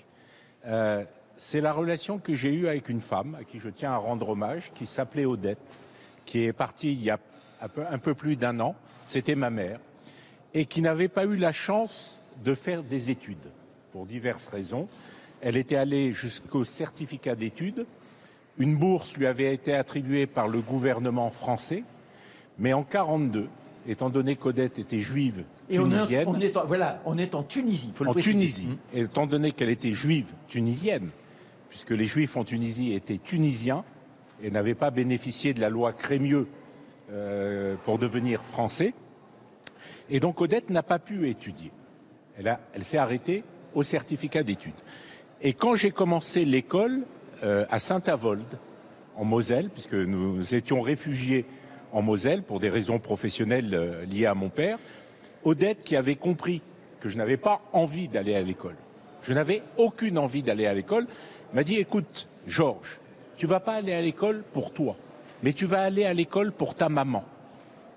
Euh, 0.66 1.04
c'est 1.38 1.60
la 1.60 1.72
relation 1.72 2.18
que 2.18 2.34
j'ai 2.34 2.52
eue 2.54 2.66
avec 2.66 2.88
une 2.88 3.00
femme 3.00 3.36
à 3.38 3.44
qui 3.44 3.60
je 3.60 3.68
tiens 3.68 3.92
à 3.92 3.96
rendre 3.96 4.30
hommage, 4.30 4.72
qui 4.74 4.86
s'appelait 4.86 5.26
Odette, 5.26 5.78
qui 6.24 6.44
est 6.44 6.52
partie 6.52 6.92
il 6.92 7.02
y 7.02 7.10
a 7.10 7.18
un 7.90 7.98
peu, 7.98 8.14
plus 8.14 8.36
d'un 8.36 8.60
an. 8.60 8.74
C'était 9.04 9.34
ma 9.34 9.50
mère. 9.50 9.78
Et 10.54 10.66
qui 10.66 10.80
n'avait 10.80 11.08
pas 11.08 11.24
eu 11.24 11.36
la 11.36 11.52
chance 11.52 12.20
de 12.44 12.54
faire 12.54 12.82
des 12.82 13.10
études 13.10 13.50
pour 13.92 14.06
diverses 14.06 14.48
raisons. 14.48 14.88
Elle 15.40 15.56
était 15.56 15.76
allée 15.76 16.12
jusqu'au 16.12 16.64
certificat 16.64 17.34
d'études. 17.34 17.86
Une 18.58 18.78
bourse 18.78 19.16
lui 19.16 19.26
avait 19.26 19.52
été 19.52 19.74
attribuée 19.74 20.26
par 20.26 20.48
le 20.48 20.60
gouvernement 20.60 21.30
français, 21.30 21.84
mais 22.58 22.72
en 22.72 22.82
42, 22.82 23.48
étant 23.86 24.08
donné 24.08 24.36
qu'Odette 24.36 24.78
était 24.78 24.98
juive 24.98 25.44
tunisienne. 25.68 26.28
On 26.28 26.40
est, 26.40 26.56
en, 26.56 26.64
voilà, 26.64 27.02
on 27.04 27.18
est 27.18 27.34
en 27.34 27.42
Tunisie. 27.42 27.92
en 28.04 28.14
Tunisie, 28.14 28.78
et 28.94 29.00
étant 29.00 29.26
donné 29.26 29.52
qu'elle 29.52 29.68
était 29.68 29.92
juive 29.92 30.32
tunisienne, 30.48 31.10
puisque 31.76 31.90
les 31.90 32.06
juifs 32.06 32.38
en 32.38 32.44
Tunisie 32.44 32.94
étaient 32.94 33.18
tunisiens 33.18 33.84
et 34.42 34.50
n'avaient 34.50 34.74
pas 34.74 34.90
bénéficié 34.90 35.52
de 35.52 35.60
la 35.60 35.68
loi 35.68 35.92
Crémieux 35.92 36.48
euh, 37.12 37.74
pour 37.84 37.98
devenir 37.98 38.42
français. 38.42 38.94
Et 40.08 40.18
donc 40.18 40.40
Odette 40.40 40.70
n'a 40.70 40.82
pas 40.82 40.98
pu 40.98 41.28
étudier. 41.28 41.70
Elle, 42.38 42.56
s'est 42.82 42.96
arrêtée 42.96 43.44
au 43.74 43.82
certificat 43.82 44.42
d'études. 44.42 44.72
Et 45.42 45.52
quand 45.52 45.74
j'ai 45.74 45.90
commencé 45.90 46.46
l'école 46.46 47.02
euh, 47.44 47.66
à 47.68 47.78
Saint-Avold, 47.78 48.58
en 49.14 49.26
Moselle, 49.26 49.68
puisque 49.68 49.92
nous 49.92 50.54
étions 50.54 50.80
réfugiés 50.80 51.44
en 51.92 52.00
Moselle 52.00 52.42
pour 52.42 52.58
des 52.58 52.70
raisons 52.70 53.00
professionnelles 53.00 53.74
euh, 53.74 54.06
liées 54.06 54.24
à 54.24 54.34
mon 54.34 54.48
père, 54.48 54.78
Odette, 55.44 55.84
qui 55.84 55.94
avait 55.94 56.16
compris 56.16 56.62
que 57.00 57.10
je 57.10 57.18
n'avais 57.18 57.36
pas 57.36 57.60
envie 57.74 58.08
d'aller 58.08 58.34
à 58.34 58.40
l'école, 58.40 58.76
je 59.26 59.34
n'avais 59.34 59.62
aucune 59.76 60.16
envie 60.18 60.42
d'aller 60.42 60.66
à 60.66 60.72
l'école, 60.72 61.06
m'a 61.56 61.64
dit 61.64 61.76
écoute, 61.76 62.28
Georges, 62.46 63.00
tu 63.38 63.46
vas 63.46 63.60
pas 63.60 63.76
aller 63.76 63.94
à 63.94 64.02
l'école 64.02 64.44
pour 64.52 64.72
toi, 64.72 64.94
mais 65.42 65.54
tu 65.54 65.64
vas 65.64 65.80
aller 65.80 66.04
à 66.04 66.12
l'école 66.12 66.52
pour 66.52 66.74
ta 66.74 66.90
maman. 66.90 67.24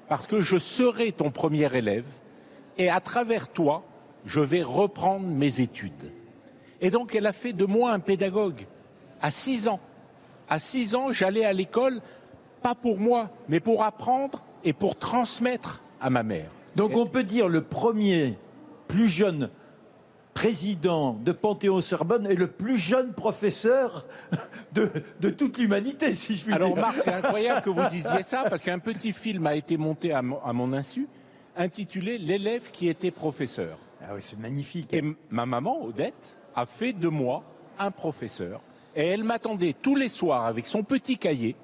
parce 0.08 0.28
que 0.28 0.40
je 0.40 0.58
serai 0.58 1.12
ton 1.12 1.30
premier 1.30 1.72
élève 1.76 2.06
et 2.78 2.90
à 2.90 3.02
travers 3.02 3.50
toi, 3.50 3.84
je 4.26 4.40
vais 4.40 4.64
reprendre 4.64 5.28
mes 5.28 5.60
études. 5.60 6.12
Et 6.80 6.90
donc, 6.90 7.14
elle 7.14 7.28
a 7.28 7.34
fait 7.34 7.52
de 7.52 7.66
moi 7.66 7.92
un 7.92 8.00
pédagogue 8.00 8.66
à 9.22 9.30
six 9.30 9.68
ans. 9.68 9.82
À 10.50 10.58
six 10.58 10.96
ans, 10.96 11.12
j'allais 11.12 11.44
à 11.44 11.52
l'école, 11.52 12.02
pas 12.64 12.76
pour 12.76 12.98
moi, 12.98 13.30
mais 13.50 13.60
pour 13.60 13.84
apprendre 13.84 14.42
et 14.64 14.72
pour 14.72 14.96
transmettre 14.96 15.84
à 16.00 16.10
ma 16.10 16.24
mère. 16.24 16.50
Donc, 16.78 16.96
on 16.96 17.06
peut 17.06 17.24
dire 17.24 17.50
le 17.50 17.62
premier 17.62 18.38
plus 18.88 19.10
jeune 19.10 19.50
président 20.40 21.18
de 21.22 21.34
Panthéon-Sorbonne 21.34 22.26
et 22.32 22.36
le 22.36 22.48
plus 22.48 22.78
jeune 22.78 23.12
professeur 23.12 24.06
de, 24.72 24.90
de 25.20 25.30
toute 25.32 25.58
l'humanité, 25.58 26.14
si 26.14 26.38
je 26.38 26.46
puis 26.46 26.54
Alors, 26.54 26.76
dire. 26.76 26.82
Marc, 26.82 27.02
c'est 27.04 27.12
incroyable 27.12 27.62
que 27.62 27.70
vous 27.70 27.86
disiez 27.90 28.24
ça, 28.24 28.46
parce 28.50 28.62
qu'un 28.62 28.80
petit 28.80 29.12
film 29.12 29.46
a 29.48 29.56
été 29.56 29.76
monté 29.76 30.14
à 30.14 30.22
mon, 30.22 30.42
à 30.42 30.54
mon 30.54 30.72
insu, 30.72 31.10
intitulé 31.58 32.18
L'élève 32.18 32.72
qui 32.72 32.88
était 32.88 33.12
professeur. 33.12 33.78
Ah 34.02 34.12
oui, 34.16 34.22
c'est 34.22 34.40
magnifique. 34.40 34.94
Et 34.94 35.04
ma 35.30 35.46
maman, 35.46 35.84
Odette, 35.84 36.38
a 36.56 36.66
fait 36.66 36.94
de 36.94 37.10
moi 37.10 37.44
un 37.78 37.92
professeur. 37.92 38.62
Et 38.96 39.08
elle 39.08 39.26
m'attendait 39.26 39.76
tous 39.82 39.98
les 39.98 40.08
soirs 40.08 40.46
avec 40.46 40.68
son 40.68 40.84
petit 40.84 41.18
cahier, 41.18 41.58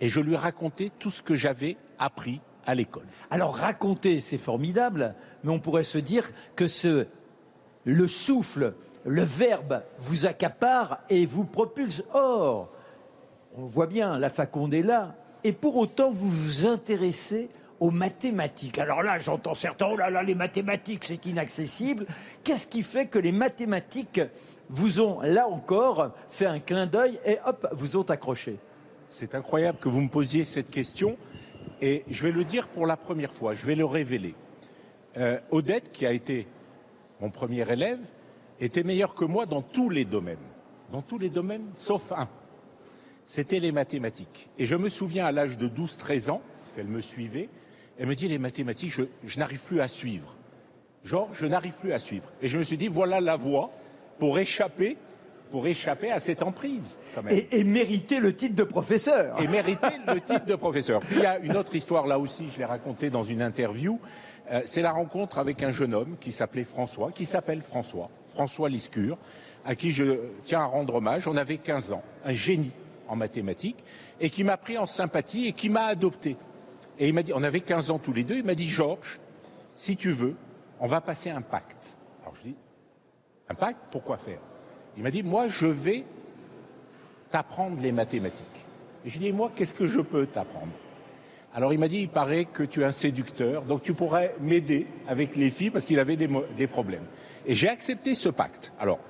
et 0.00 0.08
je 0.08 0.18
lui 0.18 0.34
racontais 0.34 0.90
tout 0.98 1.10
ce 1.10 1.22
que 1.22 1.36
j'avais 1.36 1.76
appris 2.00 2.40
à 2.66 2.74
l'école. 2.74 3.06
Alors 3.30 3.54
raconter, 3.54 4.18
c'est 4.18 4.38
formidable, 4.38 5.14
mais 5.44 5.52
on 5.52 5.60
pourrait 5.60 5.84
se 5.84 5.98
dire 5.98 6.32
que 6.56 6.66
ce, 6.66 7.06
le 7.88 8.06
souffle, 8.06 8.74
le 9.06 9.22
verbe 9.22 9.80
vous 9.98 10.26
accapare 10.26 10.98
et 11.08 11.24
vous 11.24 11.44
propulse. 11.44 12.04
Or, 12.12 12.68
on 13.56 13.64
voit 13.64 13.86
bien, 13.86 14.18
la 14.18 14.28
faconde 14.28 14.74
est 14.74 14.82
là, 14.82 15.14
et 15.42 15.52
pour 15.52 15.76
autant 15.76 16.10
vous 16.10 16.28
vous 16.28 16.66
intéressez 16.66 17.48
aux 17.80 17.90
mathématiques. 17.90 18.78
Alors 18.78 19.02
là, 19.02 19.18
j'entends 19.18 19.54
certains, 19.54 19.88
oh 19.90 19.96
là 19.96 20.10
là, 20.10 20.22
les 20.22 20.34
mathématiques, 20.34 21.04
c'est 21.04 21.24
inaccessible. 21.24 22.06
Qu'est-ce 22.44 22.66
qui 22.66 22.82
fait 22.82 23.06
que 23.06 23.18
les 23.18 23.32
mathématiques 23.32 24.20
vous 24.68 25.00
ont, 25.00 25.22
là 25.22 25.48
encore, 25.48 26.10
fait 26.28 26.44
un 26.44 26.60
clin 26.60 26.86
d'œil 26.86 27.18
et 27.24 27.38
hop, 27.46 27.68
vous 27.72 27.96
ont 27.96 28.02
accroché? 28.02 28.58
C'est 29.08 29.34
incroyable 29.34 29.78
que 29.78 29.88
vous 29.88 30.02
me 30.02 30.10
posiez 30.10 30.44
cette 30.44 30.68
question, 30.68 31.16
et 31.80 32.04
je 32.10 32.22
vais 32.22 32.32
le 32.32 32.44
dire 32.44 32.68
pour 32.68 32.86
la 32.86 32.98
première 32.98 33.32
fois, 33.32 33.54
je 33.54 33.64
vais 33.64 33.76
le 33.76 33.86
révéler. 33.86 34.34
Euh, 35.16 35.38
Odette, 35.50 35.90
qui 35.90 36.04
a 36.04 36.12
été 36.12 36.46
mon 37.20 37.30
premier 37.30 37.70
élève, 37.70 37.98
était 38.60 38.82
meilleure 38.82 39.14
que 39.14 39.24
moi 39.24 39.46
dans 39.46 39.62
tous 39.62 39.90
les 39.90 40.04
domaines. 40.04 40.36
Dans 40.92 41.02
tous 41.02 41.18
les 41.18 41.30
domaines, 41.30 41.66
sauf 41.76 42.12
un. 42.12 42.28
C'était 43.26 43.60
les 43.60 43.72
mathématiques. 43.72 44.48
Et 44.58 44.64
je 44.66 44.74
me 44.74 44.88
souviens 44.88 45.26
à 45.26 45.32
l'âge 45.32 45.58
de 45.58 45.68
12-13 45.68 46.30
ans, 46.30 46.40
parce 46.60 46.72
qu'elle 46.72 46.86
me 46.86 47.00
suivait, 47.00 47.48
elle 47.98 48.06
me 48.06 48.14
dit 48.14 48.28
les 48.28 48.38
mathématiques, 48.38 48.92
je, 48.92 49.02
je 49.24 49.38
n'arrive 49.38 49.60
plus 49.62 49.80
à 49.80 49.88
suivre. 49.88 50.34
Genre, 51.04 51.28
je 51.32 51.46
n'arrive 51.46 51.74
plus 51.74 51.92
à 51.92 51.98
suivre. 51.98 52.32
Et 52.40 52.48
je 52.48 52.58
me 52.58 52.62
suis 52.64 52.76
dit, 52.76 52.88
voilà 52.88 53.20
la 53.20 53.36
voie 53.36 53.70
pour 54.18 54.38
échapper, 54.38 54.96
pour 55.50 55.66
échapper 55.66 56.10
à 56.10 56.20
cette 56.20 56.42
emprise. 56.42 56.98
Quand 57.14 57.22
même. 57.22 57.36
et, 57.36 57.58
et 57.58 57.64
mériter 57.64 58.18
le 58.18 58.34
titre 58.34 58.54
de 58.54 58.64
professeur. 58.64 59.40
Et 59.42 59.48
mériter 59.48 59.88
le 60.06 60.20
titre 60.20 60.46
de 60.46 60.54
professeur. 60.54 61.00
Puis 61.00 61.16
il 61.16 61.22
y 61.22 61.26
a 61.26 61.38
une 61.38 61.56
autre 61.56 61.74
histoire 61.74 62.06
là 62.06 62.18
aussi, 62.18 62.46
je 62.52 62.58
l'ai 62.58 62.64
racontée 62.64 63.10
dans 63.10 63.22
une 63.22 63.42
interview. 63.42 63.98
Euh, 64.50 64.62
c'est 64.64 64.82
la 64.82 64.92
rencontre 64.92 65.38
avec 65.38 65.62
un 65.62 65.70
jeune 65.70 65.94
homme 65.94 66.16
qui 66.20 66.32
s'appelait 66.32 66.64
François, 66.64 67.12
qui 67.12 67.26
s'appelle 67.26 67.62
François, 67.62 68.10
François 68.28 68.68
Liscure, 68.68 69.18
à 69.64 69.74
qui 69.74 69.90
je 69.90 70.18
tiens 70.44 70.60
à 70.60 70.64
rendre 70.64 70.96
hommage. 70.96 71.28
On 71.28 71.36
avait 71.36 71.58
15 71.58 71.92
ans, 71.92 72.02
un 72.24 72.32
génie 72.32 72.72
en 73.08 73.16
mathématiques, 73.16 73.84
et 74.20 74.30
qui 74.30 74.44
m'a 74.44 74.56
pris 74.56 74.78
en 74.78 74.86
sympathie 74.86 75.46
et 75.46 75.52
qui 75.52 75.68
m'a 75.68 75.84
adopté. 75.84 76.36
Et 76.98 77.08
il 77.08 77.14
m'a 77.14 77.22
dit, 77.22 77.32
on 77.34 77.42
avait 77.42 77.60
15 77.60 77.90
ans 77.90 77.98
tous 77.98 78.12
les 78.12 78.24
deux, 78.24 78.36
il 78.36 78.44
m'a 78.44 78.54
dit, 78.54 78.68
Georges, 78.68 79.20
si 79.74 79.96
tu 79.96 80.10
veux, 80.10 80.34
on 80.80 80.86
va 80.86 81.00
passer 81.00 81.30
un 81.30 81.42
pacte. 81.42 81.96
Alors 82.22 82.34
je 82.36 82.48
dis, 82.48 82.56
un 83.48 83.54
pacte, 83.54 83.80
pourquoi 83.90 84.18
faire? 84.18 84.40
Il 84.96 85.02
m'a 85.02 85.10
dit, 85.10 85.22
moi 85.22 85.48
je 85.48 85.66
vais 85.66 86.04
t'apprendre 87.30 87.80
les 87.80 87.92
mathématiques. 87.92 88.44
Et 89.04 89.10
je 89.10 89.18
dit, 89.18 89.32
moi, 89.32 89.50
qu'est-ce 89.54 89.74
que 89.74 89.86
je 89.86 90.00
peux 90.00 90.26
t'apprendre? 90.26 90.72
Alors 91.54 91.72
il 91.72 91.78
m'a 91.78 91.88
dit, 91.88 92.00
il 92.00 92.08
paraît 92.08 92.44
que 92.44 92.62
tu 92.62 92.82
es 92.82 92.84
un 92.84 92.92
séducteur, 92.92 93.62
donc 93.62 93.82
tu 93.82 93.94
pourrais 93.94 94.34
m'aider 94.40 94.86
avec 95.06 95.34
les 95.34 95.50
filles 95.50 95.70
parce 95.70 95.84
qu'il 95.86 95.98
avait 95.98 96.16
des, 96.16 96.66
problèmes. 96.66 97.04
Et 97.46 97.54
j'ai 97.54 97.68
accepté 97.68 98.14
ce 98.14 98.28
pacte. 98.28 98.72
Alors, 98.78 99.00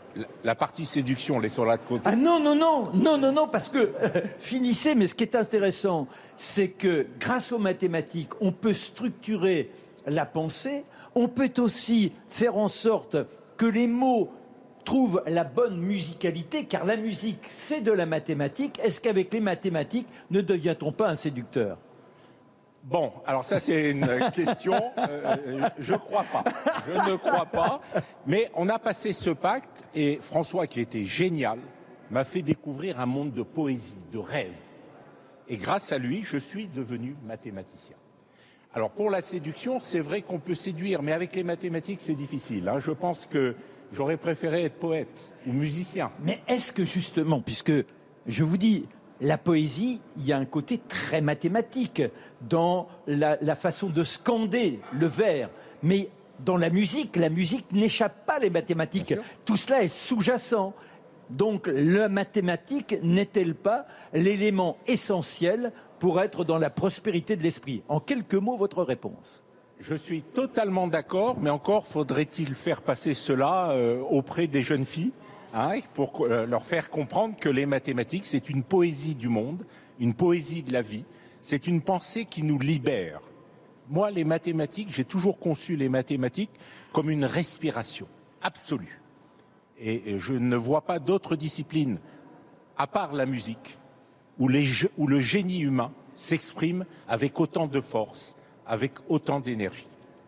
la, 0.45 0.55
partie 0.55 0.87
séduction, 0.87 1.41
laissons-la 1.41 1.77
de 1.77 1.83
côté. 1.83 2.03
Ah 2.05 2.17
non, 2.17 2.41
non, 2.41 2.55
non, 2.55 2.91
non, 2.95 3.19
non, 3.19 3.33
non, 3.33 3.49
parce 3.49 3.69
que 3.69 3.93
finissez, 4.39 4.95
mais 4.95 5.09
ce 5.09 5.15
qui 5.15 5.25
est 5.25 5.37
intéressant, 5.37 6.07
c'est 6.37 6.69
que 6.69 7.07
grâce 7.19 7.51
aux 7.53 7.59
mathématiques, 7.59 8.31
on 8.41 8.53
peut 8.53 8.73
structurer 8.73 9.71
la 10.07 10.25
pensée, 10.25 10.85
on 11.15 11.29
peut 11.29 11.53
aussi 11.59 12.13
faire 12.29 12.57
en 12.57 12.69
sorte 12.69 13.17
que 13.57 13.67
les 13.67 13.89
mots 13.89 14.31
trouvent 14.85 15.23
la 15.27 15.45
bonne 15.45 15.77
musicalité, 15.77 16.65
car 16.65 16.87
la 16.87 16.97
musique, 16.97 17.45
c'est 17.49 17.83
de 17.83 17.93
la 17.93 18.07
mathématique. 18.07 18.81
Est-ce 18.83 19.01
qu'avec 19.01 19.35
les 19.35 19.41
mathématiques, 19.41 20.07
ne 20.31 20.41
devient-on 20.41 20.93
pas 20.93 21.11
un 21.11 21.17
séducteur? 21.17 21.77
Bon, 22.85 23.13
alors 23.27 23.45
ça 23.45 23.61
c'est 23.61 23.91
une 23.91 24.07
question. 24.35 24.81
euh, 24.99 25.69
je 25.79 25.95
crois 25.95 26.25
pas. 26.25 26.45
Je 26.87 27.11
ne 27.11 27.17
crois 27.17 27.45
pas. 27.47 27.81
Mais 28.27 28.51
on 28.55 28.69
a 28.69 28.79
passé 28.79 29.13
ce 29.13 29.31
pacte 29.31 29.85
et 29.95 30.19
François, 30.23 30.67
qui 30.67 30.81
était 30.81 31.05
génial, 31.05 31.59
m'a 32.11 32.25
fait 32.25 32.43
découvrir 32.43 33.01
un 33.01 33.07
monde 33.07 33.33
de 33.33 33.43
poésie, 33.43 34.03
de 34.13 34.19
rêve. 34.19 34.53
Et 35.49 35.57
grâce 35.57 35.93
à 35.93 35.99
lui, 35.99 36.23
je 36.23 36.39
suis 36.39 36.69
devenu 36.69 37.17
mathématicien. 37.27 37.97
Alors 38.75 38.91
pour 38.91 39.11
la 39.11 39.21
séduction, 39.23 39.81
c'est 39.81 40.01
vrai 40.01 40.23
qu'on 40.23 40.39
peut 40.39 40.55
séduire, 40.55 41.03
mais 41.03 41.13
avec 41.13 41.35
les 41.35 41.43
mathématiques, 41.43 42.01
c'est 42.03 42.15
difficile. 42.15 42.69
hein. 42.69 42.79
Je 42.79 42.91
pense 42.93 43.27
que 43.27 43.55
j'aurais 43.93 44.19
préféré 44.19 44.65
être 44.65 44.79
poète 44.79 45.33
ou 45.47 45.53
musicien. 45.53 46.11
Mais 46.23 46.41
est-ce 46.49 46.73
que 46.73 46.85
justement, 46.85 47.41
puisque 47.41 47.73
je 48.27 48.45
vous 48.45 48.59
dis, 48.59 48.87
la 49.21 49.39
poésie, 49.39 50.01
il 50.17 50.27
y 50.27 50.33
a 50.33 50.39
un 50.39 50.45
côté 50.45 50.79
très 50.79 51.21
mathématique 51.21 52.03
dans 52.41 52.89
la, 53.07 53.37
la 53.41 53.55
façon 53.55 53.89
de 53.89 54.03
scander 54.03 54.81
le 54.93 55.07
vers, 55.07 55.51
mais 55.83 56.09
dans 56.45 56.57
la 56.57 56.71
musique, 56.71 57.17
la 57.17 57.31
musique 57.31 57.73
n'échappe 57.73 58.25
pas 58.25 58.39
les 58.39 58.51
mathématiques. 58.51 59.15
Tout 59.45 59.57
cela 59.57 59.83
est 59.83 59.89
sous-jacent. 59.89 60.73
Donc 61.31 61.69
la 61.73 62.09
mathématique 62.09 62.97
n'est-elle 63.03 63.55
pas 63.55 63.87
l'élément 64.13 64.79
essentiel 64.87 65.73
pour 65.99 66.21
être 66.21 66.45
dans 66.45 66.59
la 66.59 66.71
prospérité 66.71 67.37
de 67.37 67.43
l'esprit? 67.43 67.83
En 67.89 68.01
quelques 68.01 68.35
mots, 68.35 68.57
votre 68.57 68.83
réponse. 68.83 69.43
Je 69.81 69.95
suis 69.95 70.23
totalement 70.23 70.89
d'accord, 70.89 71.37
mais 71.41 71.51
encore 71.51 71.87
faudrait-il 71.87 72.55
faire 72.55 72.83
passer 72.83 73.15
cela 73.15 73.71
euh, 73.71 74.01
auprès 74.01 74.47
des 74.47 74.63
jeunes 74.63 74.87
filles 74.87 75.13
hein, 75.55 75.81
pour 75.95 76.23
euh, 76.27 76.47
leur 76.47 76.65
faire 76.65 76.91
comprendre 76.91 77.37
que 77.37 77.49
les 77.49 77.67
mathématiques, 77.67 78.27
c'est 78.27 78.49
une 78.51 78.63
poésie 78.63 79.15
du 79.15 79.29
monde, 79.29 79.65
une 80.01 80.15
poésie 80.15 80.63
de 80.63 80.73
la 80.73 80.83
vie, 80.83 81.05
c'est 81.43 81.67
une 81.67 81.81
pensée 81.81 82.25
qui 82.25 82.43
nous 82.43 82.59
libère. 82.59 83.21
Moi, 83.91 84.11
les 84.11 84.25
mathématiques, 84.25 84.89
j'ai 84.91 85.05
toujours 85.05 85.39
conçu 85.39 85.77
les 85.77 85.89
mathématiques 85.89 86.51
comme 86.93 87.09
une 87.11 87.25
respiration 87.25 88.07
absolue. 88.43 89.01
Et, 89.81 90.19
je 90.19 90.35
ne 90.35 90.57
vois 90.57 90.83
pas 90.83 90.99
d'autres 90.99 91.37
disciplines, 91.37 91.99
à 92.77 92.87
part 92.87 93.13
la 93.15 93.27
musique, 93.27 93.79
où, 94.39 94.49
les 94.49 94.65
ge- 94.67 94.89
où 94.99 95.07
le 95.07 95.21
génie 95.21 95.61
humain 95.61 95.93
s'exprime 96.17 96.85
avec 97.09 97.39
autant 97.41 97.67
de 97.67 97.81
force, 97.81 98.37
avec 98.67 98.93
autant 99.09 99.41
d'énergie. 99.41 99.87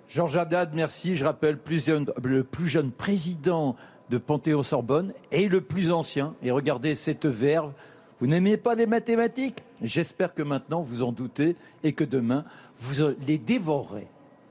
Georges 0.08 0.36
Haddad, 0.38 0.70
merci. 0.74 1.14
Je 1.14 1.24
rappelle 1.24 1.58
plus 1.58 1.84
jeune- 1.84 2.10
le 2.24 2.42
plus 2.44 2.68
jeune 2.68 2.90
président 2.92 3.76
de 4.10 4.18
Panthéon-Sorbonne 4.18 5.14
et 5.32 5.48
le 5.48 5.60
plus 5.60 5.92
ancien. 5.92 6.34
Et 6.42 6.50
regardez 6.50 6.94
cette 6.94 7.26
verve. 7.26 7.72
Vous 8.20 8.26
n'aimez 8.26 8.56
pas 8.56 8.74
les 8.74 8.86
mathématiques? 8.86 9.62
J'espère 9.82 10.34
que 10.34 10.42
maintenant 10.42 10.82
vous 10.82 11.02
en 11.02 11.12
doutez 11.12 11.56
et 11.82 11.92
que 11.92 12.04
demain 12.04 12.44
vous 12.76 13.14
les 13.26 13.38
dévorerez. 13.38 14.08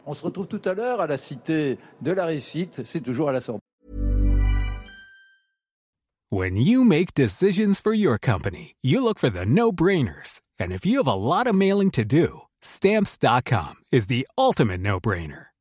On 0.07 0.15
se 0.15 0.23
retrouve 0.23 0.48
tout 0.48 0.61
à 0.65 0.73
l'heure 0.73 1.02
à 1.02 1.07
la 1.07 1.18
Cité 1.18 1.77
de 2.02 2.11
la 2.11 2.26
Réussite. 2.26 2.81
C'est 2.86 3.02
toujours 3.02 3.30
à 3.30 3.31
la 3.31 3.41
Sorbonne. 3.41 3.60
When 6.31 6.57
you 6.57 6.84
make 6.84 7.15
decisions 7.15 7.81
for 7.81 7.91
your 7.91 8.19
company, 8.19 8.76
you 8.84 9.03
look 9.03 9.18
for 9.18 9.31
the 9.31 9.45
no 9.48 9.72
brainers. 9.72 10.41
And 10.60 10.72
if 10.72 10.86
you 10.86 10.98
have 10.98 11.07
a 11.07 11.15
lot 11.15 11.48
of 11.48 11.56
mailing 11.56 11.90
to 11.91 12.03
do, 12.03 12.41
stamps.com 12.61 13.77
is 13.91 14.07
the 14.07 14.27
ultimate 14.38 14.80
no 14.80 14.99
brainer. 14.99 15.48